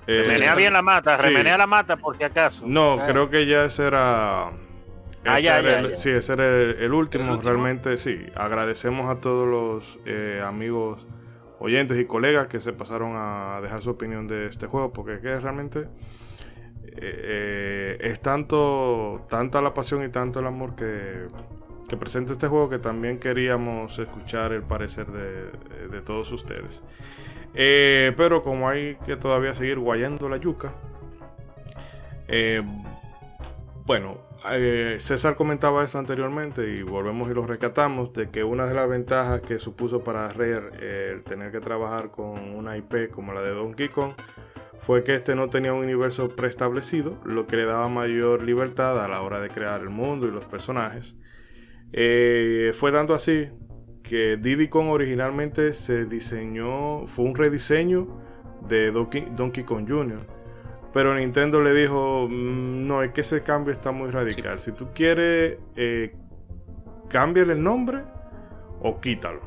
Eh, 0.09 0.25
remenea 0.25 0.55
bien 0.57 0.73
la 0.73 0.83
mata, 0.83 1.17
remenea 1.17 1.57
la 1.57 1.67
mata 1.67 1.97
por 1.97 2.17
si 2.19 2.25
acaso. 2.25 2.65
No, 2.67 2.95
ah. 2.95 3.07
creo 3.07 3.31
que 3.31 3.47
ya 3.47 3.65
ese 3.65 3.87
era... 3.87 4.51
Ah, 5.25 5.39
ya, 5.39 5.61
el, 5.61 5.97
Sí, 5.97 6.11
ese 6.11 6.33
era 6.33 6.45
el, 6.45 6.93
último. 6.93 7.41
Realmente 7.41 7.97
sí. 7.97 8.27
Agradecemos 8.35 9.09
a 9.09 9.21
todos 9.21 9.47
los 9.47 10.01
eh, 10.05 10.43
amigos 10.45 11.07
oyentes 11.63 11.97
y 11.99 12.05
colegas 12.05 12.49
que 12.49 12.61
se 12.61 12.73
pasaron 12.73 13.13
a 13.15 13.61
dejar 13.63 13.81
su 13.81 13.91
opinión 13.91 14.27
de 14.27 14.47
este 14.47 14.67
juego, 14.67 14.93
porque 14.93 15.21
que 15.21 15.39
realmente 15.39 15.81
eh, 15.81 15.87
eh, 17.01 17.99
es 18.01 18.21
tanto 18.21 19.25
tanta 19.31 19.63
la 19.63 19.73
pasión 19.73 20.05
y 20.05 20.09
tanto 20.09 20.41
el 20.41 20.47
amor 20.47 20.75
que, 20.75 21.29
que, 21.89 21.97
presenta 21.97 22.33
este 22.33 22.49
juego 22.49 22.69
que 22.69 22.79
también 22.79 23.19
queríamos 23.19 23.99
escuchar 23.99 24.53
el 24.53 24.63
parecer 24.63 25.07
de, 25.07 26.01
todos 26.03 26.33
ustedes. 26.33 26.83
Eh, 27.55 28.13
pero 28.17 28.43
como 28.43 28.69
hay 28.69 28.97
que 29.07 29.17
todavía 29.17 29.55
seguir 29.55 29.79
guayando 29.79 30.29
la 30.29 30.39
yuca, 30.39 30.73
bueno, 33.87 34.19
eh, 34.51 34.97
César 34.99 35.37
comentaba 35.37 35.85
eso 35.85 35.99
anteriormente 35.99 36.75
y 36.75 36.83
volvemos 36.83 37.31
y 37.31 37.35
lo 37.35 37.47
rescatamos 37.47 38.13
de 38.13 38.31
que 38.31 38.43
una 38.45 38.67
de 38.67 38.75
las 38.75 38.89
ventajas 38.89 39.41
que 39.41 39.59
supuso 39.59 40.03
para 40.03 40.29
Rare 40.29 41.13
el 41.13 41.23
tener 41.23 41.53
que 41.53 41.61
trabajar 41.61 42.11
con 42.11 42.39
una 42.55 42.77
IP 42.77 43.11
como 43.11 43.33
la 43.33 43.43
de 43.43 43.51
Donkey 43.51 43.89
Kong 43.89 44.13
fue 44.81 45.05
que 45.05 45.15
este 45.15 45.37
no 45.37 45.49
tenía 45.49 45.73
un 45.73 45.85
universo 45.85 46.29
preestablecido, 46.31 47.21
lo 47.25 47.47
que 47.47 47.57
le 47.57 47.67
daba 47.67 47.89
mayor 47.89 48.43
libertad 48.43 49.05
a 49.05 49.09
la 49.09 49.23
hora 49.23 49.41
de 49.41 49.49
crear 49.49 49.81
el 49.81 49.91
mundo 49.91 50.27
y 50.27 50.33
los 50.33 50.45
personajes. 50.45 51.15
Eh, 51.93 52.73
fue 52.75 52.91
tanto 52.91 53.15
así 53.15 53.49
que 54.03 54.37
Diddy 54.37 54.69
Kong 54.69 54.89
originalmente 54.89 55.73
se 55.73 56.05
diseñó, 56.07 57.07
fue 57.07 57.25
un 57.27 57.37
rediseño 57.37 58.21
de 58.67 58.91
Donkey 58.91 59.65
Kong 59.65 59.87
Jr 59.89 60.42
pero 60.93 61.15
Nintendo 61.15 61.61
le 61.61 61.73
dijo, 61.73 62.27
mm, 62.29 62.87
no, 62.87 63.03
es 63.03 63.13
que 63.13 63.23
ese 63.23 63.43
cambio 63.43 63.73
está 63.73 63.93
muy 63.93 64.11
radical. 64.11 64.61
Si 64.61 64.73
tú 64.73 64.89
quieres, 64.95 65.59
eh, 65.77 66.15
cámbiale 67.09 67.55
el 67.55 67.63
nombre 67.63 68.03
o 68.81 69.01
quítalo. 69.01 69.41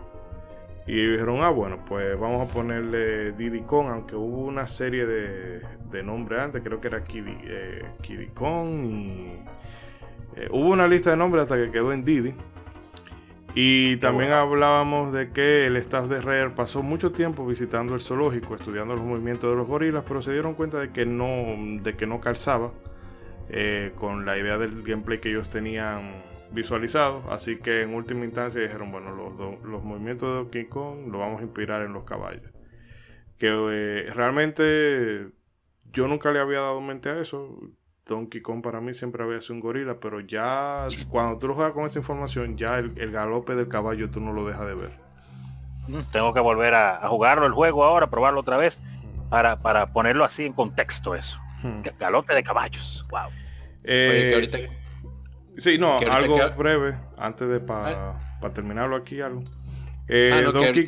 Y 0.88 0.94
dijeron, 0.94 1.42
ah, 1.42 1.50
bueno, 1.50 1.80
pues 1.88 2.18
vamos 2.20 2.48
a 2.48 2.54
ponerle 2.54 3.32
Diddy 3.32 3.62
Kong, 3.62 3.88
aunque 3.90 4.16
hubo 4.16 4.46
una 4.46 4.68
serie 4.68 5.06
de, 5.08 5.62
de 5.90 6.04
nombres 6.04 6.40
antes, 6.40 6.62
creo 6.64 6.80
que 6.80 6.88
era 6.88 7.04
Kiddy, 7.04 7.38
eh, 7.44 8.30
Kong 8.34 8.86
y... 8.86 9.40
Eh, 10.38 10.50
hubo 10.52 10.70
una 10.70 10.86
lista 10.88 11.12
de 11.12 11.18
nombres 11.18 11.44
hasta 11.44 11.56
que 11.56 11.72
quedó 11.72 11.94
en 11.94 12.04
Diddy. 12.04 12.36
Y 13.58 13.96
también 13.98 14.34
hablábamos 14.34 15.14
de 15.14 15.32
que 15.32 15.66
el 15.66 15.78
staff 15.78 16.10
de 16.10 16.22
Rare 16.22 16.50
pasó 16.50 16.84
mucho 16.84 17.14
tiempo 17.14 17.48
visitando 17.48 17.96
el 17.96 18.02
zoológico, 18.02 18.54
estudiando 18.56 18.96
los 18.96 19.06
movimientos 19.06 19.50
de 19.50 19.56
los 19.56 19.66
gorilas, 19.66 20.04
pero 20.06 20.22
se 20.22 20.34
dieron 20.34 20.56
cuenta 20.56 20.78
de 20.78 20.92
que 20.92 21.06
no, 21.06 21.56
de 21.82 21.96
que 21.96 22.06
no 22.06 22.20
calzaba 22.20 22.74
eh, 23.50 23.94
con 23.96 24.26
la 24.26 24.38
idea 24.38 24.58
del 24.58 24.84
gameplay 24.84 25.20
que 25.22 25.30
ellos 25.30 25.50
tenían 25.50 26.22
visualizado. 26.52 27.24
Así 27.32 27.56
que 27.56 27.84
en 27.84 27.94
última 27.94 28.26
instancia 28.26 28.60
dijeron, 28.60 28.92
bueno, 28.92 29.16
los, 29.16 29.64
los 29.64 29.84
movimientos 29.86 30.28
de 30.28 30.36
Donkey 30.36 30.66
Kong 30.66 31.08
lo 31.10 31.20
vamos 31.20 31.40
a 31.40 31.44
inspirar 31.46 31.82
en 31.84 31.94
los 31.94 32.04
caballos. 32.04 32.52
Que 33.38 33.48
eh, 33.48 34.12
realmente 34.14 35.30
yo 35.94 36.10
nunca 36.10 36.32
le 36.32 36.40
había 36.40 36.60
dado 36.60 36.82
mente 36.82 37.10
a 37.10 37.20
eso. 37.22 37.58
Donkey 38.06 38.42
Kong 38.42 38.62
para 38.62 38.82
mí 38.82 38.94
siempre 38.94 39.24
había 39.24 39.42
sido 39.42 39.56
un 39.56 39.62
gorila, 39.62 40.00
pero 40.00 40.20
ya 40.20 40.88
cuando 41.10 41.38
tú 41.38 41.48
lo 41.48 41.56
juegas 41.56 41.74
con 41.74 41.86
esa 41.86 42.00
información, 42.00 42.56
ya 42.56 42.78
el, 42.78 43.12
galope 43.12 43.56
del 43.56 43.68
caballo 43.68 44.10
tú 44.10 44.20
no 44.20 44.32
lo 44.32 44.46
dejas 44.46 44.66
de 44.68 44.76
ver. 44.76 44.92
Tengo 46.12 46.34
que 46.34 46.40
volver 46.40 46.74
a, 46.74 47.08
jugarlo 47.08 47.46
el 47.46 47.54
juego 47.54 47.84
ahora, 47.84 48.10
probarlo 48.10 48.42
otra 48.42 48.58
vez, 48.58 48.78
para, 49.30 49.60
para 49.62 49.92
ponerlo 49.92 50.24
así 50.24 50.46
en 50.46 50.54
contexto 50.54 51.16
eso. 51.16 51.40
Galope 52.00 52.36
de 52.36 52.44
caballos, 52.44 53.06
wow. 53.10 53.30
Eh, 53.84 54.70
sí, 55.58 55.78
no, 55.80 55.98
algo 55.98 56.38
breve, 56.56 56.96
antes 57.18 57.48
de 57.48 57.60
para 57.60 58.20
terminarlo 58.54 58.96
aquí 58.96 59.22
algo. 59.22 59.44
Eh, 60.08 60.32
ah, 60.32 60.52
Donkey... 60.52 60.86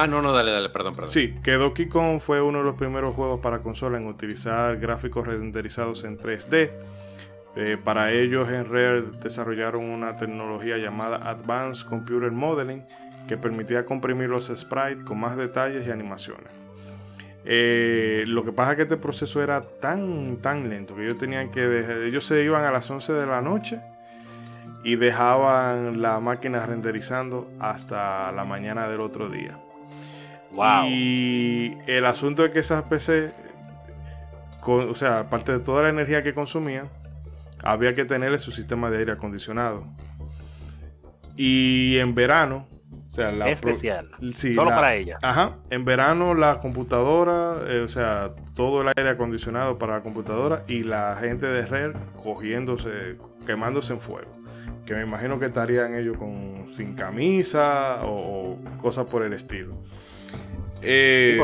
Ah, 0.00 0.06
no, 0.06 0.22
no, 0.22 0.30
dale, 0.30 0.52
dale, 0.52 0.68
perdón, 0.68 0.94
perdón. 0.94 1.10
Sí, 1.10 1.34
que 1.42 1.54
Donkey 1.54 1.88
fue 2.20 2.40
uno 2.40 2.58
de 2.58 2.64
los 2.64 2.76
primeros 2.76 3.16
juegos 3.16 3.40
para 3.40 3.58
consola 3.58 3.98
en 3.98 4.06
utilizar 4.06 4.76
gráficos 4.76 5.26
renderizados 5.26 6.04
en 6.04 6.16
3D. 6.16 6.70
Eh, 7.56 7.76
para 7.82 8.12
ellos 8.12 8.48
en 8.48 8.66
Rare 8.66 9.02
desarrollaron 9.20 9.82
una 9.82 10.12
tecnología 10.12 10.76
llamada 10.76 11.28
Advanced 11.28 11.88
Computer 11.88 12.30
Modeling 12.30 12.84
que 13.26 13.36
permitía 13.36 13.84
comprimir 13.84 14.28
los 14.28 14.52
sprites 14.54 15.02
con 15.02 15.18
más 15.18 15.36
detalles 15.36 15.84
y 15.84 15.90
animaciones. 15.90 16.52
Eh, 17.44 18.22
lo 18.28 18.44
que 18.44 18.52
pasa 18.52 18.70
es 18.70 18.76
que 18.76 18.82
este 18.84 18.98
proceso 18.98 19.42
era 19.42 19.62
tan, 19.62 20.36
tan 20.36 20.68
lento 20.68 20.94
que 20.94 21.06
ellos 21.06 21.18
tenían 21.18 21.50
que 21.50 22.06
ellos 22.06 22.24
se 22.24 22.44
iban 22.44 22.62
a 22.62 22.70
las 22.70 22.88
11 22.88 23.14
de 23.14 23.26
la 23.26 23.40
noche 23.40 23.80
y 24.84 24.94
dejaban 24.94 26.00
la 26.00 26.20
máquina 26.20 26.64
renderizando 26.64 27.50
hasta 27.58 28.30
la 28.30 28.44
mañana 28.44 28.88
del 28.88 29.00
otro 29.00 29.28
día. 29.28 29.58
Y 30.86 31.76
el 31.86 32.04
asunto 32.06 32.44
es 32.44 32.50
que 32.50 32.58
esas 32.60 32.84
PC, 32.84 33.32
o 34.66 34.94
sea, 34.94 35.20
aparte 35.20 35.52
de 35.52 35.60
toda 35.60 35.82
la 35.82 35.88
energía 35.90 36.22
que 36.22 36.32
consumían, 36.32 36.88
había 37.62 37.94
que 37.94 38.04
tenerle 38.04 38.38
su 38.38 38.50
sistema 38.50 38.90
de 38.90 38.98
aire 38.98 39.12
acondicionado. 39.12 39.84
Y 41.36 41.98
en 41.98 42.14
verano, 42.14 42.66
o 43.10 43.12
sea, 43.12 43.30
la 43.30 43.48
especial, 43.48 44.08
solo 44.54 44.70
para 44.70 44.94
ella. 44.94 45.18
Ajá, 45.22 45.56
en 45.70 45.84
verano 45.84 46.34
la 46.34 46.58
computadora, 46.60 47.62
eh, 47.68 47.80
o 47.80 47.88
sea, 47.88 48.32
todo 48.54 48.82
el 48.82 48.88
aire 48.96 49.10
acondicionado 49.10 49.78
para 49.78 49.94
la 49.94 50.02
computadora 50.02 50.64
y 50.66 50.82
la 50.82 51.16
gente 51.20 51.46
de 51.46 51.62
Red 51.62 51.92
cogiéndose, 52.22 53.16
quemándose 53.46 53.92
en 53.92 54.00
fuego. 54.00 54.36
Que 54.84 54.94
me 54.94 55.02
imagino 55.02 55.38
que 55.38 55.46
estarían 55.46 55.94
ellos 55.94 56.16
con 56.16 56.72
sin 56.72 56.94
camisa 56.94 58.00
o 58.04 58.58
cosas 58.80 59.06
por 59.06 59.22
el 59.22 59.32
estilo. 59.32 59.74
Eh, 60.82 61.40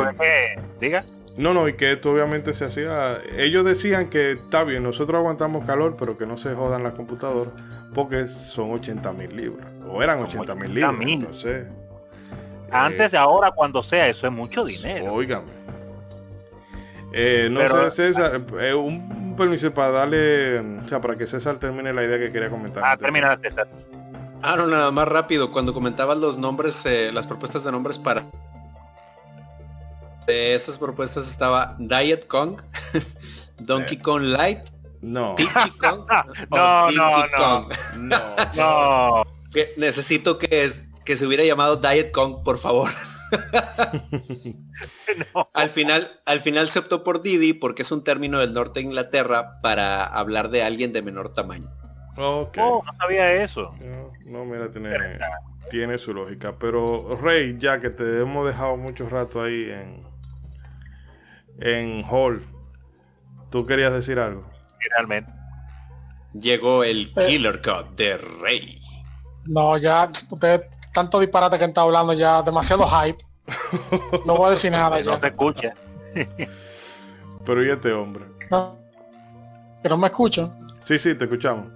diga. 0.81 1.05
No, 1.37 1.53
no, 1.53 1.69
y 1.69 1.75
que 1.75 1.93
esto 1.93 2.13
obviamente 2.13 2.55
se 2.55 2.65
hacía. 2.65 3.21
Ellos 3.37 3.65
decían 3.65 4.09
que 4.09 4.33
está 4.33 4.63
bien, 4.63 4.83
nosotros 4.83 5.19
aguantamos 5.19 5.65
calor, 5.65 5.97
pero 5.99 6.17
que 6.17 6.27
no 6.27 6.37
se 6.37 6.55
jodan 6.55 6.85
las 6.85 6.95
computadoras 6.95 7.53
porque 7.95 8.29
son 8.29 8.73
80 8.73 9.13
mil 9.13 9.37
libras. 9.37 9.67
O 9.89 10.03
eran 10.03 10.23
80 10.23 10.55
mil 10.55 10.75
libras. 10.75 10.95
No 11.19 11.35
sé. 11.35 11.67
Antes 12.71 13.13
de 13.13 13.19
ahora, 13.19 13.51
cuando 13.53 13.83
sea, 13.83 14.09
eso 14.09 14.27
es 14.27 14.33
mucho 14.33 14.65
dinero. 14.65 15.13
Óigame. 15.13 15.53
Eh, 17.13 17.49
no 17.51 17.61
sé, 17.61 17.91
César, 17.91 18.43
eh, 18.61 18.75
un 18.75 19.37
permiso 19.37 19.73
para 19.73 19.91
darle, 19.91 20.59
o 20.59 20.89
sea, 20.89 21.01
para 21.01 21.15
que 21.15 21.29
César 21.29 21.59
termine 21.59 21.93
la 21.93 22.05
idea 22.05 22.19
que 22.19 22.33
quería 22.33 22.51
comentar. 22.51 22.83
Ah, 22.85 22.97
termina 22.97 23.37
César. 23.37 23.69
Ah, 24.43 24.57
no, 24.57 24.67
nada 24.67 24.91
más 24.91 25.07
rápido. 25.07 25.53
Cuando 25.53 25.73
comentabas 25.73 26.19
los 26.19 26.39
nombres, 26.39 26.87
las 27.13 27.27
propuestas 27.27 27.65
de 27.65 27.73
nombres 27.73 27.99
para 27.99 28.25
de 30.27 30.55
esas 30.55 30.79
propuestas 30.79 31.29
estaba 31.29 31.77
Diet 31.79 32.27
Kong, 32.27 32.61
Donkey 33.59 33.99
Kong 33.99 34.23
Light, 34.23 34.61
no. 35.01 35.35
Kong, 35.81 36.07
no, 36.51 36.91
no, 36.91 37.27
no, 37.27 37.69
no, 37.97 38.37
no, 38.55 39.25
necesito 39.77 40.39
que, 40.39 40.71
que 41.05 41.17
se 41.17 41.27
hubiera 41.27 41.45
llamado 41.45 41.77
Diet 41.77 42.13
Kong, 42.13 42.43
por 42.45 42.59
favor. 42.59 42.91
Al 45.53 45.69
final, 45.71 46.21
al 46.25 46.41
final 46.41 46.69
se 46.71 46.79
optó 46.79 47.05
por 47.05 47.23
Didi 47.23 47.53
porque 47.53 47.83
es 47.83 47.93
un 47.93 48.05
término 48.05 48.39
del 48.39 48.53
norte 48.53 48.81
de 48.81 48.87
Inglaterra 48.87 49.61
para 49.61 50.05
hablar 50.05 50.51
de 50.51 50.63
alguien 50.63 50.93
de 50.93 51.03
menor 51.03 51.35
tamaño. 51.35 51.71
Oh, 52.17 52.49
no 52.57 52.93
sabía 53.01 53.43
eso. 53.43 53.75
No, 54.25 54.45
mira, 54.45 54.69
tiene, 54.69 55.19
tiene 55.71 55.99
su 55.99 56.15
lógica. 56.15 56.55
Pero 56.59 57.17
Rey, 57.21 57.57
ya 57.59 57.81
que 57.81 57.91
te 57.91 58.21
hemos 58.21 58.47
dejado 58.47 58.77
mucho 58.77 59.09
rato 59.09 59.43
ahí 59.43 59.71
en, 59.71 60.05
en 61.61 62.05
Hall. 62.11 62.45
¿Tú 63.51 63.67
querías 63.67 63.93
decir 63.93 64.19
algo? 64.19 64.45
Finalmente. 64.79 65.33
Llegó 66.33 66.85
el 66.85 67.13
eh. 67.17 67.27
Killer 67.27 67.63
Cut 67.63 67.97
de 67.97 68.17
Rey. 68.17 68.81
No, 69.47 69.77
ya, 69.77 70.11
usted, 70.31 70.65
tanto 70.93 71.21
disparate 71.21 71.59
que 71.59 71.65
está 71.67 71.83
hablando 71.83 72.13
ya, 72.13 72.43
demasiado 72.43 72.87
hype. 72.87 73.25
No 74.25 74.37
voy 74.37 74.49
a 74.49 74.51
decir 74.51 74.73
nada 74.73 75.01
ya. 75.01 75.13
No 75.13 75.19
te 75.19 75.29
escucha. 75.29 75.75
Pero 77.45 77.65
¿y 77.65 77.71
este 77.71 77.93
hombre? 77.93 78.25
No, 78.51 78.79
que 79.83 79.89
no 79.89 79.97
me 79.97 80.07
escucho 80.07 80.55
Sí, 80.81 80.99
sí, 80.99 81.15
te 81.15 81.25
escuchamos. 81.25 81.67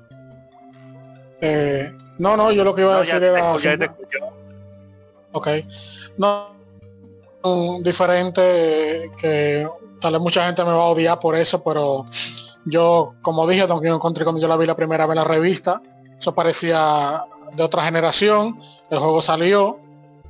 Eh, 1.40 1.92
no, 2.18 2.36
no, 2.36 2.52
yo 2.52 2.62
lo 2.62 2.74
que 2.74 2.82
iba 2.82 2.96
a 2.96 3.00
decir 3.00 3.22
era... 3.22 3.54
Ok. 5.32 5.48
No, 6.18 6.57
diferente 7.82 9.10
que 9.16 9.68
tal 10.00 10.12
vez 10.12 10.20
mucha 10.20 10.44
gente 10.46 10.64
me 10.64 10.70
va 10.70 10.84
a 10.84 10.88
odiar 10.88 11.20
por 11.20 11.36
eso, 11.36 11.62
pero 11.62 12.06
yo, 12.64 13.12
como 13.22 13.46
dije, 13.46 13.66
Donkey 13.66 13.90
Kong 13.90 14.02
Country 14.02 14.24
cuando 14.24 14.40
yo 14.40 14.48
la 14.48 14.56
vi 14.56 14.66
la 14.66 14.76
primera 14.76 15.06
vez 15.06 15.12
en 15.16 15.22
la 15.22 15.24
revista, 15.24 15.80
eso 16.18 16.34
parecía 16.34 17.24
de 17.54 17.62
otra 17.62 17.82
generación, 17.82 18.60
el 18.90 18.98
juego 18.98 19.22
salió, 19.22 19.78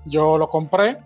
yo 0.04 0.38
lo 0.38 0.48
compré 0.48 0.98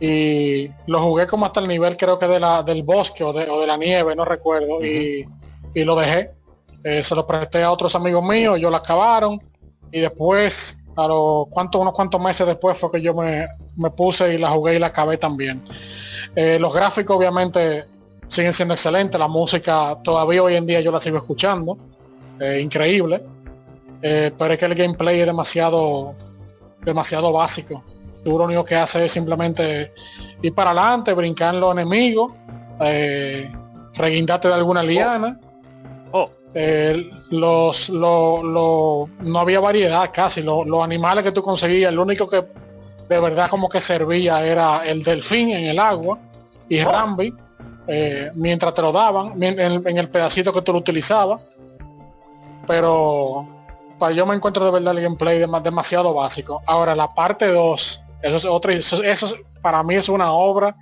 y 0.00 0.70
lo 0.86 1.00
jugué 1.00 1.26
como 1.26 1.46
hasta 1.46 1.60
el 1.60 1.68
nivel 1.68 1.96
creo 1.96 2.18
que 2.18 2.26
de 2.26 2.40
la, 2.40 2.62
del 2.62 2.82
bosque 2.82 3.22
o 3.22 3.32
de, 3.32 3.66
la 3.66 3.76
nieve, 3.76 4.16
no 4.16 4.24
recuerdo, 4.24 4.84
y, 4.84 5.26
lo 5.74 5.94
dejé. 5.94 6.32
Eh, 6.82 7.04
se 7.04 7.14
lo 7.14 7.26
presté 7.26 7.62
a 7.62 7.70
otros 7.70 7.94
amigos 7.94 8.24
míos, 8.24 8.56
ellos 8.56 8.70
lo 8.70 8.76
acabaron 8.78 9.38
y 9.92 10.00
después 10.00 10.82
a 10.96 11.06
los 11.06 11.46
cuantos, 11.48 11.80
unos 11.80 11.92
cuantos 11.92 12.20
meses 12.20 12.46
después 12.46 12.78
fue 12.78 12.90
que 12.90 13.02
yo 13.02 13.14
me, 13.14 13.46
puse 13.88 14.34
y 14.34 14.38
la 14.38 14.50
jugué 14.50 14.76
y 14.76 14.78
la 14.78 14.88
acabé 14.88 15.16
también. 15.16 15.62
Eh, 16.36 16.58
los 16.60 16.74
gráficos 16.74 17.16
obviamente 17.16 17.86
siguen 18.28 18.52
siendo 18.52 18.74
excelentes, 18.74 19.18
la 19.18 19.28
música 19.28 19.96
todavía 20.04 20.42
hoy 20.42 20.56
en 20.56 20.66
día 20.66 20.80
yo 20.80 20.92
la 20.92 21.00
sigo 21.00 21.16
escuchando, 21.16 21.78
eh, 22.38 22.60
increíble, 22.60 23.22
eh, 24.02 24.30
pero 24.36 24.52
es 24.52 24.58
que 24.58 24.66
el 24.66 24.74
gameplay 24.74 25.20
es 25.20 25.26
demasiado, 25.26 26.14
demasiado 26.84 27.32
básico. 27.32 27.82
Tú 28.22 28.38
lo 28.38 28.44
único 28.44 28.62
que 28.62 28.76
hace 28.76 29.06
es 29.06 29.12
simplemente 29.12 29.94
ir 30.42 30.52
para 30.54 30.72
adelante, 30.72 31.14
brincar 31.14 31.54
en 31.54 31.60
los 31.62 31.72
enemigos, 31.72 32.32
reguindarte 33.94 34.48
de 34.48 34.54
alguna 34.54 34.82
liana. 34.82 35.40
Oh 36.12 36.30
los, 37.30 37.90
no 37.90 39.08
había 39.38 39.60
variedad 39.60 40.10
casi. 40.12 40.42
los 40.42 40.84
animales 40.84 41.24
que 41.24 41.32
tú 41.32 41.42
conseguías, 41.42 41.92
el 41.92 41.98
único 41.98 42.28
que 42.28 42.44
de 43.10 43.18
verdad 43.18 43.50
como 43.50 43.68
que 43.68 43.80
servía 43.80 44.46
era 44.46 44.86
el 44.86 45.02
delfín 45.02 45.50
en 45.50 45.64
el 45.64 45.80
agua 45.80 46.20
y 46.68 46.80
oh. 46.80 46.92
Rambi, 46.92 47.34
eh, 47.88 48.30
mientras 48.36 48.72
te 48.72 48.82
lo 48.82 48.92
daban, 48.92 49.42
en, 49.42 49.98
el 49.98 50.08
pedacito 50.08 50.52
que 50.52 50.62
tú 50.62 50.72
lo 50.72 50.78
utilizabas. 50.78 51.40
Pero 52.68 53.48
para 53.98 54.14
yo 54.14 54.24
me 54.26 54.36
encuentro 54.36 54.64
de 54.64 54.70
verdad 54.70 54.96
el 54.96 55.02
gameplay 55.02 55.40
demasiado 55.40 56.14
básico. 56.14 56.62
Ahora 56.68 56.94
la 56.94 57.12
parte 57.12 57.48
2, 57.48 58.04
eso 58.22 58.36
es 58.36 58.44
otra, 58.44 58.74
eso, 58.74 59.02
eso 59.02 59.34
para 59.60 59.82
mí 59.82 59.96
es 59.96 60.08
una 60.08 60.30
obra 60.30 60.76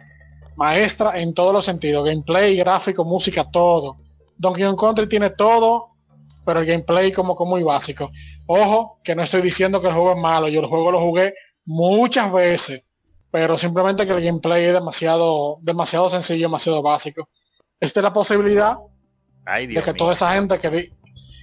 maestra 0.54 1.18
en 1.18 1.32
todos 1.32 1.54
los 1.54 1.64
sentidos, 1.64 2.04
gameplay, 2.04 2.56
gráfico, 2.56 3.06
música, 3.06 3.50
todo 3.50 3.96
Donkey 4.36 4.64
Kong 4.64 4.78
Country 4.78 5.08
tiene 5.08 5.30
todo, 5.30 5.92
pero 6.44 6.60
el 6.60 6.66
gameplay 6.66 7.10
como 7.10 7.34
que 7.34 7.44
muy 7.44 7.62
básico. 7.62 8.10
Ojo, 8.46 8.98
que 9.02 9.14
no 9.14 9.22
estoy 9.22 9.40
diciendo 9.40 9.80
que 9.80 9.88
el 9.88 9.94
juego 9.94 10.12
es 10.12 10.18
malo, 10.18 10.48
yo 10.48 10.60
el 10.60 10.66
juego 10.66 10.92
lo 10.92 11.00
jugué 11.00 11.32
muchas 11.68 12.32
veces, 12.32 12.86
pero 13.30 13.58
simplemente 13.58 14.06
que 14.06 14.12
el 14.12 14.24
gameplay 14.24 14.64
es 14.64 14.72
demasiado, 14.72 15.58
demasiado 15.60 16.08
sencillo, 16.08 16.46
demasiado 16.46 16.80
básico. 16.80 17.28
Esta 17.78 18.00
es 18.00 18.04
la 18.04 18.12
posibilidad 18.12 18.78
de 19.44 19.82
que 19.82 19.92
toda 19.92 20.14
esa 20.14 20.32
gente 20.32 20.58
que, 20.58 20.92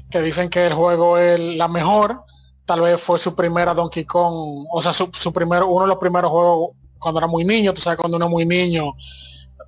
que 0.10 0.22
dicen 0.22 0.50
que 0.50 0.66
el 0.66 0.74
juego 0.74 1.20
es 1.20 1.40
la 1.40 1.68
mejor, 1.68 2.24
tal 2.66 2.82
vez 2.82 3.00
fue 3.00 3.20
su 3.20 3.36
primera 3.36 3.76
Donkey 3.76 4.06
Kong, 4.06 4.66
o 4.72 4.82
sea, 4.82 4.94
su, 4.94 5.12
su 5.14 5.32
primero, 5.32 5.68
uno 5.68 5.84
de 5.84 5.90
los 5.90 5.98
primeros 5.98 6.32
juegos 6.32 6.70
cuando 6.98 7.20
era 7.20 7.28
muy 7.28 7.46
niño, 7.46 7.72
tú 7.72 7.82
sabes, 7.82 8.00
cuando 8.00 8.18
uno 8.18 8.26
es 8.26 8.32
muy 8.32 8.48
niño, 8.48 8.94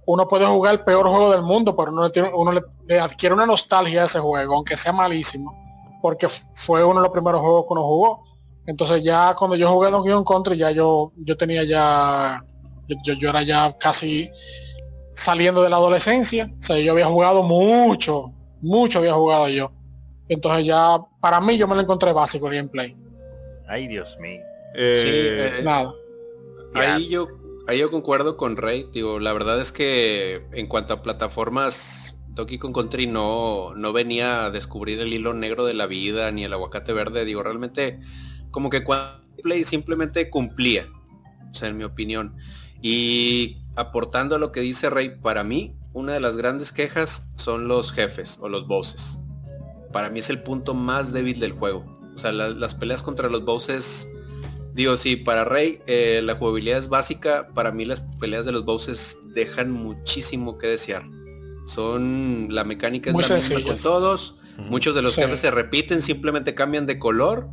uno 0.07 0.27
puede 0.27 0.47
jugar 0.47 0.73
el 0.73 0.83
peor 0.83 1.07
juego 1.07 1.31
del 1.31 1.43
mundo, 1.43 1.75
pero 1.75 1.91
uno, 1.91 2.05
le, 2.05 2.09
tiene, 2.09 2.31
uno 2.33 2.51
le, 2.87 2.99
adquiere 2.99 3.35
una 3.35 3.45
nostalgia 3.45 4.01
a 4.01 4.05
ese 4.05 4.19
juego, 4.19 4.55
aunque 4.55 4.75
sea 4.75 4.91
malísimo, 4.91 5.55
porque 6.01 6.27
fue 6.55 6.83
uno 6.83 6.99
de 6.99 7.03
los 7.03 7.11
primeros 7.11 7.41
juegos 7.41 7.65
que 7.67 7.73
uno 7.73 7.83
jugó. 7.83 8.23
Entonces 8.67 9.01
ya 9.01 9.33
cuando 9.33 9.55
yo 9.55 9.69
jugué 9.71 9.89
Donkey 9.89 10.11
Kong 10.11 10.27
Country, 10.27 10.57
ya 10.57 10.71
yo, 10.71 11.13
yo 11.15 11.37
tenía 11.37 11.63
ya, 11.63 12.43
yo, 12.87 13.13
yo 13.13 13.29
era 13.29 13.41
ya 13.41 13.75
casi 13.77 14.29
saliendo 15.15 15.63
de 15.63 15.69
la 15.69 15.77
adolescencia, 15.77 16.51
o 16.59 16.61
sea, 16.61 16.77
yo 16.77 16.91
había 16.91 17.07
jugado 17.07 17.43
mucho, 17.43 18.33
mucho 18.61 18.99
había 18.99 19.13
jugado 19.13 19.47
yo. 19.49 19.71
Entonces 20.27 20.65
ya, 20.65 20.97
para 21.21 21.39
mí 21.39 21.57
yo 21.57 21.67
me 21.67 21.75
lo 21.75 21.81
encontré 21.81 22.11
básico 22.11 22.47
el 22.47 22.55
gameplay. 22.55 22.95
Ay, 23.69 23.87
Dios 23.87 24.17
mío. 24.19 24.41
Eh, 24.75 24.93
sí, 24.95 25.07
eh, 25.09 25.63
nada. 25.63 25.93
Ahí 26.75 27.07
yo, 27.07 27.29
ahí 27.67 27.79
yo 27.79 27.89
concuerdo 27.89 28.35
con 28.35 28.57
Rey, 28.57 28.89
digo, 28.91 29.19
la 29.19 29.31
verdad 29.31 29.61
es 29.61 29.71
que 29.71 30.45
en 30.51 30.67
cuanto 30.67 30.93
a 30.93 31.01
plataformas, 31.01 32.21
Donkey 32.31 32.59
Kong 32.59 32.75
Country 32.75 33.07
no, 33.07 33.73
no 33.75 33.93
venía 33.93 34.45
a 34.45 34.51
descubrir 34.51 34.99
el 34.99 35.13
hilo 35.13 35.33
negro 35.33 35.65
de 35.65 35.73
la 35.73 35.87
vida 35.87 36.31
ni 36.31 36.43
el 36.43 36.51
aguacate 36.51 36.91
verde, 36.91 37.23
digo, 37.23 37.41
realmente 37.41 37.97
como 38.57 38.71
que 38.71 38.83
cuando 38.83 39.21
Play 39.43 39.63
simplemente 39.63 40.31
cumplía, 40.31 40.87
o 41.51 41.53
sea, 41.53 41.69
en 41.69 41.77
mi 41.77 41.83
opinión. 41.83 42.35
Y 42.81 43.59
aportando 43.75 44.35
a 44.35 44.39
lo 44.39 44.51
que 44.51 44.61
dice 44.61 44.89
Rey, 44.89 45.15
para 45.21 45.43
mí, 45.43 45.75
una 45.93 46.13
de 46.13 46.19
las 46.19 46.37
grandes 46.37 46.71
quejas 46.71 47.31
son 47.35 47.67
los 47.67 47.91
jefes 47.91 48.39
o 48.41 48.49
los 48.49 48.65
bosses. 48.65 49.19
Para 49.93 50.09
mí 50.09 50.17
es 50.17 50.31
el 50.31 50.41
punto 50.41 50.73
más 50.73 51.13
débil 51.13 51.39
del 51.39 51.51
juego. 51.51 51.85
O 52.15 52.17
sea, 52.17 52.31
las 52.31 52.73
peleas 52.73 53.03
contra 53.03 53.29
los 53.29 53.45
bosses 53.45 54.07
Digo, 54.73 54.97
sí, 54.97 55.17
para 55.17 55.45
Rey 55.45 55.83
eh, 55.85 56.21
la 56.23 56.33
jugabilidad 56.33 56.79
es 56.79 56.89
básica. 56.89 57.49
Para 57.53 57.71
mí 57.71 57.85
las 57.85 58.01
peleas 58.19 58.47
de 58.47 58.53
los 58.53 58.65
bosses 58.65 59.19
dejan 59.35 59.71
muchísimo 59.71 60.57
que 60.57 60.65
desear. 60.65 61.03
Son 61.67 62.47
la 62.49 62.63
mecánica 62.63 63.11
es 63.11 63.29
la 63.29 63.35
misma 63.35 63.61
con 63.61 63.77
todos. 63.77 64.33
Muchos 64.57 64.95
de 64.95 65.03
los 65.03 65.15
jefes 65.15 65.41
se 65.41 65.51
repiten, 65.51 66.01
simplemente 66.01 66.55
cambian 66.55 66.87
de 66.87 66.97
color. 66.97 67.51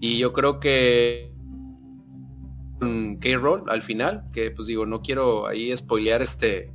Y 0.00 0.18
yo 0.18 0.32
creo 0.32 0.60
que 0.60 1.32
K-Roll 2.80 3.64
al 3.68 3.82
final, 3.82 4.24
que 4.32 4.50
pues 4.50 4.66
digo, 4.66 4.86
no 4.86 5.02
quiero 5.02 5.46
ahí 5.46 5.76
spoilear 5.76 6.22
este 6.22 6.72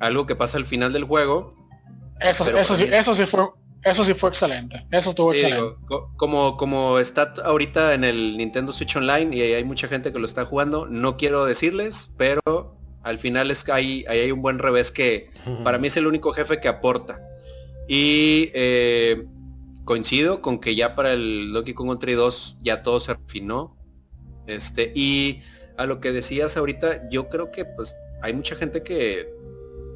algo 0.00 0.26
que 0.26 0.36
pasa 0.36 0.58
al 0.58 0.66
final 0.66 0.92
del 0.92 1.04
juego. 1.04 1.54
Eso, 2.20 2.48
eso, 2.56 2.74
sí, 2.76 2.84
eso 2.90 3.14
sí 3.14 3.26
fue 3.26 3.48
eso 3.84 4.04
sí 4.04 4.14
fue 4.14 4.30
excelente. 4.30 4.86
Eso 4.90 5.10
estuvo 5.10 5.32
excelente. 5.32 5.76
como, 6.16 6.56
como 6.56 6.98
está 6.98 7.34
ahorita 7.44 7.94
en 7.94 8.04
el 8.04 8.36
Nintendo 8.36 8.72
Switch 8.72 8.96
Online 8.96 9.34
y 9.36 9.40
hay 9.40 9.64
mucha 9.64 9.88
gente 9.88 10.12
que 10.12 10.18
lo 10.18 10.26
está 10.26 10.44
jugando, 10.44 10.86
no 10.86 11.16
quiero 11.16 11.44
decirles, 11.46 12.12
pero 12.16 12.76
al 13.02 13.18
final 13.18 13.50
es 13.50 13.62
que 13.64 13.72
hay, 13.72 14.04
hay 14.08 14.30
un 14.32 14.42
buen 14.42 14.58
revés 14.58 14.90
que 14.90 15.28
para 15.62 15.78
mí 15.78 15.86
es 15.86 15.96
el 15.96 16.06
único 16.06 16.32
jefe 16.32 16.60
que 16.60 16.68
aporta. 16.68 17.20
Y 17.86 18.50
eh, 18.52 19.24
coincido 19.88 20.42
con 20.42 20.58
que 20.58 20.74
ya 20.74 20.94
para 20.94 21.14
el 21.14 21.50
Donkey 21.50 21.72
Kong 21.72 21.88
Country 21.88 22.12
2 22.12 22.58
ya 22.60 22.82
todo 22.82 23.00
se 23.00 23.14
refinó. 23.14 23.74
Este, 24.46 24.92
y 24.94 25.40
a 25.78 25.86
lo 25.86 25.98
que 25.98 26.12
decías 26.12 26.58
ahorita, 26.58 27.08
yo 27.08 27.30
creo 27.30 27.50
que 27.50 27.64
pues 27.64 27.96
hay 28.20 28.34
mucha 28.34 28.54
gente 28.54 28.82
que 28.82 29.32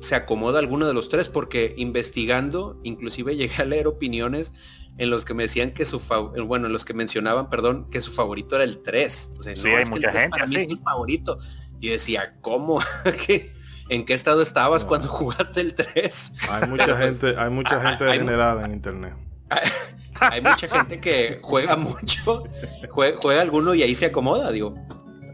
se 0.01 0.15
acomoda 0.15 0.61
alguno 0.61 0.87
de 0.87 0.95
los 0.95 1.11
tres, 1.11 1.29
porque 1.29 1.75
investigando, 1.77 2.81
inclusive 2.85 3.37
llegué 3.37 3.61
a 3.61 3.67
leer 3.67 3.87
opiniones 3.87 4.55
en 4.97 5.11
los 5.11 5.27
que 5.27 5.35
me 5.35 5.43
decían 5.43 5.73
que 5.73 5.85
su 5.85 6.01
bueno, 6.47 6.69
en 6.69 6.73
los 6.73 6.87
que 6.87 6.95
mencionaban, 6.95 7.51
perdón, 7.51 7.91
que 7.91 8.01
su 8.01 8.13
favorito 8.13 8.55
era 8.55 8.65
el 8.65 8.79
3. 8.79 9.35
O 9.41 9.43
sea, 9.43 9.55
no, 9.55 9.77
hay 9.77 9.85
mucha 9.85 10.11
gente. 10.11 10.31
Para 10.31 10.47
mí 10.47 10.57
es 10.57 10.69
mi 10.69 10.77
favorito. 10.79 11.37
Y 11.81 11.91
decía, 11.91 12.35
¿cómo? 12.41 12.81
¿En 13.91 14.07
qué 14.07 14.15
estado 14.15 14.41
estabas 14.41 14.87
cuando 14.87 15.09
jugaste 15.11 15.61
el 15.61 15.75
3? 15.75 16.35
Hay 16.49 16.67
mucha 16.67 16.97
gente, 16.97 17.35
hay 17.37 17.51
mucha 17.51 17.79
gente 17.79 18.05
degenerada 18.05 18.65
en 18.65 18.73
internet. 18.73 19.32
Hay, 20.21 20.41
mucha 20.41 20.69
gente 20.69 21.01
que 21.01 21.41
juega 21.43 21.77
mucho, 21.77 22.45
juega, 22.91 23.41
alguno 23.41 23.75
y 23.75 23.83
ahí 23.83 23.95
se 23.95 24.07
acomoda, 24.07 24.53
digo. 24.53 24.75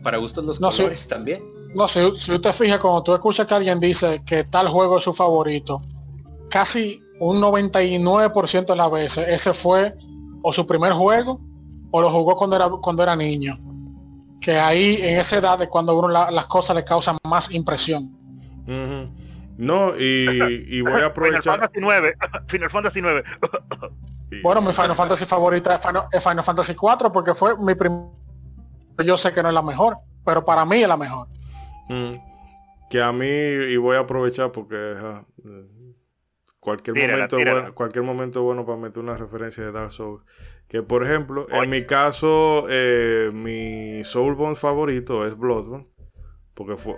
Para 0.02 0.16
gustos 0.16 0.44
los 0.44 0.58
colores 0.58 1.06
también. 1.08 1.42
No, 1.74 1.86
si, 1.88 2.00
si 2.16 2.32
usted 2.32 2.52
fija, 2.52 2.78
cuando 2.78 3.02
tú 3.02 3.14
escuchas 3.14 3.46
que 3.46 3.54
alguien 3.54 3.78
dice 3.78 4.22
que 4.24 4.44
tal 4.44 4.68
juego 4.68 4.96
es 4.96 5.04
su 5.04 5.12
favorito, 5.12 5.82
casi 6.48 7.02
un 7.20 7.40
99% 7.40 8.66
de 8.66 8.76
las 8.76 8.90
veces 8.90 9.28
ese 9.28 9.52
fue 9.52 9.94
o 10.42 10.52
su 10.52 10.66
primer 10.66 10.92
juego 10.92 11.40
o 11.90 12.00
lo 12.00 12.10
jugó 12.10 12.36
cuando 12.36 12.56
era, 12.56 12.68
cuando 12.68 13.02
era 13.02 13.16
niño. 13.16 13.58
Que 14.40 14.58
ahí 14.58 14.98
en 15.02 15.18
esa 15.18 15.38
edad 15.38 15.60
es 15.60 15.68
cuando 15.68 15.98
uno 15.98 16.08
las 16.08 16.46
cosas 16.46 16.76
le 16.76 16.84
causan 16.84 17.18
más 17.24 17.50
impresión. 17.50 18.16
No, 19.58 19.98
y, 19.98 20.80
voy 20.80 21.02
a 21.02 21.06
aprovechar. 21.06 21.70
Final 21.72 21.80
Fantasy 21.80 21.80
9. 21.80 22.14
Final 22.46 22.70
Fantasy 22.70 23.02
9. 23.02 23.24
Bueno, 24.42 24.60
mi 24.60 24.72
Final 24.72 24.94
Fantasy 24.94 25.24
favorita 25.24 25.74
es 26.12 26.22
Final, 26.22 26.44
Fantasy 26.44 26.74
4 26.74 27.12
porque 27.12 27.34
fue 27.34 27.56
mi 27.59 27.74
primer. 27.74 28.00
Yo 29.05 29.16
sé 29.16 29.32
que 29.32 29.42
no 29.42 29.48
es 29.48 29.55
la 29.55 29.62
mejor, 29.62 29.98
pero 30.24 30.44
para 30.44 30.64
mí 30.64 30.82
es 30.82 30.88
la 30.88 30.96
mejor. 30.96 31.28
Mm. 31.88 32.14
Que 32.90 33.02
a 33.02 33.12
mí, 33.12 33.26
y 33.26 33.76
voy 33.76 33.96
a 33.96 34.00
aprovechar 34.00 34.50
porque 34.50 34.94
cualquier, 36.59 36.96
momento 36.96 37.36
Bueno, 37.36 37.74
cualquier 37.74 38.05
momento 38.05 38.42
bueno 38.42 38.66
para 38.66 38.78
meter 38.78 39.02
una 39.02 39.16
referencia 39.16 39.64
de 39.64 39.72
Dark 39.72 39.92
Souls. 39.92 40.24
Que 40.68 40.82
por 40.82 41.05
ejemplo, 41.05 41.46
en 41.50 41.70
mi 41.70 41.86
caso, 41.86 42.66
eh, 42.68 43.30
mi 43.32 44.05
Soulbone 44.05 44.55
favorito 44.55 45.26
es 45.26 45.36
Bloodborne. 45.36 45.86
Porque 46.59 46.76
fue, 46.76 46.96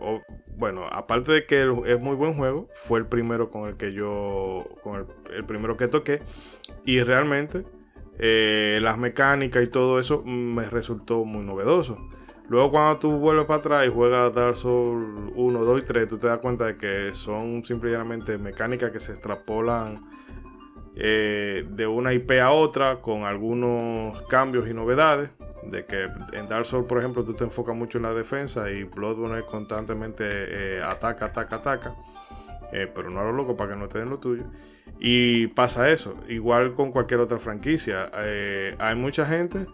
bueno, 0.57 0.87
aparte 0.91 1.33
de 1.33 1.45
que 1.45 1.71
es 1.85 2.01
muy 2.01 2.17
buen 2.17 2.33
juego, 2.33 2.69
fue 2.73 2.99
el 2.99 3.07
primero 3.07 3.51
con 3.51 3.69
el 3.69 3.77
que 3.77 3.93
yo, 3.93 4.67
con 4.83 5.07
el, 5.35 5.45
primero 5.45 5.77
que 5.77 5.87
toqué. 5.87 6.23
Y 6.85 7.03
realmente 7.03 7.65
eh, 8.19 8.79
las 8.83 8.99
mecánicas 8.99 9.63
y 9.65 9.67
todo 9.67 9.99
eso 9.99 10.23
me 10.25 10.65
resultó 10.67 11.25
muy 11.25 11.45
novedoso. 11.45 11.97
Luego 12.51 12.73
cuando 12.73 12.99
tú 12.99 13.13
vuelves 13.13 13.47
para 13.47 13.61
atrás 13.61 13.87
y 13.87 13.91
juegas 13.91 14.35
Dark 14.35 14.57
Souls 14.57 15.33
1, 15.37 15.65
2 15.65 15.81
y 15.81 15.85
3, 15.85 16.09
tú 16.09 16.19
te 16.19 16.27
das 16.27 16.41
cuenta 16.41 16.67
de 16.67 16.77
que 16.77 17.15
son 17.15 17.65
simplemente 17.65 18.37
mecánicas 18.39 18.91
que 18.91 18.99
se 18.99 19.13
extrapolan 19.13 20.01
eh, 20.97 21.65
de 21.71 21.87
una 21.87 22.13
IP 22.13 22.33
a 22.43 22.51
otra 22.51 22.97
con 22.97 23.23
algunos 23.23 24.21
cambios 24.23 24.69
y 24.69 24.75
novedades. 24.75 25.31
De 25.63 25.85
que 25.85 26.09
en 26.33 26.49
Dark 26.49 26.67
Souls, 26.67 26.87
por 26.87 26.99
ejemplo, 26.99 27.23
tú 27.23 27.35
te 27.35 27.45
enfocas 27.45 27.77
mucho 27.77 27.99
en 27.99 28.03
la 28.03 28.13
defensa 28.13 28.71
y 28.71 28.83
Bloodborne 28.83 29.43
constantemente 29.43 30.27
eh, 30.29 30.83
ataca, 30.83 31.27
ataca, 31.27 31.57
ataca. 31.57 31.95
Eh, 32.73 32.91
pero 32.95 33.11
no 33.11 33.21
a 33.21 33.25
lo 33.25 33.33
loco 33.33 33.57
para 33.57 33.73
que 33.73 33.79
no 33.79 33.89
te 33.89 33.99
den 33.99 34.11
lo 34.11 34.19
tuyo. 34.19 34.45
Y 34.99 35.49
pasa 35.49 35.91
eso, 35.91 36.17
igual 36.29 36.75
con 36.75 36.93
cualquier 36.93 37.21
otra 37.21 37.39
franquicia. 37.39 38.11
hay 38.79 38.97
mucha 38.97 39.25
gente 39.27 39.67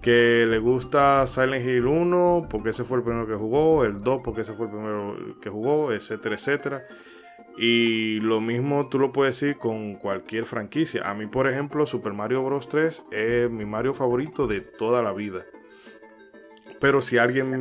que 0.00 0.46
le 0.48 0.58
gusta 0.58 1.26
Silent 1.26 1.64
Hill 1.64 1.86
1 1.86 2.48
porque 2.50 2.70
ese 2.70 2.84
fue 2.84 2.98
el 2.98 3.04
primero 3.04 3.26
que 3.26 3.34
jugó, 3.34 3.84
el 3.84 3.98
2 3.98 4.20
porque 4.24 4.40
ese 4.42 4.52
fue 4.54 4.66
el 4.66 4.72
primero 4.72 5.40
que 5.40 5.48
jugó, 5.48 5.92
etcétera, 5.92 6.34
etcétera. 6.34 6.82
Y 7.56 8.18
lo 8.20 8.40
mismo 8.40 8.88
tú 8.88 8.98
lo 8.98 9.12
puedes 9.12 9.38
decir 9.38 9.58
con 9.58 9.96
cualquier 9.96 10.44
franquicia. 10.44 11.08
A 11.08 11.14
mí, 11.14 11.26
por 11.26 11.48
ejemplo, 11.48 11.86
Super 11.86 12.12
Mario 12.12 12.42
Bros. 12.42 12.68
3 12.68 13.04
es 13.10 13.50
mi 13.50 13.64
Mario 13.64 13.94
favorito 13.94 14.46
de 14.46 14.60
toda 14.62 15.02
la 15.02 15.12
vida. 15.12 15.44
Pero 16.80 17.02
si 17.02 17.18
alguien, 17.18 17.52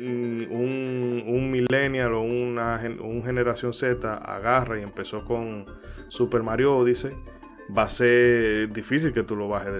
un, 0.00 1.24
un 1.26 1.50
millennial 1.50 2.12
o 2.14 2.22
una 2.22 2.80
un 3.00 3.22
generación 3.24 3.72
Z 3.72 4.14
agarra 4.14 4.78
y 4.78 4.82
empezó 4.82 5.24
con 5.24 5.66
Super 6.08 6.42
Mario 6.42 6.76
Odyssey, 6.76 7.12
va 7.76 7.84
a 7.84 7.88
ser 7.88 8.70
difícil 8.72 9.12
que 9.12 9.22
tú 9.22 9.36
lo 9.36 9.48
bajes 9.48 9.72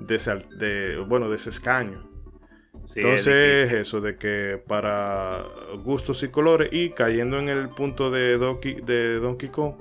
de 0.00 0.16
ese, 0.16 0.36
de 0.56 1.04
bueno, 1.06 1.28
de 1.28 1.36
ese 1.36 1.50
escaño. 1.50 2.16
Entonces, 2.94 3.72
eso 3.72 4.00
de 4.00 4.16
que 4.16 4.62
para 4.66 5.44
gustos 5.82 6.22
y 6.22 6.28
colores 6.28 6.68
y 6.72 6.90
cayendo 6.90 7.38
en 7.38 7.48
el 7.48 7.68
punto 7.68 8.10
de 8.10 8.38
Donkey, 8.38 8.80
de 8.80 9.18
Donkey 9.18 9.48
Kong, 9.48 9.74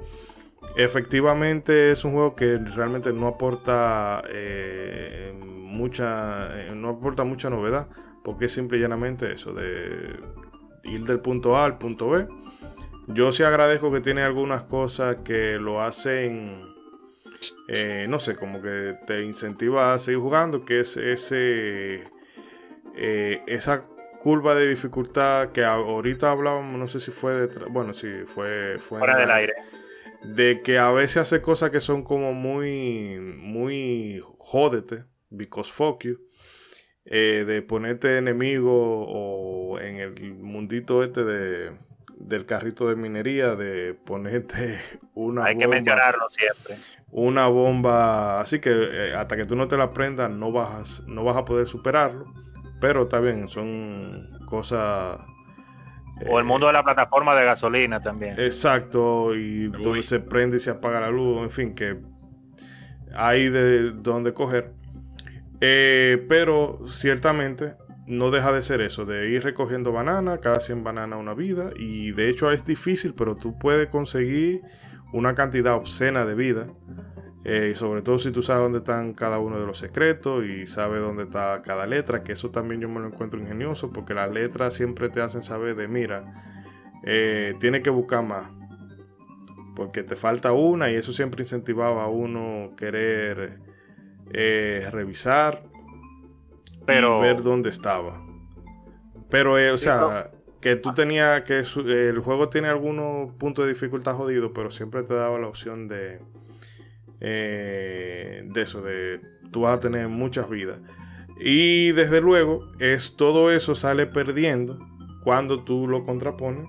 efectivamente 0.76 1.92
es 1.92 2.04
un 2.04 2.14
juego 2.14 2.36
que 2.36 2.58
realmente 2.58 3.14
no 3.14 3.28
aporta 3.28 4.24
eh, 4.30 5.32
mucha, 5.44 6.50
eh, 6.60 6.72
no 6.74 6.90
aporta 6.90 7.24
mucha 7.24 7.50
novedad, 7.50 7.88
porque 8.26 8.46
es 8.46 8.52
simple 8.52 8.78
y 8.78 8.82
llanamente 8.82 9.32
eso 9.32 9.54
de 9.54 10.20
ir 10.84 11.06
del 11.06 11.22
punto 11.22 11.56
A 11.56 11.64
al 11.64 11.78
punto 11.78 12.10
B. 12.10 12.28
Yo 13.08 13.32
sí 13.32 13.44
agradezco 13.44 13.92
que 13.92 14.02
tiene 14.02 14.24
algunas 14.24 14.64
cosas 14.64 15.18
que 15.24 15.58
lo 15.60 15.82
hacen 15.82 16.76
eh, 17.68 18.06
no 18.10 18.20
sé, 18.20 18.36
como 18.36 18.62
que 18.62 18.98
te 19.06 19.24
incentiva 19.24 19.94
a 19.94 20.00
seguir 20.00 20.20
jugando, 20.20 20.66
que 20.66 20.82
es 20.82 20.98
ese, 20.98 22.04
eh, 22.96 23.42
esa 23.48 23.86
curva 24.20 24.56
de 24.56 24.70
dificultad 24.70 25.52
que 25.52 25.64
ahorita 25.64 26.32
hablábamos, 26.32 26.80
no 26.80 26.88
sé 26.88 27.00
si 27.00 27.12
fue 27.12 27.34
de, 27.34 27.66
bueno, 27.66 27.94
si 27.94 28.08
fue, 28.26 28.78
fue 28.80 29.00
fuera 29.00 29.18
del 29.18 29.32
aire. 29.32 29.54
de 30.24 30.62
que 30.64 30.80
a 30.80 30.90
veces 30.92 31.18
hace 31.18 31.42
cosas 31.42 31.70
que 31.70 31.82
son 31.82 32.04
como 32.04 32.34
muy, 32.34 33.20
muy 33.20 34.24
jódete, 34.38 35.04
because 35.30 35.72
fuck 35.72 36.04
you. 36.04 36.25
Eh, 37.06 37.46
de 37.46 37.62
ponerte 37.62 38.18
enemigo 38.18 39.06
o 39.08 39.80
en 39.80 39.98
el 39.98 40.34
mundito 40.34 41.04
este 41.04 41.24
de, 41.24 41.72
del 42.18 42.48
carrito 42.48 42.88
de 42.88 42.96
minería, 42.96 43.56
de 43.56 43.94
ponerte 43.94 44.80
una 45.14 45.46
Hay 45.46 45.58
que 45.58 45.68
mencionarlo 45.68 46.28
siempre. 46.32 46.78
Una 47.12 47.48
bomba, 47.48 48.42
así 48.42 48.60
que 48.60 48.72
eh, 48.72 49.14
hasta 49.16 49.38
que 49.38 49.46
tú 49.46 49.56
no 49.56 49.68
te 49.68 49.78
la 49.78 49.94
prendas 49.94 50.32
no 50.32 50.52
vas, 50.52 51.04
no 51.06 51.24
vas 51.24 51.38
a 51.38 51.46
poder 51.46 51.68
superarlo. 51.68 52.34
Pero 52.82 53.04
está 53.04 53.20
bien, 53.20 53.48
son 53.50 54.40
cosas 54.48 55.20
o 56.28 56.40
el 56.40 56.46
mundo 56.46 56.68
de 56.68 56.74
la 56.74 56.84
plataforma 56.84 57.36
de 57.36 57.46
gasolina 57.46 58.02
también. 58.02 58.40
Exacto, 58.40 59.36
y 59.36 59.68
donde 59.68 60.04
se 60.04 60.20
prende 60.20 60.58
y 60.58 60.60
se 60.60 60.72
apaga 60.72 61.02
la 61.02 61.10
luz, 61.10 61.42
en 61.44 61.52
fin, 61.52 61.76
que 61.76 61.98
hay 63.14 63.50
de 63.50 63.92
donde 63.92 64.34
coger. 64.34 64.74
Eh, 65.62 66.26
pero 66.28 66.82
ciertamente 66.88 67.76
no 68.08 68.30
deja 68.32 68.52
de 68.52 68.62
ser 68.62 68.82
eso, 68.82 69.06
de 69.06 69.30
ir 69.30 69.44
recogiendo 69.44 69.92
banana, 69.92 70.40
cada 70.40 70.60
100 70.60 70.84
bananas 70.84 71.20
una 71.20 71.34
vida, 71.34 71.72
y 71.76 72.12
de 72.12 72.30
hecho 72.30 72.52
es 72.52 72.66
difícil, 72.66 73.14
pero 73.16 73.36
tú 73.36 73.58
puedes 73.58 73.90
conseguir 73.90 74.62
una 75.12 75.34
cantidad 75.34 75.76
obscena 75.76 76.26
de 76.26 76.36
vida 76.36 76.68
eh, 77.48 77.74
sobre 77.76 78.02
todo 78.02 78.18
si 78.18 78.32
tú 78.32 78.42
sabes 78.42 78.64
dónde 78.64 78.80
están 78.80 79.14
cada 79.14 79.38
uno 79.38 79.60
de 79.60 79.68
los 79.68 79.78
secretos 79.78 80.44
y 80.44 80.66
sabes 80.66 81.00
dónde 81.00 81.26
está 81.26 81.62
cada 81.62 81.86
letra, 81.86 82.24
que 82.24 82.32
eso 82.32 82.50
también 82.50 82.82
yo 82.82 82.90
me 82.90 83.00
lo 83.00 83.06
encuentro 83.06 83.40
ingenioso, 83.40 83.94
porque 83.94 84.16
las 84.16 84.32
letras 84.32 84.74
siempre 84.74 85.10
te 85.10 85.22
hacen 85.22 85.44
saber 85.44 85.76
de, 85.76 85.88
mira, 85.88 86.24
eh, 87.04 87.54
tienes 87.60 87.84
que 87.84 87.92
buscar 87.92 88.24
más, 88.24 88.50
porque 89.76 90.02
te 90.02 90.16
falta 90.16 90.54
una 90.54 90.90
y 90.90 90.96
eso 90.96 91.14
siempre 91.14 91.44
incentivaba 91.44 92.06
a 92.06 92.08
uno 92.08 92.72
querer 92.76 93.60
eh, 94.32 94.88
revisar 94.92 95.64
Pero... 96.86 97.20
y 97.20 97.22
ver 97.22 97.44
dónde 97.44 97.70
estaba. 97.70 98.22
Pero, 99.30 99.54
o 99.74 99.78
sea, 99.78 100.32
que 100.62 100.76
tú 100.76 100.94
tenías 100.94 101.44
que 101.44 101.60
el 101.60 102.20
juego 102.20 102.50
tiene 102.50 102.68
algunos 102.68 103.34
puntos 103.34 103.66
de 103.66 103.74
dificultad 103.74 104.16
jodido, 104.16 104.54
pero 104.54 104.72
siempre 104.72 105.04
te 105.04 105.14
daba 105.14 105.40
la 105.40 105.48
opción 105.48 105.88
de 105.88 106.20
eh, 107.22 108.44
de 108.46 108.62
eso, 108.62 108.82
de 108.82 109.22
tú 109.52 109.62
vas 109.62 109.78
a 109.78 109.82
tener 109.82 110.08
muchas 110.08 110.50
vidas. 110.50 110.80
Y 111.40 111.92
desde 111.92 112.22
luego, 112.22 112.68
es 112.80 113.16
todo 113.16 113.52
eso 113.52 113.76
sale 113.76 114.06
perdiendo 114.06 114.80
cuando 115.24 115.64
tú 115.64 115.88
lo 115.88 116.06
contrapones 116.06 116.68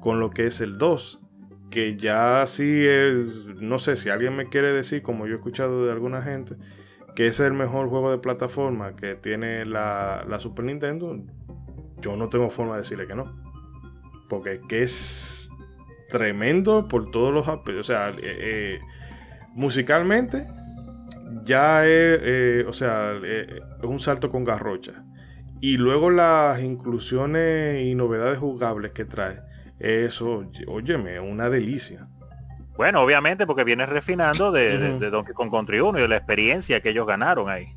con 0.00 0.20
lo 0.20 0.30
que 0.30 0.46
es 0.46 0.60
el 0.60 0.78
2. 0.78 1.20
Que 1.76 1.98
ya 1.98 2.42
sí 2.46 2.86
es, 2.86 3.44
no 3.60 3.78
sé 3.78 3.98
si 3.98 4.08
alguien 4.08 4.34
me 4.34 4.48
quiere 4.48 4.72
decir, 4.72 5.02
como 5.02 5.26
yo 5.26 5.34
he 5.34 5.36
escuchado 5.36 5.84
de 5.84 5.92
alguna 5.92 6.22
gente, 6.22 6.56
que 7.14 7.26
es 7.26 7.38
el 7.38 7.52
mejor 7.52 7.90
juego 7.90 8.10
de 8.10 8.16
plataforma 8.16 8.96
que 8.96 9.14
tiene 9.14 9.66
la, 9.66 10.24
Super 10.38 10.64
Nintendo, 10.64 11.22
yo 12.00 12.16
no 12.16 12.30
tengo 12.30 12.48
forma 12.48 12.76
de 12.76 12.80
decirle 12.80 13.06
que 13.06 13.14
no. 13.14 13.30
Porque 14.30 14.62
que 14.66 14.84
es 14.84 15.50
tremendo 16.08 16.88
por 16.88 17.10
todos 17.10 17.34
los. 17.34 17.46
O 17.46 17.82
sea, 17.82 18.08
eh, 18.08 18.14
eh, 18.22 18.80
musicalmente 19.52 20.38
ya 21.44 21.84
es, 21.84 22.20
eh, 22.22 22.64
o 22.66 22.72
sea, 22.72 23.12
es 23.22 23.84
un 23.84 24.00
salto 24.00 24.30
con 24.30 24.44
garrocha. 24.44 25.04
Y 25.60 25.76
luego 25.76 26.08
las 26.08 26.62
inclusiones 26.62 27.84
y 27.84 27.94
novedades 27.94 28.38
jugables 28.38 28.92
que 28.92 29.04
trae, 29.04 29.42
eso, 29.78 30.44
óyeme, 30.66 31.20
una 31.20 31.50
delicia. 31.50 32.08
Bueno, 32.76 33.00
obviamente 33.00 33.46
porque 33.46 33.64
viene 33.64 33.86
refinando 33.86 34.52
de, 34.52 34.98
Donkey 35.10 35.34
Kong 35.34 35.50
Country 35.50 35.80
1 35.80 35.98
y 35.98 36.02
de 36.02 36.08
la 36.08 36.16
experiencia 36.16 36.80
que 36.80 36.90
ellos 36.90 37.06
ganaron 37.06 37.48
ahí. 37.48 37.68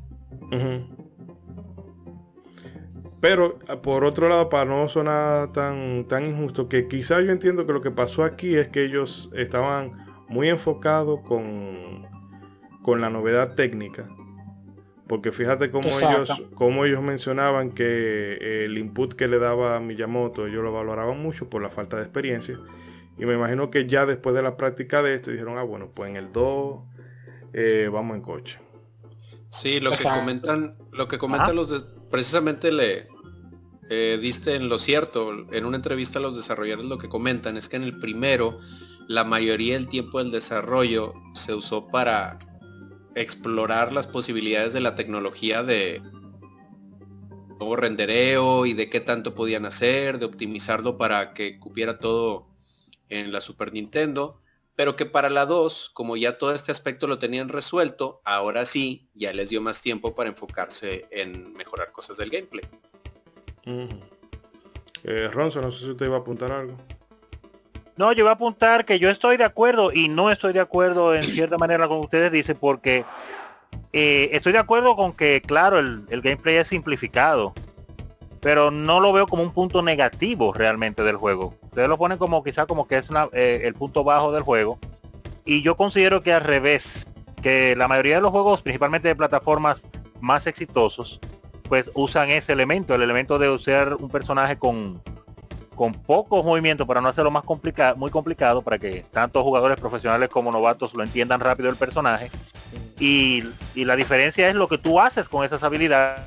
Pero 3.20 3.58
por 3.82 4.04
otro 4.04 4.28
lado, 4.28 4.48
para 4.48 4.64
no 4.64 4.88
sonar 4.88 5.52
tan, 5.52 6.06
tan 6.08 6.24
injusto, 6.24 6.68
que 6.68 6.88
quizá 6.88 7.20
yo 7.20 7.32
entiendo 7.32 7.66
que 7.66 7.72
lo 7.72 7.82
que 7.82 7.90
pasó 7.90 8.24
aquí 8.24 8.56
es 8.56 8.68
que 8.68 8.84
ellos 8.84 9.30
estaban 9.34 9.92
muy 10.28 10.48
enfocado 10.48 11.22
con, 11.22 12.06
con 12.82 13.00
la 13.00 13.10
novedad 13.10 13.54
técnica. 13.54 14.08
Porque 15.10 15.32
fíjate 15.32 15.72
cómo 15.72 15.88
ellos, 15.88 16.40
cómo 16.54 16.84
ellos 16.84 17.02
mencionaban 17.02 17.72
que 17.72 18.62
el 18.62 18.78
input 18.78 19.14
que 19.14 19.26
le 19.26 19.40
daba 19.40 19.74
a 19.74 19.80
Miyamoto, 19.80 20.46
ellos 20.46 20.62
lo 20.62 20.72
valoraban 20.72 21.20
mucho 21.20 21.50
por 21.50 21.60
la 21.60 21.68
falta 21.68 21.96
de 21.96 22.04
experiencia. 22.04 22.60
Y 23.18 23.24
me 23.24 23.34
imagino 23.34 23.70
que 23.70 23.88
ya 23.88 24.06
después 24.06 24.36
de 24.36 24.42
la 24.42 24.56
práctica 24.56 25.02
de 25.02 25.14
esto 25.14 25.32
dijeron, 25.32 25.58
ah, 25.58 25.64
bueno, 25.64 25.90
pues 25.92 26.10
en 26.10 26.16
el 26.16 26.30
2 26.30 26.78
eh, 27.54 27.90
vamos 27.92 28.18
en 28.18 28.22
coche. 28.22 28.60
Sí, 29.48 29.80
lo 29.80 29.90
que 29.90 30.04
comentan, 30.04 30.76
lo 30.92 31.08
que 31.08 31.18
comentan 31.18 31.56
los 31.56 31.86
precisamente 32.08 32.70
le 32.70 33.08
eh, 33.88 34.16
diste 34.22 34.54
en 34.54 34.68
lo 34.68 34.78
cierto. 34.78 35.32
En 35.50 35.64
una 35.64 35.76
entrevista 35.76 36.20
a 36.20 36.22
los 36.22 36.36
desarrolladores 36.36 36.88
lo 36.88 36.98
que 36.98 37.08
comentan 37.08 37.56
es 37.56 37.68
que 37.68 37.74
en 37.74 37.82
el 37.82 37.98
primero 37.98 38.60
la 39.08 39.24
mayoría 39.24 39.74
del 39.74 39.88
tiempo 39.88 40.20
del 40.20 40.30
desarrollo 40.30 41.14
se 41.34 41.52
usó 41.52 41.88
para 41.88 42.38
explorar 43.20 43.92
las 43.92 44.06
posibilidades 44.06 44.72
de 44.72 44.80
la 44.80 44.94
tecnología 44.94 45.62
de 45.62 46.02
nuevo 47.58 47.76
rendereo 47.76 48.66
y 48.66 48.72
de 48.72 48.88
qué 48.88 49.00
tanto 49.00 49.34
podían 49.34 49.66
hacer, 49.66 50.18
de 50.18 50.24
optimizarlo 50.24 50.96
para 50.96 51.34
que 51.34 51.58
cupiera 51.58 51.98
todo 51.98 52.48
en 53.08 53.32
la 53.32 53.40
Super 53.40 53.72
Nintendo, 53.72 54.38
pero 54.76 54.96
que 54.96 55.04
para 55.04 55.28
la 55.28 55.44
2, 55.44 55.90
como 55.92 56.16
ya 56.16 56.38
todo 56.38 56.54
este 56.54 56.72
aspecto 56.72 57.06
lo 57.06 57.18
tenían 57.18 57.50
resuelto, 57.50 58.22
ahora 58.24 58.64
sí, 58.64 59.08
ya 59.14 59.32
les 59.34 59.50
dio 59.50 59.60
más 59.60 59.82
tiempo 59.82 60.14
para 60.14 60.30
enfocarse 60.30 61.06
en 61.10 61.52
mejorar 61.52 61.92
cosas 61.92 62.16
del 62.16 62.30
gameplay. 62.30 62.64
Ronzo, 65.30 65.60
no 65.60 65.70
sé 65.70 65.80
si 65.80 65.90
usted 65.90 66.06
iba 66.06 66.16
a 66.16 66.20
apuntar 66.20 66.50
algo. 66.52 66.78
No, 68.00 68.12
yo 68.12 68.24
voy 68.24 68.30
a 68.30 68.32
apuntar 68.32 68.86
que 68.86 68.98
yo 68.98 69.10
estoy 69.10 69.36
de 69.36 69.44
acuerdo 69.44 69.92
y 69.92 70.08
no 70.08 70.30
estoy 70.30 70.54
de 70.54 70.60
acuerdo 70.60 71.14
en 71.14 71.22
cierta 71.22 71.58
manera 71.58 71.86
con 71.86 71.98
ustedes 71.98 72.32
dicen 72.32 72.56
porque 72.58 73.04
eh, 73.92 74.30
estoy 74.32 74.54
de 74.54 74.58
acuerdo 74.58 74.96
con 74.96 75.12
que, 75.12 75.42
claro, 75.42 75.78
el, 75.78 76.06
gameplay 76.08 76.56
es 76.56 76.68
simplificado, 76.68 77.52
pero 78.40 78.70
no 78.70 79.00
lo 79.00 79.12
veo 79.12 79.26
como 79.26 79.42
un 79.42 79.52
punto 79.52 79.82
negativo 79.82 80.54
realmente 80.54 81.02
del 81.02 81.16
juego. 81.16 81.52
Ustedes 81.60 81.90
lo 81.90 81.98
ponen 81.98 82.16
como 82.16 82.42
quizá 82.42 82.64
como 82.64 82.88
que 82.88 82.96
es 82.96 83.10
eh, 83.34 83.60
el 83.64 83.74
punto 83.74 84.02
bajo 84.02 84.32
del 84.32 84.44
juego. 84.44 84.78
Y 85.44 85.60
yo 85.60 85.76
considero 85.76 86.22
que 86.22 86.32
al 86.32 86.40
revés, 86.40 87.06
que 87.42 87.76
la 87.76 87.86
mayoría 87.86 88.14
de 88.14 88.22
los 88.22 88.30
juegos, 88.30 88.62
principalmente 88.62 89.08
de 89.08 89.14
plataformas 89.14 89.82
más 90.22 90.46
exitosos, 90.46 91.20
pues 91.68 91.90
usan 91.92 92.30
ese 92.30 92.54
elemento, 92.54 92.94
el 92.94 93.02
elemento 93.02 93.38
de 93.38 93.50
usar 93.50 93.96
un 93.96 94.08
personaje 94.08 94.56
con 94.56 95.02
con 95.80 95.94
pocos 95.94 96.44
movimientos 96.44 96.86
para 96.86 97.00
no 97.00 97.08
hacerlo 97.08 97.30
más 97.30 97.42
complicado, 97.42 97.96
muy 97.96 98.10
complicado 98.10 98.60
para 98.60 98.78
que 98.78 99.02
tanto 99.10 99.42
jugadores 99.42 99.78
profesionales 99.78 100.28
como 100.28 100.52
novatos 100.52 100.92
lo 100.92 101.02
entiendan 101.02 101.40
rápido 101.40 101.70
el 101.70 101.76
personaje. 101.76 102.30
Y, 102.98 103.44
la 103.74 103.96
diferencia 103.96 104.50
es 104.50 104.54
lo 104.54 104.68
que 104.68 104.76
tú 104.76 105.00
haces 105.00 105.26
con 105.26 105.42
esas 105.42 105.62
habilidades. 105.62 106.20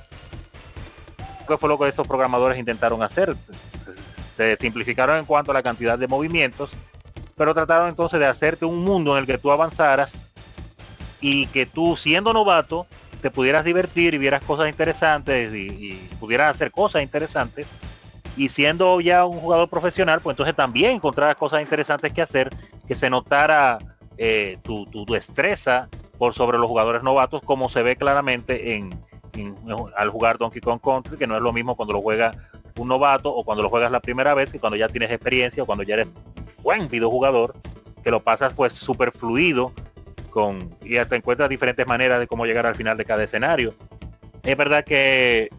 Que 1.48 1.56
fue 1.56 1.70
lo 1.70 1.78
que 1.78 1.88
esos 1.88 2.08
programadores 2.08 2.58
intentaron 2.58 3.04
hacer. 3.04 3.38
Se 4.36 4.58
simplificaron 4.58 5.18
en 5.20 5.26
cuanto 5.26 5.52
a 5.52 5.54
la 5.54 5.62
cantidad 5.62 6.00
de 6.00 6.08
movimientos, 6.08 6.72
pero 7.38 7.54
trataron 7.54 7.90
entonces 7.90 8.20
de 8.20 8.26
hacerte 8.26 8.66
un 8.66 8.84
mundo 8.84 9.16
en 9.16 9.20
el 9.20 9.28
que 9.28 9.38
tú 9.38 9.52
avanzaras 9.52 10.12
y 11.22 11.46
que 11.46 11.68
tú 11.68 11.96
siendo 11.96 12.34
novato 12.34 12.88
te 13.22 13.30
pudieras 13.30 13.64
divertir 13.64 14.16
y 14.16 14.18
vieras 14.18 14.42
cosas 14.42 14.68
interesantes 14.68 15.54
y, 15.54 15.68
y 15.68 16.10
pudieras 16.20 16.56
hacer 16.56 16.72
cosas 16.72 17.04
interesantes 17.04 17.68
y 18.36 18.50
siendo 18.50 19.00
ya 19.02 19.26
un 19.26 19.40
jugador 19.40 19.70
profesional, 19.70 20.22
pues 20.22 20.34
entonces 20.34 20.56
también 20.56 20.92
encontrar 20.92 21.36
cosas 21.36 21.62
interesantes 21.62 22.12
que 22.12 22.22
hacer, 22.22 22.56
que 22.88 22.96
se 22.96 23.10
notara 23.10 23.80
eh, 24.18 24.58
tu, 24.64 24.86
tu, 24.88 25.06
destreza 25.06 25.90
por 26.18 26.34
sobre 26.34 26.58
los 26.58 26.68
jugadores 26.68 27.04
novatos, 27.04 27.42
como 27.44 27.70
se 27.70 27.84
ve 27.84 27.96
claramente 27.96 28.76
en, 28.76 29.00
al 29.96 30.10
jugar 30.10 30.38
Donkey 30.38 30.62
Kong 30.62 30.80
Country, 30.82 31.18
que 31.18 31.28
no 31.28 31.36
es 31.36 31.42
lo 31.42 31.54
mismo 31.54 31.76
cuando 31.76 31.94
lo 31.94 32.02
juega 32.02 32.36
un 32.78 32.88
novato 32.88 33.34
o 33.34 33.44
cuando 33.44 33.64
lo 33.64 33.70
juegas 33.70 33.92
la 33.92 34.00
primera 34.00 34.34
vez, 34.34 34.52
que 34.52 34.60
cuando 34.60 34.78
ya 34.78 34.90
tienes 34.90 35.12
experiencia 35.12 35.64
o 35.64 35.66
cuando 35.66 35.84
ya 35.84 35.96
eres 35.96 36.08
buen 36.62 36.88
videojugador, 36.90 37.56
que 38.04 38.12
lo 38.12 38.24
pasas 38.24 38.54
pues 38.54 38.74
súper 38.74 39.12
fluido 39.12 39.74
con, 40.30 40.76
y 40.82 40.98
te 41.06 41.16
encuentras 41.16 41.50
diferentes 41.50 41.86
maneras 41.86 42.20
de 42.20 42.28
cómo 42.28 42.46
llegar 42.46 42.66
al 42.66 42.76
final 42.76 42.98
de 42.98 43.06
cada 43.06 43.24
escenario. 43.24 43.74
Es 44.44 44.58
verdad 44.58 44.84
que, 44.84 45.50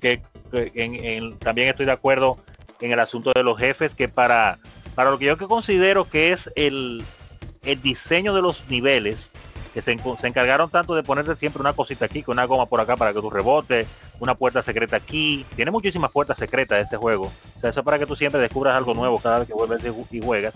también 1.40 1.68
estoy 1.68 1.86
de 1.86 1.92
acuerdo 1.92 2.38
en 2.80 2.92
el 2.92 3.00
asunto 3.00 3.32
de 3.34 3.42
los 3.42 3.58
jefes, 3.58 3.94
que 3.94 4.08
para, 4.08 4.58
para 4.94 5.10
lo 5.10 5.18
que 5.18 5.26
yo 5.26 5.36
que 5.36 5.46
considero 5.46 6.08
que 6.08 6.32
es 6.32 6.50
el, 6.56 7.04
el 7.62 7.82
diseño 7.82 8.34
de 8.34 8.42
los 8.42 8.68
niveles, 8.68 9.32
que 9.72 9.82
se, 9.82 9.90
encargaron 9.92 10.70
tanto 10.70 10.94
de 10.94 11.02
ponerte 11.02 11.34
siempre 11.34 11.60
una 11.60 11.72
cosita 11.72 12.04
aquí, 12.04 12.22
con 12.22 12.34
una 12.34 12.44
goma 12.44 12.66
por 12.66 12.80
acá 12.80 12.96
para 12.96 13.12
que 13.12 13.20
tú 13.20 13.28
rebote, 13.28 13.88
una 14.20 14.36
puerta 14.36 14.62
secreta 14.62 14.96
aquí. 14.96 15.44
Tiene 15.56 15.72
muchísimas 15.72 16.12
puertas 16.12 16.38
secretas 16.38 16.84
este 16.84 16.96
juego. 16.96 17.32
O 17.56 17.60
sea, 17.60 17.70
eso 17.70 17.80
es 17.80 17.84
para 17.84 17.98
que 17.98 18.06
tú 18.06 18.14
siempre 18.14 18.40
descubras 18.40 18.76
algo 18.76 18.94
nuevo 18.94 19.18
cada 19.18 19.40
vez 19.40 19.48
que 19.48 19.54
vuelves 19.54 19.82
y 20.12 20.20
juegas. 20.22 20.54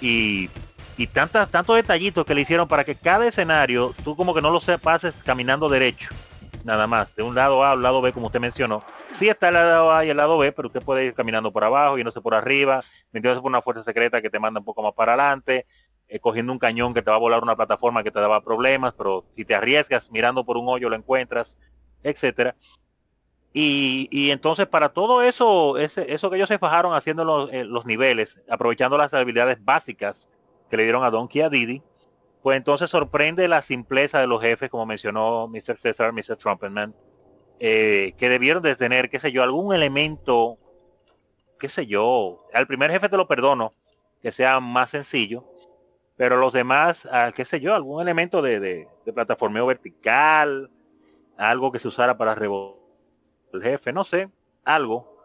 Y, 0.00 0.48
y 0.96 1.08
tantas, 1.08 1.50
tantos 1.50 1.74
detallitos 1.74 2.24
que 2.24 2.34
le 2.34 2.42
hicieron 2.42 2.68
para 2.68 2.84
que 2.84 2.94
cada 2.94 3.26
escenario, 3.26 3.92
tú 4.04 4.14
como 4.14 4.32
que 4.32 4.42
no 4.42 4.50
lo 4.50 4.60
pases 4.78 5.14
caminando 5.24 5.68
derecho, 5.68 6.10
nada 6.68 6.86
más, 6.86 7.16
de 7.16 7.22
un 7.22 7.34
lado 7.34 7.64
A 7.64 7.72
al 7.72 7.82
lado 7.82 8.00
B, 8.02 8.12
como 8.12 8.26
usted 8.26 8.40
mencionó. 8.40 8.84
Sí 9.10 9.28
está 9.28 9.48
el 9.48 9.54
lado 9.54 9.90
A 9.90 10.04
y 10.04 10.10
el 10.10 10.16
lado 10.16 10.36
B, 10.38 10.52
pero 10.52 10.68
usted 10.68 10.82
puede 10.82 11.06
ir 11.06 11.14
caminando 11.14 11.50
por 11.50 11.64
abajo, 11.64 11.98
y 11.98 12.04
no 12.04 12.12
sé 12.12 12.20
por 12.20 12.34
arriba, 12.34 12.80
metiéndose 13.10 13.40
por 13.40 13.50
una 13.50 13.62
fuerza 13.62 13.82
secreta 13.82 14.20
que 14.20 14.30
te 14.30 14.38
manda 14.38 14.60
un 14.60 14.66
poco 14.66 14.82
más 14.82 14.92
para 14.92 15.14
adelante, 15.14 15.66
eh, 16.08 16.20
cogiendo 16.20 16.52
un 16.52 16.58
cañón 16.58 16.92
que 16.94 17.02
te 17.02 17.10
va 17.10 17.16
a 17.16 17.20
volar 17.20 17.42
una 17.42 17.56
plataforma 17.56 18.04
que 18.04 18.10
te 18.10 18.20
daba 18.20 18.44
problemas, 18.44 18.92
pero 18.92 19.24
si 19.34 19.44
te 19.44 19.54
arriesgas 19.54 20.10
mirando 20.12 20.44
por 20.44 20.58
un 20.58 20.68
hoyo 20.68 20.90
lo 20.90 20.96
encuentras, 20.96 21.56
etcétera. 22.02 22.54
Y, 23.54 24.30
entonces 24.30 24.66
para 24.66 24.90
todo 24.90 25.22
eso, 25.22 25.78
eso 25.78 26.30
que 26.30 26.36
ellos 26.36 26.48
se 26.48 26.58
fajaron 26.58 26.94
haciendo 26.94 27.24
los, 27.24 27.50
eh, 27.52 27.64
los 27.64 27.86
niveles, 27.86 28.40
aprovechando 28.48 28.96
las 28.96 29.12
habilidades 29.14 29.64
básicas 29.64 30.28
que 30.70 30.76
le 30.76 30.84
dieron 30.84 31.02
a 31.02 31.10
Donkey 31.10 31.40
a 31.40 31.48
Didi, 31.48 31.82
pues 32.48 32.56
entonces 32.56 32.88
sorprende 32.88 33.46
la 33.46 33.60
simpleza 33.60 34.20
de 34.20 34.26
los 34.26 34.40
jefes, 34.40 34.70
como 34.70 34.86
mencionó 34.86 35.48
Mr. 35.48 35.78
César, 35.78 36.14
Mr. 36.14 36.36
Trumpetman, 36.36 36.94
eh, 37.60 38.14
que 38.16 38.30
debieron 38.30 38.62
de 38.62 38.74
tener, 38.74 39.10
qué 39.10 39.20
sé 39.20 39.32
yo, 39.32 39.42
algún 39.42 39.74
elemento, 39.74 40.56
qué 41.58 41.68
sé 41.68 41.86
yo, 41.86 42.38
al 42.54 42.66
primer 42.66 42.90
jefe 42.90 43.10
te 43.10 43.18
lo 43.18 43.28
perdono, 43.28 43.70
que 44.22 44.32
sea 44.32 44.60
más 44.60 44.88
sencillo, 44.88 45.44
pero 46.16 46.38
los 46.38 46.54
demás, 46.54 47.06
ah, 47.12 47.32
qué 47.36 47.44
sé 47.44 47.60
yo, 47.60 47.74
algún 47.74 48.00
elemento 48.00 48.40
de, 48.40 48.60
de, 48.60 48.88
de 49.04 49.12
plataformeo 49.12 49.66
vertical, 49.66 50.70
algo 51.36 51.70
que 51.70 51.80
se 51.80 51.88
usara 51.88 52.16
para 52.16 52.34
rebotar 52.34 52.80
el 53.52 53.62
jefe, 53.62 53.92
no 53.92 54.04
sé, 54.04 54.30
algo 54.64 55.18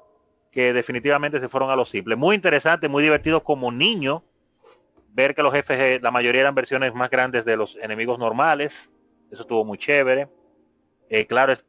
que 0.51 0.73
definitivamente 0.73 1.39
se 1.39 1.47
fueron 1.47 1.69
a 1.69 1.77
lo 1.77 1.85
simple. 1.85 2.17
Muy 2.17 2.35
interesante, 2.35 2.89
muy 2.89 3.01
divertido 3.01 3.45
como 3.45 3.71
niño 3.71 4.25
ver 5.13 5.35
que 5.35 5.43
los 5.43 5.53
jefes, 5.53 5.79
eh, 5.79 5.99
la 6.01 6.11
mayoría 6.11 6.41
eran 6.41 6.55
versiones 6.55 6.93
más 6.93 7.09
grandes 7.09 7.45
de 7.45 7.55
los 7.55 7.75
enemigos 7.77 8.19
normales. 8.19 8.91
Eso 9.31 9.43
estuvo 9.43 9.63
muy 9.63 9.77
chévere. 9.77 10.29
Eh, 11.09 11.25
claro. 11.25 11.53
Es... 11.53 11.65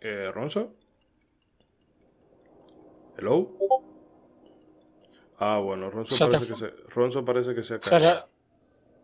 Eh, 0.00 0.30
Ronzo. 0.32 0.72
Hello. 3.16 3.50
Ah, 5.38 5.58
bueno, 5.58 5.90
Ronzo, 5.90 6.30
parece, 6.30 6.52
que 6.52 6.58
se, 6.58 6.70
Ronzo 6.88 7.24
parece 7.24 7.54
que 7.54 7.62
se 7.62 7.74
acaba. 7.74 8.24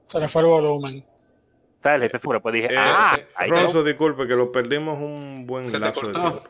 Se 0.06 0.20
le, 0.20 0.28
fue 0.28 0.43
el 0.43 0.48
volumen. 0.48 1.05
Está 1.74 1.94
el 1.94 2.02
jefe 2.02 2.19
fuera, 2.19 2.40
pues 2.40 2.55
dije, 2.55 2.73
eh, 2.73 2.78
ah, 2.78 3.19
Ronzo, 3.48 3.85
disculpe 3.85 4.27
que 4.27 4.35
lo 4.35 4.51
perdimos 4.51 4.98
un 4.98 5.47
buen 5.47 5.65
lapso 5.81 6.06
de 6.09 6.12
tiempo. 6.12 6.43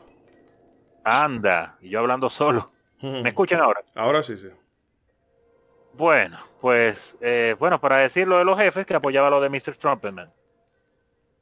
Anda, 1.03 1.77
y 1.81 1.89
yo 1.89 1.99
hablando 1.99 2.29
solo. 2.29 2.71
¿Me 3.01 3.29
escuchan 3.29 3.59
ahora? 3.61 3.83
Ahora 3.95 4.23
sí, 4.23 4.37
sí. 4.37 4.47
Bueno, 5.99 6.39
pues, 6.61 7.17
eh, 7.19 7.57
bueno, 7.59 7.81
para 7.81 7.97
decir 7.97 8.25
lo 8.25 8.37
de 8.37 8.45
los 8.45 8.57
jefes, 8.57 8.85
que 8.85 8.93
apoyaba 8.93 9.29
lo 9.29 9.41
de 9.41 9.49
Mr. 9.49 9.75
Trumpetman. 9.75 10.31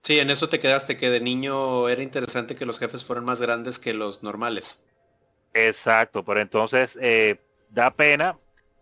Sí, 0.01 0.19
en 0.19 0.31
eso 0.31 0.49
te 0.49 0.59
quedaste, 0.59 0.97
que 0.97 1.11
de 1.11 1.21
niño 1.21 1.87
era 1.87 2.01
interesante 2.01 2.55
que 2.55 2.65
los 2.65 2.79
jefes 2.79 3.03
fueran 3.03 3.23
más 3.23 3.39
grandes 3.39 3.77
que 3.77 3.93
los 3.93 4.23
normales. 4.23 4.89
Exacto, 5.53 6.25
pero 6.25 6.39
entonces 6.39 6.97
eh, 6.99 7.39
da 7.69 7.91
pena 7.91 8.39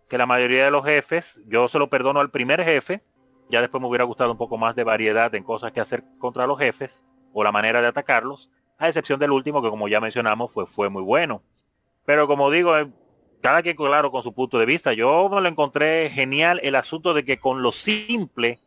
que 0.07 0.18
la 0.18 0.26
mayoría 0.26 0.64
de 0.64 0.72
los 0.72 0.85
jefes, 0.85 1.38
yo 1.45 1.68
se 1.68 1.77
lo 1.77 1.89
perdono 1.89 2.22
al 2.22 2.31
primer 2.31 2.64
jefe, 2.64 3.03
ya 3.49 3.60
después 3.60 3.81
me 3.81 3.89
hubiera 3.89 4.06
gustado 4.06 4.31
un 4.31 4.38
poco 4.38 4.57
más 4.57 4.77
de 4.77 4.85
variedad 4.85 5.35
en 5.35 5.43
cosas 5.43 5.73
que 5.73 5.81
hacer 5.81 6.06
contra 6.19 6.47
los 6.47 6.57
jefes 6.57 7.03
o 7.34 7.43
la 7.43 7.52
manera 7.52 7.81
de 7.81 7.88
atacarlos, 7.88 8.49
a 8.77 8.88
excepción 8.88 9.19
del 9.19 9.31
último 9.31 9.61
que 9.61 9.69
como 9.69 9.89
ya 9.89 9.99
mencionamos 9.99 10.53
fue, 10.53 10.68
fue 10.68 10.88
muy 10.88 11.03
bueno. 11.03 11.43
Pero 12.06 12.27
como 12.27 12.49
digo, 12.49 12.77
eh, 12.77 12.88
cada 13.41 13.62
quien 13.62 13.76
claro 13.76 14.12
con 14.12 14.24
su 14.24 14.34
punto 14.34 14.57
de 14.57 14.66
vista. 14.66 14.94
Yo 14.94 15.30
me 15.30 15.41
lo 15.41 15.48
encontré 15.48 16.10
genial 16.10 16.60
el 16.64 16.76
asunto 16.76 17.14
de 17.14 17.24
que 17.26 17.40
con 17.40 17.62
lo 17.62 17.72
simple 17.72 18.60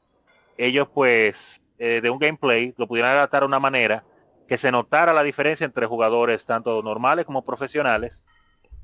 ellos 0.57 0.89
pues 0.93 1.61
eh, 1.79 2.01
de 2.01 2.11
un 2.11 2.19
gameplay 2.19 2.75
lo 2.77 2.87
pudieran 2.87 3.13
adaptar 3.13 3.43
a 3.43 3.47
una 3.47 3.61
manera 3.61 4.05
que 4.49 4.59
se 4.59 4.73
notara 4.73 5.13
la 5.13 5.23
diferencia 5.23 5.65
entre 5.65 5.87
jugadores 5.87 6.45
tanto 6.47 6.83
normales 6.83 7.25
como 7.27 7.45
profesionales 7.45 8.25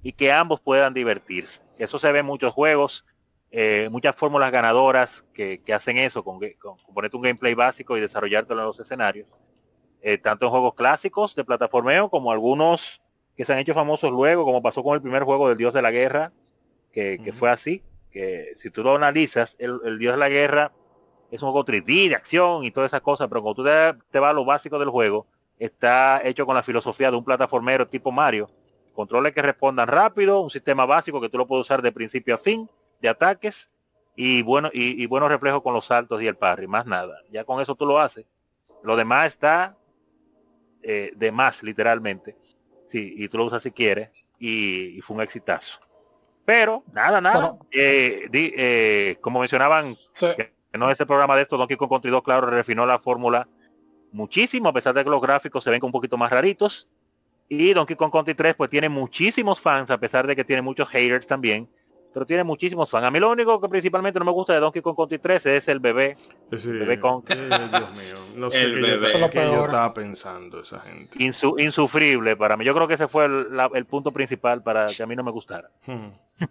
y 0.02 0.12
que 0.12 0.30
ambos 0.30 0.60
puedan 0.60 0.94
divertirse. 0.94 1.62
Eso 1.78 1.98
se 1.98 2.12
ve 2.12 2.20
en 2.20 2.26
muchos 2.26 2.52
juegos, 2.52 3.04
eh, 3.50 3.88
muchas 3.90 4.14
fórmulas 4.14 4.52
ganadoras 4.52 5.24
que, 5.32 5.60
hacen 5.74 5.96
eso, 5.96 6.22
con, 6.22 6.38
con, 6.60 6.76
ponerte 6.92 7.16
un 7.16 7.22
gameplay 7.22 7.54
básico 7.54 7.96
y 7.96 8.00
desarrollártelo 8.00 8.60
en 8.60 8.66
los 8.66 8.78
escenarios. 8.78 9.26
Eh, 10.02 10.18
tanto 10.18 10.44
en 10.44 10.50
juegos 10.50 10.74
clásicos 10.74 11.34
de 11.34 11.44
plataformeo 11.44 12.10
como 12.10 12.30
algunos 12.30 13.00
que 13.36 13.44
se 13.44 13.52
han 13.52 13.58
hecho 13.58 13.74
famosos 13.74 14.10
luego, 14.10 14.44
como 14.44 14.62
pasó 14.62 14.82
con 14.82 14.94
el 14.94 15.02
primer 15.02 15.24
juego 15.24 15.48
del 15.48 15.58
Dios 15.58 15.74
de 15.74 15.82
la 15.82 15.90
Guerra, 15.90 16.32
que, 16.92 17.32
fue 17.34 17.50
así, 17.50 17.82
que 18.10 18.54
si 18.58 18.70
tú 18.70 18.84
lo 18.84 18.94
analizas, 18.94 19.56
el, 19.58 19.98
Dios 19.98 20.14
de 20.14 20.18
la 20.18 20.28
Guerra 20.28 20.72
es 21.32 21.42
un 21.42 21.50
juego 21.50 21.64
3D 21.64 22.08
de 22.08 22.14
acción 22.14 22.62
y 22.62 22.70
todas 22.70 22.90
esas 22.90 23.00
cosas, 23.00 23.26
pero 23.28 23.42
cuando 23.42 23.62
tú 23.62 23.68
te, 24.10 24.18
vas 24.20 24.30
a 24.30 24.32
lo 24.32 24.44
básico 24.44 24.78
del 24.78 24.90
juego, 24.90 25.26
está 25.58 26.20
hecho 26.24 26.46
con 26.46 26.54
la 26.54 26.62
filosofía 26.62 27.10
de 27.10 27.16
un 27.16 27.24
plataformero 27.24 27.88
tipo 27.88 28.12
Mario, 28.12 28.48
controles 28.92 29.32
que 29.32 29.42
respondan 29.42 29.88
rápido, 29.88 30.40
un 30.40 30.50
sistema 30.50 30.86
básico 30.86 31.20
que 31.20 31.28
tú 31.28 31.38
lo 31.38 31.48
puedes 31.48 31.62
usar 31.62 31.82
de 31.82 31.90
principio 31.90 32.36
a 32.36 32.38
fin, 32.38 32.68
de 33.00 33.08
ataques, 33.08 33.68
y 34.14 34.42
bueno, 34.42 34.70
y, 34.72 35.04
buenos 35.06 35.28
reflejos 35.28 35.60
con 35.60 35.74
los 35.74 35.86
saltos 35.86 36.22
y 36.22 36.28
el 36.28 36.36
parry, 36.36 36.68
más 36.68 36.86
nada. 36.86 37.16
Ya 37.32 37.42
con 37.42 37.60
eso 37.60 37.74
tú 37.74 37.84
lo 37.84 37.98
haces. 37.98 38.24
Lo 38.84 38.94
demás 38.94 39.26
está 39.26 39.76
eh, 40.82 41.10
de 41.16 41.32
más, 41.32 41.64
literalmente 41.64 42.36
y 42.92 43.28
tú 43.28 43.38
lo 43.38 43.44
usas 43.46 43.62
si 43.62 43.70
quieres, 43.70 44.10
y, 44.38 45.00
fue 45.02 45.16
un 45.16 45.22
exitazo. 45.22 45.78
Pero, 46.44 46.84
nada, 46.92 47.20
nada. 47.20 47.56
Eh, 47.70 48.28
eh, 48.32 49.16
como 49.20 49.40
mencionaban, 49.40 49.96
que 50.36 50.52
no 50.74 50.90
es 50.90 51.00
el 51.00 51.06
programa 51.06 51.36
de 51.36 51.42
esto, 51.42 51.56
Donkey 51.56 51.76
Kong 51.76 51.88
Country 51.88 52.10
2, 52.10 52.22
claro, 52.22 52.46
refinó 52.48 52.84
la 52.84 52.98
fórmula 52.98 53.48
muchísimo, 54.12 54.68
a 54.68 54.72
pesar 54.72 54.94
de 54.94 55.04
que 55.04 55.10
los 55.10 55.20
gráficos 55.20 55.64
se 55.64 55.70
ven 55.70 55.84
un 55.84 55.92
poquito 55.92 56.16
más 56.16 56.30
raritos. 56.30 56.88
Y 57.48 57.72
Donkey 57.72 57.96
Kong 57.96 58.12
Country 58.12 58.34
3 58.34 58.54
pues 58.54 58.70
tiene 58.70 58.88
muchísimos 58.88 59.60
fans, 59.60 59.90
a 59.90 59.98
pesar 59.98 60.26
de 60.26 60.34
que 60.34 60.44
tiene 60.44 60.62
muchos 60.62 60.88
haters 60.88 61.26
también 61.26 61.68
pero 62.14 62.24
tiene 62.24 62.44
muchísimos 62.44 62.88
fans. 62.88 63.04
A 63.04 63.10
mí 63.10 63.18
lo 63.18 63.28
único 63.28 63.60
que 63.60 63.68
principalmente 63.68 64.20
no 64.20 64.24
me 64.24 64.30
gusta 64.30 64.52
de 64.52 64.60
Donkey 64.60 64.80
Kong 64.80 64.96
Country 64.96 65.18
3 65.18 65.46
es 65.46 65.68
el 65.68 65.80
bebé. 65.80 66.16
el 66.52 66.78
bebé 66.78 67.00
Kong. 67.00 67.24
Eh, 67.28 67.48
Dios 67.48 67.92
mío, 67.92 68.14
no 68.36 68.50
sé 68.52 68.62
el 68.62 68.80
bebé. 68.80 69.08
Yo, 69.18 69.30
qué 69.30 69.44
yo 69.44 69.64
estaba 69.64 69.92
pensando 69.92 70.60
esa 70.60 70.78
gente. 70.78 71.18
insufrible 71.20 72.36
para 72.36 72.56
mí. 72.56 72.64
Yo 72.64 72.72
creo 72.72 72.86
que 72.86 72.94
ese 72.94 73.08
fue 73.08 73.24
el, 73.26 73.86
punto 73.86 74.12
principal 74.12 74.62
para 74.62 74.86
que 74.86 75.02
a 75.02 75.06
mí 75.06 75.16
no 75.16 75.24
me 75.24 75.32
gustara. 75.32 75.68
Hmm. 75.86 76.10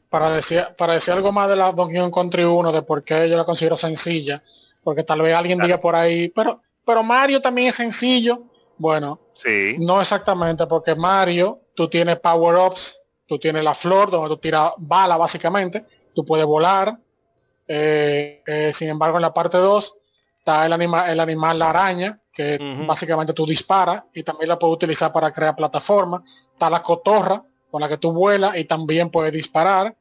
Para 0.10 0.30
decir, 0.31 0.61
para 0.77 0.95
decir 0.95 1.14
algo 1.14 1.31
más 1.31 1.48
de 1.48 1.56
la 1.56 1.72
Donkey 1.72 1.98
Kong 2.02 2.14
Country 2.14 2.44
1, 2.44 2.73
de 2.73 2.81
por 2.81 3.02
qué 3.02 3.30
yo 3.30 3.38
la 3.38 3.45
considero 3.45 3.77
sencilla, 3.77 4.44
porque 4.84 5.03
tal 5.03 5.22
vez 5.22 5.34
alguien 5.34 5.60
diga 5.60 5.80
por 5.80 5.95
ahí, 5.95 6.27
pero, 6.27 6.61
pero 6.85 7.03
Mario 7.03 7.41
también 7.41 7.69
es 7.69 7.76
sencillo. 7.76 8.44
Bueno, 8.77 9.22
sí. 9.34 9.77
no 9.80 10.02
exactamente, 10.02 10.68
porque 10.68 10.94
Mario, 10.94 11.61
tú 11.73 11.88
tienes 11.88 12.19
power-ups 12.19 13.02
tú 13.27 13.39
tienes 13.39 13.63
la 13.63 13.75
flor 13.75 14.11
donde 14.11 14.29
tú 14.29 14.37
tiras 14.37 14.71
bala 14.77 15.17
básicamente, 15.17 15.85
tú 16.13 16.25
puedes 16.25 16.45
volar. 16.45 16.97
Eh, 17.67 18.43
eh, 18.45 18.71
sin 18.73 18.89
embargo, 18.89 19.17
en 19.17 19.21
la 19.21 19.33
parte 19.33 19.57
2 19.57 19.95
está 20.39 20.65
el 20.65 20.73
animal, 20.73 21.09
el 21.09 21.19
animal 21.19 21.59
la 21.59 21.69
araña, 21.69 22.19
que 22.31 22.57
básicamente 22.87 23.33
tú 23.33 23.45
disparas 23.45 24.05
y 24.13 24.23
también 24.23 24.49
la 24.49 24.59
puedes 24.59 24.75
utilizar 24.75 25.13
para 25.13 25.31
crear 25.31 25.55
plataformas. 25.55 26.21
Está 26.51 26.69
la 26.69 26.81
cotorra 26.81 27.43
con 27.71 27.81
la 27.81 27.87
que 27.87 27.97
tú 27.97 28.11
vuelas 28.11 28.57
y 28.57 28.65
también 28.65 29.09
puedes 29.09 29.31
disparar. 29.31 29.95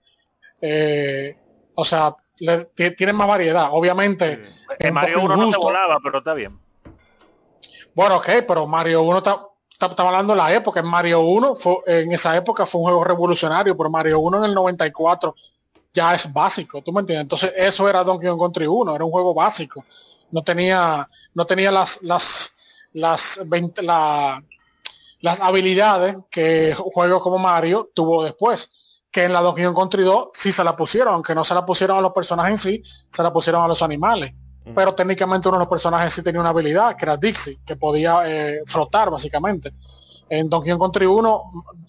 Eh, 0.60 1.36
o 1.74 1.84
sea, 1.84 2.16
tiene 2.96 3.12
más 3.12 3.28
variedad. 3.28 3.68
Obviamente. 3.72 4.42
En 4.78 4.94
Mario 4.94 5.22
1 5.22 5.36
no 5.36 5.50
se 5.50 5.58
volaba, 5.58 5.98
pero 6.02 6.18
está 6.18 6.34
bien. 6.34 6.58
Bueno, 7.94 8.16
ok, 8.16 8.28
pero 8.46 8.66
Mario 8.66 9.02
1 9.02 9.18
está, 9.18 9.46
estaba 9.90 10.10
hablando 10.10 10.32
de 10.32 10.38
la 10.38 10.52
época, 10.52 10.80
en 10.80 10.86
Mario 10.86 11.20
1, 11.20 11.56
fue, 11.56 11.76
en 11.86 12.12
esa 12.12 12.36
época 12.36 12.66
fue 12.66 12.80
un 12.80 12.86
juego 12.86 13.04
revolucionario, 13.04 13.76
pero 13.76 13.90
Mario 13.90 14.20
1 14.20 14.38
en 14.38 14.44
el 14.44 14.54
94 14.54 15.34
ya 15.92 16.14
es 16.14 16.32
básico, 16.32 16.82
¿tú 16.82 16.92
me 16.92 17.00
entiendes? 17.00 17.22
Entonces 17.22 17.52
eso 17.56 17.88
era 17.88 18.02
Donkey 18.02 18.28
Kong 18.28 18.40
Country 18.40 18.66
1, 18.66 18.94
era 18.94 19.04
un 19.04 19.10
juego 19.10 19.34
básico. 19.34 19.84
No 20.30 20.42
tenía, 20.42 21.06
no 21.34 21.44
tenía 21.44 21.70
las, 21.70 22.02
las, 22.02 22.52
las, 22.92 23.40
las 25.20 25.40
habilidades 25.40 26.16
que 26.30 26.74
juegos 26.74 27.22
como 27.22 27.38
Mario 27.38 27.90
tuvo 27.94 28.24
después. 28.24 28.72
Que 29.10 29.24
en 29.24 29.32
la 29.34 29.42
Donkey 29.42 29.64
Kong 29.66 29.76
Country 29.76 30.04
2 30.04 30.30
sí 30.32 30.52
se 30.52 30.64
la 30.64 30.74
pusieron, 30.74 31.14
aunque 31.14 31.34
no 31.34 31.44
se 31.44 31.54
la 31.54 31.64
pusieron 31.66 31.98
a 31.98 32.00
los 32.00 32.12
personajes 32.12 32.52
en 32.52 32.58
sí, 32.58 32.82
se 33.10 33.22
la 33.22 33.32
pusieron 33.32 33.62
a 33.62 33.68
los 33.68 33.82
animales 33.82 34.34
pero 34.74 34.94
técnicamente 34.94 35.48
uno 35.48 35.58
de 35.58 35.64
los 35.64 35.68
personajes 35.68 36.12
sí 36.12 36.22
tenía 36.22 36.40
una 36.40 36.50
habilidad, 36.50 36.96
que 36.96 37.04
era 37.04 37.16
Dixie, 37.16 37.60
que 37.64 37.76
podía 37.76 38.22
eh, 38.26 38.62
frotar 38.66 39.10
básicamente. 39.10 39.72
En 40.28 40.48
Donkey 40.48 40.70
Kong 40.72 40.80
Country 40.80 41.06
1, 41.06 41.42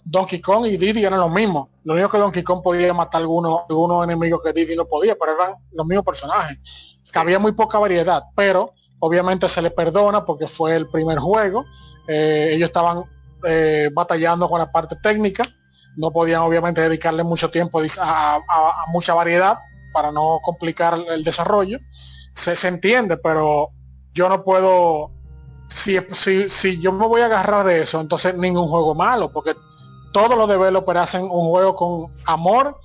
Donkey 0.04 0.42
Kong 0.42 0.66
y 0.66 0.78
Diddy 0.78 1.06
eran 1.06 1.20
los 1.20 1.32
mismos. 1.32 1.70
Lo 1.84 1.94
único 1.94 2.10
que 2.10 2.18
Donkey 2.18 2.44
Kong 2.44 2.62
podía 2.62 2.94
matar 2.94 3.22
algunos, 3.22 3.62
algunos 3.70 4.04
enemigos 4.04 4.42
que 4.44 4.52
Diddy 4.52 4.76
no 4.76 4.86
podía, 4.86 5.16
pero 5.16 5.34
eran 5.34 5.56
los 5.72 5.86
mismos 5.86 6.06
personajes. 6.06 6.60
había 7.14 7.40
muy 7.40 7.52
poca 7.52 7.78
variedad, 7.78 8.24
pero 8.36 8.72
obviamente 9.00 9.48
se 9.48 9.62
le 9.62 9.70
perdona 9.70 10.26
porque 10.26 10.48
fue 10.48 10.76
el 10.76 10.90
primer 10.90 11.20
juego. 11.20 11.64
Eh, 12.08 12.50
ellos 12.54 12.68
estaban 12.68 13.04
eh, 13.46 13.90
batallando 13.94 14.50
con 14.50 14.60
la 14.60 14.72
parte 14.72 14.96
técnica. 15.02 15.44
No 15.96 16.12
podían 16.12 16.42
obviamente 16.42 16.82
dedicarle 16.82 17.24
mucho 17.24 17.52
tiempo 17.52 17.80
a 18.00 18.42
mucha 18.92 19.14
variedad 19.14 19.60
para 19.94 20.12
no 20.12 20.40
complicar 20.42 20.98
el 21.12 21.24
desarrollo. 21.24 21.78
Se, 22.34 22.56
se 22.56 22.68
entiende, 22.68 23.18
pero 23.18 23.70
yo 24.14 24.30
no 24.30 24.44
puedo 24.44 25.12
si, 25.68 25.98
si, 26.12 26.50
si 26.50 26.80
yo 26.80 26.92
me 26.92 27.08
voy 27.08 27.22
a 27.22 27.26
agarrar 27.26 27.66
de 27.66 27.82
eso, 27.82 28.00
entonces 28.00 28.36
ningún 28.36 28.70
juego 28.70 28.94
malo, 28.96 29.30
porque 29.32 29.56
todos 30.12 30.38
los 30.38 30.48
developers 30.48 31.00
hacen 31.00 31.24
un 31.24 31.50
juego 31.50 31.76
con 31.76 32.14
amor 32.26 32.78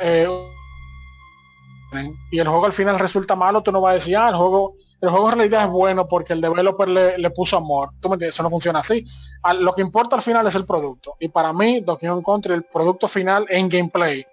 eh, 0.00 0.28
y 2.30 2.38
el 2.38 2.48
juego 2.48 2.64
al 2.64 2.72
final 2.72 2.98
resulta 2.98 3.36
malo, 3.36 3.62
tú 3.62 3.70
no 3.70 3.82
vas 3.82 3.90
a 3.90 3.94
decir, 3.94 4.16
ah, 4.16 4.30
el 4.30 4.34
juego, 4.34 4.74
el 5.00 5.10
juego 5.10 5.30
en 5.30 5.36
realidad 5.36 5.64
es 5.64 5.70
bueno 5.70 6.08
porque 6.08 6.32
el 6.32 6.40
developer 6.40 6.88
le, 6.88 7.30
puso 7.30 7.58
amor. 7.58 7.90
¿Tú 8.00 8.08
me 8.08 8.14
entiendes? 8.14 8.34
Eso 8.34 8.42
no 8.42 8.48
funciona 8.48 8.78
así. 8.78 9.04
lo 9.60 9.74
que 9.74 9.82
importa 9.82 10.16
al 10.16 10.22
final 10.22 10.46
es 10.46 10.54
el 10.54 10.64
producto. 10.64 11.16
Y 11.20 11.28
para 11.28 11.52
mí, 11.52 11.80
Donkey 11.80 12.08
Kong 12.08 12.24
Country, 12.24 12.54
el 12.54 12.62
producto 12.62 13.08
final 13.08 13.44
en 13.50 13.68
gameplay 13.68 14.24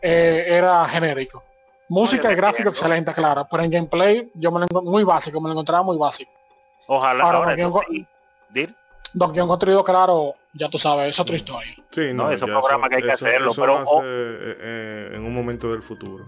eh, 0.00 0.46
era 0.48 0.88
genérico. 0.88 1.42
Música 1.88 2.32
y 2.32 2.34
gráfico 2.34 2.70
excelente, 2.70 3.12
claro, 3.12 3.46
pero 3.50 3.62
en 3.62 3.70
gameplay 3.70 4.30
yo 4.34 4.50
me 4.50 4.60
lo 4.60 4.82
muy 4.82 5.04
básico, 5.04 5.40
me 5.40 5.48
lo 5.48 5.52
encontraba 5.52 5.82
muy 5.82 5.98
básico. 5.98 6.32
Ojalá. 6.86 7.24
Ahora, 7.24 7.56
Donkey 9.14 9.40
Kong 9.40 9.48
construido 9.48 9.84
claro, 9.84 10.34
ya 10.52 10.68
tú 10.68 10.78
sabes, 10.78 11.10
es 11.10 11.20
otra 11.20 11.36
historia. 11.36 11.74
Sí, 11.90 12.12
no, 12.12 12.30
esos 12.32 12.48
programas 12.48 12.90
que 12.90 12.96
hay 12.96 13.02
que 13.02 13.12
hacerlo, 13.12 13.52
pero 13.54 13.82
eh, 14.02 14.56
eh, 14.60 15.12
en 15.14 15.24
un 15.24 15.32
momento 15.32 15.70
del 15.70 15.82
futuro. 15.82 16.26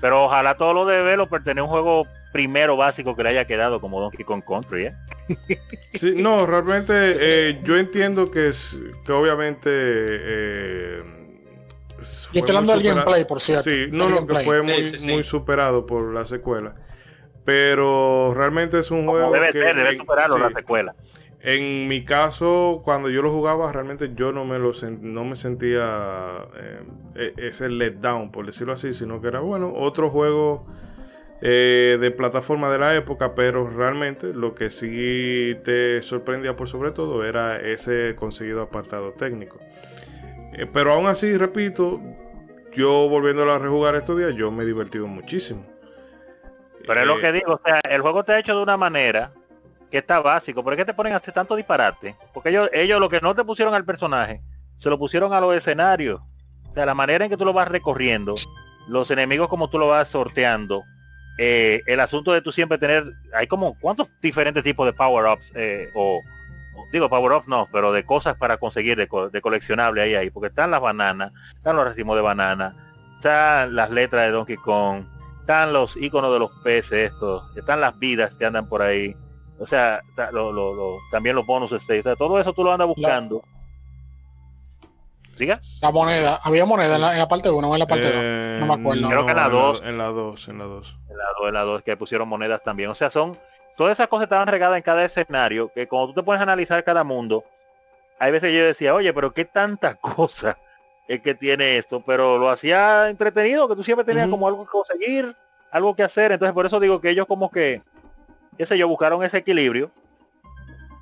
Pero 0.00 0.26
ojalá 0.26 0.54
todos 0.54 0.74
los 0.74 0.86
developers 0.86 1.42
tengan 1.42 1.64
un 1.64 1.70
juego 1.70 2.06
primero 2.32 2.76
básico 2.76 3.16
que 3.16 3.22
le 3.22 3.30
haya 3.30 3.46
quedado 3.46 3.80
como 3.80 4.00
Donkey 4.00 4.24
Kong 4.24 4.42
Country, 4.46 4.86
¿eh? 4.86 4.94
Sí, 5.94 6.12
no, 6.14 6.36
realmente 6.38 6.92
eh, 7.20 7.60
yo 7.64 7.76
entiendo 7.76 8.30
que, 8.30 8.48
es, 8.48 8.76
que 9.04 9.12
obviamente... 9.12 11.02
Yo 11.98 12.40
estoy 12.40 12.56
hablando 12.56 12.74
del 12.74 12.82
gameplay, 12.82 13.24
por 13.24 13.40
cierto. 13.40 13.64
Sí, 13.64 13.86
no, 13.90 14.08
no, 14.08 14.26
que 14.26 14.36
fue 14.40 14.62
muy, 14.62 14.82
muy 15.04 15.24
superado 15.24 15.86
por 15.86 16.12
la 16.12 16.24
secuela. 16.24 16.74
Pero 17.44 18.34
realmente 18.34 18.78
es 18.78 18.90
un 18.90 19.06
juego 19.06 19.32
debe 19.32 19.52
que... 19.52 19.58
debe 19.58 19.96
superarlo 19.96 20.38
la 20.38 20.50
secuela. 20.50 20.94
En 21.40 21.86
mi 21.86 22.04
caso, 22.04 22.82
cuando 22.84 23.08
yo 23.10 23.22
lo 23.22 23.30
jugaba, 23.30 23.70
realmente 23.72 24.10
yo 24.14 24.32
no 24.32 24.44
me 24.44 24.58
lo 24.58 24.72
no 25.00 25.24
me 25.24 25.36
sentía 25.36 26.48
eh, 26.56 26.82
e, 27.14 27.48
ese 27.48 27.68
letdown, 27.68 28.32
por 28.32 28.44
decirlo 28.44 28.72
así, 28.72 28.92
sino 28.92 29.20
que 29.20 29.28
era 29.28 29.40
bueno, 29.40 29.72
otro 29.74 30.10
juego 30.10 30.66
eh, 31.40 31.96
de 32.00 32.10
plataforma 32.10 32.70
de 32.70 32.78
la 32.78 32.96
época, 32.96 33.36
pero 33.36 33.70
realmente 33.70 34.34
lo 34.34 34.56
que 34.56 34.70
sí 34.70 35.56
te 35.64 36.02
sorprendía 36.02 36.56
por 36.56 36.68
sobre 36.68 36.90
todo 36.90 37.24
era 37.24 37.60
ese 37.60 38.16
conseguido 38.16 38.60
apartado 38.60 39.12
técnico. 39.12 39.60
Eh, 40.58 40.66
pero 40.66 40.92
aún 40.92 41.06
así, 41.06 41.36
repito, 41.36 42.00
yo 42.72 43.08
volviendo 43.08 43.50
a 43.50 43.58
rejugar 43.58 43.94
estos 43.94 44.18
días, 44.18 44.34
yo 44.34 44.50
me 44.50 44.64
he 44.64 44.66
divertido 44.66 45.06
muchísimo. 45.06 45.64
Pero 46.86 47.00
es 47.00 47.06
lo 47.06 47.20
que 47.20 47.32
digo, 47.32 47.54
o 47.54 47.60
sea, 47.64 47.80
el 47.88 48.00
juego 48.00 48.24
te 48.24 48.32
ha 48.32 48.38
hecho 48.40 48.56
de 48.56 48.62
una 48.62 48.76
manera 48.76 49.32
que 49.90 49.98
está 49.98 50.20
básico. 50.20 50.64
¿Por 50.64 50.74
qué 50.74 50.84
te 50.84 50.94
ponen 50.94 51.12
a 51.12 51.16
hacer 51.16 51.32
tanto 51.32 51.54
disparate? 51.54 52.16
Porque 52.34 52.48
ellos, 52.48 52.68
ellos 52.72 52.98
lo 52.98 53.08
que 53.08 53.20
no 53.20 53.34
te 53.34 53.44
pusieron 53.44 53.74
al 53.74 53.84
personaje, 53.84 54.42
se 54.78 54.90
lo 54.90 54.98
pusieron 54.98 55.32
a 55.32 55.40
los 55.40 55.54
escenarios. 55.54 56.20
O 56.68 56.72
sea, 56.72 56.86
la 56.86 56.94
manera 56.94 57.24
en 57.24 57.30
que 57.30 57.36
tú 57.36 57.44
lo 57.44 57.52
vas 57.52 57.68
recorriendo, 57.68 58.34
los 58.88 59.10
enemigos 59.10 59.48
como 59.48 59.70
tú 59.70 59.78
lo 59.78 59.88
vas 59.88 60.08
sorteando, 60.08 60.82
eh, 61.38 61.82
el 61.86 62.00
asunto 62.00 62.32
de 62.32 62.42
tú 62.42 62.50
siempre 62.50 62.78
tener, 62.78 63.04
hay 63.32 63.46
como 63.46 63.78
cuántos 63.78 64.08
diferentes 64.20 64.64
tipos 64.64 64.86
de 64.86 64.92
power-ups, 64.92 65.52
eh, 65.54 65.88
o, 65.94 66.20
digo 66.92 67.08
power-ups 67.08 67.48
no, 67.48 67.68
pero 67.72 67.92
de 67.92 68.04
cosas 68.04 68.36
para 68.36 68.56
conseguir 68.56 68.96
de, 68.96 69.08
de 69.32 69.40
coleccionable 69.40 70.02
ahí, 70.02 70.14
ahí, 70.14 70.30
porque 70.30 70.48
están 70.48 70.70
las 70.70 70.80
bananas, 70.80 71.32
están 71.54 71.76
los 71.76 71.84
racimos 71.84 72.16
de 72.16 72.22
banana, 72.22 72.74
están 73.16 73.74
las 73.74 73.90
letras 73.90 74.26
de 74.26 74.32
Donkey 74.32 74.56
Kong, 74.56 75.04
están 75.40 75.72
los 75.72 75.96
iconos 75.96 76.32
de 76.32 76.38
los 76.38 76.50
peces 76.62 77.12
estos, 77.12 77.44
están 77.56 77.80
las 77.80 77.98
vidas 77.98 78.34
que 78.34 78.46
andan 78.46 78.68
por 78.68 78.82
ahí 78.82 79.16
o 79.58 79.66
sea, 79.66 80.02
también 81.10 81.34
los 81.34 81.44
bonus 81.44 81.72
stage. 81.72 82.00
O 82.00 82.02
sea, 82.02 82.16
todo 82.16 82.40
eso 82.40 82.52
tú 82.52 82.62
lo 82.62 82.72
andas 82.72 82.86
buscando. 82.86 83.42
¿Diga? 85.36 85.60
La 85.82 85.90
moneda. 85.90 86.40
Había 86.42 86.64
moneda 86.64 86.96
en 86.96 87.00
la, 87.00 87.28
parte 87.28 87.50
1 87.50 87.68
o 87.68 87.74
en 87.74 87.78
la 87.78 87.86
parte 87.86 88.12
2. 88.12 88.60
no 88.60 88.66
me 88.66 88.80
acuerdo. 88.80 89.08
Creo 89.08 89.24
que 89.26 89.32
en 89.32 89.36
la 89.36 89.48
2. 89.48 89.82
En 89.84 89.98
la 89.98 90.06
2, 90.06 90.48
en 90.48 90.58
la 90.58 90.64
2. 90.64 90.96
En 91.10 91.16
la 91.16 91.24
2, 91.38 91.48
en 91.48 91.54
la 91.54 91.62
2, 91.62 91.82
que 91.82 91.96
pusieron 91.96 92.28
monedas 92.28 92.62
también. 92.62 92.90
O 92.90 92.94
sea, 92.94 93.10
son... 93.10 93.38
Todas 93.78 93.92
esas 93.92 94.08
cosas 94.08 94.24
estaban 94.24 94.48
regadas 94.48 94.76
en 94.76 94.82
cada 94.82 95.04
escenario, 95.04 95.72
que 95.72 95.88
cuando 95.88 96.08
tú 96.08 96.20
te 96.20 96.22
pones 96.22 96.40
a 96.40 96.42
analizar 96.42 96.84
cada 96.84 97.02
mundo, 97.04 97.44
hay 98.18 98.30
veces 98.30 98.52
yo 98.52 98.66
decía, 98.66 98.94
oye, 98.94 99.14
pero 99.14 99.32
qué 99.32 99.46
tanta 99.46 99.94
cosa 99.94 100.58
es 101.08 101.22
que 101.22 101.34
tiene 101.34 101.78
esto, 101.78 102.00
pero 102.00 102.36
lo 102.36 102.50
hacía 102.50 103.08
entretenido, 103.08 103.66
que 103.66 103.76
tú 103.76 103.82
siempre 103.82 104.04
tenías 104.04 104.28
como 104.28 104.46
algo 104.46 104.66
que 104.66 104.70
conseguir, 104.70 105.34
algo 105.70 105.96
que 105.96 106.02
hacer, 106.02 106.32
entonces 106.32 106.52
por 106.52 106.66
eso 106.66 106.78
digo 106.78 107.00
que 107.00 107.08
ellos 107.08 107.26
como 107.26 107.50
que 107.50 107.80
qué 108.58 108.66
sé 108.66 108.76
yo, 108.76 108.88
buscaron 108.88 109.22
ese 109.22 109.38
equilibrio. 109.38 109.90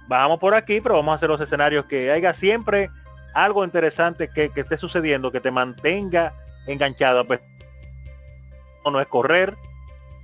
Bajamos 0.06 0.38
por 0.38 0.54
aquí, 0.54 0.80
pero 0.80 0.94
vamos 0.96 1.12
a 1.12 1.16
hacer 1.16 1.30
los 1.30 1.40
escenarios 1.40 1.86
que 1.86 2.12
haya 2.12 2.32
siempre 2.34 2.90
algo 3.34 3.64
interesante 3.64 4.28
que, 4.28 4.52
esté 4.54 4.76
sucediendo, 4.76 5.32
que 5.32 5.40
te 5.40 5.50
mantenga 5.50 6.34
enganchado. 6.66 7.26
Pues 7.26 7.40
no 8.84 9.00
es 9.00 9.06
correr, 9.08 9.56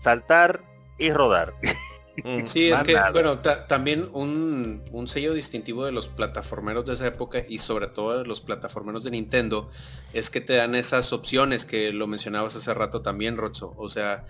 saltar 0.02 0.60
y 0.98 1.10
rodar. 1.12 1.54
Mm. 2.16 2.44
Sí, 2.44 2.70
es 2.70 2.82
que, 2.82 2.96
bueno, 3.12 3.38
también 3.38 4.10
un, 4.12 4.82
un, 4.92 5.08
sello 5.08 5.32
distintivo 5.32 5.86
de 5.86 5.92
los 5.92 6.08
plataformeros 6.08 6.84
de 6.84 6.92
esa 6.92 7.06
época 7.06 7.44
y 7.48 7.58
sobre 7.58 7.86
todo 7.86 8.18
de 8.18 8.26
los 8.26 8.40
plataformeros 8.40 9.04
de 9.04 9.12
Nintendo 9.12 9.70
es 10.12 10.28
que 10.28 10.42
te 10.42 10.54
dan 10.54 10.74
esas 10.74 11.12
opciones 11.12 11.64
que 11.64 11.92
lo 11.92 12.06
mencionabas 12.06 12.54
hace 12.54 12.74
rato 12.74 13.00
también, 13.00 13.38
Rozo. 13.38 13.74
O 13.78 13.88
sea, 13.88 14.24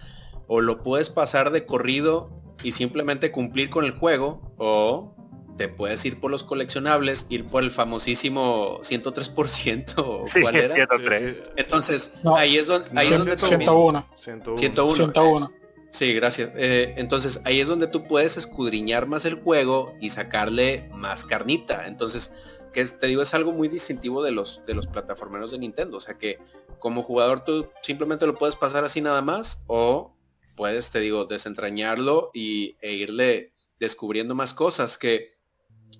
o 0.47 0.61
lo 0.61 0.83
puedes 0.83 1.11
pasar 1.11 1.51
de 1.51 1.67
corrido 1.67 2.31
y 2.63 2.73
simplemente 2.73 3.33
cumplir 3.33 3.69
con 3.69 3.85
el 3.85 3.93
juego 3.93 4.55
o 4.59 5.17
te 5.57 5.69
puedes 5.69 6.05
ir 6.05 6.21
por 6.21 6.31
los 6.31 6.45
coleccionables, 6.45 7.27
ir 7.29 7.47
por 7.47 7.63
el 7.63 7.71
famosísimo 7.71 8.81
103%. 8.83 10.27
Sí, 10.27 10.41
¿Cuál 10.41 10.57
era? 10.57 10.75
103. 10.75 11.53
Entonces, 11.57 12.15
ahí 12.37 12.57
es 12.57 12.67
donde... 12.67 12.89
Ahí 12.99 13.07
101. 13.07 14.07
101. 14.17 14.57
101. 14.57 15.61
Sí, 15.93 16.14
gracias. 16.14 16.52
Eh, 16.56 16.94
entonces, 16.97 17.43
ahí 17.44 17.60
es 17.60 17.69
donde 17.69 17.86
tú 17.86 18.06
puedes 18.06 18.39
escudriñar 18.39 19.06
más 19.06 19.27
el 19.27 19.35
juego 19.35 19.94
y 20.01 20.09
sacarle 20.09 20.89
más 20.94 21.27
carnita. 21.27 21.86
Entonces, 21.86 22.32
que 22.73 22.82
te 22.86 23.06
digo, 23.09 23.20
es 23.20 23.35
algo 23.35 23.52
muy 23.52 23.69
distintivo 23.69 24.23
de 24.23 24.32
los, 24.32 24.62
de 24.66 24.73
los 24.73 24.86
plataformeros 24.86 25.51
de 25.51 25.59
Nintendo. 25.59 25.98
O 25.98 26.01
sea 26.01 26.16
que 26.16 26.39
como 26.78 27.02
jugador 27.02 27.44
tú 27.44 27.69
simplemente 27.82 28.27
lo 28.27 28.39
puedes 28.39 28.56
pasar 28.56 28.85
así 28.85 29.02
nada 29.02 29.20
más 29.20 29.64
o 29.66 30.16
puedes, 30.56 30.90
te 30.90 30.98
digo, 30.98 31.27
desentrañarlo 31.27 32.31
y, 32.32 32.74
e 32.81 32.93
irle 32.93 33.52
descubriendo 33.78 34.35
más 34.35 34.55
cosas 34.55 34.97
que, 34.97 35.35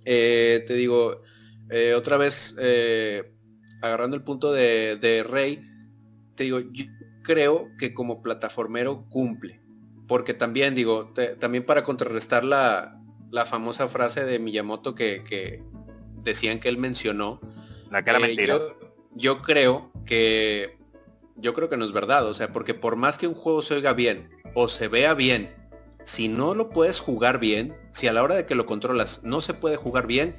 eh, 0.06 0.64
te 0.66 0.73
digo, 0.73 1.20
eh, 1.69 1.93
otra 1.93 2.16
vez, 2.16 2.56
agarrando 3.82 4.16
el 4.16 4.24
punto 4.24 4.52
de, 4.52 5.27
Rey, 5.28 5.60
te 6.35 6.44
digo, 6.44 6.60
yo 6.60 6.86
creo 7.23 7.66
que 7.78 7.93
como 7.93 8.23
plataformero 8.23 9.06
cumple. 9.10 9.61
Porque 10.12 10.34
también, 10.34 10.74
digo, 10.74 11.10
también 11.39 11.64
para 11.64 11.84
contrarrestar 11.84 12.44
la, 12.44 13.01
la, 13.30 13.47
famosa 13.47 13.89
frase 13.89 14.26
de 14.26 14.39
Miyamoto 14.39 14.94
que, 14.94 15.62
decían 16.16 16.60
que 16.60 16.68
él 16.68 16.76
mencionó. 16.76 17.40
La 17.90 18.05
cara 18.05 18.18
mentira. 18.18 18.59
Yo, 18.59 18.76
yo 19.14 19.40
creo 19.40 19.90
que 20.05 20.76
yo 21.36 21.55
creo 21.55 21.70
que 21.70 21.78
no 21.78 21.86
es 21.86 21.93
verdad, 21.93 22.26
o 22.26 22.34
sea, 22.34 22.52
porque 22.52 22.74
por 22.74 22.97
más 22.97 23.16
que 23.16 23.26
un 23.26 23.32
juego 23.32 23.62
se 23.62 23.72
oiga 23.72 23.94
bien 23.94 24.28
o 24.55 24.68
se 24.68 24.86
vea 24.86 25.14
bien, 25.14 25.48
si 26.05 26.28
no 26.28 26.55
lo 26.55 26.68
puedes 26.68 27.01
jugar 27.01 27.40
bien, 27.40 27.74
si 27.93 28.06
a 28.06 28.12
la 28.12 28.22
hora 28.22 28.34
de 28.34 28.44
que 28.44 28.55
lo 28.55 28.66
controlas 28.66 29.24
no 29.24 29.40
se 29.40 29.55
puede 29.55 29.76
jugar 29.76 30.06
bien, 30.06 30.36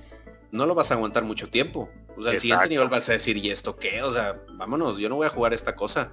no 0.51 0.67
lo 0.67 0.75
vas 0.75 0.91
a 0.91 0.93
aguantar 0.93 1.23
mucho 1.23 1.49
tiempo. 1.49 1.89
O 2.15 2.21
sea, 2.21 2.33
al 2.33 2.39
siguiente 2.39 2.69
nivel 2.69 2.89
vas 2.89 3.09
a 3.09 3.13
decir, 3.13 3.37
¿y 3.37 3.49
esto 3.49 3.75
qué? 3.75 4.03
O 4.03 4.11
sea, 4.11 4.39
vámonos, 4.53 4.99
yo 4.99 5.09
no 5.09 5.15
voy 5.15 5.25
a 5.25 5.31
jugar 5.31 5.51
esta 5.51 5.75
cosa. 5.75 6.11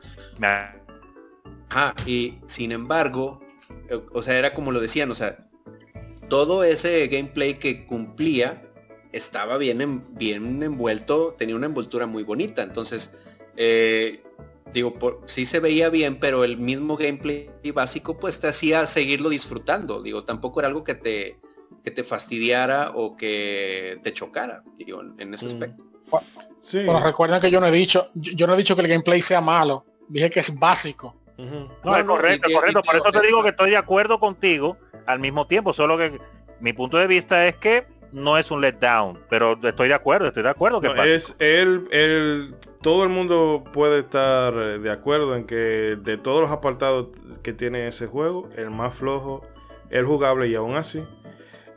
Ah, 1.68 1.94
y 2.06 2.38
sin 2.46 2.72
embargo, 2.72 3.38
eh, 3.42 3.49
o 4.12 4.22
sea, 4.22 4.38
era 4.38 4.54
como 4.54 4.72
lo 4.72 4.80
decían, 4.80 5.10
o 5.10 5.14
sea, 5.14 5.38
todo 6.28 6.64
ese 6.64 7.06
gameplay 7.08 7.54
que 7.54 7.86
cumplía 7.86 8.62
estaba 9.12 9.58
bien, 9.58 10.04
bien 10.14 10.62
envuelto, 10.62 11.34
tenía 11.36 11.56
una 11.56 11.66
envoltura 11.66 12.06
muy 12.06 12.22
bonita. 12.22 12.62
Entonces, 12.62 13.12
eh, 13.56 14.22
digo, 14.72 14.94
por, 14.94 15.22
sí 15.26 15.46
se 15.46 15.60
veía 15.60 15.90
bien, 15.90 16.18
pero 16.18 16.44
el 16.44 16.58
mismo 16.58 16.96
gameplay 16.96 17.50
básico 17.74 18.18
pues 18.18 18.40
te 18.40 18.48
hacía 18.48 18.86
seguirlo 18.86 19.28
disfrutando. 19.28 20.02
Digo, 20.02 20.24
tampoco 20.24 20.60
era 20.60 20.68
algo 20.68 20.84
que 20.84 20.94
te, 20.94 21.38
que 21.82 21.90
te 21.90 22.04
fastidiara 22.04 22.92
o 22.94 23.16
que 23.16 23.98
te 24.02 24.12
chocara, 24.12 24.62
digo, 24.76 25.02
en, 25.18 25.34
ese 25.34 25.46
mm. 25.46 25.48
aspecto. 25.48 25.84
Sí. 26.62 26.84
Bueno, 26.84 27.00
recuerden 27.00 27.40
que 27.40 27.50
yo 27.50 27.60
no 27.60 27.66
he 27.66 27.72
dicho, 27.72 28.10
yo, 28.14 28.46
no 28.46 28.54
he 28.54 28.56
dicho 28.56 28.76
que 28.76 28.82
el 28.82 28.88
gameplay 28.88 29.20
sea 29.20 29.40
malo, 29.40 29.86
dije 30.08 30.28
que 30.30 30.40
es 30.40 30.58
básico. 30.58 31.16
No, 31.84 31.96
es 31.96 32.04
correcto, 32.04 32.48
es 32.48 32.54
correcto. 32.54 32.82
Por 32.82 32.96
eso 32.96 33.12
te 33.12 33.26
digo 33.26 33.42
que 33.42 33.50
estoy 33.50 33.70
de 33.70 33.76
acuerdo 33.76 34.18
contigo 34.18 34.76
al 35.06 35.20
mismo 35.20 35.46
tiempo, 35.46 35.72
solo 35.72 35.96
que 35.96 36.18
mi 36.60 36.72
punto 36.72 36.98
de 36.98 37.06
vista 37.06 37.46
es 37.46 37.56
que 37.56 37.86
no 38.12 38.38
es 38.38 38.50
un 38.50 38.60
letdown, 38.60 39.18
pero 39.28 39.58
estoy 39.62 39.88
de 39.88 39.94
acuerdo, 39.94 40.28
estoy 40.28 40.42
de 40.42 40.50
acuerdo 40.50 40.80
que 40.80 41.14
es 41.14 41.36
el, 41.38 41.86
el 41.92 42.54
todo 42.80 43.04
el 43.04 43.08
mundo 43.08 43.62
puede 43.72 44.00
estar 44.00 44.80
de 44.80 44.90
acuerdo 44.90 45.36
en 45.36 45.46
que 45.46 45.96
de 46.00 46.16
todos 46.16 46.40
los 46.40 46.50
apartados 46.50 47.08
que 47.42 47.52
tiene 47.52 47.86
ese 47.88 48.06
juego, 48.06 48.48
el 48.56 48.70
más 48.70 48.94
flojo, 48.94 49.46
el 49.90 50.04
jugable 50.04 50.48
y 50.48 50.54
aún 50.54 50.76
así, 50.76 51.04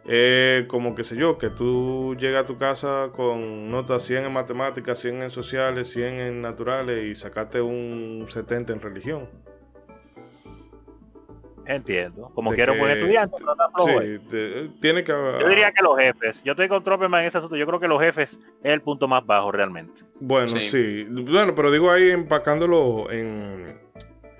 eh, 0.05 0.65
como 0.67 0.95
que 0.95 1.03
sé 1.03 1.15
yo, 1.15 1.37
que 1.37 1.49
tú 1.49 2.15
llegas 2.19 2.43
a 2.43 2.45
tu 2.45 2.57
casa 2.57 3.09
con 3.15 3.71
notas 3.71 4.03
100 4.03 4.25
en 4.25 4.33
matemáticas, 4.33 4.99
100 4.99 5.23
en 5.23 5.31
sociales, 5.31 5.89
100 5.89 6.19
en 6.19 6.41
naturales 6.41 7.05
y 7.05 7.15
sacaste 7.15 7.61
un 7.61 8.25
70 8.27 8.73
en 8.73 8.81
religión. 8.81 9.29
Entiendo. 11.65 12.31
Como 12.33 12.51
quiero 12.51 12.75
buen 12.75 12.91
estudiante, 12.91 13.37
sí, 13.85 14.71
tiene 14.81 15.03
que 15.03 15.11
Yo 15.11 15.47
diría 15.47 15.71
que 15.71 15.83
los 15.83 15.97
jefes. 15.97 16.43
Yo 16.43 16.51
estoy 16.51 16.67
con 16.67 16.83
Tropeman 16.83 17.21
en 17.21 17.27
ese 17.27 17.37
asunto. 17.37 17.55
Yo 17.55 17.65
creo 17.65 17.79
que 17.79 17.87
los 17.87 18.01
jefes 18.01 18.37
es 18.63 18.71
el 18.71 18.81
punto 18.81 19.07
más 19.07 19.25
bajo 19.25 19.51
realmente. 19.51 20.01
Bueno, 20.19 20.47
sí. 20.47 21.05
Bueno, 21.09 21.55
pero 21.55 21.71
digo 21.71 21.91
ahí 21.91 22.09
empacándolo 22.09 23.11
en, 23.11 23.77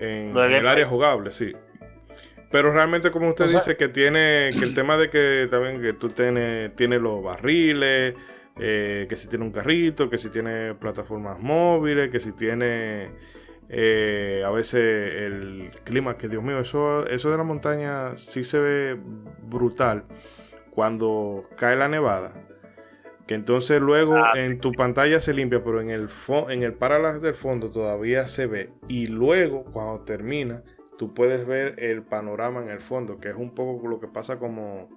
en, 0.00 0.36
el 0.36 0.66
área 0.66 0.86
jugable, 0.86 1.32
sí. 1.32 1.52
Pero 2.50 2.72
realmente 2.72 3.10
como 3.10 3.30
usted 3.30 3.46
dice 3.46 3.76
que 3.76 3.88
tiene 3.88 4.50
que 4.56 4.64
el 4.64 4.74
tema 4.74 4.96
de 4.96 5.10
que 5.10 5.48
también 5.50 5.82
que 5.82 5.92
tú 5.92 6.10
tienes, 6.10 6.74
tiene 6.76 7.00
los 7.00 7.22
barriles, 7.22 8.14
eh, 8.60 9.06
que 9.08 9.16
si 9.16 9.26
tiene 9.26 9.44
un 9.44 9.50
carrito, 9.50 10.08
que 10.08 10.18
si 10.18 10.28
tiene 10.28 10.74
plataformas 10.74 11.40
móviles, 11.40 12.10
que 12.10 12.20
si 12.20 12.30
tiene 12.30 13.08
eh, 13.68 14.42
a 14.44 14.50
veces 14.50 14.80
el 15.22 15.70
clima, 15.84 16.16
que 16.16 16.28
Dios 16.28 16.42
mío, 16.42 16.58
eso, 16.58 17.06
eso 17.06 17.30
de 17.30 17.36
la 17.36 17.44
montaña 17.44 18.16
sí 18.16 18.44
se 18.44 18.58
ve 18.58 18.98
brutal 19.42 20.04
cuando 20.70 21.44
cae 21.56 21.76
la 21.76 21.88
nevada. 21.88 22.32
Que 23.26 23.34
entonces 23.34 23.80
luego 23.80 24.16
ah, 24.16 24.32
en 24.34 24.58
tu 24.60 24.72
pantalla 24.72 25.18
se 25.18 25.32
limpia, 25.32 25.64
pero 25.64 25.80
en 25.80 25.88
el, 25.88 26.08
en 26.50 26.62
el 26.62 26.76
del 27.22 27.34
fondo 27.34 27.70
todavía 27.70 28.28
se 28.28 28.46
ve. 28.46 28.70
Y 28.86 29.06
luego, 29.06 29.64
cuando 29.64 30.04
termina, 30.04 30.62
tú 30.98 31.14
puedes 31.14 31.46
ver 31.46 31.74
el 31.78 32.02
panorama 32.02 32.62
en 32.62 32.68
el 32.68 32.80
fondo, 32.80 33.18
que 33.18 33.30
es 33.30 33.36
un 33.36 33.54
poco 33.54 33.88
lo 33.88 33.98
que 33.98 34.08
pasa 34.08 34.38
como 34.38 34.90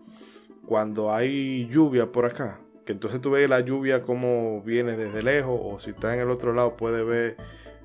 cuando 0.66 1.14
hay 1.14 1.68
lluvia 1.68 2.12
por 2.12 2.26
acá. 2.26 2.60
Que 2.86 2.92
entonces 2.92 3.22
tú 3.22 3.32
ves 3.32 3.50
la 3.50 3.62
lluvia 3.62 4.02
como 4.04 4.62
viene 4.62 4.98
desde 4.98 5.22
lejos, 5.22 5.60
o 5.64 5.80
si 5.80 5.92
está 5.92 6.14
en 6.14 6.20
el 6.20 6.30
otro 6.30 6.54
lado, 6.54 6.76
puedes 6.76 7.06
ver 7.06 7.38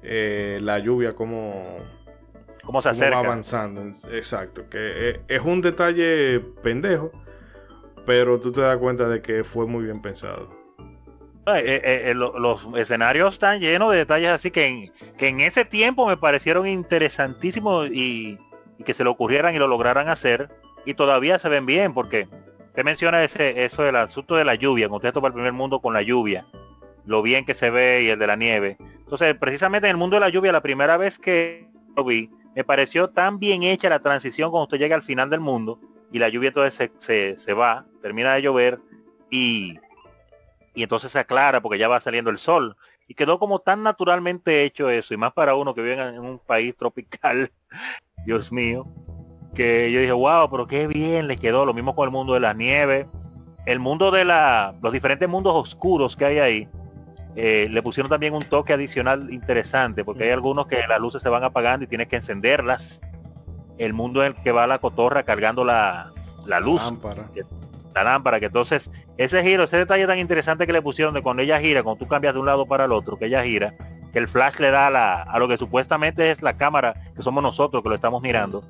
eh, 0.02 0.58
la 0.60 0.78
lluvia 0.78 1.14
como, 1.14 1.78
cómo 2.64 2.82
se 2.82 2.90
acerca. 2.90 3.20
va 3.20 3.26
avanzando. 3.26 3.82
Exacto, 4.10 4.68
que 4.68 5.10
eh, 5.10 5.20
es, 5.28 5.42
un 5.42 5.60
detalle 5.60 6.40
pendejo, 6.62 7.12
pero 8.06 8.40
tú 8.40 8.52
te 8.52 8.60
das 8.60 8.76
cuenta 8.78 9.08
de 9.08 9.22
que 9.22 9.44
fue 9.44 9.66
muy 9.66 9.84
bien 9.84 10.02
pensado. 10.02 10.60
Eh, 11.46 12.12
los 12.14 12.66
escenarios 12.76 13.34
están 13.34 13.58
llenos 13.58 13.90
de 13.90 13.98
detalles 13.98 14.28
así 14.28 14.52
que 14.52 14.66
en, 14.66 14.92
que 15.18 15.26
en 15.26 15.40
ese 15.40 15.64
tiempo 15.64 16.06
me 16.06 16.16
parecieron 16.16 16.68
interesantísimos 16.68 17.88
y, 17.90 18.38
que 18.84 18.94
se 18.94 19.04
lo 19.04 19.10
ocurrieran 19.12 19.54
y 19.54 19.58
lo 19.58 19.68
lograran 19.68 20.08
hacer 20.08 20.50
y 20.84 20.94
todavía 20.94 21.38
se 21.38 21.48
ven 21.48 21.66
bien 21.66 21.94
porque 21.94 22.28
te 22.74 22.82
menciona 22.82 23.22
ese 23.22 23.64
eso 23.64 23.82
del 23.82 23.94
asunto 23.96 24.34
de 24.34 24.44
la 24.44 24.56
lluvia, 24.56 24.88
cuando 24.88 25.06
usted 25.06 25.12
topa 25.12 25.28
el 25.28 25.34
primer 25.34 25.52
mundo 25.52 25.80
con 25.80 25.94
la 25.94 26.02
lluvia, 26.02 26.46
lo 27.04 27.22
bien 27.22 27.44
que 27.44 27.54
se 27.54 27.70
ve 27.70 28.02
y 28.04 28.08
el 28.08 28.18
de 28.18 28.26
la 28.26 28.36
nieve. 28.36 28.76
Entonces, 28.80 29.34
precisamente 29.34 29.88
en 29.88 29.92
el 29.92 29.96
mundo 29.96 30.16
de 30.16 30.20
la 30.20 30.28
lluvia, 30.28 30.52
la 30.52 30.62
primera 30.62 30.96
vez 30.96 31.18
que 31.18 31.68
lo 31.96 32.04
vi, 32.04 32.30
me 32.54 32.64
pareció 32.64 33.08
tan 33.08 33.38
bien 33.38 33.62
hecha 33.62 33.88
la 33.88 34.00
transición 34.00 34.50
cuando 34.50 34.64
usted 34.64 34.78
llega 34.78 34.96
al 34.96 35.02
final 35.02 35.30
del 35.30 35.40
mundo 35.40 35.78
y 36.10 36.18
la 36.18 36.28
lluvia 36.28 36.48
entonces 36.48 36.90
se, 36.98 37.38
se, 37.38 37.54
va, 37.54 37.86
termina 38.02 38.34
de 38.34 38.42
llover 38.42 38.78
y, 39.30 39.78
y 40.74 40.82
entonces 40.82 41.10
se 41.12 41.18
aclara 41.18 41.60
porque 41.60 41.78
ya 41.78 41.88
va 41.88 42.00
saliendo 42.00 42.30
el 42.30 42.38
sol. 42.38 42.76
Y 43.08 43.14
quedó 43.14 43.38
como 43.38 43.58
tan 43.58 43.82
naturalmente 43.82 44.64
hecho 44.64 44.88
eso, 44.88 45.12
y 45.12 45.16
más 45.16 45.32
para 45.32 45.54
uno 45.54 45.74
que 45.74 45.82
vive 45.82 46.00
en 46.00 46.20
un 46.20 46.38
país 46.38 46.76
tropical, 46.76 47.50
Dios 48.26 48.52
mío, 48.52 48.86
que 49.54 49.90
yo 49.90 50.00
dije, 50.00 50.12
wow, 50.12 50.48
pero 50.50 50.66
qué 50.66 50.86
bien 50.86 51.26
le 51.26 51.36
quedó. 51.36 51.66
Lo 51.66 51.74
mismo 51.74 51.94
con 51.94 52.06
el 52.06 52.12
mundo 52.12 52.34
de 52.34 52.40
la 52.40 52.54
nieve, 52.54 53.08
el 53.66 53.80
mundo 53.80 54.10
de 54.10 54.24
la, 54.24 54.74
los 54.82 54.92
diferentes 54.92 55.28
mundos 55.28 55.54
oscuros 55.54 56.16
que 56.16 56.24
hay 56.24 56.38
ahí 56.38 56.68
eh, 57.34 57.68
le 57.70 57.82
pusieron 57.82 58.10
también 58.10 58.34
un 58.34 58.42
toque 58.42 58.72
adicional 58.72 59.32
interesante, 59.32 60.04
porque 60.04 60.24
hay 60.24 60.30
algunos 60.30 60.66
que 60.66 60.78
las 60.88 61.00
luces 61.00 61.22
se 61.22 61.28
van 61.28 61.44
apagando 61.44 61.84
y 61.84 61.86
tienes 61.88 62.08
que 62.08 62.16
encenderlas. 62.16 63.00
El 63.78 63.94
mundo 63.94 64.22
en 64.22 64.34
el 64.34 64.42
que 64.42 64.52
va 64.52 64.66
la 64.66 64.78
cotorra 64.78 65.22
cargando 65.22 65.64
la, 65.64 66.12
la 66.46 66.60
luz. 66.60 66.82
Lámpara. 66.82 67.30
la 67.94 68.04
lámpara, 68.04 68.38
que 68.38 68.46
entonces 68.46 68.90
ese 69.16 69.42
giro, 69.42 69.64
ese 69.64 69.78
detalle 69.78 70.06
tan 70.06 70.18
interesante 70.18 70.66
que 70.66 70.72
le 70.72 70.82
pusieron 70.82 71.14
de 71.14 71.22
cuando 71.22 71.42
ella 71.42 71.58
gira, 71.58 71.82
cuando 71.82 71.98
tú 71.98 72.08
cambias 72.08 72.34
de 72.34 72.40
un 72.40 72.46
lado 72.46 72.66
para 72.66 72.84
el 72.84 72.92
otro, 72.92 73.16
que 73.16 73.26
ella 73.26 73.42
gira, 73.42 73.74
que 74.12 74.18
el 74.18 74.28
flash 74.28 74.56
le 74.58 74.70
da 74.70 74.88
a, 74.88 74.90
la, 74.90 75.22
a 75.22 75.38
lo 75.38 75.48
que 75.48 75.56
supuestamente 75.56 76.30
es 76.30 76.42
la 76.42 76.56
cámara, 76.56 76.94
que 77.16 77.22
somos 77.22 77.42
nosotros 77.42 77.82
que 77.82 77.88
lo 77.88 77.94
estamos 77.94 78.20
mirando. 78.22 78.62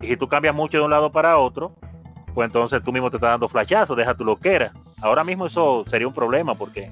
Y 0.00 0.06
si 0.06 0.16
tú 0.16 0.28
cambias 0.28 0.54
mucho 0.54 0.78
de 0.78 0.84
un 0.84 0.90
lado 0.90 1.10
para 1.10 1.36
otro, 1.38 1.74
pues 2.32 2.46
entonces 2.46 2.82
tú 2.82 2.92
mismo 2.92 3.10
te 3.10 3.16
estás 3.16 3.30
dando 3.30 3.48
flashazos, 3.48 3.96
deja 3.96 4.14
tu 4.14 4.24
loquera. 4.24 4.72
Ahora 5.02 5.24
mismo 5.24 5.46
eso 5.46 5.84
sería 5.88 6.06
un 6.06 6.14
problema 6.14 6.54
porque 6.54 6.90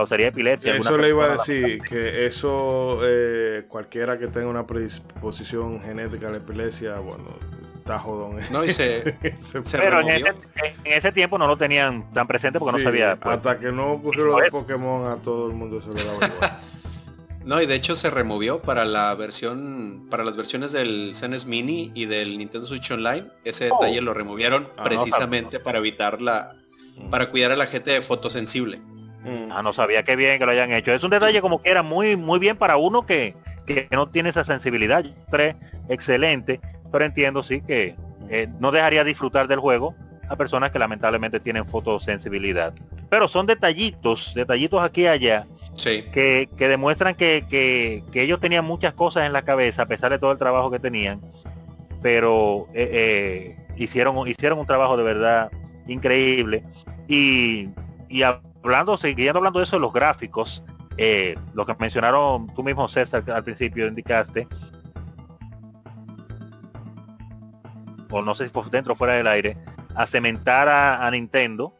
causaría 0.00 0.28
epilepsia. 0.28 0.76
Eso 0.76 0.96
le 0.96 1.10
iba 1.10 1.26
a 1.26 1.36
decir, 1.36 1.82
que 1.82 2.26
eso, 2.26 3.00
eh, 3.02 3.64
cualquiera 3.68 4.18
que 4.18 4.28
tenga 4.28 4.48
una 4.48 4.66
predisposición 4.66 5.82
genética 5.82 6.28
a 6.28 6.30
la 6.30 6.38
epilepsia, 6.38 6.98
bueno, 6.98 7.36
está 7.76 7.98
jodón. 7.98 8.40
No, 8.50 8.64
y 8.64 8.70
se, 8.70 9.02
Pero 9.72 10.00
en 10.00 10.24
ese, 10.84 11.12
tiempo 11.12 11.36
no 11.36 11.46
lo 11.46 11.56
tenían 11.58 12.10
tan 12.12 12.26
presente 12.26 12.58
porque 12.58 12.78
no 12.78 12.82
sabía. 12.82 13.16
Pues, 13.16 13.36
hasta 13.36 13.58
que 13.58 13.70
no 13.70 13.92
ocurrió 13.92 14.24
lo 14.24 14.36
de 14.38 14.50
Pokémon, 14.50 15.10
a 15.12 15.16
todo 15.16 15.48
el 15.48 15.54
mundo 15.54 15.82
se 15.82 15.88
lo 15.88 15.94
daba 15.94 16.26
igual. 16.26 16.58
No, 17.42 17.60
y 17.60 17.64
de 17.64 17.74
hecho 17.74 17.96
se 17.96 18.10
removió 18.10 18.60
para 18.60 18.84
la 18.84 19.14
versión, 19.14 20.08
para 20.10 20.24
las 20.24 20.36
versiones 20.36 20.72
del 20.72 21.12
CNES 21.14 21.46
Mini 21.46 21.90
y 21.94 22.04
del 22.04 22.36
Nintendo 22.36 22.66
Switch 22.66 22.90
Online. 22.90 23.28
Ese 23.44 23.70
oh. 23.70 23.78
detalle 23.80 24.02
lo 24.02 24.12
removieron 24.12 24.68
ah, 24.76 24.82
precisamente 24.82 25.58
para 25.58 25.78
evitar 25.78 26.20
la, 26.20 26.54
para 27.08 27.30
cuidar 27.30 27.52
a 27.52 27.56
la 27.56 27.66
gente 27.66 28.02
fotosensible. 28.02 28.82
Mm. 29.24 29.52
Ah, 29.52 29.62
no 29.62 29.72
sabía 29.72 30.02
qué 30.02 30.16
bien 30.16 30.38
que 30.38 30.46
lo 30.46 30.52
hayan 30.52 30.72
hecho. 30.72 30.92
Es 30.92 31.04
un 31.04 31.10
detalle 31.10 31.40
como 31.40 31.60
que 31.60 31.70
era 31.70 31.82
muy, 31.82 32.16
muy 32.16 32.38
bien 32.38 32.56
para 32.56 32.76
uno 32.76 33.04
que, 33.04 33.34
que 33.66 33.88
no 33.90 34.08
tiene 34.08 34.30
esa 34.30 34.44
sensibilidad. 34.44 35.04
Tres, 35.30 35.56
excelente, 35.88 36.60
pero 36.90 37.04
entiendo 37.04 37.42
sí 37.42 37.60
que 37.60 37.96
eh, 38.28 38.48
no 38.58 38.70
dejaría 38.70 39.04
disfrutar 39.04 39.48
del 39.48 39.60
juego 39.60 39.94
a 40.28 40.36
personas 40.36 40.70
que 40.70 40.78
lamentablemente 40.78 41.40
tienen 41.40 41.66
fotosensibilidad. 41.66 42.72
Pero 43.08 43.26
son 43.26 43.46
detallitos, 43.46 44.32
detallitos 44.34 44.80
aquí 44.80 45.02
y 45.02 45.06
allá, 45.08 45.46
sí. 45.74 46.04
que, 46.12 46.48
que, 46.56 46.68
demuestran 46.68 47.16
que, 47.16 47.44
que, 47.50 48.04
que, 48.12 48.22
ellos 48.22 48.38
tenían 48.38 48.64
muchas 48.64 48.94
cosas 48.94 49.26
en 49.26 49.32
la 49.32 49.42
cabeza, 49.42 49.82
a 49.82 49.86
pesar 49.86 50.12
de 50.12 50.20
todo 50.20 50.30
el 50.30 50.38
trabajo 50.38 50.70
que 50.70 50.78
tenían, 50.78 51.20
pero 52.00 52.68
eh, 52.74 52.90
eh, 52.92 53.56
hicieron, 53.76 54.28
hicieron 54.28 54.60
un 54.60 54.66
trabajo 54.66 54.96
de 54.96 55.02
verdad 55.02 55.50
increíble. 55.88 56.62
Y, 57.08 57.70
y 58.08 58.22
a, 58.22 58.40
hablando, 58.62 58.96
siguiendo 58.96 59.38
hablando 59.38 59.58
de 59.58 59.64
eso 59.64 59.76
de 59.76 59.80
los 59.80 59.92
gráficos, 59.92 60.62
eh, 60.96 61.36
lo 61.54 61.64
que 61.64 61.74
mencionaron 61.78 62.52
tú 62.54 62.62
mismo 62.62 62.88
César 62.88 63.24
al 63.30 63.44
principio 63.44 63.86
indicaste, 63.86 64.46
o 68.10 68.22
no 68.22 68.34
sé 68.34 68.44
si 68.44 68.50
fue 68.50 68.64
dentro 68.70 68.92
o 68.92 68.96
fuera 68.96 69.14
del 69.14 69.26
aire, 69.26 69.56
a 69.94 70.06
cementar 70.06 70.68
a, 70.68 71.10
Nintendo 71.10 71.74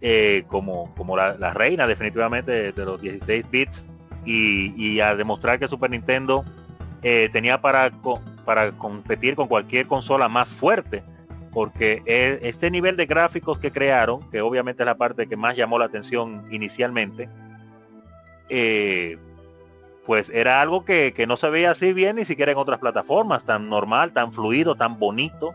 eh, 0.00 0.44
como, 0.48 0.94
como 0.94 1.16
la, 1.16 1.52
reina 1.52 1.86
definitivamente 1.86 2.72
de, 2.72 2.84
los 2.84 3.00
16 3.00 3.50
bits 3.50 3.88
y, 4.24 5.00
a 5.00 5.16
demostrar 5.16 5.58
que 5.58 5.68
Super 5.68 5.90
Nintendo 5.90 6.44
eh, 7.02 7.28
tenía 7.32 7.60
para, 7.60 7.90
para 8.44 8.72
competir 8.72 9.34
con 9.36 9.48
cualquier 9.48 9.86
consola 9.86 10.28
más 10.28 10.48
fuerte 10.48 11.02
porque 11.52 12.02
e, 12.06 12.38
este 12.42 12.70
nivel 12.70 12.96
de 12.96 13.06
gráficos 13.06 13.58
que 13.58 13.72
crearon, 13.72 14.28
que 14.30 14.40
obviamente 14.40 14.82
es 14.82 14.86
la 14.86 14.96
parte 14.96 15.26
que 15.26 15.36
más 15.36 15.56
llamó 15.56 15.78
la 15.78 15.86
atención 15.86 16.44
inicialmente, 16.50 17.28
eh, 18.48 19.18
pues 20.06 20.30
era 20.32 20.62
algo 20.62 20.86
que, 20.86 21.12
no 21.28 21.36
se 21.36 21.50
veía 21.50 21.72
así 21.72 21.92
bien 21.92 22.16
ni 22.16 22.24
siquiera 22.24 22.50
en 22.50 22.58
otras 22.58 22.78
plataformas, 22.78 23.44
tan 23.44 23.68
normal, 23.68 24.12
tan 24.12 24.32
fluido, 24.32 24.74
tan 24.74 24.98
bonito. 24.98 25.54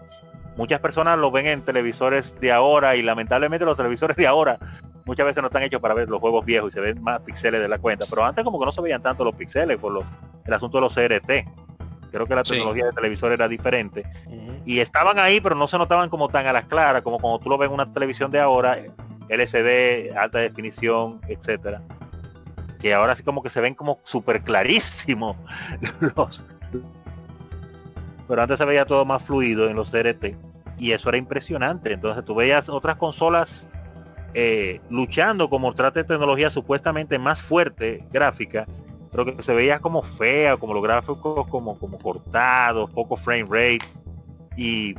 Muchas 0.56 0.80
personas 0.80 1.18
lo 1.18 1.32
ven 1.32 1.48
en 1.48 1.64
televisores 1.64 2.40
de 2.40 2.52
ahora 2.52 2.96
y 2.96 3.02
lamentablemente 3.02 3.66
los 3.66 3.76
televisores 3.76 4.16
de 4.16 4.28
ahora 4.28 4.60
muchas 5.06 5.26
veces 5.26 5.42
no 5.42 5.48
están 5.48 5.64
hechos 5.64 5.82
para 5.82 5.96
ver 5.96 6.08
los 6.08 6.20
juegos 6.20 6.46
viejos 6.46 6.72
y 6.72 6.74
se 6.74 6.82
ven 6.82 7.02
más 7.02 7.20
píxeles 7.22 7.62
de 7.62 7.68
la 7.68 7.80
cuenta, 7.80 8.06
pero 8.08 8.24
antes 8.24 8.44
como 8.44 8.60
que 8.60 8.66
no 8.68 8.72
se 8.72 8.82
veían 8.82 9.02
tanto 9.02 9.24
los 9.24 9.34
píxeles 9.34 9.78
por 9.78 10.04
el 10.46 10.54
asunto 10.54 10.78
de 10.78 10.82
los 10.82 10.94
CRT. 10.94 11.32
Creo 12.12 12.28
que 12.28 12.36
la 12.36 12.44
tecnología 12.44 12.86
de 12.86 12.92
televisor 12.92 13.32
era 13.32 13.48
diferente 13.48 14.04
y 14.66 14.80
estaban 14.80 15.20
ahí, 15.20 15.42
pero 15.42 15.56
no 15.56 15.68
se 15.68 15.78
notaban 15.78 16.10
como 16.10 16.30
tan 16.30 16.48
a 16.48 16.54
las 16.54 16.66
claras, 16.66 17.02
como 17.02 17.20
cuando 17.20 17.40
tú 17.40 17.50
lo 17.50 17.58
ves 17.58 17.68
en 17.68 17.74
una 17.74 17.92
televisión 17.92 18.32
de 18.32 18.40
ahora, 18.40 18.78
LCD, 19.30 20.16
alta 20.16 20.40
definición, 20.40 21.20
etcétera. 21.28 21.82
Que 22.80 22.94
ahora 22.94 23.16
sí 23.16 23.24
como 23.24 23.44
que 23.44 23.50
se 23.50 23.62
ven 23.62 23.76
como 23.76 24.00
súper 24.04 24.44
clarísimos 24.44 25.38
los. 26.16 26.44
Pero 28.28 28.42
antes 28.42 28.58
se 28.58 28.66
veía 28.66 28.86
todo 28.86 29.06
más 29.06 29.24
fluido 29.24 29.70
en 29.70 29.76
los 29.76 29.92
DRT. 29.92 30.36
Y 30.80 30.92
eso 30.92 31.10
era 31.10 31.18
impresionante. 31.18 31.94
Entonces 31.94 32.24
tú 32.26 32.36
veías 32.36 32.68
otras 32.70 32.96
consolas 32.98 33.68
eh, 34.34 34.82
luchando 34.90 35.50
trate 35.76 36.00
de 36.00 36.06
tecnología 36.06 36.50
supuestamente 36.50 37.20
más 37.20 37.42
fuerte, 37.42 38.04
gráfica, 38.12 38.66
pero 39.12 39.26
que 39.26 39.44
se 39.44 39.54
veía 39.54 39.80
como 39.80 40.02
fea, 40.02 40.58
como 40.58 40.74
los 40.74 40.82
gráficos 40.82 41.48
como, 41.48 41.78
como 41.78 42.00
cortados, 42.00 42.90
poco 42.90 43.16
frame 43.16 43.44
rate. 43.44 44.03
Y, 44.56 44.96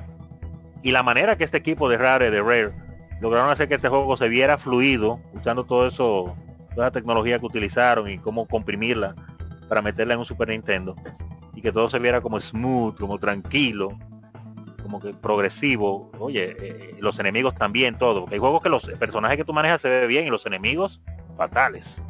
y 0.82 0.90
la 0.93 1.02
manera 1.02 1.36
que 1.36 1.44
este 1.44 1.59
equipo 1.59 1.89
de 1.89 1.98
Rare, 1.98 2.31
de 2.31 2.43
Rare, 2.43 2.72
lograron 3.20 3.51
hacer 3.51 3.68
que 3.68 3.74
este 3.74 3.89
juego 3.89 4.16
se 4.16 4.28
viera 4.28 4.59
fluido, 4.59 5.20
usando 5.32 5.64
todo 5.64 5.89
eso, 5.89 6.36
toda 6.74 6.86
la 6.86 6.90
tecnología 6.90 7.39
que 7.39 7.47
utilizaron 7.47 8.09
y 8.09 8.18
cómo 8.18 8.47
comprimirla 8.47 9.14
para 9.68 9.82
meterla 9.82 10.14
en 10.14 10.20
un 10.20 10.26
Super 10.26 10.48
Nintendo. 10.48 10.97
Y 11.55 11.62
que 11.62 11.72
todo 11.72 11.89
se 11.89 11.98
viera 11.98 12.20
como 12.20 12.40
smooth, 12.40 12.98
como 12.98 13.18
tranquilo, 13.18 13.97
como 14.82 15.01
que 15.01 15.14
progresivo. 15.14 16.10
Oye, 16.18 16.56
eh, 16.59 16.97
los 17.01 17.18
enemigos 17.18 17.55
también, 17.55 17.97
todo. 17.97 18.20
Porque 18.20 18.35
hay 18.35 18.40
juegos 18.40 18.62
que 18.62 18.68
los 18.68 18.85
personajes 18.98 19.36
que 19.36 19.44
tú 19.44 19.52
manejas 19.52 19.81
se 19.81 19.89
ve 19.89 20.06
bien 20.06 20.26
y 20.26 20.31
los 20.31 20.44
enemigos 20.47 21.01
fatales. 21.36 22.02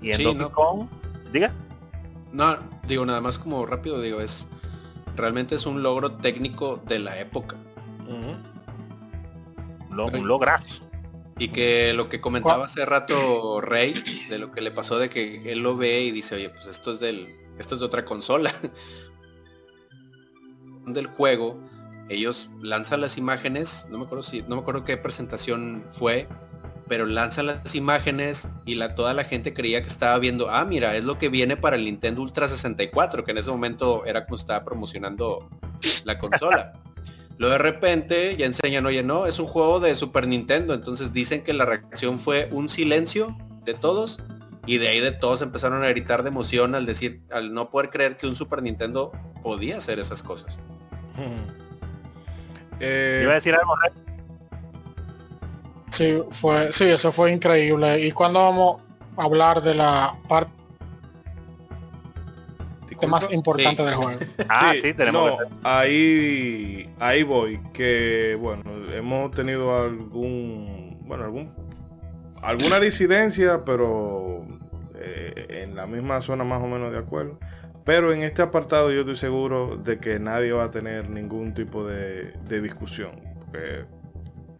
Y 0.00 0.12
en 0.12 0.22
Donkey 0.22 0.48
Kong, 0.50 0.86
diga. 1.32 1.52
No, 2.32 2.58
digo, 2.86 3.04
nada 3.04 3.20
más 3.20 3.38
como 3.38 3.66
rápido, 3.66 4.00
digo, 4.00 4.20
es 4.20 4.48
realmente 5.20 5.54
es 5.54 5.66
un 5.66 5.82
logro 5.82 6.12
técnico 6.12 6.82
de 6.86 6.98
la 6.98 7.18
época. 7.18 7.56
un 9.88 10.28
lograzo. 10.28 10.82
Y 11.38 11.48
que 11.48 11.92
lo 11.94 12.08
que 12.08 12.20
comentaba 12.20 12.66
hace 12.66 12.84
rato 12.84 13.60
Rey, 13.60 13.94
de 14.28 14.38
lo 14.38 14.52
que 14.52 14.60
le 14.60 14.70
pasó 14.70 14.98
de 14.98 15.08
que 15.08 15.50
él 15.50 15.60
lo 15.60 15.76
ve 15.76 16.02
y 16.02 16.10
dice, 16.10 16.34
oye, 16.34 16.50
pues 16.50 16.66
esto 16.66 16.90
es 16.90 17.00
del, 17.00 17.34
esto 17.58 17.74
es 17.74 17.80
de 17.80 17.86
otra 17.86 18.04
consola. 18.04 18.54
del 20.86 21.06
juego, 21.06 21.58
ellos 22.08 22.50
lanzan 22.60 23.00
las 23.00 23.16
imágenes, 23.16 23.86
no 23.90 23.98
me 23.98 24.04
acuerdo 24.04 24.22
si, 24.22 24.42
no 24.42 24.56
me 24.56 24.62
acuerdo 24.62 24.84
qué 24.84 24.96
presentación 24.96 25.84
fue, 25.90 26.28
pero 26.90 27.06
lanzan 27.06 27.46
las 27.46 27.76
imágenes 27.76 28.48
y 28.66 28.74
la, 28.74 28.96
toda 28.96 29.14
la 29.14 29.22
gente 29.22 29.54
creía 29.54 29.80
que 29.80 29.86
estaba 29.86 30.18
viendo, 30.18 30.50
ah, 30.50 30.64
mira, 30.64 30.96
es 30.96 31.04
lo 31.04 31.18
que 31.18 31.28
viene 31.28 31.56
para 31.56 31.76
el 31.76 31.84
Nintendo 31.84 32.20
Ultra 32.20 32.48
64, 32.48 33.22
que 33.22 33.30
en 33.30 33.38
ese 33.38 33.48
momento 33.48 34.04
era 34.06 34.24
como 34.24 34.34
estaba 34.34 34.64
promocionando 34.64 35.48
la 36.04 36.18
consola. 36.18 36.72
Luego 37.38 37.52
de 37.52 37.58
repente 37.58 38.36
ya 38.36 38.46
enseñan, 38.46 38.86
oye, 38.86 39.04
no, 39.04 39.26
es 39.26 39.38
un 39.38 39.46
juego 39.46 39.78
de 39.78 39.94
Super 39.94 40.26
Nintendo, 40.26 40.74
entonces 40.74 41.12
dicen 41.12 41.44
que 41.44 41.52
la 41.52 41.64
reacción 41.64 42.18
fue 42.18 42.48
un 42.50 42.68
silencio 42.68 43.38
de 43.64 43.74
todos 43.74 44.24
y 44.66 44.78
de 44.78 44.88
ahí 44.88 44.98
de 44.98 45.12
todos 45.12 45.42
empezaron 45.42 45.84
a 45.84 45.88
gritar 45.90 46.24
de 46.24 46.30
emoción 46.30 46.74
al 46.74 46.86
decir, 46.86 47.20
al 47.30 47.52
no 47.52 47.70
poder 47.70 47.90
creer 47.90 48.16
que 48.16 48.26
un 48.26 48.34
Super 48.34 48.64
Nintendo 48.64 49.12
podía 49.44 49.78
hacer 49.78 50.00
esas 50.00 50.24
cosas. 50.24 50.58
Eh, 52.80 53.20
¿Iba 53.22 53.30
a 53.30 53.34
decir 53.36 53.54
algo? 53.54 53.74
Sí, 55.90 56.22
fue, 56.30 56.72
sí, 56.72 56.84
eso 56.84 57.12
fue 57.12 57.32
increíble. 57.32 58.00
¿Y 58.00 58.12
cuando 58.12 58.40
vamos 58.40 58.82
a 59.16 59.24
hablar 59.24 59.62
de 59.62 59.74
la 59.74 60.16
parte 60.28 60.52
más 63.06 63.32
importante 63.32 63.82
del 63.82 63.94
juego? 63.94 64.20
Ah, 64.48 64.72
sí, 64.80 64.94
tenemos. 64.94 65.32
ahí, 65.62 66.88
ahí 66.98 67.22
voy. 67.22 67.60
Que 67.72 68.36
bueno, 68.40 68.62
hemos 68.92 69.30
tenido 69.32 69.76
algún, 69.76 70.98
bueno, 71.02 71.24
algún, 71.24 71.52
alguna 72.42 72.80
disidencia, 72.80 73.64
pero 73.64 74.46
eh, 74.96 75.62
en 75.62 75.74
la 75.74 75.86
misma 75.86 76.20
zona 76.20 76.44
más 76.44 76.62
o 76.62 76.66
menos 76.66 76.92
de 76.92 76.98
acuerdo. 76.98 77.38
Pero 77.84 78.12
en 78.12 78.22
este 78.22 78.42
apartado 78.42 78.92
yo 78.92 79.00
estoy 79.00 79.16
seguro 79.16 79.76
de 79.76 79.98
que 79.98 80.18
nadie 80.18 80.52
va 80.52 80.64
a 80.64 80.70
tener 80.70 81.08
ningún 81.08 81.54
tipo 81.54 81.84
de, 81.86 82.32
discusión. 82.62 83.12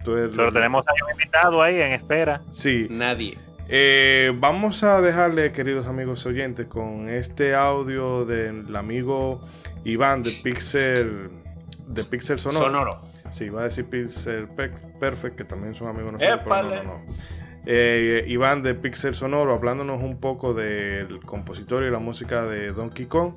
Pero 0.05 0.52
tenemos 0.52 0.85
a 0.86 0.93
un 0.93 1.10
invitado 1.12 1.62
ahí 1.62 1.81
en 1.81 1.93
espera. 1.93 2.43
Sí. 2.51 2.86
Nadie. 2.90 3.39
Eh, 3.68 4.32
vamos 4.35 4.82
a 4.82 5.01
dejarle, 5.01 5.52
queridos 5.52 5.86
amigos 5.86 6.27
oyentes, 6.27 6.66
con 6.66 7.09
este 7.09 7.55
audio 7.55 8.24
del 8.24 8.74
amigo 8.74 9.47
Iván 9.85 10.22
de 10.22 10.32
Pixel, 10.43 11.31
de 11.86 12.05
Pixel 12.05 12.39
Sonoro. 12.39 12.66
Sonoro. 12.66 13.02
Sí, 13.31 13.48
va 13.48 13.60
a 13.60 13.64
decir 13.64 13.85
Pixel 13.85 14.48
Perfect, 14.98 15.36
que 15.36 15.44
también 15.44 15.74
son 15.74 15.89
amigos 15.89 16.14
nosotros. 16.14 16.40
Pero 16.44 16.62
no, 16.62 16.70
no, 16.70 16.82
no. 16.82 17.01
Eh, 17.66 18.24
Iván 18.27 18.62
de 18.62 18.74
Pixel 18.74 19.14
Sonoro 19.14 19.55
hablándonos 19.55 20.02
un 20.02 20.18
poco 20.18 20.55
del 20.55 21.20
compositor 21.20 21.85
y 21.85 21.90
la 21.90 21.98
música 21.98 22.44
de 22.44 22.72
Donkey 22.72 23.06
Kong. 23.06 23.35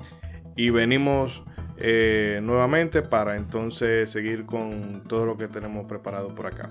Y 0.56 0.70
venimos 0.70 1.44
eh, 1.76 2.40
nuevamente 2.42 3.02
para 3.02 3.36
entonces 3.36 4.10
seguir 4.10 4.46
con 4.46 5.02
todo 5.08 5.26
lo 5.26 5.36
que 5.36 5.48
tenemos 5.48 5.86
preparado 5.86 6.34
por 6.34 6.46
acá. 6.46 6.70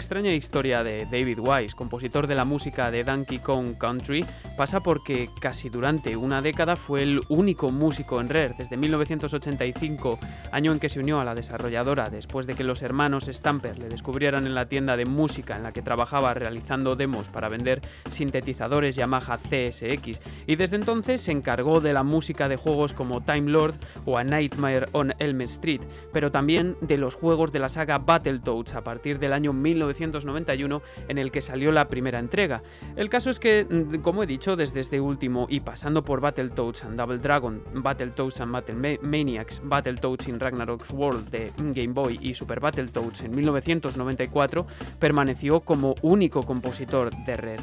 Extraña 0.00 0.32
historia 0.32 0.82
de 0.82 1.04
David 1.04 1.40
Wise, 1.40 1.76
compositor 1.76 2.26
de 2.26 2.34
la 2.34 2.46
música 2.46 2.90
de 2.90 3.04
Donkey 3.04 3.38
Kong 3.38 3.76
Country, 3.76 4.24
pasa 4.60 4.80
porque 4.80 5.30
casi 5.40 5.70
durante 5.70 6.18
una 6.18 6.42
década 6.42 6.76
fue 6.76 7.02
el 7.02 7.22
único 7.30 7.70
músico 7.70 8.20
en 8.20 8.28
Rare 8.28 8.56
desde 8.58 8.76
1985, 8.76 10.18
año 10.52 10.72
en 10.72 10.78
que 10.78 10.90
se 10.90 11.00
unió 11.00 11.18
a 11.18 11.24
la 11.24 11.34
desarrolladora 11.34 12.10
después 12.10 12.46
de 12.46 12.54
que 12.54 12.62
los 12.62 12.82
hermanos 12.82 13.30
Stamper 13.32 13.78
le 13.78 13.88
descubrieran 13.88 14.46
en 14.46 14.54
la 14.54 14.68
tienda 14.68 14.98
de 14.98 15.06
música 15.06 15.56
en 15.56 15.62
la 15.62 15.72
que 15.72 15.80
trabajaba 15.80 16.34
realizando 16.34 16.94
demos 16.94 17.30
para 17.30 17.48
vender 17.48 17.80
sintetizadores 18.10 18.96
Yamaha 18.96 19.38
CSX 19.38 20.20
y 20.46 20.56
desde 20.56 20.76
entonces 20.76 21.22
se 21.22 21.32
encargó 21.32 21.80
de 21.80 21.94
la 21.94 22.02
música 22.02 22.46
de 22.46 22.56
juegos 22.56 22.92
como 22.92 23.22
Time 23.22 23.50
Lord 23.50 23.76
o 24.04 24.18
A 24.18 24.24
Nightmare 24.24 24.88
on 24.92 25.14
Elm 25.20 25.40
Street, 25.40 25.80
pero 26.12 26.30
también 26.30 26.76
de 26.82 26.98
los 26.98 27.14
juegos 27.14 27.50
de 27.50 27.60
la 27.60 27.70
saga 27.70 27.96
Battletoads 27.96 28.74
a 28.74 28.84
partir 28.84 29.18
del 29.20 29.32
año 29.32 29.54
1991 29.54 30.82
en 31.08 31.16
el 31.16 31.30
que 31.30 31.40
salió 31.40 31.72
la 31.72 31.88
primera 31.88 32.18
entrega. 32.18 32.62
El 32.96 33.08
caso 33.08 33.30
es 33.30 33.40
que, 33.40 33.64
mm, 33.64 34.02
como 34.02 34.22
he 34.22 34.26
dicho, 34.26 34.49
desde 34.56 34.80
este 34.80 35.00
último 35.00 35.46
y 35.48 35.60
pasando 35.60 36.04
por 36.04 36.20
Battletoads 36.20 36.84
and 36.84 36.96
Double 36.96 37.18
Dragon, 37.18 37.62
Battletoads 37.74 38.40
and 38.40 38.52
Battle 38.52 38.98
Maniacs, 39.02 39.60
Battletoads 39.64 40.28
in 40.28 40.40
Ragnarok's 40.40 40.90
World 40.90 41.30
de 41.30 41.52
Game 41.58 41.92
Boy 41.92 42.18
y 42.20 42.34
Super 42.34 42.60
Battletoads 42.60 43.22
en 43.22 43.34
1994, 43.34 44.66
permaneció 44.98 45.60
como 45.60 45.94
único 46.02 46.44
compositor 46.44 47.10
de 47.26 47.36
Rare. 47.36 47.62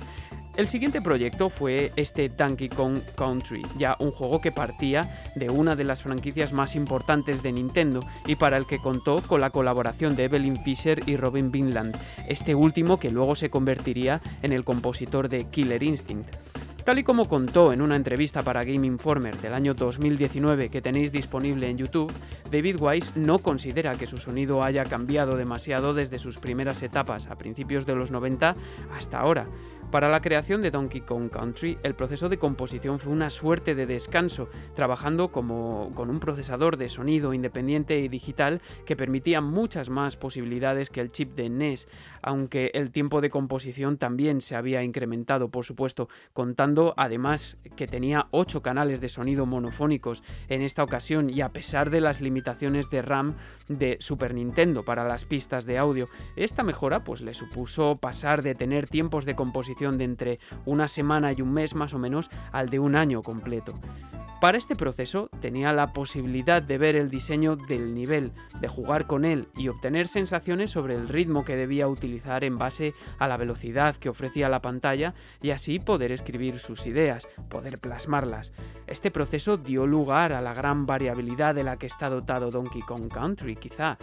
El 0.58 0.68
siguiente 0.68 1.04
proyecto 1.04 1.52
fue 1.52 1.92
este 1.98 2.30
Donkey 2.30 2.68
Kong 2.68 3.02
Country, 3.16 3.62
ya 3.78 3.96
un 4.00 4.10
juego 4.10 4.42
que 4.42 4.52
partía 4.52 5.32
de 5.36 5.52
una 5.52 5.76
de 5.76 5.84
las 5.84 6.02
franquicias 6.02 6.52
más 6.52 6.76
importantes 6.76 7.44
de 7.44 7.52
Nintendo 7.52 8.00
y 8.26 8.38
para 8.38 8.58
el 8.58 8.66
que 8.66 8.80
contó 8.80 9.22
con 9.22 9.40
la 9.40 9.52
colaboración 9.52 10.16
de 10.16 10.24
Evelyn 10.24 10.64
Fisher 10.64 11.04
y 11.08 11.16
Robin 11.16 11.52
Vinland, 11.52 11.96
este 12.28 12.56
último 12.56 13.00
que 13.00 13.12
luego 13.12 13.36
se 13.36 13.52
convertiría 13.52 14.20
en 14.42 14.52
el 14.52 14.64
compositor 14.64 15.30
de 15.30 15.46
Killer 15.46 15.84
Instinct. 15.84 16.36
Tal 16.88 17.00
y 17.00 17.04
como 17.04 17.28
contó 17.28 17.74
en 17.74 17.82
una 17.82 17.98
entrevista 17.98 18.44
para 18.44 18.64
Game 18.64 18.88
Informer 18.88 19.36
del 19.42 19.54
año 19.54 19.74
2019 19.74 20.70
que 20.70 20.82
tenéis 20.82 21.12
disponible 21.12 21.70
en 21.70 21.78
YouTube, 21.78 22.14
David 22.50 22.78
Wise 22.80 23.12
no 23.14 23.40
considera 23.40 23.96
que 23.96 24.08
su 24.08 24.18
sonido 24.20 24.64
haya 24.64 24.86
cambiado 24.86 25.36
demasiado 25.36 25.94
desde 25.94 26.18
sus 26.18 26.40
primeras 26.40 26.82
etapas 26.84 27.28
a 27.28 27.38
principios 27.38 27.86
de 27.86 27.96
los 27.96 28.12
90 28.12 28.56
hasta 28.96 29.20
ahora. 29.20 29.48
Para 29.92 30.10
la 30.10 30.20
creación 30.20 30.62
de 30.62 30.70
Donkey 30.70 31.00
Kong 31.00 31.30
Country, 31.30 31.78
el 31.82 31.96
proceso 31.96 32.28
de 32.28 32.38
composición 32.38 33.00
fue 33.00 33.14
una 33.14 33.30
suerte 33.30 33.74
de 33.74 33.86
descanso, 33.86 34.50
trabajando 34.76 35.32
como, 35.32 35.94
con 35.96 36.10
un 36.10 36.20
procesador 36.20 36.76
de 36.76 36.90
sonido 36.90 37.34
independiente 37.34 37.98
y 38.00 38.10
digital 38.10 38.62
que 38.86 38.98
permitía 38.98 39.40
muchas 39.40 39.90
más 39.90 40.18
posibilidades 40.18 40.90
que 40.90 41.00
el 41.00 41.14
chip 41.14 41.36
de 41.36 41.50
NES, 41.50 41.88
aunque 42.22 42.70
el 42.74 42.92
tiempo 42.92 43.22
de 43.22 43.30
composición 43.30 43.98
también 43.98 44.42
se 44.42 44.58
había 44.58 44.84
incrementado, 44.84 45.52
por 45.52 45.64
supuesto, 45.64 46.10
contando 46.34 46.94
además 46.98 47.58
que 47.78 47.88
tenía 47.88 48.28
8 48.32 48.62
canales 48.62 49.00
de 49.00 49.08
sonido 49.08 49.46
monofónicos 49.46 50.22
en 50.50 50.64
esta 50.64 50.84
ocasión 50.84 51.30
y 51.30 51.40
a 51.40 51.54
pesar 51.54 51.92
de 51.92 52.02
las 52.02 52.20
limitaciones 52.20 52.90
de 52.90 53.04
RAM 53.04 53.36
de 53.70 53.96
Super 54.02 54.34
Nintendo 54.34 54.84
para 54.84 55.08
las 55.08 55.24
pistas 55.24 55.66
de 55.66 55.78
audio, 55.78 56.10
esta 56.36 56.64
mejora 56.64 57.06
pues 57.06 57.22
le 57.22 57.34
supuso 57.34 57.96
pasar 57.96 58.44
de 58.44 58.54
tener 58.54 58.88
tiempos 58.88 59.24
de 59.24 59.36
composición 59.36 59.77
de 59.78 60.04
entre 60.04 60.40
una 60.66 60.88
semana 60.88 61.32
y 61.32 61.42
un 61.42 61.54
mes 61.54 61.76
más 61.76 61.94
o 61.94 62.00
menos 62.00 62.30
al 62.52 62.70
de 62.70 62.80
un 62.80 62.96
año 62.96 63.22
completo. 63.22 63.80
Para 64.42 64.60
este 64.60 64.76
proceso 64.76 65.30
tenía 65.42 65.74
la 65.74 65.94
posibilidad 65.94 66.62
de 66.62 66.78
ver 66.78 66.96
el 66.96 67.10
diseño 67.10 67.56
del 67.56 67.96
nivel, 67.96 68.32
de 68.62 68.68
jugar 68.68 69.08
con 69.08 69.26
él 69.26 69.48
y 69.56 69.68
obtener 69.68 70.08
sensaciones 70.08 70.70
sobre 70.70 70.94
el 70.94 71.10
ritmo 71.10 71.44
que 71.44 71.56
debía 71.56 71.88
utilizar 71.88 72.44
en 72.44 72.58
base 72.58 72.94
a 73.18 73.28
la 73.28 73.38
velocidad 73.38 73.96
que 73.96 74.10
ofrecía 74.10 74.48
la 74.48 74.62
pantalla 74.62 75.16
y 75.42 75.50
así 75.50 75.80
poder 75.80 76.12
escribir 76.12 76.60
sus 76.60 76.86
ideas, 76.86 77.28
poder 77.50 77.80
plasmarlas. 77.80 78.52
Este 78.86 79.10
proceso 79.10 79.58
dio 79.58 79.88
lugar 79.88 80.34
a 80.34 80.42
la 80.42 80.54
gran 80.54 80.86
variabilidad 80.86 81.56
de 81.56 81.64
la 81.64 81.78
que 81.78 81.88
está 81.88 82.10
dotado 82.10 82.52
Donkey 82.52 82.84
Kong 82.84 83.12
Country, 83.12 83.56
quizá. 83.56 83.98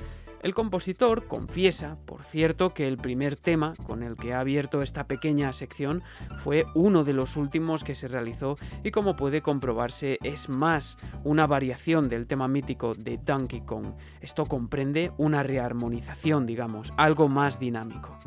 El 0.44 0.52
compositor 0.52 1.26
confiesa, 1.26 1.96
por 2.04 2.22
cierto, 2.22 2.74
que 2.74 2.86
el 2.86 2.98
primer 2.98 3.34
tema 3.34 3.72
con 3.86 4.02
el 4.02 4.14
que 4.14 4.34
ha 4.34 4.40
abierto 4.40 4.82
esta 4.82 5.06
pequeña 5.06 5.50
sección 5.54 6.02
fue 6.42 6.66
uno 6.74 7.02
de 7.02 7.14
los 7.14 7.38
últimos 7.38 7.82
que 7.82 7.94
se 7.94 8.08
realizó 8.08 8.58
y 8.82 8.90
como 8.90 9.16
puede 9.16 9.40
comprobarse 9.40 10.18
es 10.22 10.50
más 10.50 10.98
una 11.24 11.46
variación 11.46 12.10
del 12.10 12.26
tema 12.26 12.46
mítico 12.46 12.94
de 12.94 13.16
Donkey 13.16 13.62
Kong. 13.62 13.94
Esto 14.20 14.44
comprende 14.44 15.12
una 15.16 15.42
rearmonización, 15.42 16.44
digamos, 16.44 16.92
algo 16.98 17.30
más 17.30 17.58
dinámico. 17.58 18.18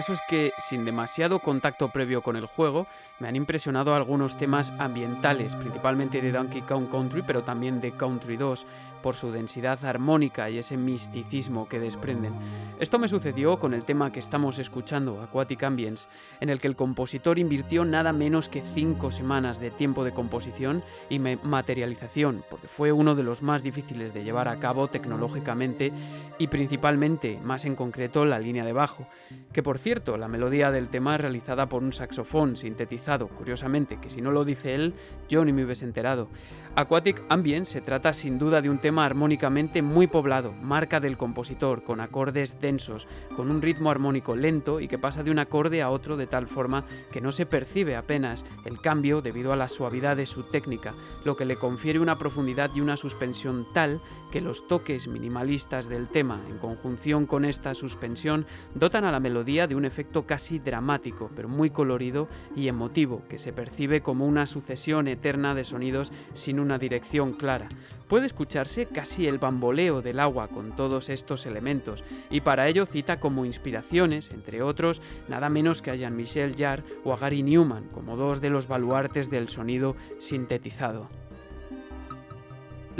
Caso 0.00 0.14
es 0.14 0.22
que, 0.22 0.54
sin 0.56 0.86
demasiado 0.86 1.40
contacto 1.40 1.90
previo 1.90 2.22
con 2.22 2.34
el 2.34 2.46
juego, 2.46 2.86
me 3.18 3.28
han 3.28 3.36
impresionado 3.36 3.94
algunos 3.94 4.38
temas 4.38 4.72
ambientales, 4.78 5.54
principalmente 5.54 6.22
de 6.22 6.32
Donkey 6.32 6.62
Kong 6.62 6.88
Country, 6.90 7.20
pero 7.20 7.42
también 7.42 7.82
de 7.82 7.92
Country 7.92 8.38
2, 8.38 8.66
por 9.02 9.16
su 9.16 9.30
densidad 9.30 9.84
armónica 9.84 10.50
y 10.50 10.58
ese 10.58 10.76
misticismo 10.76 11.68
que 11.68 11.80
desprenden. 11.80 12.32
Esto 12.78 12.98
me 12.98 13.08
sucedió 13.08 13.58
con 13.58 13.74
el 13.74 13.84
tema 13.84 14.12
que 14.12 14.18
estamos 14.20 14.58
escuchando, 14.58 15.20
Aquatic 15.20 15.62
Ambience, 15.62 16.08
en 16.40 16.48
el 16.48 16.60
que 16.60 16.68
el 16.68 16.76
compositor 16.76 17.38
invirtió 17.38 17.84
nada 17.84 18.12
menos 18.12 18.48
que 18.48 18.62
cinco 18.62 19.10
semanas 19.10 19.60
de 19.60 19.70
tiempo 19.70 20.04
de 20.04 20.12
composición 20.12 20.82
y 21.08 21.18
materialización, 21.18 22.44
porque 22.48 22.68
fue 22.68 22.92
uno 22.92 23.14
de 23.14 23.22
los 23.22 23.42
más 23.42 23.62
difíciles 23.62 24.14
de 24.14 24.24
llevar 24.24 24.48
a 24.48 24.58
cabo 24.58 24.88
tecnológicamente 24.88 25.92
y 26.38 26.46
principalmente, 26.46 27.38
más 27.42 27.64
en 27.64 27.76
concreto, 27.76 28.24
la 28.24 28.38
línea 28.38 28.64
de 28.64 28.72
bajo, 28.72 29.06
que 29.52 29.62
por 29.62 29.78
cierto, 29.78 29.89
la 29.90 30.28
melodía 30.28 30.70
del 30.70 30.88
tema 30.88 31.16
es 31.16 31.20
realizada 31.20 31.68
por 31.68 31.82
un 31.82 31.92
saxofón 31.92 32.54
sintetizado, 32.54 33.26
curiosamente, 33.26 33.98
que 34.00 34.08
si 34.08 34.22
no 34.22 34.30
lo 34.30 34.44
dice 34.44 34.76
él, 34.76 34.94
yo 35.28 35.44
ni 35.44 35.52
me 35.52 35.64
hubiese 35.64 35.84
enterado. 35.84 36.28
Aquatic 36.76 37.20
Ambience 37.28 37.72
se 37.72 37.80
trata 37.80 38.12
sin 38.12 38.38
duda 38.38 38.62
de 38.62 38.70
un 38.70 38.78
tema 38.78 39.04
armónicamente 39.04 39.82
muy 39.82 40.06
poblado, 40.06 40.52
marca 40.52 41.00
del 41.00 41.16
compositor, 41.16 41.82
con 41.82 42.00
acordes 42.00 42.60
densos, 42.60 43.08
con 43.34 43.50
un 43.50 43.62
ritmo 43.62 43.90
armónico 43.90 44.36
lento 44.36 44.78
y 44.78 44.86
que 44.86 44.96
pasa 44.96 45.24
de 45.24 45.32
un 45.32 45.40
acorde 45.40 45.82
a 45.82 45.90
otro 45.90 46.16
de 46.16 46.28
tal 46.28 46.46
forma 46.46 46.84
que 47.10 47.20
no 47.20 47.32
se 47.32 47.44
percibe 47.44 47.96
apenas 47.96 48.44
el 48.64 48.80
cambio 48.80 49.22
debido 49.22 49.52
a 49.52 49.56
la 49.56 49.66
suavidad 49.66 50.16
de 50.16 50.26
su 50.26 50.44
técnica, 50.44 50.94
lo 51.24 51.36
que 51.36 51.44
le 51.44 51.56
confiere 51.56 51.98
una 51.98 52.16
profundidad 52.16 52.70
y 52.76 52.80
una 52.80 52.96
suspensión 52.96 53.66
tal 53.74 54.00
que 54.30 54.40
los 54.40 54.66
toques 54.66 55.08
minimalistas 55.08 55.88
del 55.88 56.08
tema, 56.08 56.40
en 56.48 56.58
conjunción 56.58 57.26
con 57.26 57.44
esta 57.44 57.74
suspensión, 57.74 58.46
dotan 58.74 59.04
a 59.04 59.12
la 59.12 59.20
melodía 59.20 59.66
de 59.66 59.74
un 59.74 59.84
efecto 59.84 60.26
casi 60.26 60.58
dramático, 60.58 61.30
pero 61.34 61.48
muy 61.48 61.70
colorido 61.70 62.28
y 62.56 62.68
emotivo, 62.68 63.22
que 63.28 63.38
se 63.38 63.52
percibe 63.52 64.00
como 64.02 64.26
una 64.26 64.46
sucesión 64.46 65.08
eterna 65.08 65.54
de 65.54 65.64
sonidos 65.64 66.12
sin 66.32 66.60
una 66.60 66.78
dirección 66.78 67.32
clara. 67.32 67.68
Puede 68.08 68.26
escucharse 68.26 68.86
casi 68.86 69.26
el 69.26 69.38
bamboleo 69.38 70.02
del 70.02 70.18
agua 70.18 70.48
con 70.48 70.74
todos 70.74 71.10
estos 71.10 71.46
elementos, 71.46 72.02
y 72.28 72.40
para 72.40 72.66
ello 72.66 72.86
cita 72.86 73.20
como 73.20 73.44
inspiraciones, 73.44 74.30
entre 74.32 74.62
otros, 74.62 75.00
nada 75.28 75.48
menos 75.48 75.80
que 75.80 75.92
a 75.92 75.94
Jean-Michel 75.94 76.56
Jarre 76.56 76.82
o 77.04 77.12
a 77.12 77.16
Gary 77.16 77.42
Newman, 77.42 77.88
como 77.88 78.16
dos 78.16 78.40
de 78.40 78.50
los 78.50 78.66
baluartes 78.66 79.30
del 79.30 79.48
sonido 79.48 79.94
sintetizado. 80.18 81.08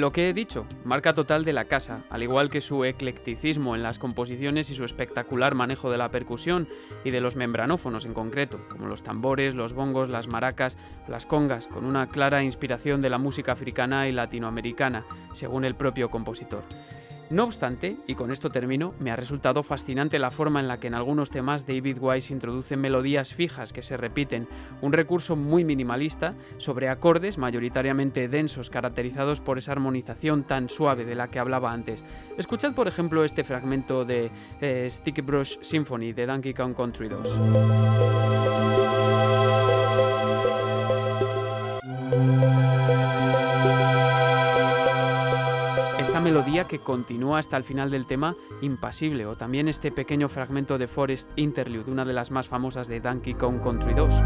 Lo 0.01 0.13
que 0.13 0.31
he 0.31 0.33
dicho, 0.33 0.65
marca 0.83 1.13
total 1.13 1.45
de 1.45 1.53
la 1.53 1.67
casa, 1.67 2.05
al 2.09 2.23
igual 2.23 2.49
que 2.49 2.63
su 2.63 2.87
eclecticismo 2.87 3.77
en 3.77 3.83
las 3.83 3.99
composiciones 3.99 4.71
y 4.71 4.75
su 4.75 4.87
espectacular 4.87 5.55
manejo 5.55 5.91
de 5.91 5.99
la 5.99 6.11
percusión 6.11 6.69
y 7.05 7.11
de 7.11 7.21
los 7.21 7.37
membranófonos 7.37 8.07
en 8.07 8.15
concreto, 8.15 8.67
como 8.71 8.87
los 8.87 9.03
tambores, 9.03 9.55
los 9.55 9.75
bongos, 9.75 10.09
las 10.09 10.27
maracas, 10.27 10.79
las 11.07 11.27
congas, 11.27 11.67
con 11.67 11.85
una 11.85 12.09
clara 12.09 12.43
inspiración 12.43 13.03
de 13.03 13.11
la 13.11 13.19
música 13.19 13.53
africana 13.53 14.09
y 14.09 14.13
latinoamericana, 14.13 15.05
según 15.35 15.67
el 15.67 15.75
propio 15.75 16.09
compositor. 16.09 16.63
No 17.31 17.45
obstante, 17.45 17.97
y 18.09 18.17
con 18.17 18.33
esto 18.33 18.51
termino, 18.51 18.93
me 18.99 19.13
ha 19.13 19.17
resultado 19.17 19.63
fascinante 19.63 20.19
la 20.19 20.33
forma 20.33 20.59
en 20.59 20.67
la 20.67 20.81
que 20.81 20.89
en 20.89 20.95
algunos 20.95 21.31
temas 21.31 21.65
David 21.65 21.99
Wise 22.01 22.33
introduce 22.33 22.77
melodías 22.77 23.35
fijas 23.35 23.73
que 23.73 23.83
se 23.83 23.97
repiten, 23.97 24.49
un 24.81 24.93
recurso 24.93 25.37
muy 25.37 25.63
minimalista 25.65 26.35
sobre 26.57 26.89
acordes 26.89 27.39
mayoritariamente 27.39 28.27
densos 28.27 28.69
caracterizados 28.69 29.39
por 29.39 29.59
esa 29.59 29.71
armonización 29.71 30.43
tan 30.43 30.69
suave 30.69 31.05
de 31.05 31.15
la 31.15 31.29
que 31.29 31.39
hablaba 31.39 31.71
antes. 31.73 32.05
Escuchad 32.37 32.75
por 32.75 32.89
ejemplo 32.89 33.23
este 33.23 33.45
fragmento 33.45 34.05
de 34.05 34.33
eh, 34.61 34.89
Sticky 34.91 35.21
Brush 35.21 35.59
Symphony 35.61 36.13
de 36.13 36.27
Donkey 36.27 36.53
Kong 36.53 36.75
Country 36.75 37.09
2. 37.09 37.39
Melodía 46.41 46.67
que 46.67 46.79
continúa 46.79 47.39
hasta 47.39 47.59
el 47.59 47.65
final 47.65 47.91
del 47.91 48.07
tema 48.07 48.35
impasible, 48.63 49.27
o 49.27 49.37
también 49.37 49.69
este 49.69 49.93
pequeño 49.93 50.31
fragmento 50.31 50.79
de 50.79 50.89
Forest 50.89 51.31
Interlude, 51.37 51.91
una 51.91 52.07
de 52.07 52.15
las 52.15 52.31
más 52.31 52.49
famosas 52.49 52.89
de 52.89 52.99
Donkey 52.99 53.35
Kong 53.35 53.61
Country 53.63 53.93
2. 53.93 54.23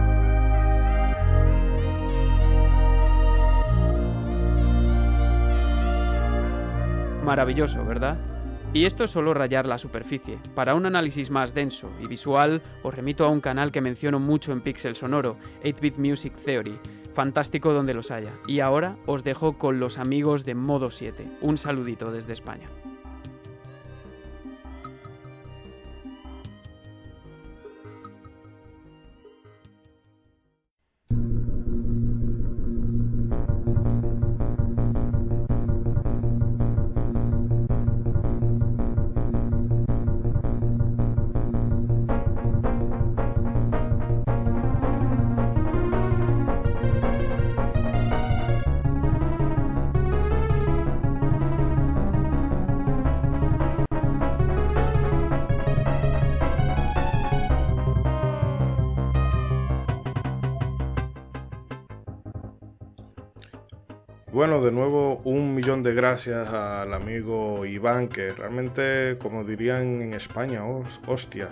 Maravilloso, 7.25 7.85
¿verdad? 7.85 8.17
Y 8.73 8.85
esto 8.85 9.03
es 9.03 9.11
solo 9.11 9.35
rayar 9.35 9.67
la 9.67 9.79
superficie. 9.79 10.39
Para 10.55 10.77
un 10.77 10.87
análisis 10.87 11.31
más 11.31 11.53
denso 11.53 11.91
y 12.01 12.07
visual, 12.07 12.63
os 12.85 12.95
remito 12.95 13.25
a 13.25 13.29
un 13.29 13.41
canal 13.41 13.73
que 13.73 13.81
menciono 13.81 14.21
mucho 14.21 14.53
en 14.53 14.61
Pixel 14.61 14.95
Sonoro, 14.95 15.37
8-Bit 15.65 15.99
Music 15.99 16.35
Theory, 16.37 16.79
fantástico 17.15 17.73
donde 17.73 17.95
los 17.95 18.11
haya. 18.11 18.33
Y 18.47 18.61
ahora 18.61 18.97
os 19.07 19.25
dejo 19.25 19.57
con 19.57 19.81
los 19.81 19.99
amigos 19.99 20.45
de 20.45 20.55
Modo 20.55 20.91
7. 20.91 21.27
Un 21.41 21.57
saludito 21.57 22.11
desde 22.11 22.35
España. 22.35 22.69
Nuevo 64.85 65.23
un 65.25 65.55
millón 65.55 65.83
de 65.83 65.95
gracias 65.95 66.47
al 66.49 66.93
amigo 66.93 67.65
Iván, 67.65 68.09
que 68.09 68.33
realmente, 68.33 69.17
como 69.19 69.43
dirían 69.43 70.03
en 70.03 70.13
España, 70.13 70.61
hostia, 71.07 71.49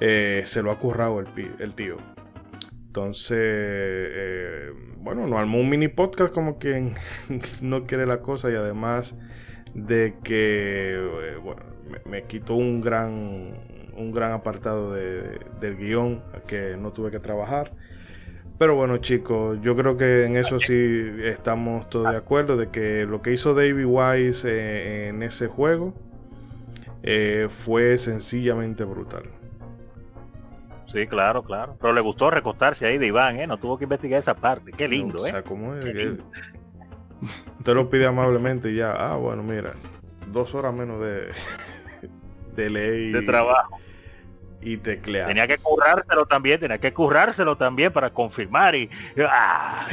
eh, 0.00 0.42
se 0.44 0.60
lo 0.60 0.72
ha 0.72 0.78
currado 0.80 1.20
el, 1.20 1.74
tío. 1.74 1.98
Entonces, 2.88 3.38
eh, 3.40 4.70
bueno, 4.96 5.28
nos 5.28 5.38
armó 5.38 5.60
un 5.60 5.68
mini 5.68 5.86
podcast 5.86 6.34
como 6.34 6.58
quien 6.58 6.94
no 7.60 7.86
quiere 7.86 8.04
la 8.04 8.20
cosa 8.20 8.50
y 8.50 8.56
además 8.56 9.14
de 9.74 10.16
que, 10.24 10.96
eh, 10.96 11.36
me, 12.04 12.24
quitó 12.24 12.54
un 12.54 12.80
gran, 12.80 13.60
un 13.96 14.10
gran 14.12 14.32
apartado 14.32 14.92
del 14.92 15.76
guion 15.76 16.24
que 16.48 16.76
no 16.76 16.90
tuve 16.90 17.12
que 17.12 17.20
trabajar. 17.20 17.70
Pero 18.60 18.74
bueno 18.74 18.98
chicos, 18.98 19.58
yo 19.62 19.74
creo 19.74 19.96
que 19.96 20.26
en 20.26 20.36
eso 20.36 20.60
sí 20.60 21.10
estamos 21.24 21.88
todos 21.88 22.10
de 22.10 22.18
acuerdo 22.18 22.58
de 22.58 22.68
que 22.68 23.06
lo 23.06 23.22
que 23.22 23.32
hizo 23.32 23.54
David 23.54 23.86
Wise 23.86 24.46
eh, 24.46 25.08
en 25.08 25.22
ese 25.22 25.46
juego 25.46 25.94
fue 27.48 27.96
sencillamente 27.96 28.84
brutal. 28.84 29.22
Sí, 30.92 31.06
claro, 31.06 31.42
claro. 31.42 31.74
Pero 31.80 31.94
le 31.94 32.02
gustó 32.02 32.30
recostarse 32.30 32.84
ahí 32.84 32.98
de 32.98 33.06
Iván, 33.06 33.40
¿eh? 33.40 33.46
No 33.46 33.56
tuvo 33.56 33.78
que 33.78 33.84
investigar 33.84 34.20
esa 34.20 34.34
parte. 34.34 34.72
Qué 34.72 34.88
lindo, 34.88 35.24
¿eh? 35.24 35.30
O 35.30 35.32
sea, 35.32 35.42
¿cómo 35.42 35.74
es? 35.76 35.86
Usted 37.58 37.74
lo 37.74 37.88
pide 37.88 38.04
amablemente 38.04 38.70
y 38.72 38.76
ya. 38.76 38.92
Ah, 38.92 39.16
bueno, 39.16 39.42
mira. 39.42 39.72
Dos 40.30 40.54
horas 40.54 40.74
menos 40.74 41.00
de, 41.00 41.28
de 42.56 42.68
ley. 42.68 43.10
De 43.10 43.22
trabajo. 43.22 43.78
Y 44.62 44.76
teclear. 44.76 45.28
Tenía 45.28 45.46
que 45.46 45.58
currárselo 45.58 46.26
también, 46.26 46.60
tenía 46.60 46.78
que 46.78 46.92
currárselo 46.92 47.56
también 47.56 47.92
para 47.92 48.10
confirmar 48.10 48.74
y... 48.74 48.90
¡ah! 49.28 49.86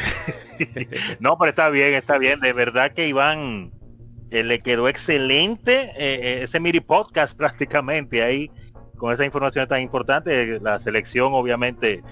no, 1.19 1.38
pero 1.38 1.49
está 1.49 1.69
bien, 1.69 1.94
está 1.94 2.18
bien. 2.18 2.39
De 2.41 2.52
verdad 2.52 2.91
que 2.91 3.07
Iván 3.07 3.72
eh, 4.30 4.44
le 4.44 4.60
quedó 4.60 4.89
excelente 4.89 5.91
eh, 5.98 6.19
eh, 6.22 6.39
ese 6.44 6.60
mini 6.60 6.81
podcast 6.81 7.35
prácticamente 7.38 8.23
ahí 8.23 8.52
con 8.98 9.14
esa 9.14 9.23
información 9.23 9.68
tan 9.68 9.81
importante, 9.81 10.60
la 10.60 10.80
selección 10.80 11.31
obviamente 11.34 12.03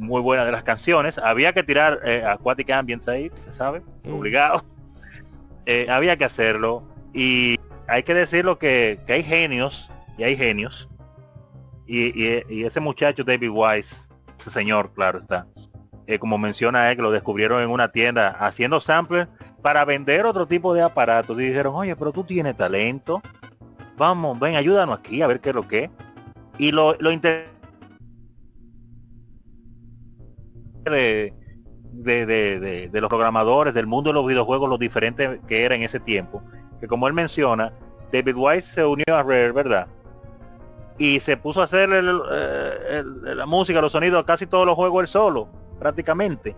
muy 0.00 0.20
buena 0.20 0.44
de 0.44 0.52
las 0.52 0.62
canciones. 0.62 1.18
Había 1.18 1.52
que 1.52 1.62
tirar 1.62 2.00
eh, 2.04 2.24
Aquatic 2.26 2.70
Ambience 2.70 3.10
ahí, 3.10 3.30
¿sabe? 3.52 3.82
Mm. 4.04 4.14
Obligado. 4.14 4.64
Eh, 5.66 5.86
había 5.88 6.16
que 6.16 6.24
hacerlo. 6.24 6.82
Y 7.12 7.56
hay 7.86 8.02
que 8.02 8.14
decirlo 8.14 8.58
que, 8.58 9.00
que 9.06 9.14
hay 9.14 9.22
genios, 9.22 9.90
y 10.16 10.24
hay 10.24 10.36
genios. 10.36 10.88
Y, 11.92 12.64
ese 12.64 12.78
muchacho 12.78 13.24
David 13.24 13.50
Wise, 13.52 13.96
ese 14.38 14.50
señor, 14.50 14.92
claro 14.94 15.18
está. 15.18 15.48
Eh, 16.06 16.18
como 16.18 16.38
menciona 16.38 16.88
él, 16.90 16.96
que 16.96 17.02
lo 17.02 17.10
descubrieron 17.10 17.62
en 17.62 17.70
una 17.70 17.88
tienda 17.88 18.28
haciendo 18.38 18.80
samples 18.80 19.26
para 19.60 19.84
vender 19.84 20.24
otro 20.24 20.46
tipo 20.46 20.72
de 20.72 20.82
aparatos. 20.82 21.38
Y 21.40 21.46
dijeron, 21.46 21.74
oye, 21.74 21.96
pero 21.96 22.12
tú 22.12 22.22
tienes 22.22 22.56
talento. 22.56 23.20
Vamos, 23.96 24.38
ven, 24.38 24.54
ayúdanos 24.54 24.98
aquí 24.98 25.20
a 25.20 25.26
ver 25.26 25.40
qué 25.40 25.48
es 25.50 25.54
lo 25.54 25.66
que 25.66 25.90
y 26.60 26.72
lo, 26.72 26.94
lo 27.00 27.10
de, 30.84 31.32
de, 31.90 33.00
los 33.00 33.08
programadores, 33.08 33.72
del 33.72 33.86
mundo 33.86 34.10
de 34.10 34.14
los 34.14 34.26
videojuegos, 34.26 34.68
lo 34.68 34.76
diferente 34.76 35.40
que 35.48 35.64
era 35.64 35.74
en 35.74 35.82
ese 35.82 35.98
tiempo. 35.98 36.42
Que 36.78 36.86
como 36.86 37.08
él 37.08 37.14
menciona, 37.14 37.72
David 38.12 38.34
Wise 38.36 38.72
se 38.72 38.84
unió 38.84 39.04
a 39.08 39.22
Rare, 39.22 39.52
¿verdad? 39.52 39.88
Y 41.00 41.18
se 41.20 41.36
puso 41.36 41.62
a 41.62 41.64
hacer 41.64 41.88
eh, 41.92 43.02
la 43.22 43.46
música, 43.46 43.80
los 43.80 43.92
sonidos, 43.92 44.22
casi 44.24 44.46
todos 44.46 44.66
los 44.66 44.74
juegos 44.74 45.02
él 45.02 45.08
solo, 45.08 45.48
prácticamente. 45.78 46.54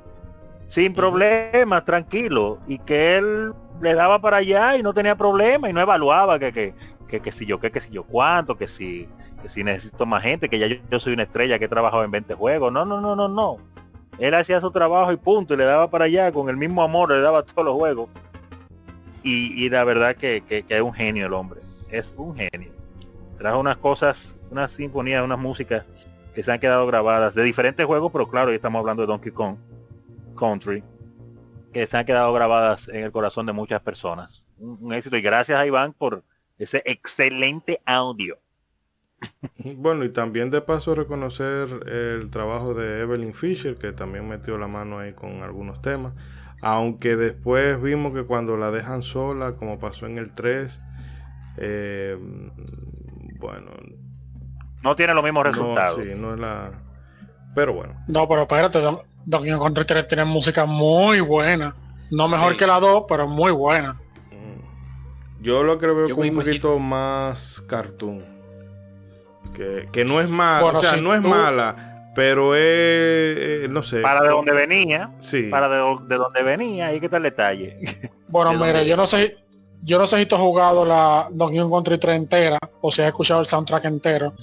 Sin 0.66 0.94
problemas, 0.94 1.84
tranquilo. 1.84 2.58
Y 2.66 2.78
que 2.78 3.16
él 3.18 3.54
le 3.80 3.94
daba 3.94 4.20
para 4.20 4.38
allá 4.38 4.76
y 4.76 4.82
no 4.82 4.92
tenía 4.92 5.16
problema 5.16 5.70
y 5.70 5.72
no 5.72 5.80
evaluaba 5.80 6.38
que, 6.38 6.52
que, 6.52 6.74
que, 7.08 7.20
que 7.20 7.32
si 7.32 7.46
yo, 7.46 7.60
que, 7.60 7.70
que 7.70 7.80
si 7.80 7.90
yo 7.90 8.02
cuánto, 8.02 8.58
que 8.58 8.66
si 8.66 9.08
que 9.42 9.48
si 9.48 9.64
necesito 9.64 10.06
más 10.06 10.22
gente, 10.22 10.48
que 10.48 10.58
ya 10.58 10.68
yo, 10.68 11.00
soy 11.00 11.14
una 11.14 11.24
estrella 11.24 11.58
que 11.58 11.66
he 11.66 11.68
trabajado 11.68 12.04
en 12.04 12.10
20 12.10 12.34
juegos. 12.34 12.72
No, 12.72 12.84
no, 12.84 13.00
no, 13.00 13.16
no, 13.16 13.28
no. 13.28 13.58
Él 14.18 14.34
hacía 14.34 14.60
su 14.60 14.70
trabajo 14.70 15.12
y 15.12 15.16
punto, 15.16 15.54
y 15.54 15.56
le 15.56 15.64
daba 15.64 15.90
para 15.90 16.04
allá 16.04 16.30
con 16.32 16.48
el 16.48 16.56
mismo 16.56 16.82
amor, 16.82 17.10
le 17.10 17.20
daba 17.20 17.42
todos 17.44 17.64
los 17.64 17.74
juegos. 17.74 18.08
Y, 19.24 19.68
la 19.68 19.84
verdad 19.84 20.16
que, 20.16 20.42
que, 20.46 20.64
es 20.68 20.82
un 20.82 20.92
genio 20.92 21.26
el 21.26 21.32
hombre. 21.32 21.60
Es 21.90 22.12
un 22.16 22.34
genio. 22.34 22.72
Trajo 23.42 23.58
unas 23.58 23.76
cosas, 23.78 24.36
unas 24.52 24.70
sinfonías, 24.70 25.24
unas 25.24 25.36
músicas 25.36 25.84
que 26.32 26.44
se 26.44 26.52
han 26.52 26.60
quedado 26.60 26.86
grabadas 26.86 27.34
de 27.34 27.42
diferentes 27.42 27.84
juegos, 27.84 28.12
pero 28.12 28.28
claro, 28.28 28.50
ya 28.50 28.54
estamos 28.54 28.78
hablando 28.78 29.02
de 29.02 29.08
Donkey 29.08 29.32
Kong 29.32 29.56
Country, 30.38 30.84
que 31.72 31.88
se 31.88 31.96
han 31.96 32.06
quedado 32.06 32.32
grabadas 32.32 32.88
en 32.88 33.02
el 33.02 33.10
corazón 33.10 33.46
de 33.46 33.52
muchas 33.52 33.80
personas. 33.80 34.44
un 34.58 34.92
éxito 34.92 35.16
y 35.16 35.22
gracias 35.22 35.58
a 35.58 35.66
Iván 35.66 35.92
por 35.92 36.22
ese 36.56 36.84
excelente 36.86 37.82
audio. 37.84 38.38
Bueno, 39.76 40.04
y 40.04 40.12
también 40.12 40.50
de 40.52 40.60
paso 40.60 40.94
reconocer 40.94 41.68
el 41.88 42.30
trabajo 42.30 42.74
de 42.74 43.00
Evelyn 43.00 43.34
Fisher, 43.34 43.76
que 43.76 43.90
también 43.90 44.28
metió 44.28 44.56
la 44.56 44.68
mano 44.68 45.00
ahí 45.00 45.14
con 45.14 45.42
algunos 45.42 45.82
temas. 45.82 46.14
Aunque 46.60 47.16
después 47.16 47.82
vimos 47.82 48.14
que 48.14 48.22
cuando 48.22 48.56
la 48.56 48.70
dejan 48.70 49.02
sola, 49.02 49.56
como 49.56 49.80
pasó 49.80 50.06
en 50.06 50.18
el 50.18 50.32
3, 50.32 50.80
eh, 51.56 52.16
bueno. 53.42 53.70
No 54.82 54.96
tiene 54.96 55.12
los 55.14 55.22
mismos 55.22 55.46
resultados. 55.46 56.00
sí, 56.02 56.12
no 56.16 56.34
es 56.34 56.40
la. 56.40 56.70
Pero 57.54 57.74
bueno. 57.74 57.94
No, 58.08 58.26
pero 58.28 58.42
espérate, 58.42 58.80
Donkey 59.24 59.52
Kong 59.52 59.74
3 59.86 60.06
tiene 60.06 60.24
música 60.24 60.64
muy 60.64 61.20
buena. 61.20 61.74
No 62.10 62.28
mejor 62.28 62.56
que 62.56 62.66
la 62.66 62.80
2, 62.80 63.04
pero 63.08 63.28
muy 63.28 63.52
buena. 63.52 63.94
Mm. 64.30 65.42
Yo 65.42 65.62
lo 65.62 65.78
que 65.78 65.86
veo 65.86 66.08
como 66.10 66.22
un 66.22 66.36
poquito 66.36 66.78
más 66.78 67.62
cartoon. 67.68 68.24
Que, 69.54 70.04
no 70.06 70.20
es 70.20 70.28
mala, 70.28 70.64
o 70.64 70.80
sea, 70.80 70.96
no 70.96 71.14
es 71.14 71.20
mala, 71.20 72.10
pero 72.14 72.54
es, 72.54 72.60
eh, 72.62 73.66
no 73.68 73.82
sé. 73.82 74.00
Para 74.00 74.22
de 74.22 74.30
donde 74.30 74.52
venía, 74.52 75.10
sí. 75.20 75.42
para 75.42 75.68
de, 75.68 75.76
de 76.06 76.16
donde 76.16 76.42
venía, 76.42 76.94
y 76.94 77.00
qué 77.00 77.08
tal 77.10 77.18
el 77.18 77.30
detalle. 77.30 78.10
Bueno, 78.28 78.52
mire, 78.64 78.86
yo 78.86 78.96
no 78.96 79.06
sé, 79.06 79.41
yo 79.82 79.98
no 79.98 80.06
sé 80.06 80.18
si 80.18 80.26
tú 80.26 80.36
has 80.36 80.40
jugado 80.40 80.86
la 80.86 81.28
Donkey 81.30 81.58
Kong 81.60 81.72
Country 81.72 81.98
3 81.98 82.16
entera, 82.16 82.58
o 82.80 82.90
si 82.90 83.02
has 83.02 83.08
escuchado 83.08 83.40
el 83.40 83.46
soundtrack 83.46 83.84
entero. 83.84 84.34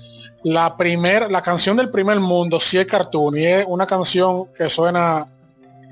La 0.44 0.78
primera, 0.78 1.28
la 1.28 1.42
canción 1.42 1.76
del 1.78 1.90
primer 1.90 2.20
mundo 2.20 2.60
sí 2.60 2.78
es 2.78 2.86
cartoon 2.86 3.38
y 3.38 3.46
es 3.46 3.66
una 3.68 3.86
canción 3.86 4.46
que 4.56 4.70
suena 4.70 5.28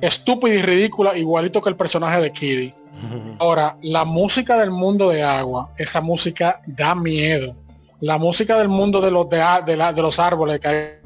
estúpida 0.02 0.56
y 0.56 0.62
ridícula, 0.62 1.18
igualito 1.18 1.62
que 1.62 1.70
el 1.70 1.76
personaje 1.76 2.22
de 2.22 2.32
Kiddy. 2.32 2.74
Ahora, 3.40 3.78
la 3.82 4.06
música 4.06 4.58
del 4.58 4.72
mundo 4.72 5.10
de 5.10 5.24
agua, 5.24 5.72
esa 5.78 6.02
música 6.02 6.62
da 6.66 6.96
miedo 6.96 7.56
la 8.00 8.18
música 8.18 8.58
del 8.58 8.70
mundo 8.70 9.02
de 9.02 9.12
los 9.12 9.30
de, 9.30 9.44
de, 9.66 10.02
los 10.02 10.20
árboles 10.20 10.60
que 10.60 11.02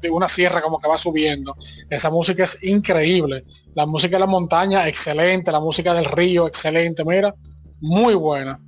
de 0.00 0.10
una 0.10 0.28
sierra 0.28 0.60
como 0.60 0.78
que 0.78 0.88
va 0.88 0.98
subiendo. 0.98 1.56
Esa 1.88 2.10
música 2.10 2.44
es 2.44 2.62
increíble. 2.64 3.44
La 3.74 3.86
música 3.86 4.16
de 4.16 4.20
la 4.20 4.26
montaña 4.26 4.86
excelente. 4.88 5.52
La 5.52 5.60
música 5.60 5.94
del 5.94 6.04
río 6.04 6.46
excelente. 6.46 7.04
Mira 7.04 7.34
muy 7.80 8.14
buena. 8.14 8.58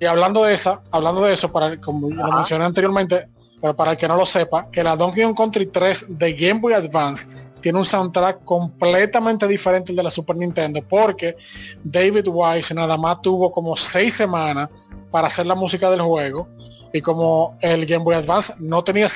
Y 0.00 0.04
hablando 0.04 0.44
de 0.44 0.54
esa 0.54 0.82
hablando 0.90 1.22
de 1.22 1.34
eso 1.34 1.50
para 1.52 1.80
como 1.80 2.10
lo 2.10 2.32
mencioné 2.32 2.64
anteriormente 2.64 3.28
pero 3.60 3.74
para 3.74 3.92
el 3.92 3.96
que 3.96 4.06
no 4.06 4.16
lo 4.16 4.26
sepa 4.26 4.70
que 4.70 4.82
la 4.82 4.96
Donkey 4.96 5.24
Kong 5.24 5.36
Country 5.36 5.66
3 5.66 6.18
de 6.18 6.34
Game 6.34 6.60
Boy 6.60 6.74
Advance 6.74 7.50
tiene 7.60 7.78
un 7.78 7.84
soundtrack 7.84 8.44
completamente 8.44 9.48
diferente 9.48 9.92
al 9.92 9.96
de 9.96 10.02
la 10.02 10.10
Super 10.10 10.36
Nintendo 10.36 10.82
porque 10.86 11.36
David 11.82 12.28
Wise 12.28 12.74
nada 12.74 12.96
más 12.96 13.22
tuvo 13.22 13.50
como 13.50 13.74
seis 13.74 14.14
semanas 14.14 14.68
para 15.10 15.28
hacer 15.28 15.46
la 15.46 15.54
música 15.54 15.90
del 15.90 16.02
juego 16.02 16.48
y 16.92 17.00
como 17.00 17.56
el 17.60 17.86
Game 17.86 18.04
Boy 18.04 18.14
Advance 18.16 18.54
no 18.60 18.84
tenía 18.84 19.08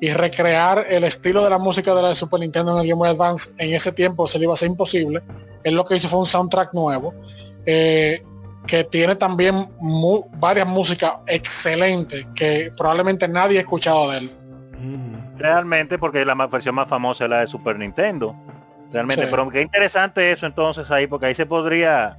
y 0.00 0.10
recrear 0.10 0.86
el 0.88 1.04
estilo 1.04 1.42
de 1.44 1.50
la 1.50 1.58
música 1.58 1.94
de 1.94 2.02
la 2.02 2.14
Super 2.14 2.40
Nintendo 2.40 2.72
en 2.72 2.82
el 2.82 2.88
Game 2.88 2.98
Boy 2.98 3.08
Advance 3.08 3.50
en 3.58 3.74
ese 3.74 3.92
tiempo 3.92 4.26
se 4.26 4.38
le 4.38 4.44
iba 4.44 4.54
a 4.54 4.56
ser 4.56 4.68
imposible. 4.68 5.22
Él 5.62 5.74
lo 5.74 5.84
que 5.84 5.96
hizo 5.96 6.08
fue 6.08 6.18
un 6.18 6.26
soundtrack 6.26 6.74
nuevo 6.74 7.14
eh, 7.64 8.22
que 8.66 8.84
tiene 8.84 9.16
también 9.16 9.66
varias 10.38 10.66
músicas 10.66 11.12
excelentes 11.26 12.26
que 12.34 12.72
probablemente 12.76 13.28
nadie 13.28 13.58
ha 13.58 13.60
escuchado 13.60 14.10
de 14.10 14.18
él. 14.18 14.30
Mm. 14.78 15.38
Realmente 15.38 15.98
porque 15.98 16.24
la 16.24 16.34
versión 16.34 16.74
más 16.74 16.88
famosa 16.88 17.24
es 17.24 17.30
la 17.30 17.40
de 17.40 17.46
Super 17.46 17.78
Nintendo. 17.78 18.34
Realmente, 18.92 19.26
pero 19.26 19.48
qué 19.48 19.60
interesante 19.60 20.30
eso 20.30 20.46
entonces 20.46 20.88
ahí, 20.90 21.08
porque 21.08 21.26
ahí 21.26 21.34
se 21.34 21.46
podría, 21.46 22.18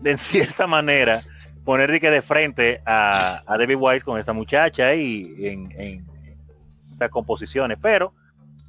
de 0.00 0.16
cierta 0.18 0.66
manera, 0.66 1.20
poner 1.64 2.00
que 2.00 2.10
de 2.10 2.22
frente 2.22 2.80
a, 2.86 3.42
a 3.46 3.58
David 3.58 3.76
Wise 3.78 4.04
con 4.04 4.18
esa 4.18 4.32
muchacha 4.32 4.94
y 4.94 5.34
en, 5.40 5.72
en, 5.78 6.13
las 6.98 7.10
composiciones, 7.10 7.78
pero 7.80 8.12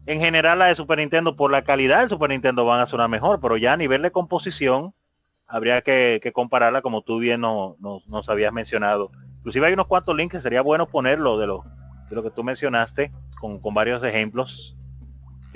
en 0.06 0.20
general 0.20 0.60
la 0.60 0.66
de 0.66 0.76
Super 0.76 1.00
Nintendo 1.00 1.36
por 1.36 1.52
la 1.52 1.64
calidad 1.64 2.02
del 2.02 2.10
Super 2.10 2.30
Nintendo 2.30 2.66
van 2.66 2.80
a 2.80 2.86
sonar 2.86 3.10
mejor, 3.10 3.40
pero 3.40 3.58
ya 3.58 3.74
a 3.74 3.78
nivel 3.78 4.02
de 4.02 4.12
composición 4.12 4.94
habría 5.48 5.82
que, 5.82 6.32
compararla 6.34 6.82
como 6.82 7.02
tú 7.02 7.20
bien 7.20 7.42
nos 7.42 8.30
habías 8.30 8.54
mencionado. 8.54 9.12
Inclusive 9.38 9.68
hay 9.68 9.74
unos 9.74 9.88
cuantos 9.88 10.16
links 10.16 10.36
que 10.36 10.42
sería 10.42 10.62
bueno 10.62 10.88
ponerlo 10.88 11.38
de 11.38 11.48
lo, 11.48 11.64
de 12.10 12.16
lo 12.16 12.24
que 12.24 12.32
tú 12.32 12.44
mencionaste 12.44 13.12
con, 13.40 13.60
con 13.60 13.74
varios 13.74 14.04
ejemplos 14.04 14.76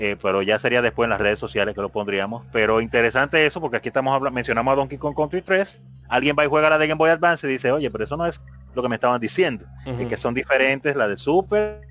eh, 0.01 0.15
pero 0.21 0.41
ya 0.41 0.57
sería 0.59 0.81
después 0.81 1.07
en 1.07 1.09
las 1.09 1.19
redes 1.19 1.39
sociales 1.39 1.75
que 1.75 1.81
lo 1.81 1.89
pondríamos. 1.89 2.45
Pero 2.53 2.79
interesante 2.79 3.45
eso, 3.45 3.59
porque 3.59 3.75
aquí 3.75 3.89
estamos 3.89 4.15
hablando, 4.15 4.33
mencionamos 4.33 4.71
a 4.71 4.75
Donkey 4.75 4.97
Kong 4.97 5.13
Country 5.13 5.41
3, 5.41 5.81
alguien 6.07 6.37
va 6.39 6.45
y 6.45 6.47
juega 6.47 6.69
la 6.69 6.77
de 6.77 6.87
Game 6.87 6.97
Boy 6.97 7.09
Advance 7.09 7.45
y 7.45 7.49
dice, 7.51 7.73
oye, 7.73 7.91
pero 7.91 8.05
eso 8.05 8.15
no 8.15 8.25
es 8.25 8.39
lo 8.73 8.81
que 8.81 8.87
me 8.87 8.95
estaban 8.95 9.19
diciendo, 9.19 9.65
y 9.99 10.05
que 10.05 10.15
son 10.15 10.33
diferentes 10.33 10.95
la 10.95 11.09
de 11.09 11.17
Super. 11.17 11.88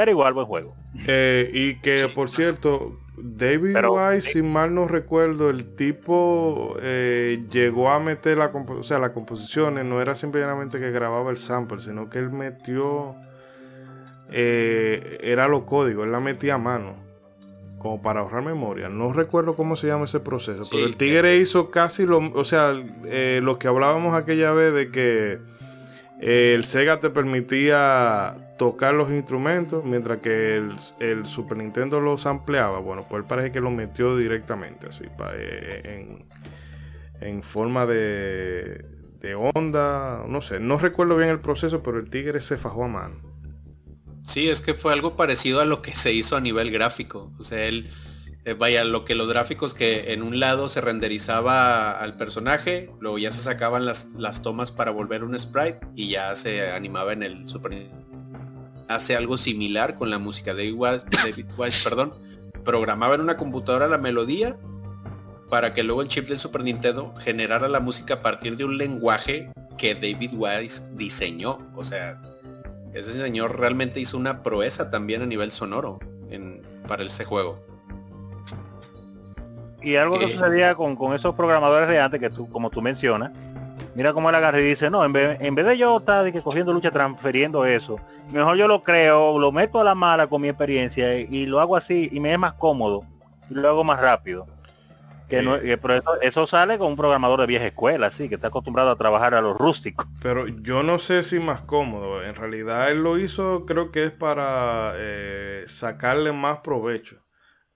Pero 0.00 0.12
igual 0.12 0.32
buen 0.32 0.46
juego. 0.46 0.74
Eh, 1.06 1.50
y 1.52 1.74
que 1.80 2.08
por 2.08 2.30
cierto, 2.30 2.98
David 3.18 3.76
Wise, 3.86 4.32
si 4.32 4.40
mal 4.40 4.74
no 4.74 4.88
recuerdo, 4.88 5.50
el 5.50 5.76
tipo 5.76 6.74
eh, 6.80 7.44
llegó 7.50 7.90
a 7.90 8.00
meter 8.00 8.38
la, 8.38 8.46
o 8.46 8.82
sea, 8.82 8.98
las 8.98 9.10
composiciones, 9.10 9.84
no 9.84 10.00
era 10.00 10.14
simplemente 10.14 10.80
que 10.80 10.90
grababa 10.90 11.30
el 11.30 11.36
sample, 11.36 11.82
sino 11.82 12.08
que 12.08 12.18
él 12.18 12.30
metió 12.30 13.14
eh, 14.30 15.18
era 15.22 15.48
los 15.48 15.64
códigos, 15.64 16.06
él 16.06 16.12
la 16.12 16.20
metía 16.20 16.54
a 16.54 16.58
mano, 16.58 16.94
como 17.76 18.00
para 18.00 18.20
ahorrar 18.20 18.42
memoria. 18.42 18.88
No 18.88 19.12
recuerdo 19.12 19.54
cómo 19.54 19.76
se 19.76 19.88
llama 19.88 20.06
ese 20.06 20.20
proceso, 20.20 20.62
pero 20.70 20.86
el 20.86 20.96
Tigre 20.96 21.36
hizo 21.36 21.70
casi 21.70 22.06
lo, 22.06 22.20
o 22.32 22.44
sea, 22.44 22.72
eh, 23.04 23.40
lo 23.42 23.58
que 23.58 23.68
hablábamos 23.68 24.14
aquella 24.14 24.52
vez 24.52 24.72
de 24.72 24.90
que 24.90 25.40
eh, 26.20 26.52
el 26.54 26.64
Sega 26.64 27.00
te 27.00 27.10
permitía 27.10 28.36
tocar 28.60 28.92
los 28.92 29.10
instrumentos, 29.10 29.86
mientras 29.86 30.18
que 30.18 30.62
el, 30.98 31.26
Super 31.26 31.56
Nintendo 31.56 31.98
los 31.98 32.26
ampliaba. 32.26 32.78
Bueno, 32.78 33.06
pues 33.08 33.24
parece 33.26 33.52
que 33.52 33.58
lo 33.58 33.70
metió 33.70 34.18
directamente, 34.18 34.88
así, 34.88 35.04
en, 35.32 36.26
en 37.22 37.42
forma 37.42 37.86
de, 37.86 38.84
de 39.18 39.34
onda, 39.34 40.26
no 40.28 40.42
sé, 40.42 40.60
no 40.60 40.76
recuerdo 40.76 41.16
bien 41.16 41.30
el 41.30 41.40
proceso, 41.40 41.82
pero 41.82 41.98
el 41.98 42.10
Tigre 42.10 42.42
se 42.42 42.58
fajó 42.58 42.84
a 42.84 42.88
mano. 42.88 43.14
Sí, 44.24 44.50
es 44.50 44.60
que 44.60 44.74
fue 44.74 44.92
algo 44.92 45.16
parecido 45.16 45.62
a 45.62 45.64
lo 45.64 45.80
que 45.80 45.96
se 45.96 46.12
hizo 46.12 46.36
a 46.36 46.42
nivel 46.42 46.70
gráfico. 46.70 47.32
O 47.38 47.42
sea, 47.42 47.64
él, 47.64 47.88
eh, 48.44 48.52
vaya, 48.52 48.84
lo 48.84 49.06
que 49.06 49.14
los 49.14 49.26
gráficos 49.26 49.72
que 49.72 50.12
en 50.12 50.22
un 50.22 50.38
lado 50.38 50.68
se 50.68 50.82
renderizaba 50.82 51.92
al 51.98 52.18
personaje, 52.18 52.90
luego 53.00 53.16
ya 53.16 53.32
se 53.32 53.40
sacaban 53.40 53.86
las, 53.86 54.12
las 54.16 54.42
tomas 54.42 54.70
para 54.70 54.90
volver 54.90 55.24
un 55.24 55.38
sprite 55.40 55.80
y 55.96 56.10
ya 56.10 56.36
se 56.36 56.70
animaba 56.72 57.14
en 57.14 57.22
el 57.22 57.48
Super 57.48 57.72
Hace 58.90 59.14
algo 59.14 59.36
similar 59.36 59.94
con 59.94 60.10
la 60.10 60.18
música 60.18 60.52
de 60.52 60.72
David 60.72 61.46
Wise, 61.56 61.84
perdón. 61.88 62.12
Programaba 62.64 63.14
en 63.14 63.20
una 63.20 63.36
computadora 63.36 63.86
la 63.86 63.98
melodía 63.98 64.56
para 65.48 65.74
que 65.74 65.84
luego 65.84 66.02
el 66.02 66.08
chip 66.08 66.28
del 66.28 66.40
Super 66.40 66.64
Nintendo 66.64 67.14
generara 67.18 67.68
la 67.68 67.78
música 67.78 68.14
a 68.14 68.22
partir 68.22 68.56
de 68.56 68.64
un 68.64 68.78
lenguaje 68.78 69.52
que 69.78 69.94
David 69.94 70.32
Wise 70.34 70.82
diseñó. 70.96 71.58
O 71.76 71.84
sea, 71.84 72.20
ese 72.92 73.12
señor 73.12 73.60
realmente 73.60 74.00
hizo 74.00 74.16
una 74.16 74.42
proeza 74.42 74.90
también 74.90 75.22
a 75.22 75.26
nivel 75.26 75.52
sonoro 75.52 76.00
en, 76.28 76.60
para 76.88 77.04
ese 77.04 77.24
juego. 77.24 77.64
Y 79.82 79.94
algo 79.94 80.18
que 80.18 80.32
sucedía 80.32 80.74
con, 80.74 81.14
esos 81.14 81.36
programadores 81.36 81.88
de 81.88 82.00
antes, 82.00 82.18
que 82.18 82.28
tú, 82.28 82.48
como 82.48 82.70
tú 82.70 82.82
mencionas, 82.82 83.30
mira 83.94 84.12
cómo 84.12 84.28
él 84.28 84.34
agarra 84.34 84.60
y 84.60 84.64
dice, 84.64 84.90
no, 84.90 85.04
en 85.04 85.12
vez, 85.12 85.38
en 85.40 85.54
vez 85.54 85.66
de 85.66 85.78
yo 85.78 85.98
estar 85.98 86.24
de 86.24 86.32
que 86.32 86.40
cogiendo 86.40 86.72
lucha, 86.72 86.90
transfiriendo 86.90 87.64
eso, 87.64 87.96
mejor 88.30 88.56
yo 88.56 88.68
lo 88.68 88.82
creo, 88.82 89.38
lo 89.38 89.52
meto 89.52 89.80
a 89.80 89.84
la 89.84 89.94
mala 89.94 90.26
con 90.26 90.42
mi 90.42 90.48
experiencia 90.48 91.18
y 91.18 91.46
lo 91.46 91.60
hago 91.60 91.76
así 91.76 92.08
y 92.12 92.20
me 92.20 92.32
es 92.32 92.38
más 92.38 92.54
cómodo 92.54 93.02
y 93.50 93.54
lo 93.54 93.68
hago 93.68 93.84
más 93.84 94.00
rápido. 94.00 94.46
Que 95.30 95.78
pero 95.80 96.02
eso, 96.22 96.46
sale 96.48 96.76
con 96.76 96.88
un 96.88 96.96
programador 96.96 97.40
de 97.40 97.46
vieja 97.46 97.64
escuela, 97.64 98.08
así, 98.08 98.28
que 98.28 98.34
está 98.34 98.48
acostumbrado 98.48 98.90
a 98.90 98.96
trabajar 98.96 99.32
a 99.34 99.40
lo 99.40 99.54
rústico. 99.54 100.04
Pero 100.20 100.48
yo 100.48 100.82
no 100.82 100.98
sé 100.98 101.22
si 101.22 101.38
más 101.38 101.60
cómodo. 101.60 102.24
En 102.24 102.34
realidad 102.34 102.90
él 102.90 103.04
lo 103.04 103.16
hizo, 103.16 103.64
creo 103.64 103.92
que 103.92 104.06
es 104.06 104.10
para 104.10 104.94
eh, 104.96 105.62
sacarle 105.68 106.32
más 106.32 106.58
provecho. 106.58 107.18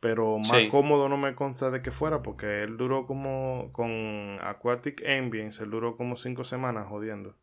Pero 0.04 0.38
más 0.38 0.64
cómodo 0.70 1.08
no 1.08 1.16
me 1.16 1.34
consta 1.34 1.70
de 1.70 1.80
que 1.80 1.90
fuera, 1.90 2.20
porque 2.20 2.62
él 2.62 2.76
duró 2.76 3.06
como 3.06 3.70
con 3.72 4.38
Aquatic 4.42 5.02
Ambience, 5.08 5.64
él 5.64 5.70
duró 5.70 5.96
como 5.96 6.16
cinco 6.16 6.44
semanas 6.44 6.88
jodiendo. 6.90 7.34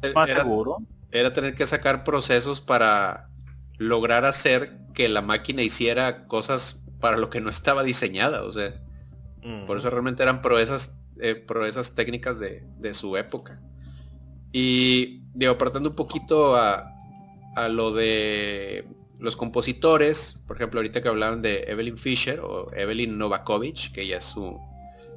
Era, 0.00 0.38
seguro? 0.38 0.78
era 1.10 1.34
tener 1.34 1.54
que 1.54 1.66
sacar 1.66 2.02
procesos 2.02 2.62
para 2.62 3.28
lograr 3.76 4.24
hacer 4.24 4.78
que 4.94 5.10
la 5.10 5.20
máquina 5.20 5.60
hiciera 5.60 6.26
cosas 6.26 6.86
para 6.98 7.18
lo 7.18 7.28
que 7.28 7.42
no 7.42 7.50
estaba 7.50 7.82
diseñada, 7.82 8.44
o 8.44 8.52
sea, 8.52 8.80
por 9.66 9.76
eso 9.76 9.90
realmente 9.90 10.22
eran 10.22 10.40
proezas, 10.40 10.98
eh, 11.20 11.34
proezas 11.34 11.94
técnicas 11.94 12.38
de, 12.38 12.94
su 12.94 13.18
época. 13.18 13.60
Y 14.50 15.24
digo, 15.34 15.52
apartando 15.52 15.90
un 15.90 15.96
poquito 15.96 16.56
a, 16.56 16.88
lo 17.68 17.92
de 17.92 18.86
los 19.22 19.36
compositores, 19.36 20.42
por 20.48 20.56
ejemplo, 20.56 20.80
ahorita 20.80 21.00
que 21.00 21.08
hablaban 21.08 21.42
de 21.42 21.64
Evelyn 21.68 21.96
Fisher 21.96 22.40
o 22.40 22.72
Evelyn 22.74 23.16
Novakovich, 23.16 23.92
que 23.92 24.02
ella 24.02 24.18
es 24.18 24.24
su, 24.24 24.58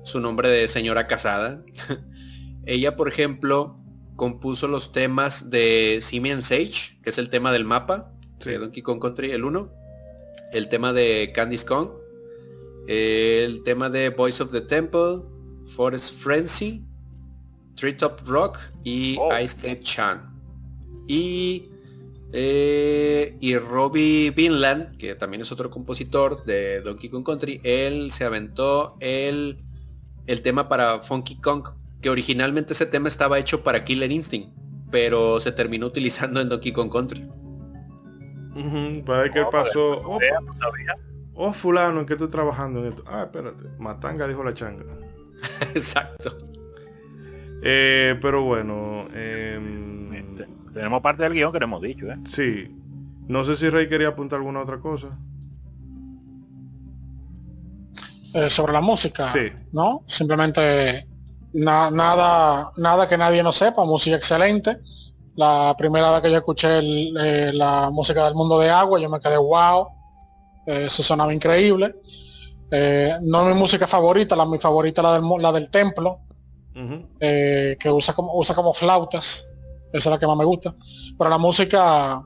su 0.03 0.19
nombre 0.19 0.47
de 0.47 0.67
señora 0.67 1.07
casada, 1.07 1.63
ella, 2.67 2.95
por 2.95 3.07
ejemplo, 3.07 3.79
compuso 4.15 4.67
los 4.67 4.91
temas 4.91 5.49
de 5.49 5.97
Simian 6.01 6.43
Sage, 6.43 6.99
que 7.01 7.09
es 7.09 7.17
el 7.17 7.31
tema 7.31 7.51
del 7.51 7.65
mapa, 7.65 8.11
de 8.43 8.59
Donkey 8.59 8.83
Kong 8.83 9.01
Country, 9.01 9.31
el 9.31 9.43
1, 9.43 9.73
el 10.53 10.69
tema 10.69 10.93
de 10.93 11.31
Candy's 11.33 11.65
Kong, 11.65 11.89
el 12.87 13.63
tema 13.63 13.89
de 13.89 14.09
Voice 14.09 14.43
of 14.43 14.51
the 14.51 14.61
Temple, 14.61 15.21
Forest 15.75 16.21
Frenzy, 16.21 16.85
Treetop 17.75 18.21
Rock 18.27 18.59
y 18.83 19.17
oh. 19.19 19.35
Ice 19.39 19.55
Cape 19.55 19.79
Chan. 19.81 20.21
Y, 21.07 21.71
eh, 22.37 23.37
y 23.39 23.57
Robbie 23.57 24.31
Vinland, 24.31 24.97
que 24.97 25.15
también 25.15 25.39
es 25.39 25.53
otro 25.53 25.69
compositor 25.69 26.43
de 26.43 26.81
Donkey 26.81 27.09
Kong 27.09 27.25
Country, 27.25 27.61
él 27.63 28.11
se 28.11 28.25
aventó 28.25 28.97
el, 28.99 29.63
el 30.27 30.41
tema 30.41 30.67
para 30.67 31.01
Funky 31.01 31.39
Kong, 31.39 31.63
que 32.01 32.09
originalmente 32.09 32.73
ese 32.73 32.87
tema 32.87 33.07
estaba 33.07 33.39
hecho 33.39 33.63
para 33.63 33.85
Killer 33.85 34.11
Instinct, 34.11 34.49
pero 34.91 35.39
se 35.39 35.53
terminó 35.53 35.85
utilizando 35.85 36.41
en 36.41 36.49
Donkey 36.49 36.73
Kong 36.73 36.91
Country. 36.91 37.23
Para 39.05 39.31
que 39.31 39.41
pasó. 39.49 40.01
Oh, 40.03 40.19
oh, 41.35 41.53
fulano, 41.53 42.01
¿en 42.01 42.05
qué 42.05 42.13
estoy 42.15 42.27
trabajando 42.27 42.81
en 42.81 42.87
esto? 42.87 43.03
Ah, 43.07 43.23
espérate. 43.23 43.63
Matanga 43.79 44.27
dijo 44.27 44.43
la 44.43 44.53
changa. 44.53 44.83
Exacto. 45.73 46.37
Eh, 47.63 48.19
pero 48.21 48.43
bueno. 48.43 49.07
Em, 49.13 50.04
tenemos 50.75 51.01
parte 51.01 51.23
del 51.23 51.33
guion 51.33 51.53
que 51.53 51.59
le 51.59 51.63
hemos 51.63 51.81
dicho, 51.81 52.05
¿eh? 52.07 52.17
Sí. 52.25 52.69
No 53.29 53.45
sé 53.45 53.55
si 53.55 53.69
Rey 53.69 53.87
quería 53.87 54.09
apuntar 54.09 54.39
alguna 54.39 54.59
otra 54.59 54.77
cosa. 54.79 55.07
Eh, 58.33 58.49
sobre 58.49 58.73
la 58.73 58.81
música. 58.81 59.31
Sí. 59.31 59.47
¿No? 59.71 60.03
Simplemente 60.05 61.07
nada, 61.53 62.71
nada 62.75 63.07
que 63.07 63.17
nadie 63.17 63.41
no 63.41 63.53
sepa. 63.53 63.85
Música 63.85 64.17
excelente. 64.17 64.81
La 65.37 65.73
primera 65.77 66.11
vez 66.11 66.21
que 66.21 66.31
yo 66.31 66.37
escuché 66.37 66.79
eh, 66.79 67.53
la 67.53 67.89
música 67.89 68.25
del 68.25 68.35
mundo 68.35 68.59
de 68.59 68.69
agua, 68.69 68.99
yo 68.99 69.09
me 69.09 69.21
quedé 69.21 69.37
wow. 69.37 69.87
Eh, 70.67 70.87
eso 70.87 71.01
sonaba 71.01 71.33
increíble. 71.33 71.95
Eh, 72.69 73.13
no 73.21 73.47
es 73.47 73.55
mi 73.55 73.59
música 73.59 73.87
favorita, 73.87 74.35
la 74.35 74.45
mi 74.45 74.59
favorita 74.59 75.01
la 75.01 75.13
del, 75.13 75.23
la 75.39 75.53
del 75.53 75.69
templo, 75.69 76.19
que 77.17 77.91
usa 77.91 78.13
como, 78.13 78.37
usa 78.37 78.53
como 78.53 78.73
flautas. 78.73 79.49
Esa 79.97 80.09
es 80.09 80.13
la 80.13 80.19
que 80.19 80.27
más 80.27 80.37
me 80.37 80.45
gusta. 80.45 80.75
Pero 81.17 81.29
la 81.29 81.37
música 81.37 82.21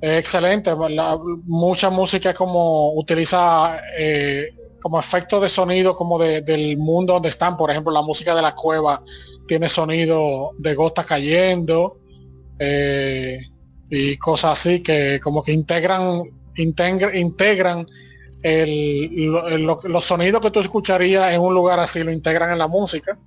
es 0.00 0.18
excelente. 0.18 0.70
mucha 1.44 1.90
música 1.90 2.34
como 2.34 2.92
utiliza 2.94 3.80
como 4.80 5.00
efecto 5.00 5.40
de 5.40 5.48
sonido 5.48 5.96
como 5.96 6.18
del 6.18 6.76
mundo 6.78 7.14
donde 7.14 7.30
están. 7.30 7.56
Por 7.56 7.70
ejemplo, 7.70 7.92
la 7.92 8.02
música 8.02 8.34
de 8.34 8.42
la 8.42 8.54
cueva 8.54 9.02
tiene 9.46 9.68
sonido 9.68 10.52
de 10.58 10.74
gotas 10.74 11.06
cayendo. 11.06 11.98
Eh, 12.58 13.40
y 13.90 14.16
cosas 14.16 14.52
así 14.52 14.82
que 14.82 15.20
como 15.22 15.42
que 15.42 15.52
integran 15.52 16.22
integran 16.56 17.86
los 18.42 20.04
sonidos 20.04 20.40
que 20.40 20.50
tú 20.50 20.60
escucharías 20.60 21.32
en 21.32 21.40
un 21.40 21.54
lugar 21.54 21.78
así 21.78 22.02
lo 22.02 22.10
integran 22.10 22.52
en 22.52 22.58
la 22.58 22.66
música 22.68 23.18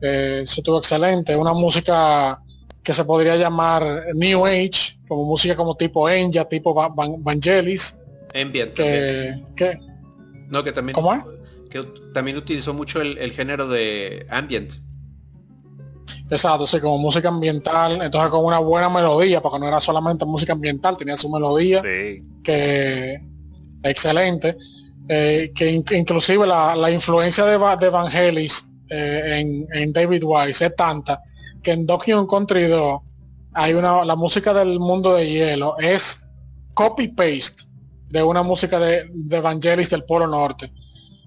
eh, 0.00 0.40
eso 0.44 0.60
estuvo 0.60 0.78
excelente 0.78 1.36
una 1.36 1.52
música 1.52 2.40
que 2.82 2.94
se 2.94 3.04
podría 3.04 3.36
llamar 3.36 4.04
New 4.14 4.46
Age 4.46 4.98
como 5.06 5.24
música 5.24 5.54
como 5.54 5.76
tipo 5.76 6.08
Enya 6.08 6.44
tipo 6.44 6.74
Vangelis 6.74 7.98
Ambient 8.34 8.74
que, 8.74 9.78
no 10.48 10.64
que 10.64 10.72
también 10.72 10.96
que 11.70 11.82
también 12.12 12.36
utilizó 12.36 12.74
mucho 12.74 13.00
el, 13.00 13.16
el 13.16 13.32
género 13.32 13.66
de 13.66 14.26
ambient. 14.28 14.74
Exacto, 16.28 16.66
sí, 16.66 16.80
como 16.80 16.98
música 16.98 17.28
ambiental, 17.28 18.02
entonces 18.02 18.30
con 18.30 18.44
una 18.44 18.58
buena 18.58 18.90
melodía, 18.90 19.40
porque 19.40 19.58
no 19.58 19.68
era 19.68 19.80
solamente 19.80 20.24
música 20.24 20.52
ambiental, 20.52 20.96
tenía 20.96 21.16
su 21.16 21.30
melodía, 21.30 21.82
que 21.82 23.20
excelente, 23.82 24.56
eh, 25.08 25.52
que 25.54 25.70
inclusive 25.70 26.46
la, 26.46 26.90
influencia 26.90 27.44
de, 27.44 27.58
de 27.80 27.88
Vangelis 27.88 28.70
eh, 28.88 29.66
en, 29.72 29.92
David 29.92 30.22
Wise 30.24 30.66
es 30.66 30.76
tanta 30.76 31.22
que 31.62 31.72
en 31.72 31.86
Donkey 31.86 32.14
Country 32.28 32.64
2 32.66 33.00
hay 33.54 33.74
una, 33.74 34.04
la 34.04 34.16
música 34.16 34.52
del 34.54 34.78
mundo 34.78 35.14
de 35.14 35.28
hielo 35.28 35.76
es 35.78 36.28
copy-paste 36.74 37.64
de 38.08 38.22
una 38.22 38.42
música 38.42 38.78
de, 38.78 39.08
de 39.12 39.36
Evangelis 39.36 39.90
del 39.90 40.04
Polo 40.04 40.26
Norte. 40.26 40.72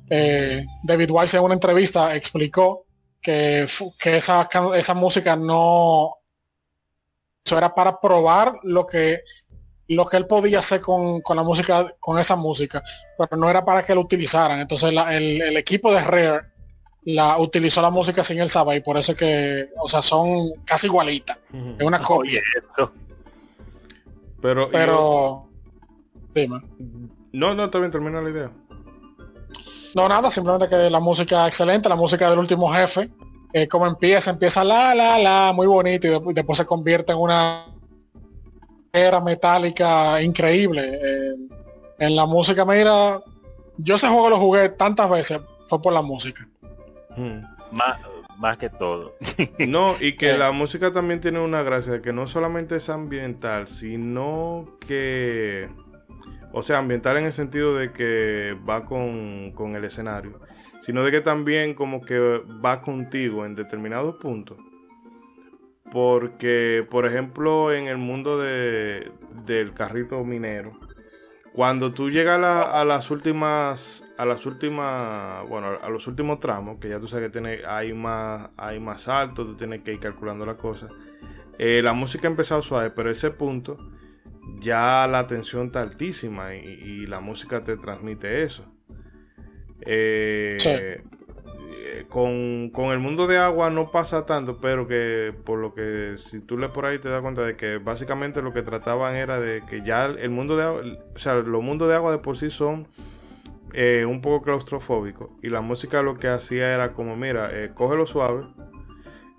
Eh, 0.09 0.65
David 0.83 1.11
Weiss 1.11 1.33
en 1.33 1.41
una 1.41 1.53
entrevista 1.55 2.15
explicó 2.15 2.85
que, 3.21 3.67
que 3.99 4.17
esa, 4.17 4.47
esa 4.75 4.93
música 4.93 5.35
no... 5.35 6.15
Eso 7.43 7.57
era 7.57 7.73
para 7.73 7.99
probar 7.99 8.53
lo 8.63 8.87
que 8.87 9.21
lo 9.87 10.05
que 10.05 10.17
él 10.17 10.25
podía 10.27 10.59
hacer 10.59 10.81
con, 10.81 11.21
la 11.35 11.43
música, 11.43 11.93
con 11.99 12.17
esa 12.19 12.35
música, 12.35 12.83
pero 13.17 13.37
no 13.37 13.49
era 13.49 13.63
para 13.63 13.83
que 13.83 13.93
lo 13.93 14.01
utilizaran. 14.01 14.59
Entonces 14.59 14.91
el, 14.91 15.57
equipo 15.57 15.91
de 15.91 16.01
Rare 16.01 16.41
la 17.05 17.37
utilizó 17.37 17.81
la 17.81 17.91
música 17.91 18.23
sin 18.23 18.39
él 18.39 18.49
saber 18.49 18.77
y 18.77 18.81
por 18.81 18.97
eso 18.97 19.15
que, 19.15 19.69
o 19.79 19.87
sea, 19.87 20.01
son 20.01 20.51
casi 20.65 20.87
igualitas. 20.87 21.37
Es 21.77 21.85
una 21.85 21.99
copia. 21.99 22.41
Pero, 24.41 24.69
pero, 24.71 25.47
dime. 26.33 26.59
No, 27.31 27.53
no, 27.53 27.69
también 27.69 27.91
termina 27.91 28.21
la 28.21 28.29
idea. 28.29 28.51
No, 29.95 30.09
nada, 30.09 30.29
simplemente 30.29 30.67
que 30.67 30.89
la 30.89 30.99
música 30.99 31.47
excelente, 31.47 31.87
la 31.87 31.95
música 31.95 32.29
del 32.29 32.39
último 32.39 32.71
jefe, 32.73 33.09
eh, 33.53 33.67
como 33.67 33.87
empieza, 33.87 34.31
empieza 34.31 34.63
la, 34.63 34.93
la, 34.93 35.17
la, 35.17 35.53
muy 35.55 35.67
bonito 35.67 36.07
y 36.07 36.33
después 36.33 36.57
se 36.57 36.65
convierte 36.65 37.13
en 37.13 37.19
una 37.19 37.65
era 38.91 39.21
metálica 39.21 40.21
increíble. 40.21 40.99
Eh, 41.01 41.35
en 41.99 42.15
la 42.15 42.25
música, 42.25 42.65
mira, 42.65 43.21
yo 43.77 43.95
ese 43.95 44.07
juego 44.07 44.29
lo 44.29 44.39
jugué 44.39 44.69
tantas 44.69 45.09
veces, 45.09 45.39
fue 45.67 45.81
por 45.81 45.93
la 45.93 46.01
música. 46.01 46.47
Hmm. 47.15 47.41
Más, 47.71 47.99
más 48.37 48.57
que 48.57 48.69
todo. 48.69 49.15
no, 49.67 49.95
y 49.99 50.15
que 50.15 50.37
la 50.37 50.51
música 50.51 50.91
también 50.91 51.21
tiene 51.21 51.39
una 51.39 51.63
gracia, 51.63 52.01
que 52.01 52.13
no 52.13 52.27
solamente 52.27 52.75
es 52.75 52.89
ambiental, 52.89 53.67
sino 53.67 54.77
que... 54.79 55.69
O 56.51 56.63
sea, 56.63 56.77
ambiental 56.77 57.17
en 57.17 57.25
el 57.25 57.33
sentido 57.33 57.75
de 57.75 57.91
que 57.91 58.57
va 58.67 58.85
con, 58.85 59.51
con 59.51 59.75
el 59.75 59.83
escenario, 59.83 60.39
sino 60.79 61.03
de 61.03 61.11
que 61.11 61.19
también 61.19 61.73
como 61.73 61.99
que 61.99 62.17
va 62.63 62.81
contigo 62.81 63.45
en 63.45 63.55
determinados 63.55 64.17
puntos. 64.19 64.57
Porque, 65.91 66.87
por 66.89 67.05
ejemplo, 67.05 67.73
en 67.73 67.87
el 67.87 67.97
mundo 67.97 68.39
de, 68.39 69.11
del 69.45 69.73
carrito 69.73 70.23
minero, 70.23 70.79
cuando 71.53 71.91
tú 71.91 72.09
llegas 72.09 72.39
a, 72.43 72.85
las 72.85 73.11
últimas, 73.11 74.04
a 74.17 74.25
las 74.25 74.45
últimas, 74.45 75.47
bueno, 75.49 75.77
a 75.81 75.89
los 75.89 76.07
últimos 76.07 76.39
tramos, 76.39 76.79
que 76.79 76.89
ya 76.89 76.99
tú 76.99 77.07
sabes 77.07 77.27
que 77.27 77.31
tiene, 77.31 77.59
hay 77.67 77.93
más, 77.93 78.49
hay 78.57 78.79
más 78.79 79.07
alto, 79.07 79.43
tú 79.43 79.55
tienes 79.55 79.81
que 79.81 79.93
ir 79.93 79.99
calculando 79.99 80.45
la 80.45 80.55
cosa. 80.55 80.89
Eh, 81.57 81.81
la 81.83 81.93
música 81.93 82.27
ha 82.27 82.31
empezado 82.31 82.61
suave, 82.61 82.89
pero 82.91 83.11
ese 83.11 83.31
punto 83.31 83.77
ya 84.59 85.07
la 85.07 85.27
tensión 85.27 85.67
está 85.67 85.81
altísima 85.81 86.55
y, 86.55 87.05
la 87.07 87.19
música 87.19 87.63
te 87.63 87.77
transmite 87.77 88.43
eso. 88.43 88.65
Eh, 89.81 91.03
con, 92.09 92.71
el 92.91 92.99
mundo 92.99 93.27
de 93.27 93.37
agua 93.37 93.69
no 93.69 93.91
pasa 93.91 94.25
tanto, 94.25 94.59
pero 94.61 94.87
que 94.87 95.33
por 95.43 95.59
lo 95.59 95.73
que 95.73 96.15
si 96.17 96.39
tú 96.39 96.57
lees 96.57 96.71
por 96.71 96.85
ahí 96.85 96.99
te 96.99 97.09
das 97.09 97.21
cuenta 97.21 97.43
de 97.43 97.55
que 97.55 97.77
básicamente 97.77 98.41
lo 98.41 98.53
que 98.53 98.61
trataban 98.61 99.15
era 99.15 99.39
de 99.39 99.63
que 99.69 99.83
ya 99.83 100.05
el 100.05 100.29
mundo 100.29 100.55
de 100.55 100.63
agua, 100.63 100.81
o 101.13 101.19
sea, 101.19 101.35
los 101.35 101.63
mundos 101.63 101.89
de 101.89 101.95
agua 101.95 102.11
de 102.11 102.19
por 102.19 102.37
sí 102.37 102.49
son 102.49 102.87
eh, 103.77 104.05
un 104.05 104.21
poco 104.21 104.41
claustrofóbicos 104.41 105.31
y 105.43 105.49
la 105.49 105.59
música 105.59 106.01
lo 106.01 106.17
que 106.17 106.29
hacía 106.29 106.73
era 106.73 106.93
como, 106.93 107.17
mira, 107.17 107.49
eh, 107.51 107.71
cógelo 107.73 108.07
suave 108.07 108.45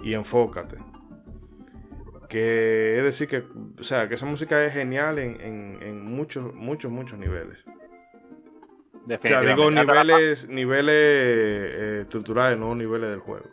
y 0.02 0.12
enfócate. 0.12 0.76
Que 2.28 2.98
es 2.98 3.02
decir 3.04 3.28
que, 3.28 3.44
o 3.80 3.82
sea, 3.82 4.08
que 4.08 4.14
esa 4.14 4.26
música 4.26 4.62
es 4.64 4.74
genial 4.74 5.18
en, 5.18 5.40
en 5.40 6.04
muchos, 6.04 6.52
muchos, 6.54 6.90
muchos 6.90 7.18
niveles. 7.18 7.64
O 9.06 9.26
sea, 9.26 9.40
digo 9.40 9.70
niveles, 9.70 10.48
niveles 10.50 10.94
eh, 10.94 11.98
estructurales, 12.02 12.58
no 12.58 12.74
niveles 12.74 13.08
del 13.08 13.20
juego. 13.20 13.46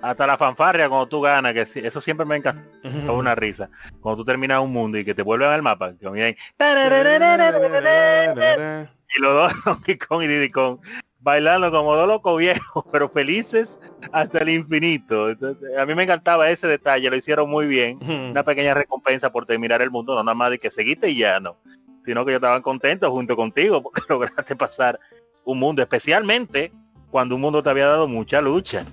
Hasta 0.00 0.26
la 0.26 0.36
fanfarria 0.36 0.88
cuando 0.88 1.08
tú 1.08 1.20
ganas, 1.22 1.54
que 1.54 1.66
eso 1.86 2.00
siempre 2.00 2.26
me 2.26 2.36
encanta. 2.36 2.62
una 3.12 3.34
risa. 3.34 3.70
Cuando 4.00 4.22
tú 4.22 4.24
terminas 4.26 4.60
un 4.60 4.72
mundo 4.72 4.98
y 4.98 5.04
que 5.04 5.14
te 5.14 5.22
vuelven 5.22 5.48
al 5.48 5.62
mapa, 5.62 5.94
que 5.98 6.06
y 9.16 9.22
los 9.22 9.34
dos 9.34 9.52
Donkey 9.64 9.98
Kong 9.98 10.22
y 10.22 10.26
Diddy 10.26 10.50
Kong 10.50 10.78
bailando 11.20 11.70
como 11.70 11.94
dos 11.94 12.08
locos 12.08 12.36
viejos, 12.36 12.84
pero 12.90 13.08
felices 13.08 13.78
hasta 14.10 14.38
el 14.38 14.48
infinito. 14.48 15.28
a 15.78 15.86
mí 15.86 15.94
me 15.94 16.02
encantaba 16.02 16.50
ese 16.50 16.66
detalle, 16.66 17.08
lo 17.10 17.16
hicieron 17.16 17.48
muy 17.48 17.66
bien. 17.68 18.00
Una 18.02 18.42
pequeña 18.42 18.74
recompensa 18.74 19.30
por 19.30 19.46
terminar 19.46 19.82
el 19.82 19.92
mundo, 19.92 20.16
no 20.16 20.24
nada 20.24 20.34
más 20.34 20.50
de 20.50 20.58
que 20.58 20.70
seguiste 20.70 21.10
y 21.10 21.18
ya 21.18 21.38
no 21.38 21.56
sino 22.04 22.24
que 22.24 22.32
yo 22.32 22.36
estaba 22.36 22.60
contento 22.60 23.10
junto 23.10 23.36
contigo 23.36 23.82
porque 23.82 24.02
lograste 24.08 24.56
pasar 24.56 24.98
un 25.44 25.58
mundo, 25.58 25.82
especialmente 25.82 26.72
cuando 27.10 27.34
un 27.34 27.40
mundo 27.40 27.62
te 27.62 27.70
había 27.70 27.88
dado 27.88 28.08
mucha 28.08 28.40
lucha. 28.40 28.86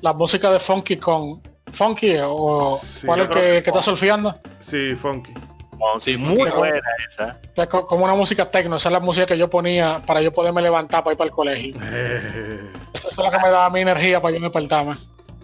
La 0.00 0.12
música 0.12 0.50
de 0.52 0.60
Funky 0.60 0.96
con 0.96 1.42
Funky 1.72 2.16
o 2.22 2.78
cuál 3.04 3.20
es 3.20 3.28
que, 3.28 3.58
está 3.58 3.82
surfeando? 3.82 4.38
Sí, 4.60 4.94
Funky. 4.94 5.32
Sí, 5.98 6.16
muy 6.16 6.50
buena 6.50 6.80
esa. 7.10 7.38
como 7.68 8.04
una 8.04 8.14
música 8.14 8.50
tecno, 8.50 8.76
esa 8.76 8.88
es 8.88 8.92
la 8.92 9.00
música 9.00 9.26
que 9.26 9.38
yo 9.38 9.48
ponía 9.48 10.02
para 10.06 10.20
yo 10.22 10.32
poderme 10.32 10.62
levantar 10.62 11.02
para 11.04 11.12
ir 11.12 11.18
para 11.18 11.28
el 11.28 11.34
colegio. 11.34 11.74
esa 12.94 13.08
es 13.08 13.18
la 13.18 13.30
que 13.30 13.38
me 13.38 13.50
daba 13.50 13.70
mi 13.70 13.80
energía 13.80 14.20
para 14.20 14.34
yo 14.34 14.40
me 14.40 14.48
despertarme 14.48 14.96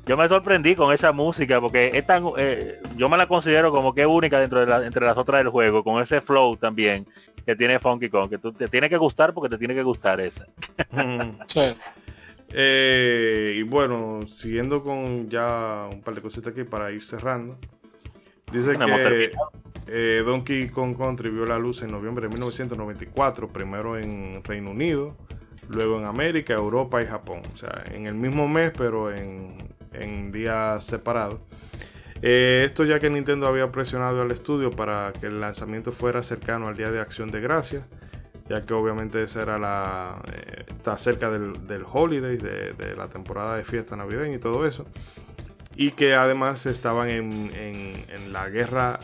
yo 0.06 0.16
me 0.16 0.28
sorprendí 0.28 0.76
con 0.76 0.94
esa 0.94 1.12
música 1.12 1.60
porque 1.60 1.90
es 1.92 2.06
tan, 2.06 2.24
eh, 2.38 2.80
yo 2.96 3.08
me 3.08 3.16
la 3.16 3.26
considero 3.26 3.72
como 3.72 3.92
que 3.92 4.06
única 4.06 4.38
dentro 4.38 4.60
de 4.60 4.66
la, 4.66 4.86
entre 4.86 5.04
las 5.04 5.16
otras 5.16 5.40
del 5.40 5.50
juego, 5.50 5.82
con 5.82 6.00
ese 6.00 6.20
flow 6.20 6.56
también 6.56 7.06
que 7.44 7.56
tiene 7.56 7.80
Funky 7.80 8.08
Kong, 8.08 8.30
que 8.30 8.38
tú 8.38 8.52
te 8.52 8.68
tiene 8.68 8.88
que 8.88 8.96
gustar 8.96 9.34
porque 9.34 9.50
te 9.50 9.58
tiene 9.58 9.74
que 9.74 9.82
gustar 9.82 10.20
esa. 10.20 10.46
Mm. 10.92 11.38
Eh, 12.58 13.56
y 13.56 13.62
bueno, 13.64 14.20
siguiendo 14.28 14.82
con 14.82 15.28
ya 15.28 15.88
un 15.90 16.00
par 16.00 16.14
de 16.14 16.22
cositas 16.22 16.52
aquí 16.52 16.62
para 16.62 16.92
ir 16.92 17.02
cerrando. 17.02 17.58
Dice 18.52 18.78
que 18.78 19.32
eh, 19.86 20.22
Donkey 20.24 20.68
Kong 20.68 20.96
Country 20.96 21.30
vio 21.30 21.46
la 21.46 21.58
luz 21.58 21.82
en 21.82 21.90
noviembre 21.90 22.24
de 22.24 22.28
1994, 22.28 23.48
primero 23.48 23.98
en 23.98 24.42
Reino 24.44 24.70
Unido, 24.70 25.16
luego 25.68 25.98
en 25.98 26.04
América, 26.04 26.54
Europa 26.54 27.02
y 27.02 27.06
Japón. 27.06 27.42
O 27.52 27.56
sea, 27.56 27.84
en 27.90 28.06
el 28.06 28.14
mismo 28.14 28.48
mes, 28.48 28.72
pero 28.76 29.12
en 29.12 30.32
días 30.32 30.84
separados. 30.84 31.40
Eh, 32.22 32.62
esto 32.64 32.84
ya 32.84 32.98
que 32.98 33.10
Nintendo 33.10 33.46
había 33.46 33.70
presionado 33.70 34.22
al 34.22 34.30
estudio 34.30 34.70
para 34.70 35.12
que 35.12 35.26
el 35.26 35.40
lanzamiento 35.40 35.92
fuera 35.92 36.22
cercano 36.22 36.68
al 36.68 36.76
Día 36.76 36.90
de 36.90 37.00
Acción 37.00 37.30
de 37.30 37.40
Gracias, 37.40 37.84
ya 38.48 38.64
que 38.64 38.74
obviamente 38.74 39.22
era 39.34 39.58
la 39.58 40.22
eh, 40.32 40.64
está 40.68 40.96
cerca 40.98 41.30
del, 41.30 41.84
holiday, 41.90 42.36
de, 42.36 42.94
la 42.96 43.08
temporada 43.08 43.56
de 43.56 43.64
fiesta 43.64 43.96
navideña 43.96 44.36
y 44.36 44.38
todo 44.38 44.66
eso, 44.66 44.86
y 45.74 45.90
que 45.90 46.14
además 46.14 46.64
estaban 46.66 47.10
en, 47.10 48.32
la 48.32 48.48
guerra 48.48 49.00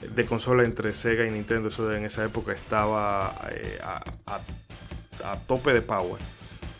de 0.00 0.26
consola 0.26 0.64
entre 0.64 0.94
Sega 0.94 1.26
y 1.26 1.30
Nintendo, 1.30 1.68
eso 1.68 1.92
en 1.94 2.04
esa 2.04 2.24
época 2.24 2.52
estaba 2.52 3.48
eh, 3.50 3.78
a 3.82 5.36
tope 5.46 5.72
de 5.72 5.82
power. 5.82 6.20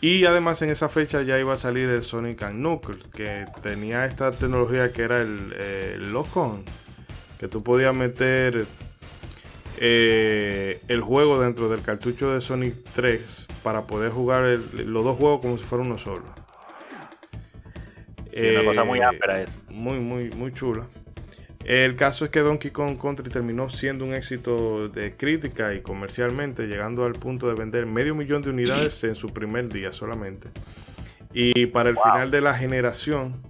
Y 0.01 0.25
además 0.25 0.59
en 0.63 0.71
esa 0.71 0.89
fecha 0.89 1.21
ya 1.21 1.39
iba 1.39 1.53
a 1.53 1.57
salir 1.57 1.87
el 1.87 2.01
Sonic 2.01 2.49
Knuckles, 2.49 3.03
que 3.13 3.45
tenía 3.61 4.03
esta 4.05 4.31
tecnología 4.31 4.91
que 4.91 5.03
era 5.03 5.21
el, 5.21 5.53
eh, 5.55 5.95
lock-on, 5.99 6.65
que 7.39 7.47
tú 7.47 7.61
podías 7.61 7.93
meter 7.93 8.65
eh, 9.77 10.81
el 10.87 11.01
juego 11.01 11.39
dentro 11.39 11.69
del 11.69 11.83
cartucho 11.83 12.33
de 12.33 12.41
Sonic 12.41 12.77
3 12.95 13.47
para 13.61 13.85
poder 13.85 14.11
jugar 14.11 14.41
los 14.73 15.03
dos 15.03 15.17
juegos 15.19 15.41
como 15.41 15.59
si 15.59 15.65
fuera 15.65 15.83
uno 15.83 15.99
solo. 15.99 16.25
una 18.35 18.65
cosa 18.65 18.83
muy 18.83 19.01
áspera 19.01 19.43
es. 19.43 19.61
Muy, 19.69 19.99
muy, 19.99 20.31
muy 20.31 20.51
chula. 20.51 20.87
El 21.63 21.95
caso 21.95 22.25
es 22.25 22.31
que 22.31 22.39
Donkey 22.39 22.71
Kong 22.71 22.97
Country 22.99 23.29
terminó 23.29 23.69
siendo 23.69 24.03
un 24.03 24.13
éxito 24.13 24.89
de 24.89 25.15
crítica 25.15 25.73
y 25.73 25.81
comercialmente, 25.81 26.67
llegando 26.67 27.05
al 27.05 27.13
punto 27.13 27.47
de 27.47 27.53
vender 27.53 27.85
medio 27.85 28.15
millón 28.15 28.41
de 28.41 28.49
unidades 28.49 29.03
en 29.03 29.15
su 29.15 29.29
primer 29.31 29.69
día 29.69 29.93
solamente. 29.93 30.49
Y 31.33 31.67
para 31.67 31.89
el 31.89 31.97
final 31.97 32.31
de 32.31 32.41
la 32.41 32.53
generación 32.53 33.41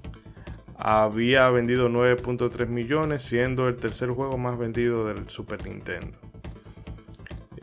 había 0.78 1.50
vendido 1.50 1.90
9.3 1.90 2.68
millones, 2.68 3.24
siendo 3.24 3.68
el 3.68 3.78
tercer 3.78 4.10
juego 4.10 4.38
más 4.38 4.58
vendido 4.58 5.08
del 5.08 5.30
Super 5.30 5.66
Nintendo. 5.66 6.18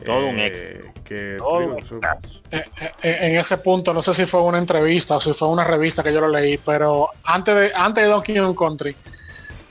Todo 0.05 0.27
un 0.27 0.39
eh, 0.39 0.47
éxito. 0.47 0.95
Eh, 2.51 2.63
eh, 3.03 3.17
en 3.21 3.37
ese 3.37 3.57
punto, 3.57 3.93
no 3.93 4.01
sé 4.01 4.13
si 4.13 4.25
fue 4.25 4.41
una 4.41 4.57
entrevista 4.57 5.17
o 5.17 5.19
si 5.19 5.33
fue 5.33 5.49
una 5.49 5.63
revista 5.65 6.01
que 6.01 6.13
yo 6.13 6.21
lo 6.21 6.29
leí, 6.29 6.57
pero 6.57 7.09
antes 7.25 7.55
de, 7.55 7.71
antes 7.75 8.05
de 8.05 8.09
Donkey 8.09 8.37
Kong 8.37 8.57
Country, 8.57 8.95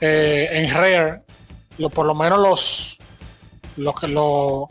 eh, 0.01 0.49
en 0.51 0.69
Rare, 0.69 1.21
lo, 1.77 1.89
por 1.89 2.05
lo 2.05 2.15
menos 2.15 2.39
los, 2.39 2.97
los 3.77 3.95
que 3.95 4.07
lo 4.07 4.69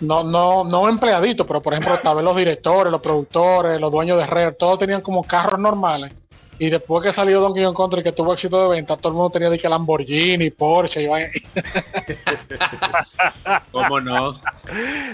no, 0.00 0.24
no, 0.24 0.64
no 0.64 0.88
empleaditos, 0.88 1.46
pero 1.46 1.62
por 1.62 1.72
ejemplo, 1.72 1.98
tal 2.02 2.16
vez 2.16 2.24
los 2.24 2.36
directores, 2.36 2.90
los 2.90 3.00
productores, 3.00 3.80
los 3.80 3.90
dueños 3.90 4.18
de 4.18 4.26
Rare, 4.26 4.52
todos 4.52 4.78
tenían 4.78 5.00
como 5.00 5.22
carros 5.22 5.58
normales. 5.58 6.12
Y 6.58 6.70
después 6.70 7.04
que 7.04 7.12
salió 7.12 7.40
Donkey 7.40 7.64
Kong 7.64 7.76
Country 7.76 8.02
que 8.02 8.12
tuvo 8.12 8.32
éxito 8.32 8.62
de 8.62 8.76
venta, 8.76 8.96
todo 8.96 9.10
el 9.10 9.16
mundo 9.16 9.30
tenía 9.30 9.50
de 9.50 9.58
que 9.58 9.68
Lamborghini, 9.68 10.50
Porsche, 10.50 11.02
y 11.02 11.06
¿Cómo 13.72 14.00
no? 14.00 14.40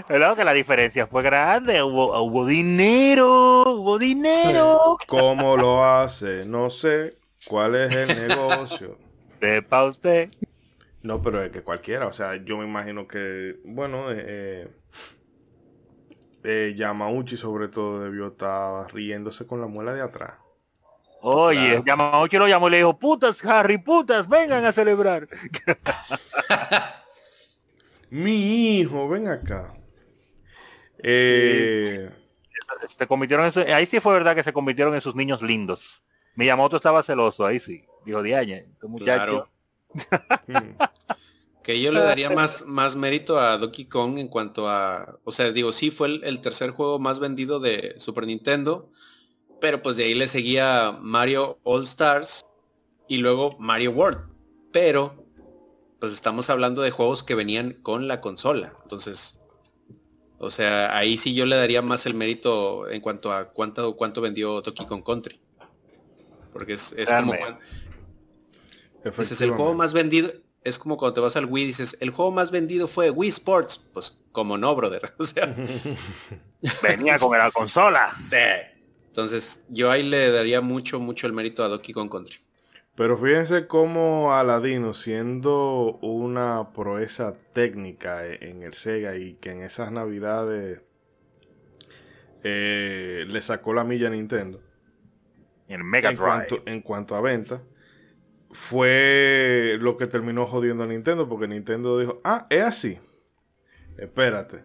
Pero 0.07 0.37
que 0.37 0.45
la 0.45 0.53
diferencia 0.53 1.05
fue 1.05 1.21
grande, 1.21 1.83
hubo, 1.83 2.17
hubo 2.21 2.45
dinero, 2.45 3.63
hubo 3.73 3.99
dinero. 3.99 4.97
¿Cómo 5.05 5.57
lo 5.57 5.83
hace? 5.83 6.45
No 6.45 6.69
sé. 6.69 7.17
¿Cuál 7.45 7.75
es 7.75 7.93
el 7.93 8.29
negocio? 8.29 9.02
Sepa 9.43 9.83
usted. 9.83 10.31
No, 11.01 11.21
pero 11.21 11.43
es 11.43 11.51
que 11.51 11.63
cualquiera, 11.63 12.07
o 12.07 12.13
sea, 12.13 12.37
yo 12.37 12.57
me 12.57 12.63
imagino 12.63 13.09
que, 13.09 13.57
bueno, 13.65 14.05
eh, 14.09 14.69
eh, 16.45 16.73
Yamauchi 16.77 17.35
sobre 17.35 17.67
todo 17.67 17.99
debió 17.99 18.27
estar 18.27 18.93
riéndose 18.93 19.45
con 19.45 19.59
la 19.59 19.67
muela 19.67 19.93
de 19.93 19.99
atrás. 19.99 20.35
Oye, 21.19 21.83
Yamauchi 21.85 22.37
lo 22.37 22.47
llamó 22.47 22.69
y 22.69 22.71
le 22.71 22.77
dijo, 22.77 22.97
putas, 22.97 23.43
Harry, 23.43 23.77
putas, 23.77 24.29
vengan 24.29 24.63
a 24.63 24.71
celebrar. 24.71 25.27
Mi 28.09 28.79
hijo, 28.79 29.09
ven 29.09 29.27
acá. 29.27 29.73
Eh, 30.99 32.09
se 32.97 33.07
convirtieron 33.07 33.51
en 33.53 33.73
ahí 33.73 33.85
sí 33.87 33.99
fue 33.99 34.13
verdad 34.13 34.35
que 34.35 34.43
se 34.43 34.53
convirtieron 34.53 34.95
en 34.95 35.01
sus 35.01 35.15
niños 35.15 35.41
lindos. 35.41 36.01
Miyamoto 36.35 36.77
estaba 36.77 37.03
celoso, 37.03 37.45
ahí 37.45 37.59
sí. 37.59 37.83
Dijo, 38.05 38.21
Diaña, 38.21 38.57
este 38.57 38.87
muchacho. 38.87 39.49
Hmm. 40.47 40.75
que 41.63 41.81
yo 41.81 41.91
le 41.91 42.01
daría 42.01 42.29
más, 42.29 42.65
más 42.67 42.95
mérito 42.95 43.39
a 43.39 43.57
Donkey 43.57 43.85
Kong 43.85 44.19
en 44.19 44.27
cuanto 44.27 44.69
a, 44.69 45.17
o 45.23 45.31
sea, 45.31 45.51
digo, 45.51 45.71
sí 45.71 45.91
fue 45.91 46.19
el, 46.21 46.41
tercer 46.41 46.71
juego 46.71 46.99
más 46.99 47.19
vendido 47.19 47.59
de 47.59 47.95
Super 47.97 48.27
Nintendo, 48.27 48.89
pero 49.61 49.81
pues 49.81 49.95
de 49.95 50.03
ahí 50.03 50.13
le 50.13 50.27
seguía 50.27 50.97
Mario 51.01 51.59
All 51.63 51.83
Stars 51.83 52.43
y 53.07 53.17
luego 53.17 53.55
Mario 53.59 53.91
World. 53.91 54.29
Pero, 54.73 55.25
pues 55.99 56.11
estamos 56.11 56.49
hablando 56.49 56.81
de 56.81 56.91
juegos 56.91 57.23
que 57.23 57.35
venían 57.35 57.73
con 57.81 58.09
la 58.09 58.19
consola. 58.19 58.73
Entonces, 58.81 59.39
o 60.39 60.49
sea, 60.49 60.97
ahí 60.97 61.15
sí 61.15 61.33
yo 61.33 61.45
le 61.45 61.55
daría 61.55 61.81
más 61.81 62.05
el 62.05 62.15
mérito 62.15 62.89
en 62.89 62.99
cuanto 62.99 63.31
a 63.31 63.51
cuánto, 63.51 63.93
cuánto 63.95 64.19
vendió 64.19 64.61
Donkey 64.61 64.85
Kong 64.85 65.03
Country. 65.03 65.39
Porque 66.51 66.73
es, 66.73 66.91
es 66.97 67.09
como... 67.09 67.33
Ese 69.03 69.33
es 69.33 69.41
el 69.41 69.51
juego 69.51 69.73
más 69.73 69.93
vendido, 69.93 70.31
es 70.63 70.79
como 70.79 70.97
cuando 70.97 71.13
te 71.13 71.21
vas 71.21 71.35
al 71.35 71.45
Wii 71.45 71.63
y 71.63 71.67
dices, 71.67 71.97
el 71.99 72.11
juego 72.11 72.31
más 72.31 72.51
vendido 72.51 72.87
fue 72.87 73.09
Wii 73.09 73.29
Sports. 73.29 73.89
Pues 73.93 74.23
como 74.31 74.57
no, 74.57 74.75
brother. 74.75 75.13
O 75.17 75.23
sea, 75.23 75.53
venía 76.83 77.19
con 77.19 77.37
la 77.37 77.51
consola. 77.51 78.13
Sí. 78.15 78.37
Entonces, 79.07 79.65
yo 79.69 79.91
ahí 79.91 80.03
le 80.03 80.31
daría 80.31 80.61
mucho, 80.61 80.99
mucho 80.99 81.27
el 81.27 81.33
mérito 81.33 81.63
a 81.63 81.67
Donkey 81.67 81.93
Kong 81.93 82.09
Country. 82.09 82.37
Pero 82.95 83.17
fíjense 83.17 83.67
cómo 83.67 84.33
Aladino, 84.33 84.93
siendo 84.93 85.97
una 86.01 86.71
proeza 86.73 87.33
técnica 87.53 88.25
e-, 88.25 88.49
en 88.49 88.63
el 88.63 88.73
Sega 88.73 89.15
y 89.17 89.35
que 89.35 89.51
en 89.51 89.63
esas 89.63 89.91
navidades 89.91 90.81
eh, 92.43 93.25
le 93.27 93.41
sacó 93.41 93.73
la 93.73 93.83
milla 93.83 94.07
a 94.07 94.11
Nintendo. 94.11 94.61
En 95.67 95.85
Mega 95.85 96.09
Drive. 96.09 96.23
Cuanto, 96.23 96.63
en 96.65 96.81
cuanto 96.81 97.15
a 97.15 97.21
venta 97.21 97.63
fue 98.53 99.77
lo 99.81 99.97
que 99.97 100.05
terminó 100.05 100.45
jodiendo 100.45 100.83
a 100.83 100.87
Nintendo, 100.87 101.27
porque 101.27 101.47
Nintendo 101.47 101.99
dijo, 101.99 102.21
ah, 102.23 102.47
es 102.49 102.61
así. 102.61 102.99
Espérate. 103.97 104.63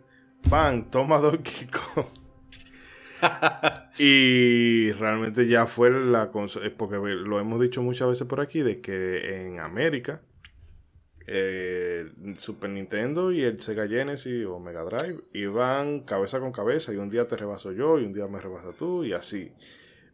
Pan, 0.49 0.91
toma 0.91 1.19
Donkey 1.19 1.67
Kong. 1.67 2.07
y 3.99 4.93
realmente 4.93 5.49
ya 5.49 5.67
fue 5.67 5.91
la 5.91 6.31
consola, 6.31 6.71
porque 6.77 6.97
lo 6.97 7.41
hemos 7.41 7.61
dicho 7.61 7.83
muchas 7.83 8.09
veces 8.09 8.27
por 8.27 8.41
aquí, 8.41 8.61
de 8.61 8.81
que 8.81 9.47
en 9.47 9.59
América, 9.59 10.21
eh, 11.27 12.07
Super 12.39 12.71
Nintendo 12.71 13.33
y 13.33 13.43
el 13.43 13.61
Sega 13.61 13.89
Genesis 13.89 14.47
o 14.47 14.61
Mega 14.61 14.83
Drive 14.83 15.19
iban 15.33 16.01
cabeza 16.01 16.41
con 16.41 16.53
cabeza 16.53 16.93
y 16.93 16.97
un 16.97 17.11
día 17.11 17.27
te 17.27 17.37
rebaso 17.37 17.73
yo 17.73 17.99
y 17.99 18.05
un 18.05 18.13
día 18.13 18.27
me 18.29 18.41
rebasa 18.41 18.73
tú 18.73 19.05
y 19.05 19.13
así. 19.13 19.53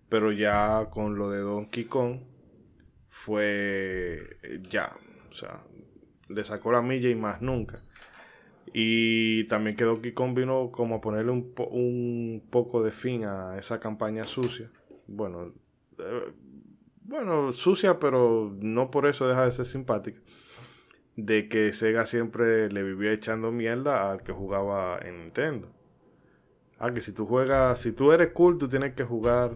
Pero 0.09 0.33
ya 0.33 0.89
con 0.91 1.17
lo 1.17 1.31
de 1.31 1.41
Donkey 1.41 1.85
Kong, 1.85 2.21
fue 3.25 4.37
eh, 4.43 4.61
ya, 4.69 4.95
o 5.31 5.33
sea, 5.33 5.63
le 6.29 6.45
sacó 6.45 6.73
la 6.73 6.83
milla 6.83 7.09
y 7.09 7.15
más 7.15 7.41
nunca. 7.41 7.83
Y 8.75 9.45
también 9.45 9.77
quedó 9.77 10.03
que 10.03 10.13
vino 10.35 10.71
como 10.71 10.97
a 10.97 11.01
ponerle 11.01 11.31
un, 11.31 11.55
un, 11.71 12.43
poco 12.51 12.83
de 12.83 12.91
fin 12.91 13.25
a 13.25 13.57
esa 13.59 13.81
campaña 13.81 14.25
sucia. 14.25 14.71
Bueno, 15.07 15.55
eh, 15.99 16.33
bueno, 17.05 17.53
sucia, 17.53 17.99
pero 17.99 18.55
no 18.61 18.91
por 18.91 19.07
eso 19.07 19.27
deja 19.27 19.47
de 19.47 19.53
ser 19.53 19.67
simpática. 19.67 20.21
De 21.17 21.49
que 21.49 21.73
Sega 21.73 22.05
siempre 22.05 22.71
le 22.71 22.83
vivía 22.83 23.13
echando 23.13 23.53
mierda 23.53 24.11
al 24.11 24.23
que 24.23 24.33
jugaba 24.33 24.99
en 25.03 25.19
Nintendo. 25.21 25.73
Ah, 26.79 26.93
que 26.93 27.01
si 27.01 27.13
tú 27.13 27.27
juegas, 27.27 27.81
si 27.81 27.93
tú 27.93 28.13
eres 28.13 28.33
cool, 28.33 28.59
tú 28.59 28.69
tienes 28.69 28.95
que 28.95 29.05
jugar 29.05 29.53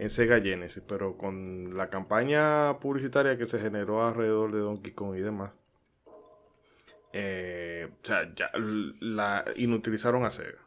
en 0.00 0.08
Sega 0.08 0.40
Genesis, 0.40 0.82
pero 0.88 1.18
con 1.18 1.76
la 1.76 1.88
campaña 1.88 2.78
publicitaria 2.78 3.36
que 3.36 3.44
se 3.44 3.58
generó 3.58 4.02
alrededor 4.02 4.50
de 4.50 4.60
Donkey 4.60 4.92
Kong 4.92 5.14
y 5.14 5.20
demás, 5.20 5.50
eh, 7.12 7.86
o 7.92 8.06
sea, 8.06 8.34
ya 8.34 8.50
la 8.54 9.44
inutilizaron 9.56 10.24
a 10.24 10.30
Sega. 10.30 10.58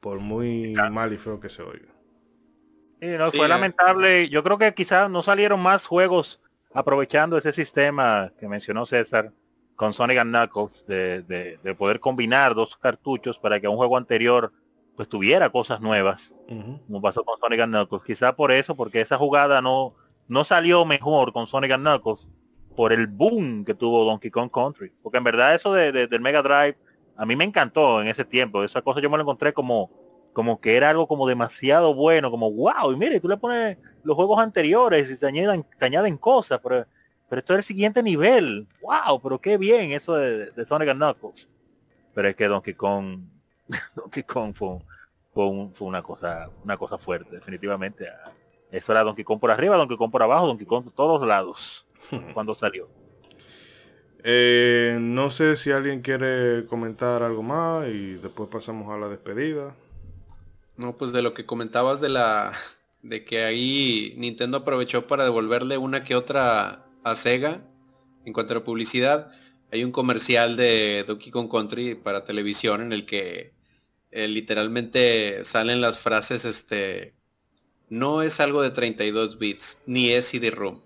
Por 0.00 0.18
muy 0.20 0.72
mal 0.72 1.12
y 1.12 1.18
feo 1.18 1.40
que 1.40 1.50
se 1.50 1.62
oiga. 1.62 1.92
Sí, 3.02 3.08
no, 3.18 3.26
fue 3.26 3.48
lamentable. 3.48 4.30
Yo 4.30 4.42
creo 4.42 4.56
que 4.56 4.72
quizás 4.72 5.10
no 5.10 5.22
salieron 5.22 5.60
más 5.60 5.84
juegos 5.84 6.40
aprovechando 6.72 7.36
ese 7.36 7.52
sistema 7.52 8.32
que 8.40 8.48
mencionó 8.48 8.86
César 8.86 9.30
con 9.76 9.92
Sonic 9.92 10.18
and 10.18 10.34
Knuckles 10.34 10.86
de, 10.86 11.22
de 11.22 11.74
poder 11.74 12.00
combinar 12.00 12.54
dos 12.54 12.78
cartuchos 12.78 13.38
para 13.38 13.60
que 13.60 13.68
un 13.68 13.76
juego 13.76 13.98
anterior 13.98 14.54
pues 14.96 15.08
tuviera 15.08 15.50
cosas 15.50 15.80
nuevas, 15.80 16.32
como 16.86 17.02
pasó 17.02 17.24
con 17.24 17.38
Sonic 17.40 17.64
Knuckles. 17.64 18.04
Quizá 18.04 18.36
por 18.36 18.52
eso, 18.52 18.76
porque 18.76 19.00
esa 19.00 19.18
jugada 19.18 19.60
no, 19.60 19.94
no 20.28 20.44
salió 20.44 20.84
mejor 20.84 21.32
con 21.32 21.46
Sonic 21.46 21.76
Knuckles 21.76 22.28
por 22.76 22.92
el 22.92 23.06
boom 23.06 23.64
que 23.64 23.74
tuvo 23.74 24.04
Donkey 24.04 24.30
Kong 24.30 24.50
Country. 24.52 24.92
Porque 25.02 25.18
en 25.18 25.24
verdad 25.24 25.54
eso 25.54 25.72
de, 25.72 25.92
del 25.92 26.20
Mega 26.20 26.42
Drive 26.42 26.78
a 27.16 27.26
mí 27.26 27.36
me 27.36 27.44
encantó 27.44 28.00
en 28.00 28.08
ese 28.08 28.24
tiempo. 28.24 28.62
Esa 28.62 28.82
cosa 28.82 29.00
yo 29.00 29.10
me 29.10 29.16
lo 29.16 29.22
encontré 29.22 29.52
como, 29.52 29.90
como 30.32 30.60
que 30.60 30.76
era 30.76 30.90
algo 30.90 31.06
como 31.08 31.26
demasiado 31.26 31.94
bueno, 31.94 32.30
como 32.30 32.50
wow, 32.52 32.92
y 32.92 32.96
mire, 32.96 33.20
tú 33.20 33.28
le 33.28 33.36
pones 33.36 33.78
los 34.04 34.16
juegos 34.16 34.40
anteriores 34.40 35.10
y 35.10 35.16
te 35.16 35.26
añaden, 35.26 35.64
te 35.78 35.84
añaden 35.86 36.16
cosas, 36.16 36.60
pero, 36.62 36.86
pero 37.28 37.40
esto 37.40 37.54
es 37.54 37.58
el 37.58 37.64
siguiente 37.64 38.02
nivel. 38.02 38.66
Wow, 38.80 39.20
pero 39.20 39.40
qué 39.40 39.58
bien 39.58 39.92
eso 39.92 40.14
de, 40.14 40.50
de 40.50 40.66
Sonic 40.66 40.92
Knuckles. 40.92 41.48
Pero 42.14 42.28
es 42.28 42.36
que 42.36 42.46
Donkey 42.46 42.74
Kong 42.74 43.33
Donkey 43.94 44.22
Kong 44.22 44.54
fue, 44.54 44.78
fue, 45.32 45.86
una 45.86 46.02
cosa 46.02 46.50
una 46.62 46.76
cosa 46.76 46.98
fuerte, 46.98 47.36
definitivamente. 47.36 48.08
Eso 48.70 48.92
era 48.92 49.02
Donkey 49.02 49.24
Kong 49.24 49.40
por 49.40 49.50
arriba, 49.50 49.76
Donkey 49.76 49.96
Kong 49.96 50.10
por 50.10 50.22
abajo, 50.22 50.46
Donkey 50.46 50.66
Kong 50.66 50.84
por 50.84 50.92
todos 50.92 51.26
lados 51.26 51.86
cuando 52.34 52.54
salió. 52.54 52.88
Eh, 54.26 54.96
no 55.00 55.28
sé 55.30 55.54
si 55.56 55.70
alguien 55.70 56.00
quiere 56.00 56.64
comentar 56.66 57.22
algo 57.22 57.42
más 57.42 57.88
y 57.88 58.14
después 58.14 58.48
pasamos 58.48 58.92
a 58.92 58.96
la 58.96 59.08
despedida. 59.08 59.76
No, 60.76 60.96
pues 60.96 61.12
de 61.12 61.22
lo 61.22 61.34
que 61.34 61.46
comentabas 61.46 62.00
de 62.00 62.08
la 62.08 62.52
de 63.02 63.24
que 63.24 63.44
ahí 63.44 64.14
Nintendo 64.16 64.58
aprovechó 64.58 65.06
para 65.06 65.24
devolverle 65.24 65.76
una 65.76 66.04
que 66.04 66.16
otra 66.16 66.86
a 67.04 67.14
Sega 67.14 67.60
en 68.24 68.32
cuanto 68.32 68.54
a 68.54 68.56
la 68.56 68.64
publicidad. 68.64 69.30
Hay 69.70 69.84
un 69.84 69.92
comercial 69.92 70.56
de 70.56 71.04
Donkey 71.06 71.30
Kong 71.30 71.50
Country 71.50 71.94
para 71.94 72.24
televisión 72.24 72.80
en 72.80 72.92
el 72.92 73.04
que 73.04 73.52
eh, 74.14 74.28
literalmente 74.28 75.44
salen 75.44 75.80
las 75.80 76.00
frases, 76.00 76.44
este, 76.44 77.14
no 77.88 78.22
es 78.22 78.38
algo 78.38 78.62
de 78.62 78.70
32 78.70 79.40
bits, 79.40 79.82
ni 79.86 80.12
es 80.12 80.28
CD-ROM. 80.28 80.80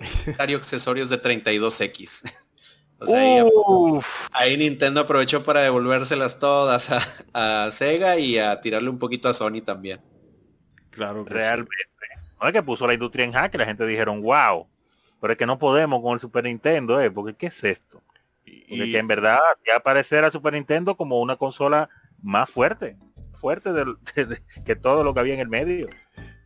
Hay 0.38 0.54
accesorios 0.54 1.08
de 1.08 1.22
32X. 1.22 2.34
o 2.98 3.06
sea, 3.06 3.44
ahí, 4.32 4.56
Nintendo 4.56 5.02
aprovechó 5.02 5.44
para 5.44 5.60
devolvérselas 5.60 6.40
todas 6.40 6.90
a, 7.32 7.70
Sega 7.70 8.18
y 8.18 8.40
a 8.40 8.60
tirarle 8.60 8.90
un 8.90 8.98
poquito 8.98 9.28
a 9.28 9.34
Sony 9.34 9.60
también. 9.64 10.00
Claro. 10.90 11.24
Realmente. 11.24 11.76
No 12.40 12.48
es 12.48 12.52
que 12.52 12.64
puso 12.64 12.84
la 12.88 12.94
industria 12.94 13.24
en 13.24 13.32
hack 13.32 13.54
y 13.54 13.58
la 13.58 13.64
gente 13.64 13.86
dijeron, 13.86 14.22
wow, 14.22 14.66
pero 15.20 15.34
es 15.34 15.38
que 15.38 15.46
no 15.46 15.56
podemos 15.56 16.02
con 16.02 16.14
el 16.14 16.20
Super 16.20 16.42
Nintendo, 16.42 17.00
¿eh? 17.00 17.12
Porque 17.12 17.36
¿qué 17.36 17.46
es 17.46 17.62
esto? 17.62 18.02
Porque 18.44 18.90
que 18.90 18.98
en 18.98 19.06
verdad 19.06 19.38
ya 19.64 19.76
aparecer 19.76 20.24
a 20.24 20.32
Super 20.32 20.54
Nintendo 20.54 20.96
como 20.96 21.20
una 21.20 21.36
consola 21.36 21.88
más 22.22 22.48
fuerte, 22.48 22.96
fuerte 23.40 23.70
que 24.64 24.76
todo 24.76 25.04
lo 25.04 25.14
que 25.14 25.20
había 25.20 25.34
en 25.34 25.40
el 25.40 25.48
medio. 25.48 25.88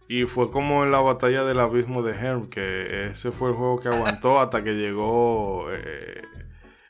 Y 0.08 0.24
fue 0.24 0.50
como 0.50 0.84
en 0.84 0.92
la 0.92 1.00
batalla 1.00 1.44
del 1.44 1.58
abismo 1.58 2.02
de 2.02 2.12
Herm, 2.12 2.48
que 2.48 3.08
ese 3.08 3.32
fue 3.32 3.50
el 3.50 3.56
juego 3.56 3.80
que 3.80 3.88
aguantó 3.88 4.40
hasta 4.40 4.62
que 4.62 4.74
llegó 4.74 5.66
eh, 5.72 6.22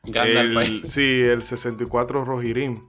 el, 0.04 0.88
sí, 0.88 1.22
el 1.22 1.42
64 1.42 2.24
Rojirim. 2.24 2.86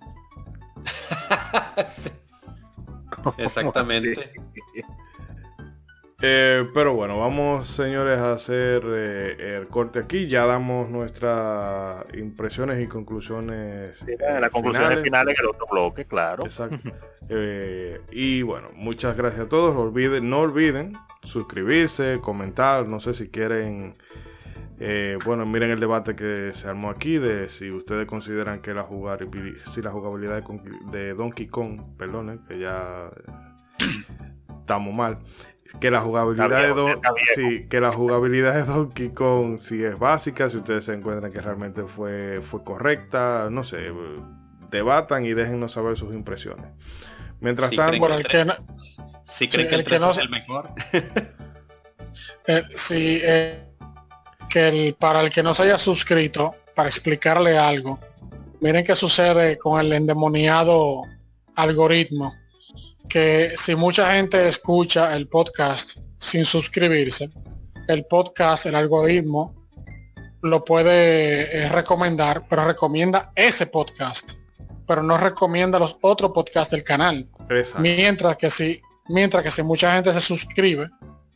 Exactamente. 3.38 4.32
Eh, 6.22 6.64
pero 6.74 6.96
bueno, 6.96 7.20
vamos 7.20 7.68
señores 7.68 8.20
a 8.20 8.34
hacer 8.34 8.82
eh, 8.86 9.58
el 9.58 9.68
corte 9.68 10.00
aquí. 10.00 10.28
Ya 10.28 10.46
damos 10.46 10.90
nuestras 10.90 12.04
impresiones 12.16 12.84
y 12.84 12.88
conclusiones. 12.88 13.98
Sí, 14.06 14.16
las 14.20 14.50
conclusiones 14.50 15.02
finales 15.04 15.36
en 15.38 15.46
el 15.46 15.50
otro 15.50 15.68
bloque, 15.70 16.06
claro. 16.06 16.46
Exacto. 16.46 16.90
y 18.12 18.42
bueno, 18.42 18.70
muchas 18.76 19.16
gracias 19.16 19.46
a 19.46 19.50
todos. 19.50 19.76
Olviden, 19.76 20.30
no 20.30 20.40
olviden 20.40 20.94
suscribirse, 21.22 22.20
comentar. 22.22 22.88
No 22.88 23.00
sé 23.00 23.14
si 23.14 23.30
quieren 23.30 23.94
eh, 24.80 25.18
bueno, 25.26 25.46
miren 25.46 25.72
el 25.72 25.80
debate 25.80 26.16
que 26.16 26.52
se 26.54 26.68
armó 26.68 26.92
aquí 26.92 27.18
de 27.18 27.50
si 27.50 27.72
ustedes 27.72 28.06
consideran 28.06 28.62
que 28.62 28.74
la 28.76 28.84
jugabilidad, 28.84 29.66
si 29.72 29.82
la 29.82 29.92
jugabilidad 29.92 30.44
de, 30.92 31.14
Donkey 31.16 31.48
Kong, 31.48 31.82
perdón, 31.98 32.44
que 32.48 32.60
ya 32.60 33.10
estamos 34.60 34.96
mal, 34.96 35.18
que 35.80 35.92
la 35.92 36.02
jugabilidad 36.02 36.76
de 36.76 37.68
que 37.70 37.80
la 37.80 37.92
jugabilidad 37.92 38.56
de 38.56 38.64
Donkey 38.64 39.10
Kong 39.10 39.58
si 39.58 39.84
es 39.84 39.98
básica, 39.98 40.50
si 40.50 40.58
ustedes 40.58 40.86
se 40.86 40.94
encuentran 40.94 41.32
que 41.32 41.40
realmente 41.40 41.84
fue, 41.84 42.42
fue 42.42 42.64
correcta, 42.64 43.50
no 43.52 43.64
sé, 43.64 43.92
debatan 44.72 45.26
y 45.26 45.34
déjennos 45.34 45.74
saber 45.74 45.98
sus 45.98 46.14
impresiones. 46.14 46.68
Mientras 47.40 47.70
tanto, 47.72 48.14
el 48.14 48.26
si 49.24 49.48
creen 49.48 49.68
que 49.68 49.76
el, 49.76 49.86
que 49.86 50.00
no, 50.00 50.12
es 50.12 50.18
el 50.18 50.30
mejor. 50.30 50.70
eh, 52.48 52.64
sí, 52.70 53.20
eh, 53.24 53.64
que 54.50 54.96
para 54.98 55.22
el 55.22 55.30
que 55.30 55.44
no 55.44 55.54
se 55.54 55.64
haya 55.64 55.78
suscrito, 55.78 56.56
para 56.76 56.90
explicarle 56.90 57.58
algo, 57.58 58.00
miren 58.62 58.84
qué 58.84 58.96
sucede 58.96 59.58
con 59.58 59.80
el 59.80 59.92
endemoniado 59.92 61.02
algoritmo, 61.56 62.34
que 63.08 63.54
si 63.58 63.76
mucha 63.76 64.12
gente 64.14 64.48
escucha 64.48 65.16
el 65.16 65.28
podcast 65.28 65.98
sin 66.18 66.46
suscribirse, 66.46 67.30
el 67.88 68.06
podcast, 68.06 68.66
el 68.66 68.76
algoritmo, 68.76 69.54
lo 70.42 70.64
puede 70.64 71.58
eh, 71.58 71.70
recomendar, 71.70 72.46
pero 72.48 72.66
recomienda 72.66 73.32
ese 73.36 73.68
podcast, 73.68 74.34
pero 74.86 75.02
no 75.04 75.18
recomienda 75.18 75.80
los 75.80 75.98
otros 76.02 76.32
podcasts 76.32 76.72
del 76.72 76.84
canal. 76.84 77.28
Mientras 77.80 78.38
que 78.38 78.50
si, 78.50 78.82
mientras 79.10 79.44
que 79.44 79.52
si 79.52 79.64
mucha 79.64 79.94
gente 79.94 80.14
se 80.14 80.22
suscribe, 80.22 80.90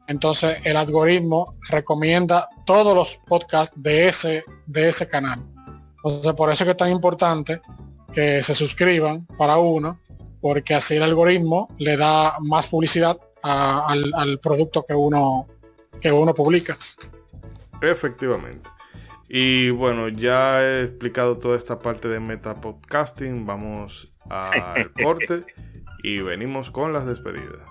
entonces 0.07 0.57
el 0.63 0.77
algoritmo 0.77 1.55
recomienda 1.69 2.47
todos 2.65 2.95
los 2.95 3.19
podcasts 3.27 3.73
de 3.81 4.09
ese, 4.09 4.43
de 4.65 4.89
ese 4.89 5.07
canal. 5.07 5.39
Entonces 6.03 6.33
por 6.33 6.51
eso 6.51 6.63
es 6.63 6.65
que 6.65 6.71
es 6.71 6.77
tan 6.77 6.91
importante 6.91 7.61
que 8.11 8.43
se 8.43 8.53
suscriban 8.53 9.25
para 9.37 9.57
uno, 9.57 9.99
porque 10.41 10.73
así 10.73 10.95
el 10.95 11.03
algoritmo 11.03 11.73
le 11.77 11.97
da 11.97 12.37
más 12.41 12.67
publicidad 12.67 13.17
al, 13.43 14.39
producto 14.41 14.83
que 14.83 14.93
uno, 14.93 15.47
que 15.99 16.11
uno 16.11 16.33
publica. 16.33 16.75
Efectivamente. 17.81 18.69
Y 19.29 19.69
bueno, 19.69 20.09
ya 20.09 20.61
he 20.61 20.83
explicado 20.83 21.37
toda 21.37 21.57
esta 21.57 21.79
parte 21.79 22.07
de 22.09 22.19
meta 22.19 22.55
podcasting. 22.55 23.45
Vamos 23.45 24.13
al 24.29 24.91
corte 25.03 25.45
y 26.03 26.19
venimos 26.19 26.69
con 26.69 26.91
las 26.91 27.05
despedidas. 27.05 27.61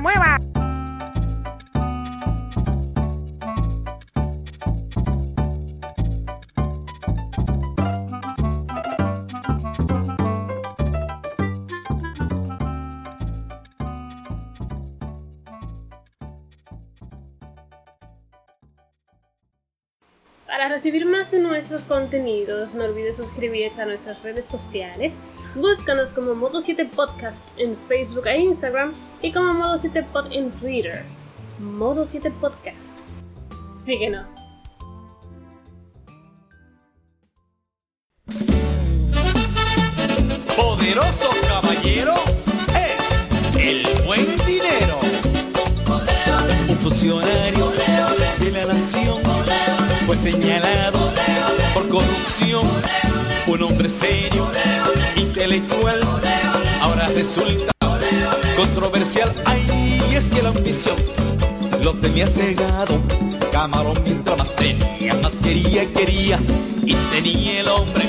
¡Mueva! 0.00 0.38
Recibir 20.88 21.06
más 21.06 21.30
de 21.30 21.38
nuestros 21.40 21.84
contenidos, 21.84 22.74
no 22.74 22.84
olvides 22.84 23.18
suscribirte 23.18 23.82
a 23.82 23.84
nuestras 23.84 24.22
redes 24.22 24.46
sociales. 24.46 25.12
Búscanos 25.54 26.14
como 26.14 26.34
Modo 26.34 26.62
7 26.62 26.86
Podcast 26.86 27.46
en 27.58 27.76
Facebook 27.88 28.26
e 28.26 28.40
Instagram 28.40 28.94
y 29.20 29.30
como 29.30 29.52
Modo 29.52 29.76
7 29.76 30.02
Pod 30.04 30.32
en 30.32 30.50
Twitter. 30.50 31.04
Modo 31.58 32.06
7 32.06 32.32
Podcast. 32.40 33.00
Síguenos. 33.84 34.32
Poderoso 40.56 41.30
caballero 41.50 42.14
es 42.74 43.58
el 43.58 43.86
buen 44.06 44.24
dinero. 44.46 45.00
Un 46.70 46.76
funcionario 46.78 47.77
fue 50.08 50.16
señalado 50.16 51.12
por 51.74 51.86
corrupción. 51.86 52.66
Un 53.46 53.62
hombre 53.62 53.90
serio, 53.90 54.50
intelectual, 55.16 56.00
ahora 56.80 57.08
resulta 57.08 57.70
controversial. 58.56 59.30
Ay, 59.44 59.66
es 60.10 60.24
que 60.28 60.40
la 60.40 60.48
ambición 60.48 60.96
lo 61.84 61.92
tenía 61.92 62.24
cegado. 62.24 63.02
Camarón 63.52 63.92
mientras 64.02 64.38
más 64.38 64.56
tenía, 64.56 65.12
más 65.22 65.32
quería 65.42 65.82
y 65.82 65.86
quería. 65.88 66.38
Y 66.86 66.94
tenía 67.12 67.60
el 67.60 67.68
hombre 67.68 68.07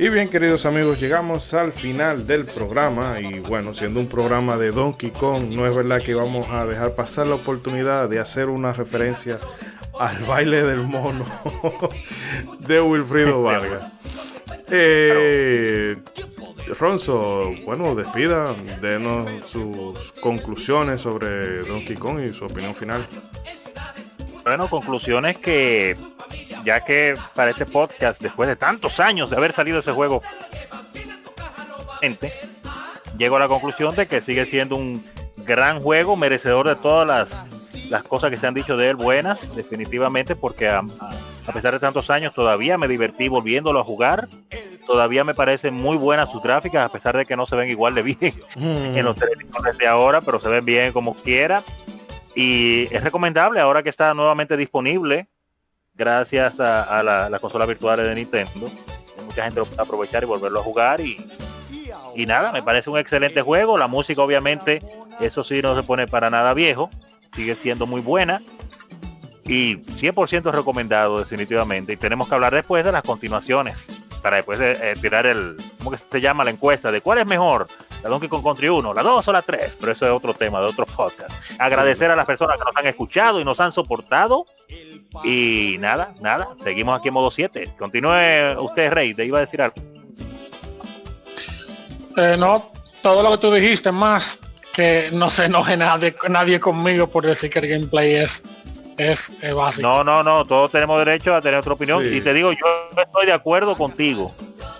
Y 0.00 0.10
bien, 0.10 0.28
queridos 0.28 0.64
amigos, 0.64 1.00
llegamos 1.00 1.52
al 1.54 1.72
final 1.72 2.24
del 2.24 2.44
programa. 2.44 3.20
Y 3.20 3.40
bueno, 3.40 3.74
siendo 3.74 3.98
un 3.98 4.06
programa 4.06 4.56
de 4.56 4.70
Donkey 4.70 5.10
Kong, 5.10 5.50
no 5.50 5.66
es 5.66 5.74
verdad 5.74 6.00
que 6.00 6.14
vamos 6.14 6.46
a 6.50 6.66
dejar 6.66 6.94
pasar 6.94 7.26
la 7.26 7.34
oportunidad 7.34 8.08
de 8.08 8.20
hacer 8.20 8.48
una 8.48 8.72
referencia 8.72 9.40
al 9.98 10.16
baile 10.28 10.62
del 10.62 10.86
mono 10.86 11.24
de 12.60 12.80
Wilfrido 12.80 13.42
Vargas. 13.42 13.92
Eh, 14.70 15.96
Ronzo, 16.78 17.50
bueno, 17.64 17.96
despida, 17.96 18.54
denos 18.80 19.24
sus 19.50 20.12
conclusiones 20.20 21.00
sobre 21.00 21.62
Donkey 21.64 21.96
Kong 21.96 22.20
y 22.20 22.32
su 22.32 22.44
opinión 22.44 22.76
final. 22.76 23.04
Bueno, 24.44 24.70
conclusiones 24.70 25.38
que 25.38 25.96
ya 26.64 26.84
que 26.84 27.16
para 27.34 27.50
este 27.50 27.66
podcast, 27.66 28.20
después 28.20 28.48
de 28.48 28.56
tantos 28.56 29.00
años 29.00 29.30
de 29.30 29.36
haber 29.36 29.52
salido 29.52 29.80
ese 29.80 29.92
juego, 29.92 30.22
llego 33.16 33.36
a 33.36 33.40
la 33.40 33.48
conclusión 33.48 33.94
de 33.94 34.06
que 34.06 34.20
sigue 34.20 34.46
siendo 34.46 34.76
un 34.76 35.04
gran 35.36 35.80
juego, 35.80 36.16
merecedor 36.16 36.68
de 36.68 36.76
todas 36.76 37.06
las, 37.06 37.90
las 37.90 38.02
cosas 38.02 38.30
que 38.30 38.36
se 38.36 38.46
han 38.46 38.54
dicho 38.54 38.76
de 38.76 38.90
él 38.90 38.96
buenas, 38.96 39.54
definitivamente, 39.54 40.36
porque 40.36 40.68
a, 40.68 40.82
a 41.46 41.52
pesar 41.52 41.72
de 41.72 41.80
tantos 41.80 42.10
años 42.10 42.34
todavía 42.34 42.78
me 42.78 42.88
divertí 42.88 43.28
volviéndolo 43.28 43.80
a 43.80 43.84
jugar. 43.84 44.28
Todavía 44.86 45.22
me 45.22 45.34
parecen 45.34 45.74
muy 45.74 45.98
buenas 45.98 46.30
sus 46.30 46.42
gráficas, 46.42 46.84
a 46.84 46.92
pesar 46.92 47.16
de 47.16 47.26
que 47.26 47.36
no 47.36 47.46
se 47.46 47.56
ven 47.56 47.68
igual 47.68 47.94
de 47.94 48.02
bien 48.02 48.34
en 48.56 49.04
los 49.04 49.16
televisores 49.16 49.76
de 49.76 49.86
ahora, 49.86 50.22
pero 50.22 50.40
se 50.40 50.48
ven 50.48 50.64
bien 50.64 50.92
como 50.92 51.14
quiera. 51.14 51.62
Y 52.34 52.84
es 52.94 53.02
recomendable 53.02 53.60
ahora 53.60 53.82
que 53.82 53.90
está 53.90 54.14
nuevamente 54.14 54.56
disponible 54.56 55.28
gracias 55.98 56.60
a, 56.60 57.02
la, 57.02 57.38
consola 57.40 57.66
virtual 57.66 57.98
de 58.00 58.14
Nintendo. 58.14 58.70
Mucha 59.24 59.44
gente 59.44 59.60
lo 59.60 59.66
puede 59.66 59.82
aprovechar 59.82 60.22
y 60.22 60.26
volverlo 60.26 60.60
a 60.60 60.62
jugar 60.62 61.00
y, 61.00 61.16
y 62.14 62.24
nada, 62.24 62.52
me 62.52 62.62
parece 62.62 62.88
un 62.88 62.98
excelente 62.98 63.42
juego. 63.42 63.76
La 63.76 63.88
música 63.88 64.22
obviamente, 64.22 64.80
eso 65.20 65.44
sí 65.44 65.60
no 65.60 65.76
se 65.76 65.82
pone 65.82 66.06
para 66.06 66.30
nada 66.30 66.54
viejo, 66.54 66.88
sigue 67.34 67.56
siendo 67.56 67.86
muy 67.86 68.00
buena 68.00 68.40
y 69.44 69.76
100% 69.76 70.52
recomendado 70.52 71.18
definitivamente. 71.18 71.94
Y 71.94 71.96
tenemos 71.96 72.28
que 72.28 72.34
hablar 72.34 72.54
después 72.54 72.84
de 72.84 72.92
las 72.92 73.02
continuaciones 73.02 73.86
para 74.22 74.36
después 74.36 74.58
de, 74.58 74.72
eh, 74.72 74.94
tirar 75.00 75.26
el, 75.26 75.56
¿cómo 75.78 75.90
que 75.90 75.98
se 75.98 76.20
llama 76.20 76.44
la 76.44 76.50
encuesta? 76.50 76.92
De 76.92 77.00
cuál 77.00 77.18
es 77.18 77.26
mejor, 77.26 77.66
la 78.02 78.08
Donkey 78.08 78.28
Kong 78.28 78.42
Country 78.42 78.68
1, 78.68 78.94
la 78.94 79.02
2 79.02 79.28
o 79.28 79.32
la 79.32 79.42
3, 79.42 79.76
pero 79.80 79.92
eso 79.92 80.06
es 80.06 80.12
otro 80.12 80.34
tema 80.34 80.60
de 80.60 80.66
otro 80.66 80.86
podcast. 80.86 81.30
Agradecer 81.58 82.10
a 82.10 82.16
las 82.16 82.26
personas 82.26 82.56
que 82.56 82.64
nos 82.64 82.76
han 82.76 82.86
escuchado 82.86 83.40
y 83.40 83.44
nos 83.44 83.60
han 83.60 83.72
soportado. 83.72 84.46
Y 85.24 85.76
nada, 85.80 86.14
nada, 86.20 86.48
seguimos 86.62 86.98
aquí 86.98 87.08
en 87.08 87.14
modo 87.14 87.30
7. 87.30 87.74
Continúe 87.78 88.60
usted, 88.60 88.92
Rey, 88.92 89.14
te 89.14 89.24
iba 89.24 89.38
a 89.38 89.40
decir 89.40 89.62
algo. 89.62 89.76
Eh, 92.16 92.36
no, 92.38 92.70
todo 93.02 93.22
lo 93.22 93.30
que 93.32 93.38
tú 93.38 93.52
dijiste, 93.52 93.92
más 93.92 94.40
que 94.72 95.08
no 95.12 95.30
se 95.30 95.46
enoje 95.46 95.76
nadie, 95.76 96.14
nadie 96.28 96.60
conmigo 96.60 97.08
por 97.08 97.24
decir 97.26 97.50
que 97.50 97.58
el 97.58 97.68
gameplay 97.68 98.14
es 98.14 98.44
es, 98.98 99.32
básico. 99.54 99.86
No, 99.86 100.04
no, 100.04 100.22
no, 100.22 100.44
todos 100.44 100.70
tenemos 100.70 100.98
derecho 101.04 101.34
a 101.34 101.40
tener 101.40 101.60
otra 101.60 101.72
opinión. 101.72 102.04
Y 102.04 102.20
te 102.20 102.34
digo, 102.34 102.50
yo 102.52 103.00
estoy 103.00 103.26
de 103.26 103.32
acuerdo 103.32 103.76
contigo. 103.76 104.34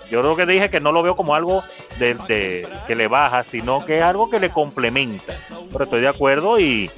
Yo 0.09 0.21
creo 0.21 0.35
que 0.35 0.45
dije 0.45 0.69
que 0.69 0.79
no 0.79 0.91
lo 0.91 1.03
veo 1.03 1.15
como 1.15 1.35
algo 1.35 1.63
de, 1.99 2.67
que 2.87 2.95
le 2.95 3.07
baja, 3.07 3.43
sino 3.43 3.85
que 3.85 3.99
es 3.99 4.03
algo 4.03 4.29
que 4.29 4.39
le 4.39 4.49
complementa. 4.49 5.35
Pero 5.71 5.83
estoy 5.83 6.01
de 6.01 6.07
acuerdo 6.07 6.59
y... 6.59 6.89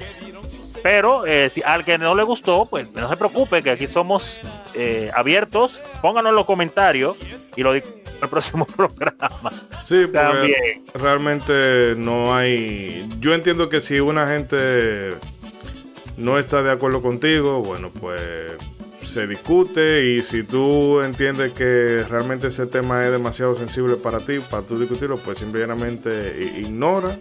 Pero 0.83 1.27
eh, 1.27 1.51
si 1.53 1.61
al 1.63 1.85
que 1.85 1.99
no 1.99 2.15
le 2.15 2.23
gustó, 2.23 2.65
pues 2.65 2.91
no 2.93 3.07
se 3.07 3.15
preocupe, 3.15 3.61
que 3.61 3.69
aquí 3.69 3.87
somos 3.87 4.41
eh, 4.73 5.11
abiertos. 5.13 5.79
Pónganos 6.01 6.31
en 6.31 6.35
los 6.35 6.45
comentarios 6.45 7.17
y 7.55 7.61
lo 7.61 7.73
digo 7.73 7.85
en 7.87 8.23
el 8.23 8.29
próximo 8.29 8.65
programa. 8.77 9.67
Sí, 9.83 10.07
porque 10.07 10.81
realmente 10.95 11.93
no 11.95 12.33
hay. 12.33 13.07
Yo 13.19 13.33
entiendo 13.33 13.69
que 13.69 13.79
si 13.79 13.99
una 13.99 14.27
gente 14.27 15.15
no 16.17 16.39
está 16.39 16.63
de 16.63 16.71
acuerdo 16.71 17.01
contigo, 17.01 17.61
bueno, 17.61 17.91
pues 17.91 18.57
se 19.11 19.27
discute 19.27 20.05
y 20.05 20.23
si 20.23 20.43
tú 20.43 21.01
entiendes 21.01 21.51
que 21.51 22.05
realmente 22.09 22.47
ese 22.47 22.65
tema 22.65 23.03
es 23.03 23.11
demasiado 23.11 23.57
sensible 23.57 23.97
para 23.97 24.19
ti, 24.19 24.39
para 24.39 24.63
tú 24.63 24.79
discutirlo, 24.79 25.17
pues 25.17 25.39
simplemente 25.39 26.53
ignora. 26.57 27.17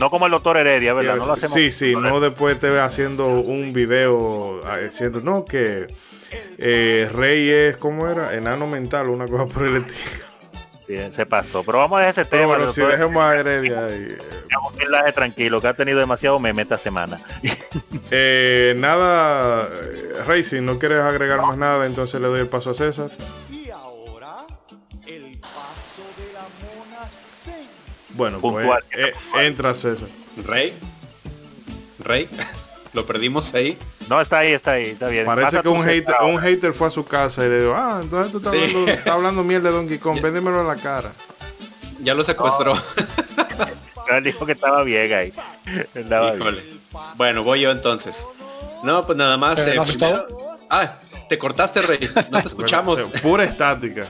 No 0.00 0.10
como 0.10 0.26
el 0.26 0.32
doctor 0.32 0.56
Heredia, 0.56 0.92
¿verdad? 0.92 1.16
No 1.16 1.26
lo 1.26 1.34
hacemos 1.34 1.54
sí, 1.54 1.70
sí, 1.70 1.94
no 1.94 2.18
después 2.18 2.58
te 2.58 2.68
ve 2.68 2.80
haciendo 2.80 3.28
un 3.28 3.72
video 3.72 4.60
diciendo, 4.82 5.20
no, 5.20 5.44
que 5.44 5.86
eh, 6.58 7.08
Rey 7.14 7.48
es, 7.48 7.76
¿cómo 7.76 8.08
era? 8.08 8.34
Enano 8.34 8.66
mental, 8.66 9.08
una 9.08 9.26
cosa 9.26 9.46
por 9.46 9.68
el 9.68 9.76
estilo. 9.76 10.23
Sí, 10.86 10.96
se 11.14 11.26
pasó. 11.26 11.62
Pero 11.64 11.78
vamos 11.78 11.98
a 11.98 12.06
dejar 12.06 12.20
ese 12.20 12.30
tema. 12.30 12.46
Bueno, 12.46 12.70
si 12.70 12.82
dejemos 12.82 13.22
a 13.22 13.36
Heredia 13.36 13.86
ahí. 13.86 14.16
Eh. 14.16 15.12
tranquilo, 15.14 15.60
que 15.60 15.68
ha 15.68 15.74
tenido 15.74 15.98
demasiado 15.98 16.38
meme 16.38 16.62
esta 16.62 16.76
semana. 16.76 17.20
eh, 18.10 18.74
nada, 18.76 19.68
Racing, 20.26 20.62
¿no 20.62 20.78
quieres 20.78 21.00
agregar 21.00 21.40
más 21.40 21.56
nada? 21.56 21.86
Entonces 21.86 22.20
le 22.20 22.28
doy 22.28 22.40
el 22.40 22.48
paso 22.48 22.70
a 22.70 22.74
César. 22.74 23.10
Y 23.50 23.70
ahora, 23.70 24.46
el 25.06 25.38
paso 25.38 26.02
de 26.18 26.32
la 26.32 26.40
mona 26.40 27.08
Bueno, 28.10 28.40
pues 28.40 28.68
eh, 28.96 29.12
entra 29.36 29.74
César. 29.74 30.08
Rey. 30.44 30.74
Rey. 31.98 32.28
Lo 32.94 33.04
perdimos 33.04 33.52
ahí. 33.54 33.76
No, 34.08 34.20
está 34.20 34.38
ahí, 34.38 34.52
está 34.52 34.72
ahí, 34.72 34.90
está 34.90 35.08
bien. 35.08 35.26
Parece 35.26 35.60
que 35.60 35.68
un 35.68 35.82
hater, 35.82 36.14
un 36.22 36.38
hater, 36.38 36.72
fue 36.72 36.86
a 36.86 36.90
su 36.90 37.04
casa 37.04 37.44
y 37.44 37.48
le 37.48 37.60
dijo, 37.60 37.74
ah, 37.74 37.98
entonces 38.02 38.32
tú 38.32 38.38
estás, 38.38 38.54
hablando, 38.54 38.90
estás 38.90 39.12
hablando 39.14 39.44
miel 39.44 39.62
de 39.62 39.70
Donkey 39.70 39.98
Kong, 39.98 40.20
véndemelo 40.20 40.60
en 40.60 40.68
la 40.68 40.76
cara. 40.76 41.12
Ya 42.00 42.14
lo 42.14 42.22
secuestró. 42.22 42.74
Él 44.10 44.24
dijo 44.24 44.46
que 44.46 44.52
estaba 44.52 44.82
bien 44.84 45.12
ahí. 45.12 45.32
Bueno, 47.16 47.42
voy 47.42 47.60
yo 47.60 47.70
entonces. 47.70 48.26
No, 48.82 49.04
pues 49.06 49.18
nada 49.18 49.36
más. 49.36 49.58
Eh, 49.66 49.76
Ah, 50.70 50.92
te 51.28 51.38
cortaste, 51.38 51.82
Rey. 51.82 52.08
No 52.30 52.40
te 52.40 52.48
escuchamos. 52.48 53.00
pura 53.22 53.44
estática. 53.44 54.06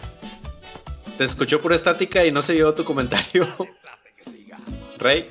Te 1.19 1.25
escuchó 1.25 1.61
pura 1.61 1.77
estática 1.77 2.25
y 2.25 2.33
no 2.33 2.43
se 2.43 2.55
dio 2.55 2.73
tu 2.75 2.85
comentario. 2.85 3.47
Rey. 4.99 5.29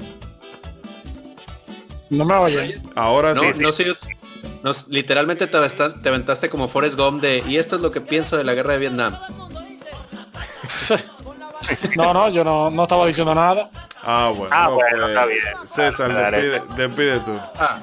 No 2.17 2.25
me 2.25 2.35
oye. 2.35 2.81
Ahora 2.95 3.35
sí. 3.35 3.45
No 3.57 3.71
sé, 3.71 4.85
literalmente 4.89 5.47
te, 5.47 5.57
te 5.59 6.09
aventaste 6.09 6.49
como 6.49 6.67
Forrest 6.67 6.97
Gump 6.97 7.21
de 7.21 7.43
y 7.47 7.57
esto 7.57 7.75
es 7.75 7.81
lo 7.81 7.91
que 7.91 8.01
pienso 8.01 8.37
de 8.37 8.43
la 8.43 8.53
guerra 8.53 8.73
de 8.73 8.79
Vietnam. 8.79 9.17
no, 11.97 12.13
no, 12.13 12.29
yo 12.29 12.43
no, 12.43 12.69
no, 12.69 12.83
estaba 12.83 13.05
diciendo 13.05 13.35
nada. 13.35 13.69
Ah, 14.01 14.31
bueno. 14.35 14.55
Ah, 14.55 14.69
bueno, 14.69 14.97
pues, 14.97 15.09
está 15.09 15.25
bien. 15.25 15.41
César, 15.73 16.31
despide, 16.75 17.19
tú. 17.19 17.31
Ah, 17.57 17.81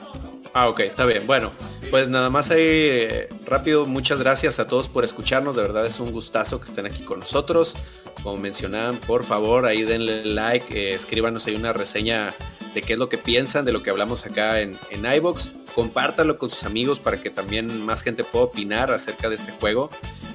ah, 0.54 0.68
ok, 0.68 0.80
está 0.80 1.04
bien. 1.04 1.26
Bueno, 1.26 1.52
pues 1.90 2.08
nada 2.08 2.30
más 2.30 2.50
ahí 2.50 2.60
eh, 2.62 3.28
rápido, 3.46 3.86
muchas 3.86 4.18
gracias 4.18 4.58
a 4.58 4.66
todos 4.66 4.88
por 4.88 5.04
escucharnos. 5.04 5.56
De 5.56 5.62
verdad 5.62 5.86
es 5.86 6.00
un 6.00 6.12
gustazo 6.12 6.60
que 6.60 6.66
estén 6.66 6.86
aquí 6.86 7.02
con 7.04 7.20
nosotros. 7.20 7.76
Como 8.22 8.36
mencionaban, 8.36 8.98
por 8.98 9.24
favor, 9.24 9.66
ahí 9.66 9.82
denle 9.82 10.24
like, 10.24 10.66
eh, 10.76 10.94
escríbanos 10.94 11.46
ahí 11.46 11.54
una 11.54 11.72
reseña 11.72 12.34
de 12.74 12.82
qué 12.82 12.92
es 12.94 12.98
lo 12.98 13.08
que 13.08 13.18
piensan 13.18 13.64
de 13.64 13.72
lo 13.72 13.82
que 13.82 13.90
hablamos 13.90 14.24
acá 14.26 14.60
en, 14.60 14.76
en 14.90 15.12
iBox. 15.12 15.50
Compártalo 15.74 16.38
con 16.38 16.50
sus 16.50 16.64
amigos 16.64 16.98
para 16.98 17.20
que 17.22 17.30
también 17.30 17.84
más 17.84 18.02
gente 18.02 18.24
pueda 18.24 18.46
opinar 18.46 18.90
acerca 18.90 19.28
de 19.28 19.36
este 19.36 19.52
juego. 19.52 19.90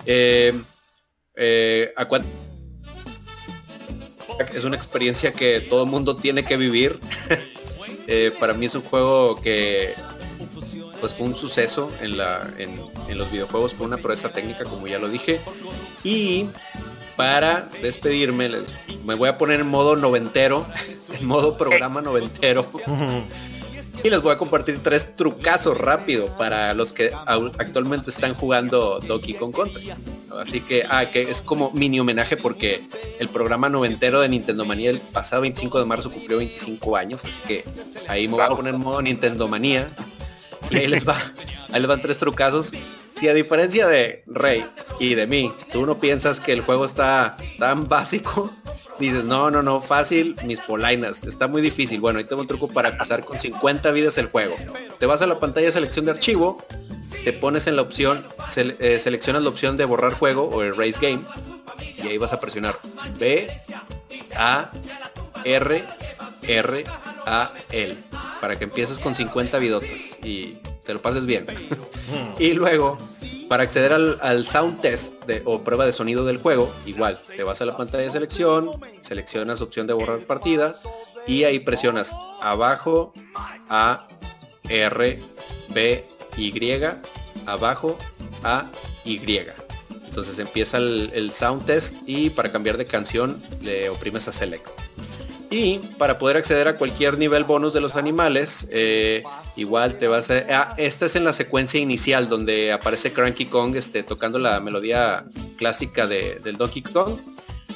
Eh, 0.05 0.53
eh, 1.35 1.93
es 4.53 4.63
una 4.63 4.75
experiencia 4.75 5.33
que 5.33 5.61
todo 5.61 5.85
mundo 5.85 6.15
tiene 6.15 6.43
que 6.43 6.57
vivir. 6.57 6.99
Eh, 8.07 8.31
para 8.39 8.53
mí 8.53 8.67
es 8.67 8.75
un 8.75 8.83
juego 8.83 9.33
que 9.33 9.95
pues 11.01 11.15
fue 11.15 11.25
un 11.25 11.35
suceso 11.35 11.91
en, 12.01 12.17
la, 12.17 12.47
en, 12.59 12.79
en 13.09 13.17
los 13.17 13.31
videojuegos, 13.31 13.73
fue 13.73 13.87
una 13.87 13.97
proeza 13.97 14.29
técnica 14.29 14.63
como 14.65 14.85
ya 14.85 14.99
lo 14.99 15.09
dije. 15.09 15.41
Y 16.03 16.45
para 17.15 17.67
despedirme, 17.81 18.49
les, 18.49 18.73
me 19.03 19.15
voy 19.15 19.29
a 19.29 19.37
poner 19.37 19.59
en 19.61 19.67
modo 19.67 19.95
noventero, 19.95 20.65
en 21.17 21.25
modo 21.25 21.57
programa 21.57 22.01
noventero. 22.01 22.65
y 24.05 24.09
les 24.09 24.21
voy 24.21 24.33
a 24.33 24.37
compartir 24.37 24.79
tres 24.83 25.15
trucazos 25.15 25.75
rápido 25.77 26.25
para 26.37 26.75
los 26.75 26.91
que 26.91 27.09
actualmente 27.25 28.11
están 28.11 28.35
jugando 28.35 28.99
Donkey 28.99 29.33
Kong 29.33 29.51
Country. 29.51 29.91
Así 30.39 30.61
que, 30.61 30.85
ah, 30.87 31.05
que 31.07 31.23
es 31.23 31.41
como 31.41 31.71
mini 31.71 31.99
homenaje 31.99 32.37
porque 32.37 32.87
el 33.19 33.29
programa 33.29 33.67
noventero 33.67 34.19
de 34.19 34.29
Nintendo 34.29 34.63
Manía 34.63 34.91
el 34.91 34.99
pasado 34.99 35.41
25 35.41 35.79
de 35.79 35.85
marzo 35.85 36.11
cumplió 36.11 36.37
25 36.37 36.95
años, 36.97 37.23
así 37.23 37.39
que 37.47 37.63
ahí 38.07 38.27
me 38.27 38.35
voy 38.35 38.43
a 38.43 38.49
poner 38.49 38.75
en 38.75 38.81
modo 38.81 39.01
Nintendo 39.01 39.47
Manía. 39.47 39.89
Y 40.69 40.77
ahí 40.77 40.87
les 40.87 41.07
va, 41.07 41.17
ahí 41.71 41.79
les 41.79 41.87
van 41.87 42.01
tres 42.01 42.19
trucazos 42.19 42.73
si 43.15 43.27
a 43.29 43.33
diferencia 43.33 43.87
de 43.87 44.23
Rey 44.27 44.65
y 44.99 45.15
de 45.15 45.27
mí, 45.27 45.51
tú 45.71 45.85
no 45.85 45.99
piensas 45.99 46.39
que 46.39 46.51
el 46.51 46.61
juego 46.61 46.85
está 46.85 47.37
tan 47.57 47.87
básico, 47.87 48.51
dices, 48.99 49.25
no, 49.25 49.49
no, 49.49 49.61
no, 49.61 49.81
fácil, 49.81 50.35
mis 50.45 50.59
polainas, 50.59 51.23
está 51.23 51.47
muy 51.47 51.61
difícil. 51.61 51.99
Bueno, 51.99 52.19
ahí 52.19 52.25
tengo 52.25 52.41
un 52.41 52.47
truco 52.47 52.67
para 52.67 52.97
pasar 52.97 53.23
con 53.23 53.39
50 53.39 53.91
vidas 53.91 54.17
el 54.17 54.27
juego. 54.27 54.55
Te 54.99 55.05
vas 55.05 55.21
a 55.21 55.27
la 55.27 55.39
pantalla 55.39 55.67
de 55.67 55.71
selección 55.71 56.05
de 56.05 56.11
archivo, 56.11 56.63
te 57.23 57.33
pones 57.33 57.67
en 57.67 57.75
la 57.75 57.81
opción, 57.81 58.23
eh, 58.55 58.99
seleccionas 58.99 59.43
la 59.43 59.49
opción 59.49 59.77
de 59.77 59.85
borrar 59.85 60.13
juego 60.13 60.49
o 60.49 60.61
erase 60.63 60.99
game, 61.01 61.21
y 61.97 62.07
ahí 62.07 62.17
vas 62.17 62.33
a 62.33 62.39
presionar 62.39 62.79
B, 63.17 63.47
A, 64.35 64.71
R, 65.43 65.83
R, 66.47 66.83
A, 67.25 67.51
L, 67.71 67.97
para 68.41 68.55
que 68.55 68.65
empieces 68.65 68.99
con 68.99 69.15
50 69.15 69.57
vidotas 69.59 70.19
y 70.23 70.57
te 70.83 70.93
lo 70.93 71.01
pases 71.01 71.25
bien. 71.25 71.45
y 72.39 72.53
luego, 72.53 72.97
para 73.49 73.63
acceder 73.63 73.93
al, 73.93 74.45
sound 74.45 74.81
test 74.81 75.25
de, 75.25 75.41
o 75.45 75.63
prueba 75.63 75.85
de 75.85 75.93
sonido 75.93 76.25
del 76.25 76.37
juego, 76.37 76.71
igual, 76.85 77.17
te 77.35 77.43
vas 77.43 77.61
a 77.61 77.65
la 77.65 77.75
pantalla 77.75 78.03
de 78.03 78.09
selección, 78.09 78.71
seleccionas 79.01 79.61
opción 79.61 79.87
de 79.87 79.93
borrar 79.93 80.19
partida 80.19 80.75
y 81.27 81.43
ahí 81.43 81.59
presionas 81.59 82.15
abajo, 82.41 83.13
A, 83.69 84.07
R, 84.69 85.19
B, 85.69 86.05
Y, 86.37 86.81
abajo, 87.45 87.97
A, 88.43 88.65
Y. 89.03 89.19
Entonces 90.05 90.39
empieza 90.39 90.77
el, 90.77 91.11
el 91.13 91.31
sound 91.31 91.65
test 91.65 91.97
y 92.05 92.29
para 92.29 92.51
cambiar 92.51 92.77
de 92.77 92.85
canción 92.85 93.41
le 93.61 93.89
oprimes 93.89 94.27
a 94.27 94.31
select. 94.31 94.84
Y 95.49 95.79
para 95.97 96.17
poder 96.17 96.37
acceder 96.37 96.67
a 96.67 96.75
cualquier 96.75 97.17
nivel 97.17 97.43
bonus 97.43 97.73
de 97.73 97.81
los 97.81 97.95
animales, 97.95 98.67
eh, 98.71 99.23
igual 99.55 99.97
te 99.97 100.07
vas 100.07 100.29
a... 100.31 100.43
Ah, 100.49 100.73
esta 100.77 101.05
es 101.05 101.15
en 101.15 101.23
la 101.23 101.33
secuencia 101.33 101.79
inicial 101.79 102.27
donde 102.29 102.71
aparece 102.71 103.13
Cranky 103.13 103.45
Kong 103.45 103.75
este, 103.75 104.03
tocando 104.03 104.39
la 104.39 104.59
melodía 104.59 105.25
clásica 105.57 106.07
de, 106.07 106.39
del 106.43 106.57
Donkey 106.57 106.81
Kong. 106.81 107.17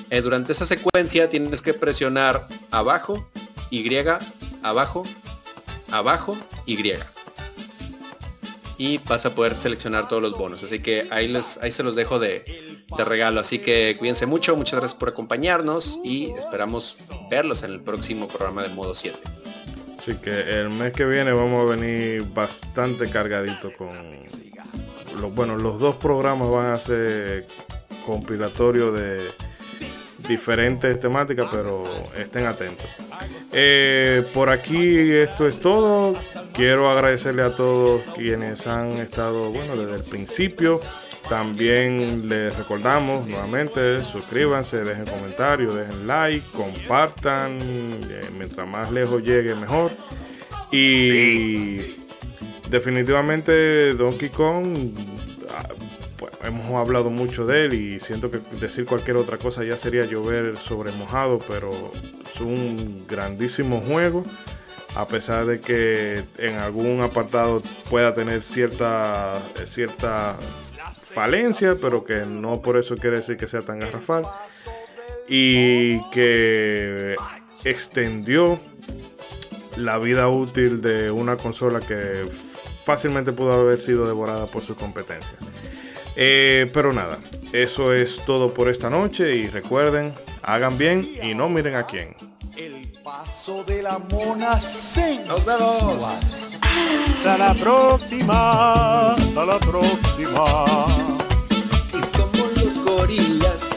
Eh, 0.10 0.22
durante 0.22 0.54
esa 0.54 0.66
secuencia 0.66 1.30
tienes 1.30 1.62
que 1.62 1.74
presionar 1.74 2.48
abajo, 2.72 3.30
Y, 3.70 3.88
abajo, 4.64 5.04
abajo, 5.92 6.38
Y 6.66 6.76
y 8.80 8.98
vas 9.00 9.26
a 9.26 9.36
poder 9.36 9.60
seleccionar 9.60 10.08
todos 10.08 10.22
los 10.22 10.38
bonos. 10.38 10.64
Así 10.64 10.80
que 10.80 11.10
ahí, 11.12 11.28
les, 11.28 11.58
ahí 11.58 11.72
se 11.72 11.84
los 11.84 11.96
dejo 11.96 12.18
de, 12.18 12.46
regalo. 12.98 13.42
Así 13.42 13.60
que 13.60 13.98
cuídense 14.00 14.26
mucho, 14.26 14.56
muchas 14.56 14.80
gracias 14.80 14.98
por 14.98 15.10
acompañarnos 15.10 16.00
y 16.04 16.32
esperamos 16.32 16.98
verlos 17.30 17.62
en 17.64 17.74
el 17.74 17.82
próximo 17.82 18.30
programa 18.30 18.64
de 18.64 18.70
modo 18.70 18.96
7. 18.96 19.20
Así 19.98 20.16
que 20.16 20.32
el 20.32 20.70
mes 20.70 20.94
que 20.94 21.06
viene 21.06 21.34
vamos 21.34 21.68
a 21.68 21.76
venir 21.76 22.24
bastante 22.34 23.10
cargadito 23.10 23.70
con 23.78 24.24
los 25.22 25.36
bueno, 25.36 25.58
los 25.58 25.78
dos 25.80 25.96
programas 25.96 26.50
van 26.50 26.68
a 26.68 26.78
ser 26.78 27.48
compilatorios 28.06 28.98
de 28.98 29.28
diferentes 30.30 30.98
temáticas, 31.00 31.50
pero 31.52 31.84
estén 32.16 32.46
atentos. 32.46 32.88
Eh, 33.52 34.24
por 34.34 34.50
aquí 34.50 35.12
esto 35.12 35.48
es 35.48 35.60
todo. 35.60 36.14
Quiero 36.54 36.90
agradecerle 36.90 37.44
a 37.44 37.54
todos 37.54 38.02
quienes 38.16 38.66
han 38.68 38.90
estado, 39.00 39.52
bueno, 39.52 39.76
desde 39.76 39.96
el 39.96 40.10
principio. 40.10 40.80
También 41.28 42.30
les 42.30 42.58
recordamos 42.58 43.28
nuevamente, 43.28 44.02
suscríbanse, 44.04 44.84
dejen 44.84 45.06
comentarios, 45.06 45.76
dejen 45.76 46.08
like, 46.08 46.46
compartan. 46.56 47.58
Eh, 47.62 48.30
mientras 48.38 48.68
más 48.68 48.92
lejos 48.92 49.22
llegue, 49.24 49.54
mejor. 49.56 49.92
Y 50.72 51.96
definitivamente 52.70 53.94
Donkey 53.94 54.30
Kong 54.30 54.94
hemos 56.44 56.72
hablado 56.76 57.10
mucho 57.10 57.46
de 57.46 57.66
él 57.66 57.74
y 57.74 58.00
siento 58.00 58.32
que 58.32 58.40
decir 58.60 58.86
cualquier 58.86 59.18
otra 59.18 59.38
cosa 59.38 59.64
ya 59.64 59.78
sería 59.78 60.06
llover 60.06 60.58
sobre 60.58 60.92
mojado, 60.94 61.40
pero 61.48 61.72
es 62.34 62.42
un 62.42 63.06
grandísimo 63.08 63.82
juego. 63.82 64.24
A 64.96 65.08
pesar 65.08 65.46
de 65.46 65.62
que 65.62 66.24
en 66.38 66.58
algún 66.58 67.02
apartado 67.02 67.62
pueda 67.90 68.14
tener 68.14 68.42
cierta, 68.42 69.40
cierta 69.66 70.36
falencia, 70.92 71.76
pero 71.80 72.04
que 72.04 72.26
no 72.26 72.62
por 72.62 72.78
eso 72.78 72.96
quiere 72.96 73.18
decir 73.18 73.38
que 73.38 73.48
sea 73.48 73.62
tan 73.62 73.80
garrafal. 73.80 74.24
y 75.32 76.02
que 76.10 77.16
extendió 77.64 78.60
la 79.78 80.00
vida 80.00 80.28
útil 80.28 80.82
de 80.82 81.12
una 81.12 81.38
consola 81.38 81.80
que 81.80 82.22
fácilmente 82.84 83.32
pudo 83.32 83.54
haber 83.54 83.80
sido 83.80 84.08
devorada 84.08 84.48
por 84.48 84.64
su 84.64 84.76
competencia. 84.76 85.38
Eh, 86.22 86.70
pero 86.74 86.92
nada, 86.92 87.18
eso 87.54 87.94
es 87.94 88.26
todo 88.26 88.54
por 88.54 88.68
esta 88.68 88.90
noche 88.90 89.38
y 89.38 89.48
recuerden, 89.48 90.14
hagan 90.44 90.78
bien 90.78 91.10
y 91.24 91.34
no 91.34 91.48
miren 91.48 91.76
a 91.76 91.86
quién. 91.86 92.14
El 92.58 92.92
paso 93.02 93.64
de 93.64 93.82
la 93.82 93.98
mona 94.00 94.56
Nos 95.26 95.46
vemos. 95.46 96.60
Hasta 97.16 97.38
la 97.38 97.54
próxima. 97.54 99.12
Hasta 99.14 99.46
la 99.46 99.60
próxima. 99.60 100.44
Y 101.94 102.02
como 102.18 102.44
los 102.54 102.78
gorilas. 102.84 103.70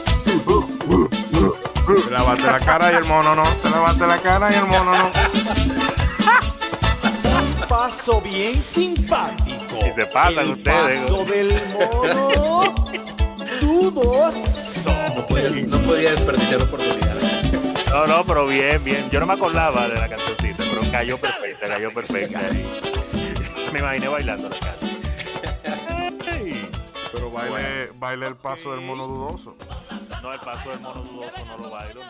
Te 2.05 2.11
lavaste 2.11 2.47
la 2.47 2.59
cara 2.59 2.91
y 2.91 2.95
el 2.95 3.05
mono 3.05 3.35
no. 3.35 3.43
Te 3.43 3.69
lavaste 3.69 4.05
la 4.05 4.17
cara 4.17 4.51
y 4.51 4.55
el 4.55 4.65
mono 4.65 4.91
no. 4.91 5.11
Un 7.39 7.67
paso 7.69 8.19
bien 8.19 8.61
simpático. 8.61 9.62
¿Qué 9.83 9.91
te 9.95 10.05
pasa 10.07 10.41
El 10.41 10.51
ustedes? 10.51 10.99
paso 11.01 11.25
del 11.25 11.53
mono 11.73 12.73
dudoso. 13.61 14.93
No 15.15 15.25
podía, 15.27 15.49
no 15.49 15.77
podía 15.79 16.11
desperdiciar 16.11 16.61
oportunidades. 16.61 17.51
No, 17.89 18.07
no, 18.07 18.25
pero 18.25 18.47
bien, 18.47 18.83
bien. 18.83 19.09
Yo 19.11 19.19
no 19.19 19.25
me 19.27 19.33
acordaba 19.33 19.87
de 19.87 19.95
la 19.99 20.09
cancioncita, 20.09 20.63
pero 20.69 20.91
cayó 20.91 21.17
perfecta, 21.19 21.67
cayó 21.67 21.93
perfecta. 21.93 22.41
Me 23.73 23.79
imaginé 23.79 24.07
bailando 24.07 24.49
la 24.49 24.57
canción. 24.59 24.93
Pero 27.11 27.31
baile, 27.31 27.91
baile 27.95 28.27
el 28.27 28.35
paso 28.35 28.71
del 28.75 28.81
mono 28.81 29.07
dudoso. 29.07 29.55
No, 30.21 30.33
el 30.33 30.39
paso 30.39 30.69
del 30.69 30.79
mono 30.79 31.01
dudoso 31.01 31.45
no 31.45 31.57
lo 31.57 31.69
bailo. 31.69 32.01